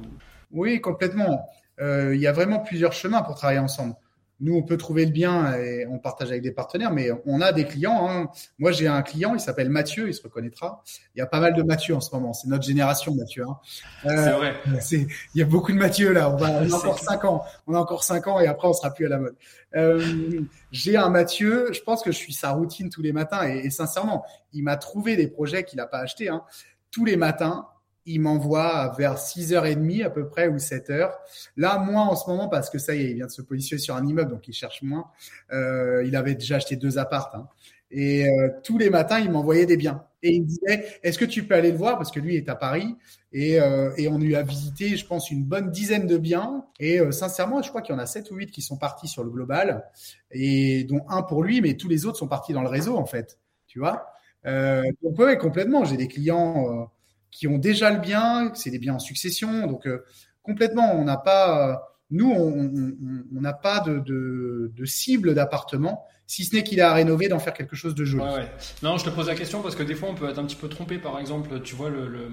Oui, 0.52 0.80
complètement. 0.82 1.48
Il 1.80 2.20
y 2.20 2.28
a 2.28 2.32
vraiment 2.32 2.60
plusieurs 2.60 2.94
chemins 2.94 3.22
pour 3.22 3.36
travailler 3.36 3.60
ensemble. 3.60 3.96
Nous, 4.42 4.56
on 4.56 4.64
peut 4.64 4.78
trouver 4.78 5.06
le 5.06 5.12
bien 5.12 5.56
et 5.56 5.86
on 5.88 6.00
partage 6.00 6.30
avec 6.30 6.42
des 6.42 6.52
partenaires, 6.52 6.92
mais 6.92 7.10
on 7.26 7.42
a 7.42 7.52
des 7.54 7.66
clients. 7.66 8.10
Hein. 8.10 8.30
Moi, 8.58 8.72
j'ai 8.72 8.88
un 8.88 9.04
client, 9.04 9.36
il 9.36 9.40
s'appelle 9.40 9.70
Mathieu, 9.70 10.10
il 10.10 10.14
se 10.14 10.24
reconnaîtra. 10.24 10.84
Il 11.16 11.20
y 11.20 11.22
a 11.22 11.28
pas 11.28 11.40
mal 11.40 11.54
de 11.54 11.62
Mathieu 11.62 11.96
en 11.96 12.02
ce 12.02 12.14
moment. 12.14 12.34
C'est 12.34 12.48
notre 12.48 12.64
génération, 12.64 13.14
Mathieu. 13.14 13.46
Hein. 13.48 13.60
Euh, 14.06 14.26
c'est 14.26 14.32
vrai. 14.32 14.56
il 15.36 15.40
y 15.40 15.42
a 15.44 15.46
beaucoup 15.46 15.72
de 15.72 15.78
Mathieu 15.78 16.12
là. 16.12 16.32
On, 16.32 16.38
va, 16.38 16.48
a 16.48 16.66
encore 16.66 16.98
cinq 16.98 17.24
ans. 17.24 17.44
On 17.68 17.76
a 17.76 17.80
encore 17.80 18.04
cinq 18.04 18.28
ans 18.28 18.40
et 18.40 18.48
après, 18.48 18.68
on 18.68 18.74
sera 18.74 18.92
plus 18.92 19.06
à 19.06 19.10
la 19.10 19.20
mode. 19.20 19.36
Euh, 19.76 20.42
j'ai 20.72 20.98
un 20.98 21.10
Mathieu. 21.10 21.72
Je 21.72 21.82
pense 21.82 22.02
que 22.02 22.12
je 22.12 22.18
suis 22.18 22.34
sa 22.34 22.52
routine 22.52 22.90
tous 22.90 23.04
les 23.04 23.14
matins 23.14 23.44
et, 23.44 23.70
sincèrement, 23.70 24.26
il 24.54 24.64
m'a 24.64 24.76
trouvé 24.76 25.16
des 25.16 25.28
projets 25.28 25.64
qu'il 25.64 25.78
n'a 25.78 25.86
pas 25.86 26.00
achetés. 26.00 26.30
Hein. 26.30 26.44
Tous 26.90 27.06
les 27.06 27.16
matins, 27.16 27.68
il 28.06 28.20
m'envoie 28.22 28.94
vers 28.98 29.18
6h30 29.18 30.04
à 30.04 30.10
peu 30.10 30.28
près 30.28 30.48
ou 30.48 30.60
7h. 30.60 31.12
Là, 31.58 31.78
moins 31.80 32.08
en 32.08 32.16
ce 32.16 32.30
moment 32.30 32.48
parce 32.48 32.70
que 32.70 32.80
ça 32.80 32.96
y 32.96 33.02
est, 33.02 33.10
il 33.12 33.16
vient 33.16 33.28
de 33.28 33.32
se 33.32 33.42
positionner 33.42 33.82
sur 33.82 33.96
un 33.96 34.06
immeuble, 34.06 34.32
donc 34.32 34.48
il 34.48 34.54
cherche 34.54 34.82
moins. 34.82 35.08
Euh, 35.52 36.04
il 36.06 36.16
avait 36.16 36.36
déjà 36.36 36.56
acheté 36.58 36.76
deux 36.76 36.98
appartes. 36.98 37.36
Hein. 37.36 37.48
Et 37.92 38.26
euh, 38.26 38.50
tous 38.64 38.78
les 38.78 38.90
matins, 38.90 39.20
il 39.20 39.30
m'envoyait 39.32 39.66
des 39.66 39.78
biens. 39.78 40.06
Et 40.24 40.34
il 40.36 40.44
me 40.44 40.48
disait, 40.48 40.86
est-ce 41.04 41.18
que 41.18 41.26
tu 41.26 41.44
peux 41.44 41.56
aller 41.56 41.72
le 41.72 41.78
voir? 41.78 41.98
Parce 41.98 42.12
que 42.12 42.20
lui 42.20 42.36
est 42.38 42.48
à 42.48 42.56
Paris. 42.56 42.96
Et, 43.34 43.60
euh, 43.60 43.92
et 43.98 44.08
on 44.08 44.18
lui 44.18 44.36
a 44.36 44.44
visité, 44.44 44.96
je 44.96 45.06
pense, 45.06 45.32
une 45.32 45.44
bonne 45.44 45.72
dizaine 45.72 46.08
de 46.08 46.18
biens. 46.18 46.66
Et 46.80 47.00
sincèrement, 47.12 47.62
je 47.62 47.70
crois 47.70 47.82
qu'il 47.82 47.94
y 47.94 47.98
en 47.98 48.02
a 48.02 48.06
7 48.06 48.32
ou 48.32 48.36
8 48.36 48.52
qui 48.52 48.62
sont 48.62 48.78
partis 48.78 49.08
sur 49.08 49.24
le 49.24 49.30
global. 49.30 49.84
Et 50.32 50.84
dont 50.86 51.02
un 51.10 51.22
pour 51.24 51.44
lui, 51.44 51.60
mais 51.62 51.76
tous 51.76 51.90
les 51.90 52.06
autres 52.06 52.18
sont 52.18 52.28
partis 52.28 52.54
dans 52.54 52.62
le 52.62 52.70
réseau, 52.70 52.98
en 52.98 53.06
fait. 53.06 53.40
Tu 53.68 53.80
vois? 53.80 54.08
Euh, 54.46 54.84
Donc 55.02 55.16
oui, 55.20 55.38
complètement. 55.38 55.84
J'ai 55.86 55.98
des 55.98 56.08
clients 56.08 56.90
qui 57.32 57.48
ont 57.48 57.58
déjà 57.58 57.92
le 57.92 58.00
bien, 58.00 58.52
c'est 58.54 58.70
des 58.70 58.80
biens 58.80 58.96
en 58.96 59.00
succession. 59.00 59.68
Donc 59.68 59.88
euh, 59.88 60.04
complètement, 60.44 60.94
on 60.96 61.04
n'a 61.04 61.18
pas, 61.18 61.70
euh, 61.70 61.76
nous, 62.10 62.32
on 62.32 63.42
n'a 63.42 63.54
pas 63.54 63.80
de, 63.80 64.00
de, 64.00 64.72
de 64.76 64.86
cible 64.86 65.34
d'appartement, 65.34 66.06
si 66.28 66.46
ce 66.46 66.56
n'est 66.56 66.64
qu'il 66.64 66.80
a 66.82 66.92
à 66.92 66.94
rénover, 66.94 67.28
d'en 67.28 67.40
faire 67.40 67.54
quelque 67.54 67.76
chose 67.76 67.96
de 67.96 68.06
joli. 68.06 68.24
Ouais, 68.24 68.36
ouais. 68.36 68.52
Non, 68.84 68.98
je 68.98 69.06
te 69.06 69.10
pose 69.10 69.28
la 69.28 69.36
question 69.36 69.62
parce 69.62 69.76
que 69.76 69.84
des 69.84 69.96
fois, 69.96 70.10
on 70.10 70.16
peut 70.16 70.30
être 70.30 70.40
un 70.40 70.46
petit 70.46 70.56
peu 70.56 70.70
trompé. 70.70 70.98
Par 70.98 71.20
exemple, 71.20 71.62
tu 71.62 71.76
vois 71.76 71.90
le, 71.90 72.30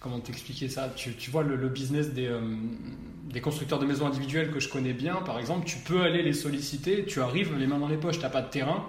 comment 0.00 0.20
t'expliquer 0.20 0.68
ça? 0.68 0.90
Tu, 0.94 1.30
vois 1.30 1.42
le, 1.42 1.56
le 1.56 1.68
business 1.68 2.10
des, 2.10 2.26
euh, 2.26 2.40
des 3.24 3.40
constructeurs 3.40 3.78
de 3.78 3.86
maisons 3.86 4.06
individuelles 4.06 4.50
que 4.50 4.60
je 4.60 4.68
connais 4.68 4.92
bien, 4.92 5.16
par 5.16 5.38
exemple, 5.38 5.66
tu 5.66 5.78
peux 5.78 6.02
aller 6.02 6.22
les 6.22 6.32
solliciter, 6.32 7.04
tu 7.04 7.20
arrives 7.20 7.56
les 7.56 7.66
mains 7.66 7.78
dans 7.78 7.88
les 7.88 7.96
poches, 7.96 8.16
tu 8.16 8.22
n'as 8.22 8.30
pas 8.30 8.42
de 8.42 8.50
terrain, 8.50 8.84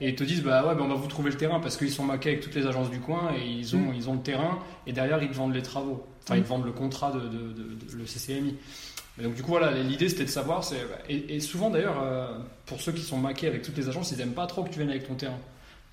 et 0.00 0.08
ils 0.08 0.14
te 0.14 0.24
disent 0.24 0.42
bah 0.42 0.66
ouais, 0.66 0.74
bah, 0.74 0.82
on 0.84 0.88
va 0.88 0.94
vous 0.94 1.06
trouver 1.06 1.30
le 1.30 1.36
terrain 1.36 1.60
parce 1.60 1.76
qu'ils 1.76 1.90
sont 1.90 2.04
maqués 2.04 2.30
avec 2.30 2.42
toutes 2.42 2.54
les 2.54 2.66
agences 2.66 2.90
du 2.90 3.00
coin 3.00 3.32
et 3.36 3.48
ils 3.48 3.76
ont, 3.76 3.90
mm. 3.90 3.94
ils 3.94 4.08
ont 4.08 4.14
le 4.14 4.20
terrain, 4.20 4.58
et 4.86 4.92
derrière 4.92 5.22
ils 5.22 5.30
te 5.30 5.34
vendent 5.34 5.54
les 5.54 5.62
travaux, 5.62 6.06
enfin 6.24 6.36
ils 6.36 6.42
te 6.42 6.46
mm. 6.46 6.48
vendent 6.48 6.64
le 6.66 6.72
contrat 6.72 7.12
de, 7.12 7.20
de, 7.20 7.96
le 7.96 8.04
CCMI. 8.04 8.56
donc 9.22 9.34
du 9.34 9.42
coup 9.42 9.50
voilà, 9.50 9.72
l'idée 9.72 10.08
c'était 10.08 10.24
de 10.24 10.30
savoir, 10.30 10.62
et, 11.08 11.40
souvent 11.40 11.70
d'ailleurs, 11.70 12.02
euh, 12.02 12.38
pour 12.66 12.80
ceux 12.80 12.92
qui 12.92 13.02
sont 13.02 13.18
maqués 13.18 13.46
avec 13.46 13.62
toutes 13.62 13.76
les 13.76 13.88
agences, 13.88 14.10
ils 14.12 14.18
n'aiment 14.18 14.32
pas 14.32 14.46
trop 14.46 14.64
que 14.64 14.70
tu 14.70 14.78
viennes 14.78 14.90
avec 14.90 15.06
ton 15.06 15.14
terrain. 15.14 15.38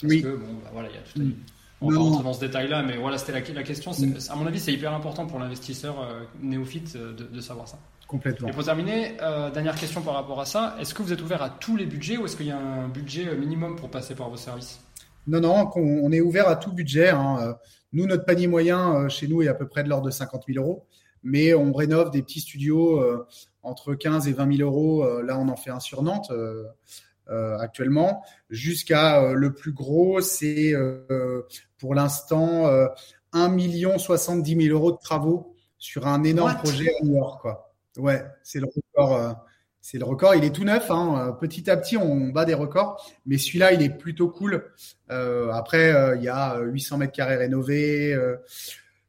Parce 0.01 0.13
que 0.13 0.35
bon, 0.35 0.53
bah, 0.61 0.71
voilà, 0.73 0.89
il 0.89 0.95
y 0.95 0.97
a 0.97 1.01
tout 1.01 1.19
à 1.19 1.23
mm. 1.23 1.33
On 1.81 1.89
va 1.89 1.99
rentrer 1.99 2.23
dans 2.23 2.33
ce 2.33 2.39
détail-là, 2.39 2.83
mais 2.83 2.97
voilà, 2.97 3.17
c'était 3.17 3.33
la, 3.33 3.63
question. 3.63 3.91
À 4.29 4.35
mon 4.35 4.45
avis, 4.47 4.59
c'est 4.59 4.71
hyper 4.71 4.93
important 4.93 5.25
pour 5.27 5.39
l'investisseur 5.39 6.01
euh, 6.01 6.21
néophyte 6.41 6.95
euh, 6.95 7.13
de, 7.13 7.41
savoir 7.41 7.67
ça. 7.67 7.77
Complètement. 8.07 8.47
Et 8.47 8.51
pour 8.51 8.63
terminer, 8.63 9.17
euh, 9.21 9.51
dernière 9.51 9.75
question 9.75 10.01
par 10.01 10.13
rapport 10.13 10.39
à 10.39 10.45
ça. 10.45 10.75
Est-ce 10.79 10.93
que 10.93 11.03
vous 11.03 11.11
êtes 11.11 11.21
ouvert 11.21 11.41
à 11.41 11.49
tous 11.49 11.75
les 11.75 11.85
budgets 11.85 12.17
ou 12.17 12.25
est-ce 12.25 12.37
qu'il 12.37 12.45
y 12.45 12.51
a 12.51 12.57
un 12.57 12.87
budget 12.87 13.35
minimum 13.35 13.75
pour 13.75 13.89
passer 13.89 14.15
par 14.15 14.29
vos 14.29 14.37
services? 14.37 14.79
Non, 15.27 15.41
non, 15.41 15.69
on, 15.75 16.11
est 16.11 16.21
ouvert 16.21 16.47
à 16.47 16.55
tout 16.55 16.71
budget. 16.71 17.09
Hein. 17.09 17.55
Nous, 17.93 18.05
notre 18.05 18.25
panier 18.25 18.47
moyen 18.47 19.09
chez 19.09 19.27
nous 19.27 19.41
est 19.41 19.47
à 19.47 19.55
peu 19.55 19.67
près 19.67 19.83
de 19.83 19.89
l'ordre 19.89 20.05
de 20.05 20.11
50 20.11 20.43
000 20.47 20.63
euros, 20.63 20.85
mais 21.23 21.55
on 21.55 21.73
rénove 21.73 22.11
des 22.11 22.21
petits 22.21 22.41
studios 22.41 23.03
entre 23.63 23.95
15 23.95 24.27
et 24.27 24.33
20 24.33 24.57
000 24.57 24.69
euros. 24.69 25.03
Là, 25.23 25.39
on 25.39 25.49
en 25.49 25.55
fait 25.55 25.71
un 25.71 25.79
sur 25.79 26.03
Nantes. 26.03 26.31
Euh, 27.29 27.57
actuellement, 27.57 28.23
jusqu'à 28.49 29.21
euh, 29.21 29.33
le 29.33 29.53
plus 29.53 29.71
gros, 29.71 30.21
c'est 30.21 30.73
euh, 30.73 31.41
pour 31.77 31.95
l'instant 31.95 32.69
1 33.33 33.49
million 33.49 33.97
70 33.97 34.67
000 34.67 34.77
euros 34.77 34.91
de 34.91 34.97
travaux 34.97 35.55
sur 35.77 36.07
un 36.07 36.23
énorme 36.23 36.55
projet 36.55 36.89
à 37.01 37.05
New 37.05 37.15
York. 37.15 37.41
Quoi. 37.41 37.73
Ouais, 37.97 38.23
c'est 38.43 38.59
le 38.59 38.67
record. 38.67 39.35
c'est 39.81 39.97
le 39.97 40.05
record. 40.05 40.35
Il 40.35 40.43
est 40.43 40.51
tout 40.51 40.63
neuf. 40.63 40.89
Hein. 40.89 41.37
Petit 41.39 41.69
à 41.69 41.77
petit, 41.77 41.97
on 41.97 42.27
bat 42.27 42.45
des 42.45 42.53
records. 42.53 43.05
Mais 43.25 43.37
celui-là, 43.37 43.73
il 43.73 43.81
est 43.81 43.89
plutôt 43.89 44.29
cool. 44.29 44.71
après, 45.09 46.15
il 46.17 46.23
y 46.23 46.29
a 46.29 46.59
800 46.59 46.97
mètres 46.97 47.13
carrés 47.13 47.37
rénovés 47.37 48.15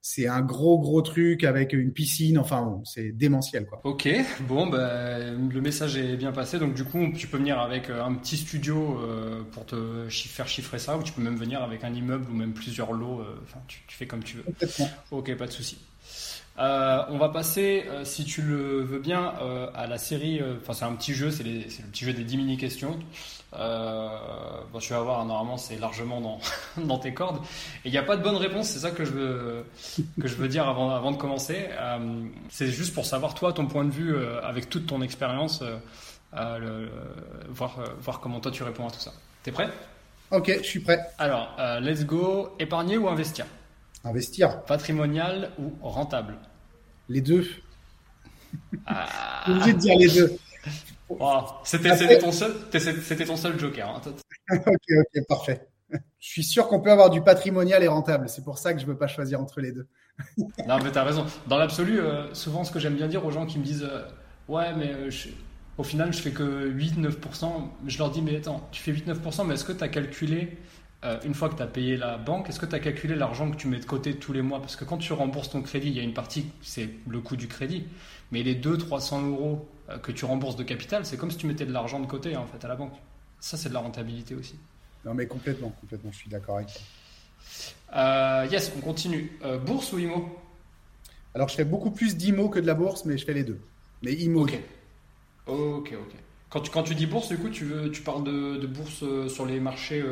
c'est 0.09 0.29
un 0.29 0.41
gros 0.41 0.79
gros 0.79 1.03
truc 1.03 1.43
avec 1.43 1.73
une 1.73 1.93
piscine. 1.93 2.39
Enfin, 2.39 2.81
c'est 2.85 3.11
démentiel 3.11 3.67
quoi. 3.67 3.81
Ok, 3.83 4.09
bon, 4.47 4.69
ben 4.69 5.51
le 5.53 5.61
message 5.61 5.97
est 5.97 6.17
bien 6.17 6.31
passé. 6.31 6.61
Donc 6.61 6.75
du 6.75 6.85
coup, 6.85 7.09
tu 7.17 7.27
peux 7.27 7.39
venir 7.39 7.59
avec 7.59 7.91
euh, 7.91 8.05
un 8.05 8.15
petit 8.15 8.37
studio 8.37 9.01
euh, 9.01 9.43
pour 9.51 9.67
te 9.67 10.07
faire 10.09 10.47
chiffrer 10.47 10.79
ça, 10.79 10.97
ou 10.97 11.03
tu 11.03 11.13
peux 11.13 11.23
même 11.23 11.35
venir 11.35 11.61
avec 11.61 11.83
un 11.83 11.93
immeuble 11.93 12.31
ou 12.31 12.35
même 12.35 12.53
plusieurs 12.53 12.93
lots. 12.93 13.21
Euh, 13.21 13.37
enfin, 13.43 13.59
tu, 13.67 13.81
fais 13.89 14.07
comme 14.07 14.23
tu 14.23 14.37
veux. 14.37 14.45
Ok, 15.11 15.35
pas 15.37 15.47
de 15.47 15.53
souci. 15.53 15.77
On 16.59 17.19
va 17.19 17.29
passer, 17.29 17.85
si 18.05 18.25
tu 18.25 18.43
le 18.43 18.83
veux 18.83 18.99
bien, 18.99 19.35
à 19.75 19.87
la 19.87 19.99
série. 19.99 20.41
Enfin, 20.61 20.73
c'est 20.73 20.85
un 20.85 20.95
petit 20.95 21.15
jeu, 21.15 21.31
c'est 21.31 21.45
le 21.45 21.63
petit 21.91 22.05
jeu 22.05 22.13
des 22.13 22.25
10 22.25 22.37
mini 22.39 22.57
questions. 22.57 22.99
Euh, 23.59 24.09
bon, 24.73 24.79
tu 24.79 24.93
vas 24.93 25.01
voir, 25.01 25.25
normalement, 25.25 25.57
c'est 25.57 25.79
largement 25.79 26.21
dans, 26.21 26.41
dans 26.85 26.99
tes 26.99 27.15
cordes. 27.15 27.39
Et 27.85 27.89
il 27.89 27.91
n'y 27.91 27.99
a 27.99 28.03
pas 28.03 28.17
de 28.17 28.23
bonne 28.23 28.37
réponse, 28.37 28.69
c'est 28.69 28.81
ça 28.81 28.91
que 28.91 29.05
je 29.05 29.13
veux, 29.13 29.65
que 30.21 30.29
je 30.29 30.35
veux 30.37 30.49
dire 30.49 30.69
avant, 30.69 30.91
avant 30.91 31.13
de 31.13 31.17
commencer. 31.17 31.69
Euh, 31.71 32.25
c'est 32.51 32.69
juste 32.69 32.95
pour 32.95 33.07
savoir, 33.07 33.35
toi, 33.35 33.53
ton 33.53 33.67
point 33.67 33.85
de 33.85 33.91
vue, 33.91 34.15
euh, 34.15 34.41
avec 34.43 34.69
toute 34.69 34.87
ton 34.87 35.03
expérience, 35.03 35.63
voir, 36.33 37.79
voir 38.01 38.21
comment 38.21 38.41
toi 38.41 38.53
tu 38.53 38.63
réponds 38.63 38.89
à 38.89 38.91
tout 38.91 39.01
ça. 39.01 39.13
T'es 39.43 39.53
prêt? 39.53 39.71
Ok, 40.33 40.53
je 40.59 40.67
suis 40.67 40.81
prêt. 40.81 41.01
Alors, 41.19 41.57
let's 41.81 42.05
go. 42.05 42.55
Épargner 42.59 42.99
ou 42.99 43.09
investir? 43.09 43.47
Investir. 44.07 44.63
Patrimonial 44.65 45.51
ou 45.59 45.73
rentable? 45.83 46.39
Les 47.09 47.21
deux. 47.21 47.45
Ah. 48.87 49.45
obligé 49.49 49.73
de 49.73 49.79
dire 49.79 49.99
les 49.99 50.09
deux. 50.09 50.37
Oh, 51.09 51.41
c'était 51.65 52.19
ton, 52.19 52.33
seul, 52.33 52.55
ton 53.27 53.37
seul 53.37 53.59
joker. 53.59 53.89
Hein. 53.89 54.01
ok, 54.53 54.65
ok, 54.67 55.27
parfait. 55.29 55.69
Je 55.91 55.99
suis 56.29 56.45
sûr 56.45 56.69
qu'on 56.69 56.81
peut 56.81 56.91
avoir 56.91 57.11
du 57.11 57.21
patrimonial 57.21 57.83
et 57.83 57.89
rentable. 57.89 58.29
C'est 58.29 58.45
pour 58.45 58.59
ça 58.59 58.73
que 58.73 58.81
je 58.81 58.87
ne 58.87 58.91
veux 58.91 58.99
pas 58.99 59.07
choisir 59.07 59.41
entre 59.41 59.61
les 59.61 59.73
deux. 59.73 59.87
non, 60.39 60.79
mais 60.83 60.91
tu 60.91 60.99
as 60.99 61.05
raison. 61.05 61.27
Dans 61.49 61.59
l'absolu, 61.59 62.01
euh, 62.01 62.33
souvent, 62.35 62.65
ce 62.65 62.73
que 62.73 62.79
j'aime 62.79 62.95
bien 62.95 63.09
dire 63.09 63.25
aux 63.25 63.31
gens 63.31 63.47
qui 63.47 63.59
me 63.59 63.65
disent 63.65 63.89
euh, 63.89 64.03
Ouais, 64.49 64.73
mais 64.77 64.93
euh, 64.93 65.11
au 65.79 65.85
final, 65.85 66.13
je 66.13 66.21
fais 66.21 66.31
que 66.31 66.71
8-9%. 66.73 67.47
Je 67.87 67.99
leur 67.99 68.11
dis 68.11 68.23
Mais 68.23 68.37
attends, 68.37 68.69
tu 68.73 68.83
fais 68.83 68.93
8-9%, 68.93 69.47
mais 69.47 69.55
est-ce 69.55 69.65
que 69.65 69.73
tu 69.73 69.85
as 69.85 69.89
calculé, 69.89 70.59
une 71.25 71.35
fois 71.35 71.49
que 71.49 71.57
tu 71.57 71.63
as 71.63 71.67
payé 71.67 71.97
la 71.97 72.17
banque, 72.17 72.49
est-ce 72.49 72.59
que 72.59 72.67
tu 72.67 72.75
as 72.75 72.81
calculé 72.81 73.15
l'argent 73.15 73.51
que 73.51 73.57
tu 73.57 73.69
mets 73.69 73.79
de 73.79 73.85
côté 73.85 74.17
tous 74.17 74.33
les 74.33 74.43
mois? 74.43 74.61
Parce 74.61 74.77
que 74.77 74.85
quand 74.85 74.99
tu 74.99 75.13
rembourses 75.13 75.51
ton 75.51 75.63
crédit, 75.63 75.89
il 75.89 75.97
y 75.97 76.01
a 76.01 76.03
une 76.03 76.15
partie, 76.15 76.47
c'est 76.63 76.89
le 77.07 77.21
coût 77.21 77.37
du 77.37 77.49
crédit. 77.49 77.85
Mais 78.33 78.43
les 78.43 78.55
200-300 78.55 79.29
euros 79.29 79.69
euh, 79.89 79.99
que 79.99 80.13
tu 80.13 80.25
rembourses 80.25 80.57
de 80.57 80.65
capital, 80.65 81.07
c'est 81.07 81.17
comme 81.17 81.31
si 81.31 81.37
tu 81.37 81.47
mettais 81.47 81.67
de 81.67 81.73
l'argent 81.73 82.01
de 82.01 82.07
côté 82.07 82.37
en 82.37 82.47
fait 82.47 82.65
à 82.65 82.69
la 82.69 82.77
banque. 82.77 82.95
Ça, 83.41 83.57
c'est 83.57 83.69
de 83.69 83.75
la 83.75 83.81
rentabilité 83.81 84.35
aussi. 84.35 84.57
Non, 85.05 85.15
mais 85.15 85.27
complètement, 85.27 85.71
complètement, 85.81 86.11
je 86.11 86.17
suis 86.17 86.31
d'accord 86.31 86.57
avec 86.57 86.69
toi. 86.69 86.83
Euh, 87.97 88.49
yes, 88.51 88.73
on 88.77 88.81
continue. 88.81 89.39
Euh, 89.45 89.59
bourse 89.59 89.93
ou 89.93 89.99
IMO 89.99 90.37
Alors, 91.35 91.49
je 91.49 91.55
fais 91.55 91.65
beaucoup 91.65 91.91
plus 91.91 92.17
d'IMO 92.17 92.49
que 92.49 92.59
de 92.59 92.67
la 92.67 92.75
bourse, 92.75 93.05
mais 93.05 93.17
je 93.17 93.25
fais 93.25 93.35
les 93.35 93.45
deux. 93.45 93.61
Mais 94.03 94.13
IMO. 94.15 94.43
Ok. 94.43 94.59
Ok, 95.47 95.95
ok. 95.95 96.15
Quand 96.57 96.63
tu, 96.63 96.71
quand 96.71 96.83
tu 96.85 96.95
dis 96.95 97.05
bourse, 97.05 97.29
du 97.29 97.37
coup, 97.37 97.51
tu, 97.51 97.67
veux, 97.67 97.91
tu 97.91 98.01
parles 98.01 98.25
de, 98.25 98.67
bourse 98.67 99.05
sur 99.29 99.45
les 99.45 99.61
marchés 99.61 100.03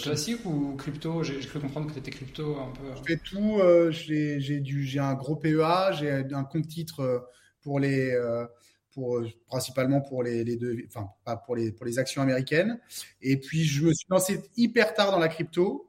classiques 0.00 0.46
ou 0.46 0.76
crypto? 0.76 1.24
J'ai 1.24 1.40
cru 1.40 1.58
comprendre 1.58 1.88
que 1.88 1.94
tu 1.94 1.98
étais 1.98 2.12
crypto 2.12 2.56
un 2.60 2.70
peu. 2.70 2.94
Je 2.94 3.02
fais 3.02 3.16
tout. 3.16 3.60
j'ai 3.90 4.98
un 5.00 5.14
gros 5.14 5.34
PEA, 5.34 5.94
j'ai 5.98 6.32
un 6.32 6.44
compte 6.44 6.68
titre 6.68 7.28
pour 7.60 7.80
les, 7.80 8.12
euh, 8.12 8.46
pour, 8.92 9.16
euh, 9.16 9.28
principalement 9.48 10.00
pour 10.00 10.22
les, 10.22 10.44
les, 10.44 10.56
deux, 10.56 10.76
enfin 10.86 11.08
pas 11.24 11.36
pour 11.38 11.56
les, 11.56 11.72
pour 11.72 11.86
les 11.86 11.98
actions 11.98 12.22
américaines. 12.22 12.78
Et 13.20 13.36
puis 13.36 13.64
je 13.64 13.82
me 13.82 13.92
suis 13.92 14.06
lancé 14.08 14.44
hyper 14.56 14.94
tard 14.94 15.10
dans 15.10 15.18
la 15.18 15.28
crypto. 15.28 15.88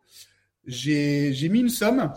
J'ai 0.66 1.48
mis 1.52 1.60
une 1.60 1.70
somme. 1.70 2.12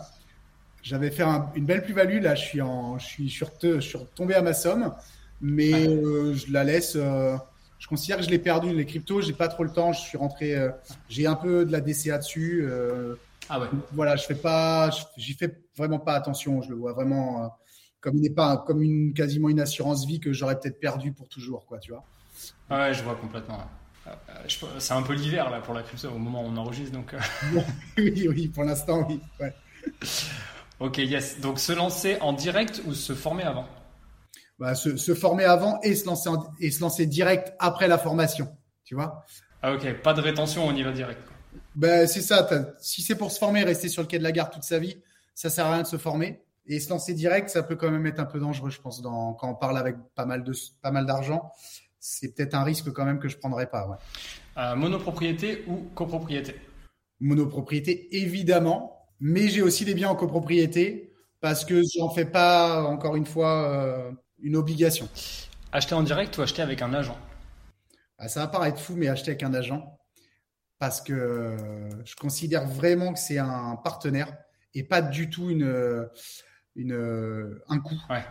J'avais 0.81 1.11
fait 1.11 1.23
une 1.53 1.67
belle 1.67 1.83
plus-value. 1.83 2.19
Là, 2.19 2.33
je 2.33 2.45
suis, 2.45 2.61
en, 2.61 2.97
je 2.97 3.05
suis, 3.05 3.29
je 3.29 3.79
suis 3.79 3.97
tombé 4.15 4.33
à 4.33 4.41
ma 4.41 4.53
somme, 4.53 4.91
mais 5.41 5.87
euh, 5.87 6.33
je 6.33 6.51
la 6.51 6.63
laisse. 6.63 6.95
je 6.95 7.87
considère 7.87 8.17
que 8.17 8.23
je 8.23 8.29
l'ai 8.29 8.39
perdu. 8.39 8.73
Les 8.73 8.85
cryptos, 8.85 9.21
j'ai 9.21 9.33
pas 9.33 9.47
trop 9.47 9.63
le 9.63 9.71
temps. 9.71 9.93
Je 9.93 10.01
suis 10.01 10.17
rentré. 10.17 10.55
j'ai 11.07 11.27
un 11.27 11.35
peu 11.35 11.65
de 11.65 11.71
la 11.71 11.81
DCA 11.81 12.17
dessus. 12.17 12.67
ah 13.49 13.59
ouais. 13.59 13.67
Voilà, 13.93 14.15
je 14.15 14.25
fais 14.25 14.35
pas. 14.35 14.89
J'y 15.17 15.33
fais 15.33 15.59
vraiment 15.77 15.99
pas 15.99 16.13
attention. 16.13 16.61
Je 16.61 16.69
le 16.69 16.75
vois 16.75 16.93
vraiment 16.93 17.51
comme 18.01 18.15
il 18.15 18.21
n'est 18.21 18.29
pas 18.29 18.57
comme 18.57 18.81
une 18.81 19.13
quasiment 19.13 19.49
une 19.49 19.59
assurance 19.59 20.05
vie 20.05 20.19
que 20.19 20.31
j'aurais 20.31 20.59
peut-être 20.59 20.79
perdu 20.79 21.11
pour 21.11 21.27
toujours, 21.27 21.65
quoi, 21.65 21.79
tu 21.79 21.91
vois. 21.91 22.03
Ouais, 22.69 22.93
je 22.93 23.03
vois 23.03 23.15
complètement. 23.15 23.59
Euh, 24.07 24.11
c'est 24.79 24.93
un 24.93 25.01
peu 25.01 25.13
l'hiver 25.13 25.49
là 25.49 25.59
pour 25.59 25.73
la 25.73 25.83
crypto 25.83 26.09
au 26.09 26.17
moment 26.17 26.43
où 26.43 26.47
on 26.47 26.57
enregistre, 26.57 26.93
donc. 26.93 27.13
Euh. 27.13 27.19
oui, 27.97 28.27
oui, 28.29 28.47
pour 28.47 28.63
l'instant, 28.63 29.05
oui. 29.07 29.19
ok, 30.79 30.97
yes. 30.99 31.39
Donc 31.41 31.59
se 31.59 31.73
lancer 31.73 32.17
en 32.21 32.33
direct 32.33 32.81
ou 32.85 32.93
se 32.93 33.13
former 33.13 33.43
avant? 33.43 33.67
Bah, 34.59 34.75
se, 34.75 34.97
se, 34.97 35.15
former 35.15 35.45
avant 35.45 35.79
et 35.81 35.95
se 35.95 36.05
lancer 36.05 36.29
et 36.59 36.69
se 36.69 36.81
lancer 36.81 37.05
direct 37.05 37.53
après 37.59 37.87
la 37.87 37.97
formation. 37.97 38.49
Tu 38.83 38.95
vois 38.95 39.25
Ah 39.61 39.73
ok, 39.73 40.01
pas 40.01 40.13
de 40.13 40.21
rétention, 40.21 40.65
on 40.65 40.75
y 40.75 40.83
va 40.83 40.91
direct. 40.91 41.21
Ben, 41.75 42.07
c'est 42.07 42.21
ça. 42.21 42.47
Si 42.79 43.01
c'est 43.01 43.15
pour 43.15 43.31
se 43.31 43.39
former, 43.39 43.63
rester 43.63 43.87
sur 43.87 44.01
le 44.01 44.07
quai 44.07 44.19
de 44.19 44.23
la 44.23 44.31
gare 44.31 44.49
toute 44.49 44.63
sa 44.63 44.79
vie, 44.79 44.97
ça 45.33 45.49
sert 45.49 45.65
à 45.65 45.73
rien 45.73 45.83
de 45.83 45.87
se 45.87 45.97
former. 45.97 46.43
Et 46.65 46.79
se 46.79 46.89
lancer 46.89 47.13
direct, 47.13 47.49
ça 47.49 47.63
peut 47.63 47.75
quand 47.75 47.89
même 47.89 48.05
être 48.05 48.19
un 48.19 48.25
peu 48.25 48.39
dangereux, 48.39 48.69
je 48.69 48.79
pense, 48.79 49.01
dans, 49.01 49.33
quand 49.33 49.49
on 49.49 49.55
parle 49.55 49.77
avec 49.77 49.95
pas 50.13 50.25
mal 50.25 50.43
de 50.43 50.53
pas 50.81 50.91
mal 50.91 51.05
d'argent. 51.05 51.51
C'est 51.99 52.35
peut-être 52.35 52.53
un 52.53 52.63
risque 52.63 52.91
quand 52.91 53.05
même 53.05 53.19
que 53.19 53.27
je 53.27 53.37
prendrais 53.37 53.69
pas. 53.69 53.87
Ouais. 53.87 53.97
Euh, 54.57 54.75
monopropriété 54.75 55.63
ou 55.67 55.89
copropriété? 55.95 56.55
Monopropriété, 57.19 58.15
évidemment. 58.17 59.07
Mais 59.19 59.47
j'ai 59.47 59.61
aussi 59.61 59.83
des 59.83 59.93
biens 59.93 60.09
en 60.09 60.15
copropriété 60.15 61.13
parce 61.41 61.65
que 61.65 61.81
j'en 61.97 62.09
fais 62.09 62.25
pas, 62.25 62.83
encore 62.83 63.15
une 63.15 63.25
fois, 63.25 63.69
euh, 63.69 64.11
une 64.41 64.55
obligation. 64.55 65.09
Acheter 65.71 65.95
en 65.95 66.03
direct 66.03 66.37
ou 66.37 66.41
acheter 66.41 66.61
avec 66.61 66.81
un 66.81 66.93
agent? 66.93 67.17
Ah, 68.17 68.27
Ça 68.27 68.41
va 68.41 68.47
paraître 68.47 68.79
fou, 68.79 68.95
mais 68.95 69.07
acheter 69.07 69.31
avec 69.31 69.43
un 69.43 69.53
agent 69.53 69.97
parce 70.79 71.01
que 71.01 71.57
je 72.05 72.15
considère 72.15 72.65
vraiment 72.65 73.13
que 73.13 73.19
c'est 73.19 73.37
un 73.37 73.75
partenaire 73.83 74.33
et 74.73 74.83
pas 74.83 75.01
du 75.01 75.29
tout 75.29 75.49
une, 75.49 76.07
une, 76.75 77.59
un 77.67 77.79
coût. 77.79 78.01
Ouais. 78.09 78.23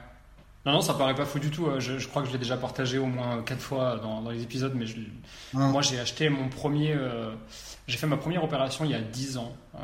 Non, 0.67 0.73
non, 0.73 0.81
ça 0.81 0.95
paraît 0.95 1.15
pas 1.15 1.25
fou 1.25 1.39
du 1.39 1.51
tout. 1.51 1.67
Euh, 1.67 1.81
je, 1.81 2.07
crois 2.09 2.23
que 2.23 2.29
je 2.29 2.33
l'ai 2.33 2.39
déjà 2.39 2.57
partagé 2.57 2.99
au 2.99 3.07
moins 3.07 3.43
quatre 3.43 3.63
fois 3.63 3.99
dans, 4.03 4.21
dans 4.21 4.31
les 4.31 4.43
épisodes, 4.43 4.75
mais 4.75 4.85
ah. 5.55 5.69
moi 5.69 5.83
j'ai 5.83 5.99
acheté 5.99 6.29
mon 6.29 6.49
premier. 6.49 6.93
Euh, 6.93 7.33
j'ai 7.87 7.97
fait 7.97 8.07
ma 8.07 8.17
première 8.17 8.45
opération 8.45 8.85
il 8.85 8.91
y 8.91 8.95
a 8.95 9.01
dix 9.01 9.39
ans 9.39 9.57
euh, 9.77 9.79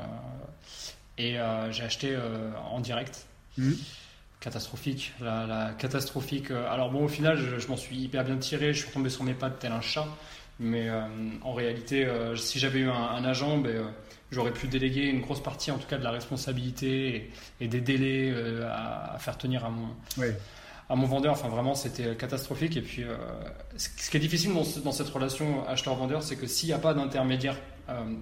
et 1.17 1.39
j'ai 1.71 1.85
acheté 1.85 2.19
en 2.71 2.81
direct. 2.81 3.27
Mmh. 3.57 3.71
Catastrophique, 4.45 5.15
la, 5.23 5.73
catastrophique. 5.79 6.51
alors 6.51 6.91
bon, 6.91 7.07
au 7.07 7.09
final, 7.09 7.39
je, 7.39 7.59
je 7.59 7.67
m'en 7.69 7.79
suis 7.79 7.97
hyper 7.97 8.25
bien 8.25 8.37
tiré. 8.37 8.75
Je 8.75 8.83
suis 8.83 8.93
tombé 8.93 9.09
sur 9.09 9.25
mes 9.25 9.33
pattes 9.33 9.59
tel 9.59 9.73
un 9.73 9.81
chat. 9.81 10.07
Mais 10.61 10.89
euh, 10.89 11.03
en 11.43 11.53
réalité, 11.53 12.05
euh, 12.05 12.37
si 12.37 12.59
j'avais 12.59 12.81
eu 12.81 12.89
un, 12.89 13.25
agent, 13.25 13.59
ben, 13.59 13.71
euh, 13.71 13.85
j'aurais 14.31 14.53
pu 14.53 14.69
déléguer 14.69 15.07
une 15.07 15.21
grosse 15.21 15.43
partie, 15.43 15.71
en 15.71 15.79
tout 15.79 15.89
cas, 15.89 15.99
de 15.99 16.05
la 16.05 16.13
responsabilité 16.13 17.31
et, 17.61 17.69
des 17.69 17.81
délais 17.81 18.33
à, 18.65 19.17
faire 19.19 19.37
tenir 19.37 19.65
à 19.65 19.71
mon, 19.71 19.89
à 20.89 20.95
mon 20.95 21.07
vendeur. 21.07 21.33
Enfin, 21.33 21.49
vraiment, 21.49 21.75
c'était 21.75 22.15
catastrophique. 22.15 22.77
Et 22.77 22.83
puis, 22.83 23.05
ce 23.77 24.11
qui 24.11 24.17
est 24.17 24.21
difficile 24.21 24.53
dans, 24.55 24.93
cette 24.93 25.09
relation 25.09 25.67
acheteur-vendeur, 25.67 26.23
c'est 26.23 26.37
que 26.37 26.47
s'il 26.47 26.69
n'y 26.69 26.75
a 26.75 26.79
pas 26.79 26.95
d'intermédiaire 26.95 27.57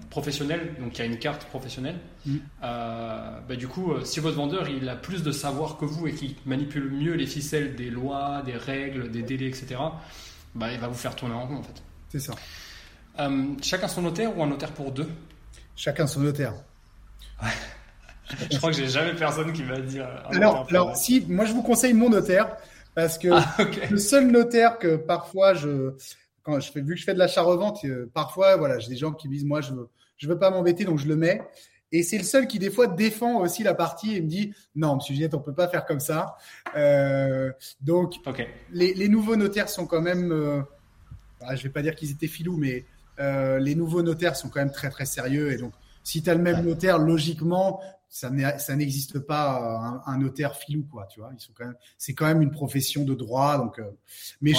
professionnel, 0.09 0.75
donc 0.79 0.97
il 0.97 0.99
y 0.99 1.01
a 1.01 1.05
une 1.05 1.19
carte 1.19 1.45
professionnelle, 1.45 1.99
mm. 2.25 2.37
ben, 2.61 3.57
du 3.57 3.67
coup, 3.67 3.93
si 4.03 4.19
votre 4.19 4.35
vendeur 4.35 4.67
il 4.67 4.87
a 4.89 4.95
plus 4.95 5.23
de 5.23 5.31
savoir 5.31 5.77
que 5.77 5.85
vous 5.85 6.07
et 6.07 6.13
qu'il 6.13 6.35
manipule 6.45 6.91
mieux 6.91 7.13
les 7.13 7.27
ficelles 7.27 7.75
des 7.75 7.89
lois, 7.89 8.41
des 8.45 8.57
règles, 8.57 9.09
des 9.11 9.21
délais, 9.21 9.47
etc., 9.47 9.75
ben, 10.55 10.69
il 10.69 10.79
va 10.79 10.87
vous 10.87 10.95
faire 10.95 11.15
tourner 11.15 11.35
en 11.35 11.45
rond 11.45 11.57
en 11.57 11.63
fait. 11.63 11.81
C'est 12.09 12.19
ça. 12.19 12.33
Euh, 13.19 13.53
chacun 13.61 13.87
son 13.87 14.01
notaire 14.01 14.35
ou 14.37 14.43
un 14.43 14.47
notaire 14.47 14.71
pour 14.71 14.91
deux? 14.91 15.07
Chacun 15.75 16.07
son 16.07 16.21
notaire. 16.21 16.53
je 18.51 18.57
crois 18.57 18.71
que 18.71 18.77
j'ai 18.77 18.87
jamais 18.87 19.15
personne 19.15 19.53
qui 19.53 19.63
va 19.63 19.79
dire. 19.79 20.07
Alors, 20.29 20.67
alors 20.69 20.95
si, 20.95 21.25
moi 21.27 21.45
je 21.45 21.53
vous 21.53 21.63
conseille 21.63 21.93
mon 21.93 22.09
notaire 22.09 22.55
parce 22.95 23.17
que 23.17 23.29
ah, 23.31 23.57
le 23.89 23.97
seul 23.97 24.27
notaire 24.27 24.77
que 24.77 24.95
parfois 24.95 25.53
je, 25.53 25.93
quand 26.43 26.59
je 26.59 26.71
fais, 26.71 26.81
vu 26.81 26.93
que 26.93 26.99
je 26.99 27.05
fais 27.05 27.13
de 27.13 27.19
l'achat-revente, 27.19 27.83
euh, 27.85 28.09
parfois 28.13 28.57
voilà, 28.57 28.79
j'ai 28.79 28.89
des 28.89 28.97
gens 28.97 29.11
qui 29.11 29.27
me 29.27 29.33
disent 29.33 29.45
moi 29.45 29.61
je 29.61 29.73
veux, 29.73 29.89
je 30.17 30.27
veux 30.27 30.37
pas 30.37 30.49
m'embêter 30.51 30.85
donc 30.85 30.99
je 30.99 31.07
le 31.07 31.15
mets. 31.15 31.41
Et 31.91 32.01
c'est 32.01 32.17
le 32.17 32.23
seul 32.23 32.47
qui 32.47 32.57
des 32.57 32.71
fois 32.71 32.87
défend 32.87 33.39
aussi 33.41 33.61
la 33.61 33.75
partie 33.75 34.15
et 34.15 34.21
me 34.21 34.27
dit 34.27 34.53
non, 34.75 34.95
Monsieur 34.95 35.13
Ginette, 35.13 35.35
on 35.35 35.39
peut 35.39 35.53
pas 35.53 35.67
faire 35.67 35.85
comme 35.85 35.99
ça. 35.99 36.35
Euh, 36.75 37.51
donc 37.81 38.15
les, 38.71 38.93
les, 38.95 39.09
nouveaux 39.09 39.35
notaires 39.35 39.69
sont 39.69 39.85
quand 39.85 40.01
même 40.01 40.65
je 41.51 41.55
je 41.55 41.63
vais 41.63 41.69
pas 41.69 41.81
dire 41.81 41.95
qu'ils 41.95 42.11
étaient 42.11 42.27
filous, 42.27 42.57
mais 42.57 42.85
euh, 43.19 43.59
les 43.59 43.75
nouveaux 43.75 44.01
notaires 44.01 44.35
sont 44.35 44.49
quand 44.49 44.59
même 44.59 44.71
très 44.71 44.89
très 44.89 45.05
sérieux. 45.05 45.51
Et 45.51 45.57
donc, 45.57 45.73
si 46.03 46.21
tu 46.21 46.29
as 46.29 46.35
le 46.35 46.41
même 46.41 46.65
notaire, 46.65 46.97
logiquement, 46.97 47.81
ça 48.13 48.75
n'existe 48.75 49.17
pas 49.17 50.01
un, 50.05 50.17
notaire 50.19 50.55
filou, 50.55 50.85
quoi. 50.85 51.07
Tu 51.07 51.19
vois, 51.19 51.31
ils 51.35 51.41
sont 51.41 51.51
quand 51.57 51.65
même, 51.65 51.75
c'est 51.97 52.13
quand 52.13 52.27
même 52.27 52.43
une 52.43 52.51
profession 52.51 53.03
de 53.03 53.15
droit. 53.15 53.57
Donc, 53.57 53.79
euh, 53.79 53.89
mais 54.39 54.53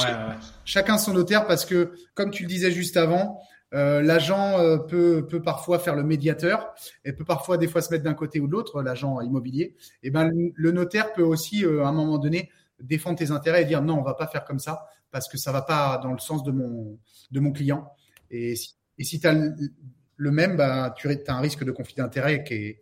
chacun 0.65 0.99
son 0.99 1.15
notaire 1.15 1.47
parce 1.47 1.65
que, 1.65 1.95
comme 2.15 2.33
tu 2.33 2.43
le 2.43 2.49
disais 2.49 2.73
juste 2.73 2.97
avant, 2.97 3.41
euh, 3.73 4.03
l'agent 4.03 4.59
peut, 4.89 5.25
peut 5.29 5.41
parfois 5.41 5.79
faire 5.79 5.95
le 5.95 6.03
médiateur 6.03 6.75
et 7.05 7.13
peut 7.13 7.25
parfois 7.25 7.57
des 7.57 7.69
fois 7.69 7.81
se 7.81 7.93
mettre 7.93 8.03
d'un 8.03 8.15
côté 8.15 8.41
ou 8.41 8.49
de 8.49 8.53
l'autre, 8.53 8.83
l'agent 8.83 9.21
immobilier. 9.21 9.77
Et 10.03 10.11
ben 10.11 10.33
le 10.55 10.73
notaire 10.73 11.13
peut 11.13 11.23
aussi 11.23 11.65
à 11.65 11.87
un 11.87 11.93
moment 11.93 12.19
donné 12.19 12.51
défendre 12.81 13.19
tes 13.19 13.31
intérêts 13.31 13.63
et 13.63 13.65
dire 13.67 13.83
non, 13.83 13.99
on 13.99 14.03
va 14.03 14.15
pas 14.15 14.27
faire 14.27 14.45
comme 14.45 14.59
ça 14.59 14.87
parce 15.13 15.29
que 15.29 15.39
ça 15.39 15.53
va 15.53 15.63
pas 15.63 16.01
dans 16.03 16.13
le 16.13 16.19
sens 16.19 16.43
de 16.43 16.51
mon, 16.51 16.99
de 17.31 17.41
mon 17.41 17.53
client. 17.53 17.93
Et 18.33 18.57
si, 18.57 18.75
et 18.99 19.05
si 19.05 19.21
tu 19.21 19.29
as 19.29 19.33
le, 19.33 20.31
même, 20.33 20.57
bah, 20.57 20.93
tu 20.97 21.09
as 21.09 21.35
un 21.35 21.41
risque 21.41 21.63
de 21.63 21.71
conflit 21.71 21.95
d'intérêt 21.95 22.43
qui, 22.43 22.77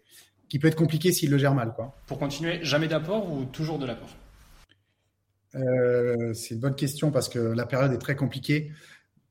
qui 0.53 0.59
peut 0.59 0.69
être 0.69 0.77
compliqué 0.77 1.13
s'il 1.13 1.31
le 1.31 1.39
gère 1.39 1.55
mal. 1.55 1.73
Quoi. 1.75 1.97
Pour 2.07 2.19
continuer, 2.19 2.59
jamais 2.61 2.87
d'apport 2.87 3.33
ou 3.33 3.47
toujours 3.47 3.79
de 3.79 3.87
l'apport? 3.87 4.11
Euh, 5.55 6.35
C'est 6.35 6.53
une 6.57 6.61
bonne 6.61 6.75
question 6.75 7.11
parce 7.11 7.31
que 7.31 7.39
la 7.39 7.65
période 7.65 7.91
est 7.95 7.99
très 7.99 8.17
compliquée. 8.17 8.71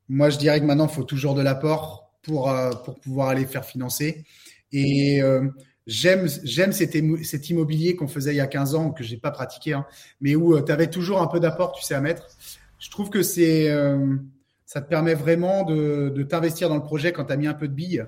Moi, 0.09 0.31
je 0.31 0.39
dirais 0.39 0.59
que 0.59 0.65
maintenant, 0.65 0.87
il 0.87 0.93
faut 0.95 1.03
toujours 1.03 1.35
de 1.35 1.43
l'apport 1.43 2.11
pour, 2.23 2.49
euh, 2.49 2.71
pour 2.71 2.99
pouvoir 2.99 3.29
aller 3.29 3.45
faire 3.45 3.63
financer. 3.63 4.25
Et 4.71 5.21
euh, 5.21 5.47
j'aime 5.85 6.27
cet, 6.27 6.97
cet, 7.23 7.49
immobilier 7.51 7.95
qu'on 7.95 8.07
faisait 8.07 8.33
il 8.33 8.37
y 8.37 8.41
a 8.41 8.47
15 8.47 8.73
ans, 8.73 8.89
que 8.89 9.03
j'ai 9.03 9.17
pas 9.17 9.29
pratiqué, 9.29 9.73
hein, 9.73 9.85
mais 10.21 10.35
où 10.35 10.59
tu 10.59 10.71
avais 10.71 10.89
toujours 10.89 11.21
un 11.21 11.27
peu 11.27 11.39
d'apport, 11.39 11.73
tu 11.73 11.83
sais, 11.83 11.93
à 11.93 12.01
mettre 12.01 12.29
je 12.79 12.89
trouve 12.89 13.11
que 13.11 13.21
c'est, 13.21 13.69
euh, 13.69 14.15
ça 14.65 14.81
te 14.81 14.89
permet 14.89 15.13
vraiment 15.13 15.65
de, 15.65 16.09
de 16.09 16.23
t'investir 16.23 16.67
dans 16.67 16.77
le 16.77 16.81
projet 16.81 17.11
quand 17.11 17.25
tu 17.25 17.33
as 17.33 17.37
mis 17.37 17.45
un 17.45 17.53
peu 17.53 17.67
de 17.67 17.73
billes. 17.73 18.07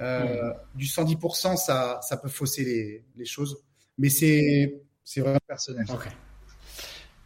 Euh, 0.00 0.52
Du 0.74 0.86
110%, 0.86 1.56
ça, 1.56 2.00
ça 2.02 2.16
peut 2.16 2.28
fausser 2.28 2.64
les, 2.64 3.04
les 3.16 3.24
choses, 3.24 3.58
mais 3.98 4.08
c'est, 4.08 4.82
vraiment 5.16 5.38
personnel. 5.46 5.86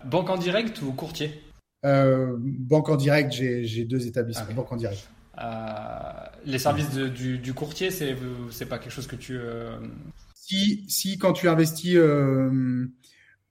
Banque 0.04 0.30
en 0.30 0.36
direct 0.36 0.82
ou 0.82 0.92
courtier? 0.92 1.42
Euh, 1.84 2.36
Banque 2.38 2.88
en 2.88 2.96
direct, 2.96 3.32
j'ai, 3.32 3.84
deux 3.84 4.06
établissements. 4.06 4.52
Banque 4.54 4.72
en 4.72 4.76
direct. 4.76 5.08
Euh, 5.40 5.44
les 6.44 6.58
services 6.58 6.90
de, 6.90 7.08
du, 7.08 7.38
du, 7.38 7.54
courtier, 7.54 7.90
c'est, 7.90 8.16
c'est 8.50 8.66
pas 8.66 8.78
quelque 8.78 8.92
chose 8.92 9.06
que 9.06 9.16
tu. 9.16 9.38
Si, 10.34 10.84
si 10.88 11.18
quand 11.18 11.32
tu 11.32 11.48
investis 11.48 11.96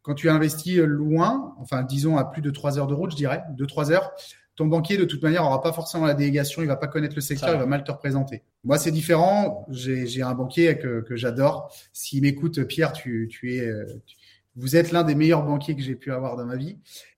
quand 0.08 0.16
tu 0.16 0.30
investis 0.30 0.78
loin, 0.78 1.54
enfin 1.60 1.84
disons 1.84 2.16
à 2.16 2.24
plus 2.24 2.42
de 2.42 2.50
3 2.50 2.80
heures 2.80 2.88
de 2.88 2.94
route, 2.94 3.12
je 3.12 3.18
dirais, 3.18 3.44
2-3 3.58 3.92
heures, 3.92 4.14
ton 4.58 4.66
banquier 4.66 4.98
de 4.98 5.06
toute 5.06 5.24
manière 5.24 5.46
aura 5.46 5.62
pas 5.62 5.72
forcément 5.72 6.06
la 6.06 6.14
délégation, 6.14 6.62
il 6.62 6.68
va 6.68 6.76
pas 6.76 6.88
connaître 6.88 7.16
le 7.16 7.22
secteur, 7.22 7.54
il 7.54 7.60
va 7.60 7.66
mal 7.66 7.86
te 7.86 7.92
représenter. 7.92 8.44
Moi 8.66 8.78
c'est 8.78 8.92
différent, 8.92 9.66
j'ai 9.70 10.22
un 10.22 10.34
banquier 10.34 10.78
que, 10.78 11.00
que 11.00 11.16
j'adore. 11.16 11.74
S'il 11.94 12.24
m'écoute, 12.24 12.62
Pierre, 12.66 12.92
tu, 12.92 13.30
tu 13.32 13.56
es, 13.56 13.72
vous 14.58 14.76
êtes 14.76 14.92
l'un 14.92 15.04
des 15.04 15.16
meilleurs 15.16 15.44
banquiers 15.44 15.76
que 15.76 15.82
j'ai 15.82 15.96
pu 15.96 16.12
avoir 16.12 16.36
dans 16.36 16.46
ma 16.46 16.58
vie. 16.58 16.78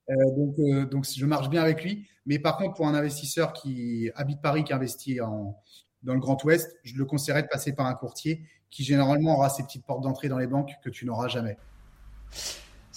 Euh, 0.10 0.14
donc, 0.36 0.60
euh, 0.60 0.86
donc 0.86 1.06
je 1.08 1.26
marche 1.26 1.50
bien 1.50 1.62
avec 1.62 1.84
lui. 1.84 2.08
Mais 2.26 2.38
par 2.38 2.58
contre, 2.58 2.76
pour 2.76 2.88
un 2.88 2.94
investisseur 2.94 3.54
qui 3.54 4.12
habite 4.16 4.42
Paris, 4.42 4.64
qui 4.64 4.74
investit 4.74 5.22
en, 5.22 5.58
dans 6.04 6.14
le 6.14 6.20
Grand 6.20 6.44
Ouest, 6.44 6.78
je 6.84 6.96
le 6.96 7.06
conseillerais 7.06 7.44
de 7.44 7.48
passer 7.48 7.74
par 7.74 7.86
un 7.86 7.94
courtier 7.94 8.44
qui 8.70 8.84
généralement 8.84 9.36
aura 9.36 9.50
ses 9.50 9.64
petites 9.64 9.86
portes 9.86 10.04
d'entrée 10.04 10.28
dans 10.28 10.38
les 10.38 10.48
banques 10.48 10.74
que 10.84 10.90
tu 10.90 11.06
n'auras 11.06 11.28
jamais. 11.28 11.58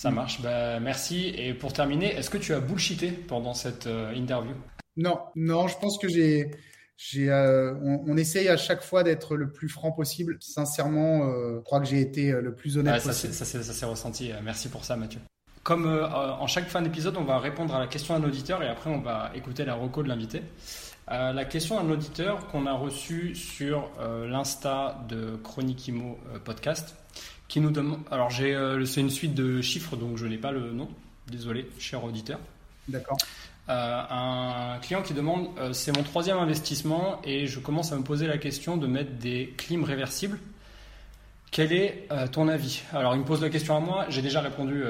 Ça 0.03 0.11
marche, 0.11 0.42
bah, 0.42 0.80
merci. 0.80 1.32
Et 1.38 1.55
pour 1.55 1.72
terminer, 1.72 2.12
est-ce 2.16 2.28
que 2.28 2.36
tu 2.36 2.53
as 2.55 2.59
bullshité 2.59 3.12
pendant 3.12 3.55
cette 3.55 3.86
euh, 3.86 4.12
interview? 4.16 4.53
Non, 4.96 5.20
non, 5.36 5.68
je 5.68 5.78
pense 5.78 5.96
que 5.96 6.09
j'ai. 6.09 6.50
j'ai 6.96 7.30
euh, 7.30 7.76
on, 7.84 8.16
essaye 8.16 8.48
à 8.48 8.57
chaque 8.57 8.82
fois 8.82 9.05
d'être 9.05 9.36
le 9.36 9.53
plus 9.53 9.68
franc 9.68 9.92
possible. 9.92 10.38
Sincèrement, 10.40 11.28
euh, 11.28 11.59
je 11.59 11.61
crois 11.61 11.78
que 11.78 11.86
j'ai 11.86 12.00
été 12.00 12.32
le 12.32 12.53
plus 12.53 12.78
honnête 12.78 13.00
possible. 13.00 13.32
Ça, 13.32 13.44
s'est 13.44 13.86
ressenti. 13.86 14.32
Merci 14.42 14.68
pour 14.68 14.84
ça, 14.84 14.96
Mathieu. 14.96 15.20
Comme 15.62 15.86
en 15.86 16.48
chaque 16.48 16.66
fin 16.66 16.82
d'épisode, 16.82 17.16
on 17.16 17.22
va 17.22 17.38
répondre 17.38 17.72
à 17.72 17.78
la 17.78 17.86
question 17.86 18.18
d'un 18.18 18.26
auditeur 18.26 18.61
et 18.64 18.68
après 18.68 18.90
on 18.90 19.00
va 19.00 19.30
écouter 19.36 19.64
la 19.64 19.74
reco 19.74 20.03
de 20.03 20.09
l'invité. 20.09 20.42
la 21.07 21.44
question 21.44 21.80
d'un 21.80 21.88
auditeur 21.88 22.48
qu'on 22.48 22.66
a 22.66 22.72
reçue 22.72 23.36
sur 23.36 23.88
l'insta 24.26 25.07
de 25.09 25.36
Chronique 25.36 25.86
Imo 25.86 26.18
podcast 26.44 26.96
qui 27.53 27.61
nous 27.61 27.70
demande. 27.70 28.00
Alors, 28.11 28.30
j'ai, 28.30 28.55
euh, 28.55 28.82
c'est 28.86 29.03
une 29.03 29.11
suite 29.11 29.34
de 29.34 29.61
chiffres, 29.61 29.94
donc 29.94 30.16
je 30.16 30.24
n'ai 30.24 30.38
pas 30.38 30.53
le 30.53 30.72
nom. 30.72 30.88
Désolé, 31.30 31.68
cher 31.78 32.03
auditeur. 32.03 32.38
D'accord. 32.88 33.18
Euh, 33.68 34.03
un 34.09 34.78
client 34.80 35.03
qui 35.03 35.12
demande 35.12 35.48
euh, 35.59 35.74
c'est 35.74 35.94
mon 35.94 36.03
troisième 36.03 36.38
investissement 36.38 37.20
et 37.24 37.46
je 37.46 37.61
commence 37.61 37.92
à 37.92 37.96
me 37.96 38.05
poser 38.05 38.26
la 38.26 38.38
question 38.38 38.78
de 38.78 38.86
mettre 38.86 39.12
des 39.18 39.53
clims 39.59 39.84
réversibles. 39.84 40.38
Quel 41.50 41.74
est 41.74 42.09
ton 42.32 42.48
avis? 42.48 42.80
Alors, 42.94 43.14
il 43.14 43.20
me 43.20 43.26
pose 43.26 43.42
la 43.42 43.50
question 43.50 43.76
à 43.76 43.80
moi. 43.80 44.07
J'ai 44.09 44.22
déjà 44.22 44.40
répondu 44.40 44.84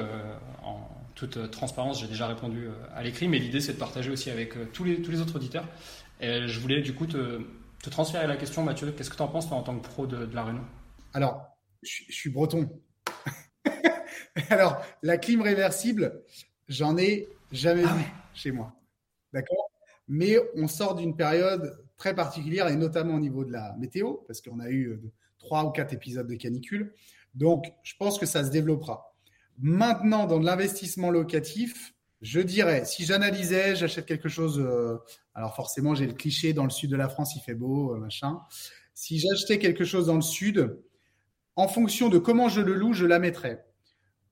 en 0.63 0.87
toute 1.13 1.51
transparence, 1.51 1.99
j'ai 1.99 2.07
déjà 2.07 2.25
répondu 2.25 2.69
à 2.95 3.03
l'écrit, 3.03 3.27
mais 3.27 3.39
l'idée 3.39 3.59
c'est 3.59 3.73
de 3.73 3.77
partager 3.77 4.09
aussi 4.09 4.29
avec 4.29 4.71
tous, 4.71 4.85
les, 4.85 5.01
tous 5.01 5.11
les 5.11 5.19
autres 5.19 5.35
auditeurs. 5.35 5.65
Et 6.21 6.47
je 6.47 6.59
voulais 6.61 6.81
du 6.81 6.93
coup 6.93 7.05
te, 7.05 7.41
te 7.83 7.89
transférer 7.89 8.27
la 8.27 8.37
question, 8.37 8.63
Mathieu. 8.63 8.93
Qu'est-ce 8.95 9.09
que 9.09 9.17
tu 9.17 9.21
en 9.21 9.27
penses 9.27 9.49
toi, 9.49 9.57
en 9.57 9.63
tant 9.63 9.75
que 9.75 9.85
pro 9.85 10.07
de, 10.07 10.25
de 10.25 10.33
la 10.33 10.45
Réunion 10.45 10.63
Alors, 11.13 11.52
je, 11.83 12.13
suis 12.13 12.29
breton. 12.29 12.69
Alors, 14.49 14.83
la 15.01 15.17
clim 15.17 15.41
réversible, 15.41 16.23
J'en 16.69 16.97
ai 16.97 17.27
jamais 17.51 17.83
ah 17.85 17.95
vu 17.95 18.03
chez 18.33 18.51
moi. 18.51 18.73
D'accord? 19.33 19.69
Mais 20.07 20.37
on 20.55 20.67
sort 20.67 20.95
d'une 20.95 21.15
période 21.15 21.77
très 21.97 22.15
particulière 22.15 22.67
et 22.67 22.75
notamment 22.75 23.15
au 23.15 23.19
niveau 23.19 23.45
de 23.45 23.51
la 23.51 23.75
météo, 23.77 24.15
parce 24.27 24.41
qu'on 24.41 24.59
a 24.59 24.69
eu 24.69 24.87
euh, 24.87 25.11
trois 25.39 25.63
ou 25.65 25.71
quatre 25.71 25.93
épisodes 25.93 26.27
de 26.27 26.35
canicule. 26.35 26.93
Donc, 27.35 27.65
je 27.83 27.93
pense 27.97 28.17
que 28.17 28.25
ça 28.25 28.43
se 28.43 28.49
développera. 28.49 29.13
Maintenant, 29.59 30.25
dans 30.25 30.39
l'investissement 30.39 31.11
locatif, 31.11 31.93
je 32.21 32.39
dirais, 32.39 32.85
si 32.85 33.05
j'analysais, 33.05 33.75
j'achète 33.75 34.05
quelque 34.05 34.29
chose. 34.29 34.59
Euh, 34.59 34.97
alors 35.35 35.55
forcément, 35.55 35.93
j'ai 35.93 36.07
le 36.07 36.13
cliché 36.13 36.53
dans 36.53 36.63
le 36.63 36.69
sud 36.69 36.89
de 36.89 36.95
la 36.95 37.09
France, 37.09 37.35
il 37.35 37.41
fait 37.41 37.55
beau, 37.55 37.93
euh, 37.93 37.99
machin. 37.99 38.39
Si 38.93 39.19
j'achetais 39.19 39.59
quelque 39.59 39.83
chose 39.83 40.07
dans 40.07 40.15
le 40.15 40.21
sud, 40.21 40.79
en 41.55 41.67
fonction 41.67 42.09
de 42.09 42.17
comment 42.17 42.49
je 42.49 42.61
le 42.61 42.73
loue, 42.73 42.93
je 42.93 43.05
la 43.05 43.19
mettrais. 43.19 43.65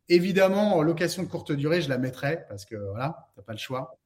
Évidemment, 0.09 0.78
en 0.78 0.82
location 0.82 1.24
de 1.24 1.28
courte 1.28 1.51
durée, 1.51 1.82
je 1.82 1.89
la 1.89 1.97
mettrais 1.97 2.45
parce 2.49 2.65
que 2.65 2.76
voilà, 2.76 3.32
t'as 3.36 3.41
pas 3.41 3.53
le 3.53 3.59
choix. 3.59 3.99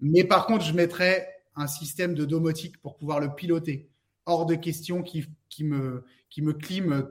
Mais 0.00 0.24
par 0.24 0.46
contre, 0.46 0.64
je 0.64 0.72
mettrais 0.72 1.28
un 1.56 1.66
système 1.66 2.14
de 2.14 2.24
domotique 2.24 2.80
pour 2.80 2.96
pouvoir 2.96 3.20
le 3.20 3.34
piloter. 3.34 3.90
Hors 4.26 4.46
de 4.46 4.54
question 4.54 5.02
qui, 5.02 5.26
me, 5.64 6.04
qui 6.28 6.42
me 6.42 6.52
clime 6.52 7.08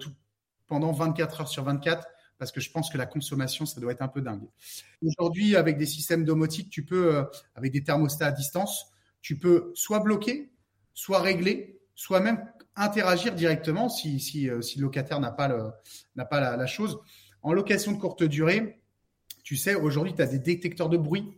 pendant 0.68 0.92
24 0.92 1.42
heures 1.42 1.48
sur 1.48 1.64
24 1.64 2.08
parce 2.38 2.52
que 2.52 2.62
je 2.62 2.72
pense 2.72 2.90
que 2.90 2.98
la 2.98 3.06
consommation, 3.06 3.66
ça 3.66 3.82
doit 3.82 3.92
être 3.92 4.02
un 4.02 4.08
peu 4.08 4.22
dingue. 4.22 4.48
Aujourd'hui, 5.04 5.56
avec 5.56 5.78
des 5.78 5.86
systèmes 5.86 6.24
domotiques, 6.24 6.70
tu 6.70 6.86
peux, 6.86 7.16
euh, 7.16 7.24
avec 7.56 7.72
des 7.72 7.84
thermostats 7.84 8.28
à 8.28 8.32
distance, 8.32 8.92
tu 9.22 9.38
peux 9.38 9.72
soit 9.74 10.00
bloquer, 10.00 10.52
soit 10.94 11.20
régler, 11.20 11.82
soit 11.96 12.20
même 12.20 12.40
interagir 12.78 13.34
directement 13.34 13.88
euh, 13.88 13.90
si 13.90 14.46
le 14.46 14.82
locataire 14.82 15.20
n'a 15.20 15.32
pas, 15.32 15.48
la, 16.40 16.66
chose. 16.68 17.00
En 17.42 17.54
location 17.54 17.92
de 17.92 17.98
courte 17.98 18.24
durée, 18.24 18.82
tu 19.44 19.56
sais, 19.56 19.76
aujourd'hui, 19.76 20.14
tu 20.14 20.22
as 20.22 20.28
des 20.28 20.40
détecteurs 20.40 20.90
de 20.90 20.98
bruit 20.98 21.38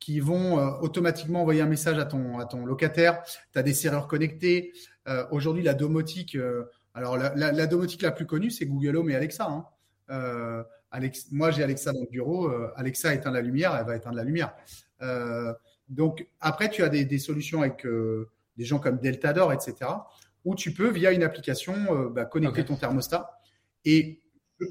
qui 0.00 0.20
vont 0.20 0.58
euh, 0.58 0.70
automatiquement 0.80 1.42
envoyer 1.42 1.60
un 1.60 1.66
message 1.66 1.98
à 1.98 2.06
ton, 2.06 2.64
locataire. 2.64 3.22
Tu 3.52 3.58
as 3.58 3.62
des 3.62 3.74
serrures 3.74 4.06
connectés. 4.06 4.72
Euh, 5.08 5.26
aujourd'hui, 5.30 5.62
la 5.62 5.74
domotique, 5.74 6.36
alors 6.94 7.16
la, 7.16 7.66
domotique 7.66 8.02
la 8.02 8.12
plus 8.12 8.26
connue, 8.26 8.50
c'est 8.50 8.66
Google 8.66 8.96
Home 8.96 9.10
et 9.10 9.14
Alexa. 9.14 9.46
Hein. 10.10 10.64
Moi, 11.30 11.50
j'ai 11.50 11.62
Alexa 11.62 11.92
dans 11.92 12.00
le 12.00 12.10
bureau. 12.10 12.50
Alexa 12.76 13.14
éteint 13.14 13.30
la 13.30 13.42
lumière, 13.42 13.76
elle 13.76 13.86
va 13.86 13.96
éteindre 13.96 14.16
la 14.16 14.24
lumière. 14.24 14.54
donc, 15.88 16.26
après, 16.40 16.70
tu 16.70 16.82
as 16.82 16.88
des, 16.88 17.04
des 17.04 17.18
solutions 17.18 17.62
avec 17.62 17.86
des 18.56 18.64
gens 18.64 18.78
comme 18.78 18.98
Deltador, 18.98 19.52
etc., 19.52 19.74
où 20.48 20.54
tu 20.54 20.72
peux, 20.72 20.90
via 20.90 21.12
une 21.12 21.22
application, 21.22 21.74
bah, 22.10 22.24
connecter 22.24 22.60
okay. 22.60 22.68
ton 22.68 22.76
thermostat. 22.76 23.40
Et 23.84 24.22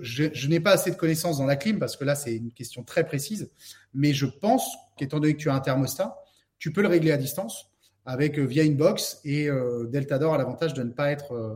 je, 0.01 0.25
je 0.33 0.47
n'ai 0.47 0.59
pas 0.59 0.71
assez 0.71 0.91
de 0.91 0.95
connaissances 0.95 1.37
dans 1.37 1.45
la 1.45 1.55
clim 1.55 1.79
parce 1.79 1.95
que 1.95 2.03
là, 2.03 2.15
c'est 2.15 2.35
une 2.35 2.51
question 2.51 2.83
très 2.83 3.05
précise. 3.05 3.51
Mais 3.93 4.13
je 4.13 4.25
pense 4.25 4.75
qu'étant 4.97 5.19
donné 5.19 5.33
que 5.33 5.39
tu 5.39 5.49
as 5.49 5.53
un 5.53 5.59
thermostat, 5.59 6.17
tu 6.59 6.73
peux 6.73 6.81
le 6.81 6.87
régler 6.87 7.11
à 7.11 7.17
distance 7.17 7.71
avec 8.05 8.39
euh, 8.39 8.43
via 8.43 8.63
Inbox 8.63 9.19
et 9.25 9.49
euh, 9.49 9.85
Deltador 9.87 10.33
a 10.33 10.37
l'avantage 10.37 10.73
de 10.73 10.81
ne 10.81 10.91
pas 10.91 11.11
être 11.11 11.33
euh, 11.33 11.55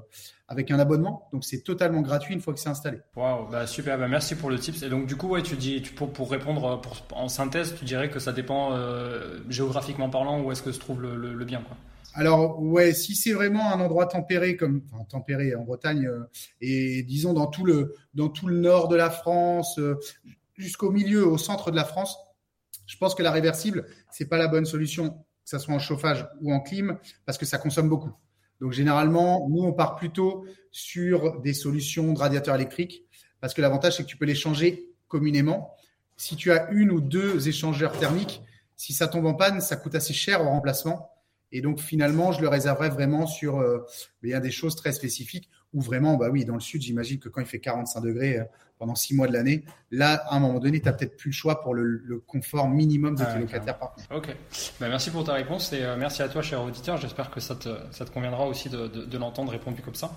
avec 0.50 0.70
un 0.70 0.80
abonnement. 0.80 1.30
Donc 1.32 1.46
c'est 1.46 1.62
totalement 1.62 2.02
gratuit 2.02 2.34
une 2.34 2.42
fois 2.42 2.54
que 2.54 2.60
c'est 2.60 2.70
installé. 2.70 3.00
Waouh, 3.16 3.50
bah 3.50 3.66
super, 3.68 3.98
bah 3.98 4.10
merci 4.10 4.36
pour 4.36 4.50
le 4.50 4.60
tips. 4.60 4.84
Et 4.84 4.90
donc 4.90 5.08
du 5.08 5.16
coup, 5.16 5.30
ouais, 5.30 5.44
tu 5.44 5.56
dis, 5.56 5.82
tu, 5.82 5.94
pour, 5.94 6.12
pour 6.12 6.30
répondre 6.30 6.82
pour, 6.82 6.98
en 7.18 7.30
synthèse, 7.30 7.76
tu 7.80 7.86
dirais 7.86 8.10
que 8.10 8.20
ça 8.20 8.34
dépend 8.34 8.74
euh, 8.74 9.40
géographiquement 9.50 10.10
parlant 10.10 10.42
où 10.42 10.52
est-ce 10.52 10.62
que 10.62 10.74
se 10.74 10.80
trouve 10.80 11.02
le, 11.02 11.16
le, 11.16 11.34
le 11.34 11.46
bien, 11.46 11.62
quoi. 11.62 11.78
Alors 12.14 12.62
ouais, 12.62 12.94
si 12.94 13.16
c'est 13.16 13.32
vraiment 13.32 13.72
un 13.72 13.80
endroit 13.80 14.06
tempéré 14.06 14.58
comme 14.58 14.82
tempéré 15.10 15.56
en 15.56 15.64
Bretagne 15.64 16.08
euh, 16.08 16.24
et 16.60 17.04
disons 17.04 17.34
dans 17.34 17.48
tout 17.48 17.66
le 17.66 17.96
dans 18.14 18.28
tout 18.28 18.48
le 18.48 18.58
nord 18.58 18.90
de 18.90 18.98
la 18.98 19.10
France 19.10 19.80
euh, 19.80 19.98
jusqu'au 20.58 20.92
milieu 20.92 21.26
au 21.26 21.38
centre 21.38 21.72
de 21.72 21.76
la 21.76 21.86
France, 21.86 22.18
je 22.86 22.98
pense 22.98 23.16
que 23.16 23.24
la 23.24 23.32
réversible 23.32 23.86
c'est 24.12 24.28
pas 24.28 24.38
la 24.38 24.48
bonne 24.48 24.66
solution, 24.66 25.12
que 25.12 25.16
ça 25.46 25.58
soit 25.58 25.74
en 25.74 25.80
chauffage 25.80 26.28
ou 26.42 26.54
en 26.54 26.60
clim 26.60 26.98
parce 27.26 27.38
que 27.38 27.46
ça 27.46 27.58
consomme 27.58 27.88
beaucoup. 27.88 28.14
Donc 28.60 28.74
généralement, 28.74 29.48
nous 29.50 29.64
on 29.64 29.72
part 29.72 29.96
plutôt 29.96 30.46
sur 30.70 31.40
des 31.40 31.54
solutions 31.54 32.12
de 32.12 32.20
radiateurs 32.20 32.56
électriques 32.56 33.06
parce 33.40 33.54
que 33.54 33.62
l'avantage 33.62 33.98
c'est 33.98 34.04
que 34.04 34.10
tu 34.10 34.18
peux 34.18 34.26
les 34.26 34.36
changer 34.36 34.90
communément. 35.08 35.76
Si 36.18 36.36
tu 36.36 36.52
as 36.52 36.70
une 36.72 36.92
ou 36.92 37.00
deux 37.00 37.48
échangeurs 37.48 37.98
thermiques, 37.98 38.42
si 38.76 38.94
ça 38.94 39.08
tombe 39.08 39.26
en 39.26 39.34
panne, 39.34 39.62
ça 39.62 39.78
coûte 39.78 39.96
assez 39.96 40.14
cher 40.14 40.42
au 40.42 40.50
remplacement. 40.50 41.11
Et 41.52 41.62
donc 41.62 41.80
finalement, 41.80 42.32
je 42.32 42.42
le 42.42 42.48
réserverai 42.48 42.90
vraiment 42.90 43.28
sur 43.28 43.60
euh, 43.60 43.86
il 44.24 44.30
y 44.30 44.34
a 44.34 44.40
des 44.40 44.52
choses 44.52 44.76
très 44.76 44.92
spécifiques 44.92 45.50
où 45.74 45.82
vraiment, 45.82 46.16
bah 46.16 46.30
oui, 46.30 46.46
dans 46.46 46.54
le 46.54 46.60
sud, 46.60 46.82
j'imagine 46.82 47.20
que 47.20 47.30
quand 47.30 47.42
il 47.42 47.48
fait 47.48 47.60
45 47.60 48.02
degrés 48.02 48.40
euh, 48.40 48.44
pendant 48.78 48.96
six 48.96 49.16
mois 49.16 49.28
de 49.28 49.34
l'année, 49.34 49.64
là, 49.92 50.24
à 50.28 50.36
un 50.36 50.40
moment 50.40 50.60
donné, 50.60 50.80
tu 50.80 50.86
n'as 50.88 50.94
peut-être 50.94 51.16
plus 51.16 51.30
le 51.30 51.36
choix 51.36 51.62
pour 51.62 51.74
le, 51.74 51.84
le 51.84 52.20
confort 52.20 52.68
minimum 52.68 53.16
de 53.16 53.24
tes 53.24 53.30
ah, 53.30 53.40
locataires 53.40 53.78
par 53.78 53.94
contre. 53.94 54.08
Ok. 54.12 54.36
Bah, 54.80 54.88
merci 54.90 55.12
pour 55.12 55.24
ta 55.24 55.34
réponse 55.34 55.72
et 55.72 55.84
euh, 55.84 55.96
merci 55.98 56.22
à 56.24 56.30
toi, 56.30 56.42
cher 56.42 56.64
auditeur. 56.64 56.98
J'espère 56.98 57.30
que 57.30 57.40
ça 57.40 57.56
te, 57.56 57.70
ça 57.92 58.06
te 58.06 58.12
conviendra 58.12 58.48
aussi 58.48 58.70
de, 58.70 58.88
de, 58.88 59.06
de 59.06 59.18
l'entendre 59.18 59.52
répondu 59.52 59.82
comme 59.82 59.96
ça. 59.96 60.12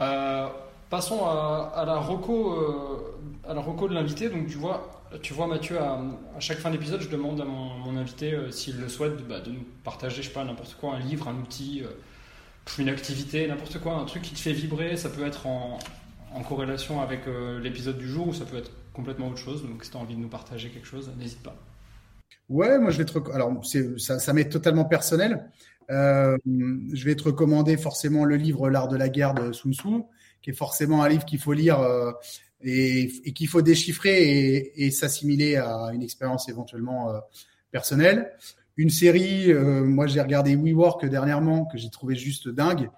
Euh, 0.00 0.46
passons 0.88 1.24
à, 1.26 1.72
à, 1.74 1.84
la 1.84 1.96
reco, 1.98 2.52
euh, 2.52 3.50
à 3.50 3.54
la 3.54 3.60
reco 3.60 3.88
de 3.88 3.94
l'invité. 3.94 4.28
Donc 4.28 4.46
tu 4.46 4.58
vois, 4.58 4.97
tu 5.22 5.32
vois, 5.32 5.46
Mathieu, 5.46 5.78
à, 5.78 6.00
chaque 6.38 6.58
fin 6.58 6.70
d'épisode, 6.70 7.00
je 7.00 7.08
demande 7.08 7.40
à 7.40 7.44
mon, 7.44 7.96
invité 7.96 8.34
euh, 8.34 8.50
s'il 8.50 8.78
le 8.80 8.88
souhaite 8.88 9.26
bah, 9.26 9.40
de 9.40 9.50
nous 9.50 9.64
partager, 9.82 10.22
je 10.22 10.28
sais 10.28 10.34
pas, 10.34 10.44
n'importe 10.44 10.74
quoi, 10.74 10.94
un 10.94 11.00
livre, 11.00 11.28
un 11.28 11.36
outil, 11.36 11.82
euh, 11.82 11.88
une 12.78 12.88
activité, 12.88 13.46
n'importe 13.46 13.80
quoi, 13.80 13.94
un 13.94 14.04
truc 14.04 14.22
qui 14.22 14.34
te 14.34 14.38
fait 14.38 14.52
vibrer. 14.52 14.96
Ça 14.96 15.08
peut 15.08 15.26
être 15.26 15.46
en, 15.46 15.78
corrélation 16.46 17.00
avec 17.00 17.26
euh, 17.26 17.58
l'épisode 17.60 17.98
du 17.98 18.06
jour 18.06 18.28
ou 18.28 18.34
ça 18.34 18.44
peut 18.44 18.58
être 18.58 18.70
complètement 18.92 19.28
autre 19.28 19.38
chose. 19.38 19.62
Donc, 19.62 19.82
si 19.84 19.90
tu 19.90 19.96
as 19.96 20.00
envie 20.00 20.14
de 20.14 20.20
nous 20.20 20.28
partager 20.28 20.68
quelque 20.68 20.86
chose, 20.86 21.10
n'hésite 21.18 21.42
pas. 21.42 21.56
Ouais, 22.48 22.78
moi 22.78 22.90
je 22.90 22.98
vais 22.98 23.04
te. 23.04 23.18
Alors, 23.32 23.60
ça, 23.98 24.18
ça 24.18 24.32
m'est 24.32 24.48
totalement 24.48 24.84
personnel. 24.84 25.50
Je 25.88 27.04
vais 27.04 27.14
te 27.14 27.24
recommander 27.24 27.76
forcément 27.76 28.24
le 28.24 28.36
livre 28.36 28.70
L'art 28.70 28.88
de 28.88 28.96
la 28.96 29.08
guerre 29.08 29.34
de 29.34 29.52
Sun 29.52 29.72
Tzu, 29.72 29.88
qui 30.42 30.50
est 30.50 30.54
forcément 30.54 31.02
un 31.02 31.08
livre 31.08 31.24
qu'il 31.24 31.38
faut 31.38 31.54
lire 31.54 31.80
et, 32.62 33.12
et 33.24 33.32
qu'il 33.32 33.48
faut 33.48 33.62
déchiffrer 33.62 34.22
et, 34.22 34.86
et 34.86 34.90
s'assimiler 34.90 35.56
à 35.56 35.90
une 35.92 36.02
expérience 36.02 36.48
éventuellement 36.48 37.10
euh, 37.10 37.18
personnelle. 37.70 38.32
Une 38.76 38.90
série, 38.90 39.52
euh, 39.52 39.84
moi 39.84 40.06
j'ai 40.06 40.20
regardé 40.20 40.54
WeWork 40.54 41.04
dernièrement 41.06 41.64
que 41.64 41.76
j'ai 41.76 41.90
trouvé 41.90 42.14
juste 42.14 42.48
dingue 42.48 42.90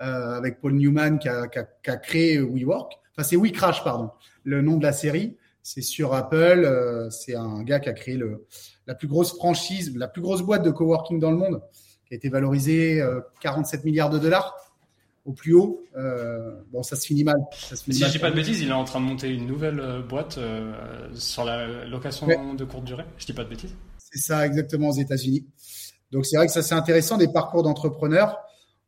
euh, 0.00 0.38
avec 0.38 0.58
Paul 0.58 0.72
Newman 0.72 1.18
qui 1.18 1.28
a, 1.28 1.48
qui, 1.48 1.58
a, 1.58 1.64
qui 1.64 1.90
a, 1.90 1.96
créé 1.98 2.38
WeWork. 2.38 2.94
Enfin 3.12 3.28
c'est 3.28 3.36
WeCrash 3.36 3.84
pardon, 3.84 4.10
le 4.44 4.62
nom 4.62 4.78
de 4.78 4.82
la 4.82 4.92
série. 4.92 5.36
C'est 5.62 5.82
sur 5.82 6.14
Apple. 6.14 6.64
Euh, 6.64 7.10
c'est 7.10 7.34
un 7.34 7.62
gars 7.62 7.78
qui 7.78 7.90
a 7.90 7.92
créé 7.92 8.16
le, 8.16 8.46
la 8.86 8.94
plus 8.94 9.06
grosse 9.06 9.34
franchise, 9.36 9.94
la 9.94 10.08
plus 10.08 10.22
grosse 10.22 10.40
boîte 10.40 10.62
de 10.62 10.70
coworking 10.70 11.20
dans 11.20 11.30
le 11.30 11.36
monde, 11.36 11.60
qui 12.06 12.14
a 12.14 12.16
été 12.16 12.30
valorisée 12.30 13.04
47 13.42 13.84
milliards 13.84 14.08
de 14.08 14.18
dollars 14.18 14.67
au 15.28 15.32
plus 15.32 15.52
haut. 15.52 15.84
Euh, 15.96 16.62
bon, 16.72 16.82
ça 16.82 16.96
se 16.96 17.06
finit 17.06 17.22
mal. 17.22 17.36
Ça 17.52 17.76
se 17.76 17.84
finit 17.84 17.96
si 17.96 18.02
mal 18.02 18.10
je 18.10 18.16
dis 18.16 18.20
pas 18.20 18.30
de 18.30 18.36
bêtises, 18.36 18.62
il 18.62 18.68
est 18.70 18.72
en 18.72 18.84
train 18.84 18.98
de 18.98 19.04
monter 19.04 19.28
une 19.28 19.46
nouvelle 19.46 19.78
euh, 19.78 20.00
boîte 20.00 20.38
euh, 20.38 20.72
sur 21.14 21.44
la 21.44 21.84
location 21.84 22.26
ouais. 22.26 22.38
de 22.56 22.64
courte 22.64 22.84
durée. 22.84 23.04
Je 23.18 23.26
dis 23.26 23.34
pas 23.34 23.44
de 23.44 23.50
bêtises. 23.50 23.74
C'est 23.98 24.20
ça, 24.20 24.46
exactement, 24.46 24.88
aux 24.88 24.96
États-Unis. 24.96 25.46
Donc 26.10 26.24
c'est 26.24 26.38
vrai 26.38 26.46
que 26.46 26.52
ça 26.52 26.62
c'est 26.62 26.74
intéressant 26.74 27.18
des 27.18 27.28
parcours 27.30 27.62
d'entrepreneurs. 27.62 28.38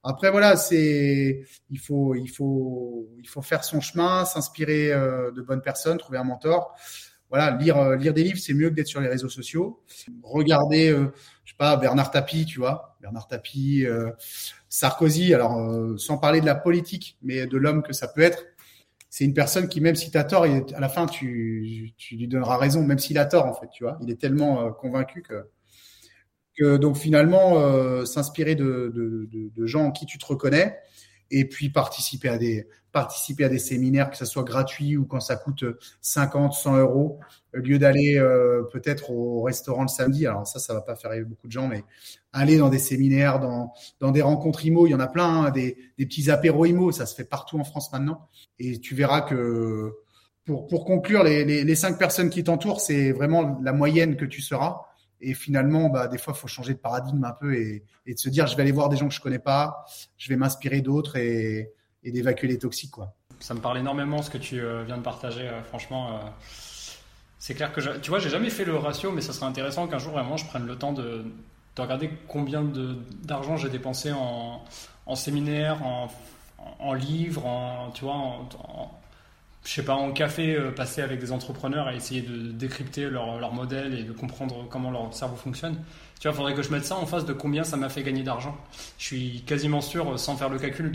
Après 0.03 0.31
voilà, 0.31 0.57
c'est 0.57 1.45
il 1.69 1.79
faut 1.79 2.15
il 2.15 2.29
faut 2.29 3.11
il 3.19 3.29
faut 3.29 3.43
faire 3.43 3.63
son 3.63 3.83
chemin, 3.83 4.25
s'inspirer 4.25 4.91
euh, 4.91 5.31
de 5.33 5.43
bonnes 5.43 5.61
personnes, 5.61 5.99
trouver 5.99 6.17
un 6.17 6.25
mentor. 6.25 6.75
Voilà, 7.31 7.57
lire 7.57 7.79
euh, 7.79 7.97
lire 7.97 8.13
des 8.13 8.25
livres, 8.25 8.39
c'est 8.39 8.55
mieux 8.55 8.71
que 8.71 8.75
d'être 8.75 8.89
sur 8.89 9.01
les 9.01 9.09
réseaux 9.09 9.29
sociaux. 9.29 9.81
Regarder, 10.23 10.91
euh, 10.91 11.13
je 11.45 11.53
sais 11.53 11.57
pas, 11.57 11.77
Bernard 11.77 12.11
Tapie, 12.11 12.45
tu 12.45 12.59
vois, 12.59 12.97
Bernard 13.01 13.29
Tapie, 13.29 13.87
euh, 13.87 14.11
Sarkozy. 14.69 15.33
Alors 15.33 15.57
euh, 15.59 15.97
sans 15.97 16.19
parler 16.19 16.41
de 16.41 16.47
la 16.47 16.57
politique, 16.57 17.17
mais 17.23 17.47
de 17.47 17.57
l'homme 17.57 17.83
que 17.83 17.93
ça 17.93 18.09
peut 18.09 18.21
être. 18.21 18.45
C'est 19.11 19.25
une 19.25 19.35
personne 19.35 19.69
qui, 19.69 19.81
même 19.81 19.95
si 19.95 20.11
tu 20.11 20.19
as 20.19 20.25
tort, 20.25 20.45
à 20.45 20.81
la 20.81 20.89
fin, 20.89 21.07
tu, 21.07 21.93
tu 21.97 22.17
lui 22.17 22.29
donneras 22.29 22.57
raison, 22.57 22.85
même 22.85 22.99
s'il 22.99 23.19
a 23.19 23.25
tort, 23.25 23.47
en 23.47 23.55
fait, 23.55 23.69
tu 23.73 23.85
vois. 23.85 23.99
Il 24.03 24.11
est 24.11 24.21
tellement 24.21 24.73
convaincu 24.73 25.25
que, 26.57 26.77
donc 26.77 26.97
finalement, 26.97 28.07
s'inspirer 28.07 28.55
de, 28.55 28.93
de, 28.95 29.67
gens 29.67 29.87
en 29.87 29.91
qui 29.91 30.07
tu 30.07 30.17
te 30.17 30.27
reconnais, 30.27 30.79
et 31.31 31.47
puis 31.47 31.71
participer 31.71 32.29
à 32.29 32.39
des 32.39 32.67
participer 32.93 33.45
à 33.45 33.49
des 33.49 33.59
séminaires, 33.59 34.11
que 34.11 34.17
ça 34.17 34.27
soit 34.27 34.43
gratuit 34.43 34.97
ou 34.97 35.05
quand 35.05 35.21
ça 35.21 35.37
coûte 35.37 35.65
50, 36.01 36.53
100 36.53 36.79
euros, 36.79 37.21
au 37.55 37.59
lieu 37.59 37.79
d'aller 37.79 38.17
euh, 38.17 38.65
peut-être 38.73 39.11
au 39.11 39.43
restaurant 39.43 39.83
le 39.83 39.89
samedi. 39.89 40.27
Alors 40.27 40.47
ça, 40.47 40.59
ça 40.59 40.75
va 40.75 40.81
pas 40.81 40.97
faire 40.97 41.11
rêver 41.11 41.25
beaucoup 41.25 41.47
de 41.47 41.53
gens, 41.53 41.69
mais 41.69 41.85
aller 42.33 42.59
dans 42.59 42.69
des 42.69 42.79
séminaires, 42.79 43.41
dans, 43.41 43.73
dans 44.01 44.11
des 44.11 44.23
rencontres 44.23 44.65
IMO, 44.65 44.87
il 44.87 44.91
y 44.91 44.95
en 44.95 45.01
a 45.01 45.07
plein, 45.07 45.45
hein, 45.45 45.51
des, 45.51 45.77
des 45.99 46.07
petits 46.07 46.31
apéros 46.31 46.67
IMO, 46.67 46.93
ça 46.93 47.07
se 47.07 47.15
fait 47.15 47.25
partout 47.25 47.59
en 47.59 47.65
France 47.65 47.93
maintenant. 47.93 48.29
Et 48.59 48.79
tu 48.81 48.95
verras 48.95 49.23
que 49.23 49.93
pour, 50.45 50.67
pour 50.67 50.85
conclure, 50.85 51.23
les, 51.23 51.45
les, 51.45 51.65
les 51.65 51.75
cinq 51.77 51.99
personnes 51.99 52.31
qui 52.31 52.43
t'entourent, 52.43 52.81
c'est 52.81 53.13
vraiment 53.13 53.61
la 53.63 53.73
moyenne 53.73 54.17
que 54.17 54.25
tu 54.25 54.41
seras. 54.41 54.83
Et 55.21 55.35
finalement, 55.35 55.89
bah, 55.89 56.09
des 56.09 56.19
fois, 56.19 56.35
il 56.37 56.41
faut 56.41 56.49
changer 56.49 56.75
de 56.75 56.79
paradigme 56.79 57.25
un 57.25 57.33
peu 57.33 57.55
et, 57.55 57.85
de 58.07 58.19
se 58.19 58.29
dire, 58.29 58.47
je 58.47 58.57
vais 58.57 58.63
aller 58.63 58.73
voir 58.73 58.89
des 58.89 58.97
gens 58.97 59.09
que 59.09 59.15
je 59.15 59.21
connais 59.21 59.39
pas, 59.39 59.85
je 60.17 60.29
vais 60.29 60.37
m'inspirer 60.37 60.81
d'autres 60.81 61.17
et, 61.17 61.73
d'évacuer 62.05 62.49
les 62.49 62.59
toxiques. 62.59 62.93
Quoi. 62.93 63.15
Ça 63.41 63.55
me 63.55 63.61
parle 63.61 63.79
énormément 63.79 64.23
ce 64.23 64.31
que 64.31 64.39
tu 64.39 64.61
euh, 64.61 64.85
viens 64.85 64.97
de 64.97 65.03
partager. 65.03 65.49
Euh, 65.49 65.63
franchement, 65.63 66.09
euh, 66.09 66.19
C'est 67.39 67.55
clair 67.55 67.73
que, 67.73 67.99
tu 67.99 68.11
vois, 68.11 68.19
j'ai 68.19 68.31
jamais 68.31 68.51
fait 68.51 68.65
le 68.65 68.77
ratio, 68.77 69.13
mais 69.13 69.21
ça 69.21 69.33
serait 69.33 69.47
intéressant 69.47 69.87
qu'un 69.87 69.99
jour 69.99 70.13
vraiment 70.13 70.37
je 70.37 70.47
prenne 70.47 70.67
le 70.67 70.77
temps 70.77 70.93
de, 70.93 71.25
de 71.77 71.83
regarder 71.83 72.11
combien 72.29 72.63
d'argent 73.23 73.57
j'ai 73.57 73.69
dépensé 73.69 74.13
en, 74.13 74.63
en 75.07 75.15
séminaire, 75.15 75.83
en, 75.83 76.09
en 76.79 76.95
livres, 76.95 77.47
en, 77.47 77.91
tu 77.91 78.05
vois, 78.05 78.15
en, 78.15 79.00
je 79.65 79.71
sais 79.75 79.85
pas, 79.85 79.95
en 79.95 80.13
café, 80.13 80.55
euh, 80.55 80.71
passer 80.71 81.03
avec 81.03 81.21
des 81.21 81.33
entrepreneurs 81.33 81.91
et 81.91 81.97
essayer 81.97 82.23
de 82.23 82.51
décrypter 82.51 83.11
leur, 83.11 83.39
leur, 83.39 83.53
modèle 83.53 83.95
et 83.95 84.05
de 84.05 84.13
comprendre 84.13 84.67
comment 84.71 84.91
leur 84.91 85.13
cerveau 85.13 85.37
fonctionne. 85.37 85.75
Tu 86.19 86.29
vois, 86.29 86.33
il 86.33 86.37
faudrait 86.37 86.55
que 86.55 86.63
je 86.63 86.71
mette 86.71 86.85
ça 86.85 86.97
en 86.97 87.07
face 87.07 87.25
de 87.25 87.33
combien 87.33 87.65
ça 87.65 87.77
m'a 87.77 87.89
fait 87.89 88.03
gagner 88.03 88.23
d'argent. 88.23 88.57
Je 88.99 89.05
suis 89.05 89.43
quasiment 89.47 89.81
sûr, 89.81 90.19
sans 90.19 90.37
faire 90.37 90.49
le 90.49 90.59
calcul, 90.59 90.93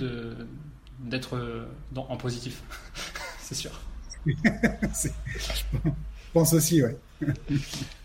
d'être 0.99 1.35
euh, 1.35 1.65
en 1.95 2.17
positif. 2.17 2.63
C'est 3.39 3.55
sûr. 3.55 3.71
je 4.25 5.09
pense 6.33 6.53
aussi, 6.53 6.81
ouais. 6.81 6.97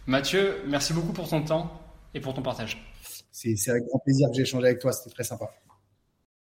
Mathieu, 0.07 0.63
merci 0.67 0.93
beaucoup 0.93 1.13
pour 1.13 1.29
ton 1.29 1.43
temps 1.43 1.81
et 2.13 2.21
pour 2.21 2.35
ton 2.35 2.43
partage. 2.43 2.85
C'est 3.33 3.57
avec 3.71 3.87
grand 3.87 3.99
plaisir 4.01 4.29
que 4.29 4.37
j'ai 4.37 4.43
échangé 4.43 4.67
avec 4.67 4.81
toi, 4.81 4.93
c'était 4.93 5.15
très 5.15 5.25
sympa. 5.25 5.47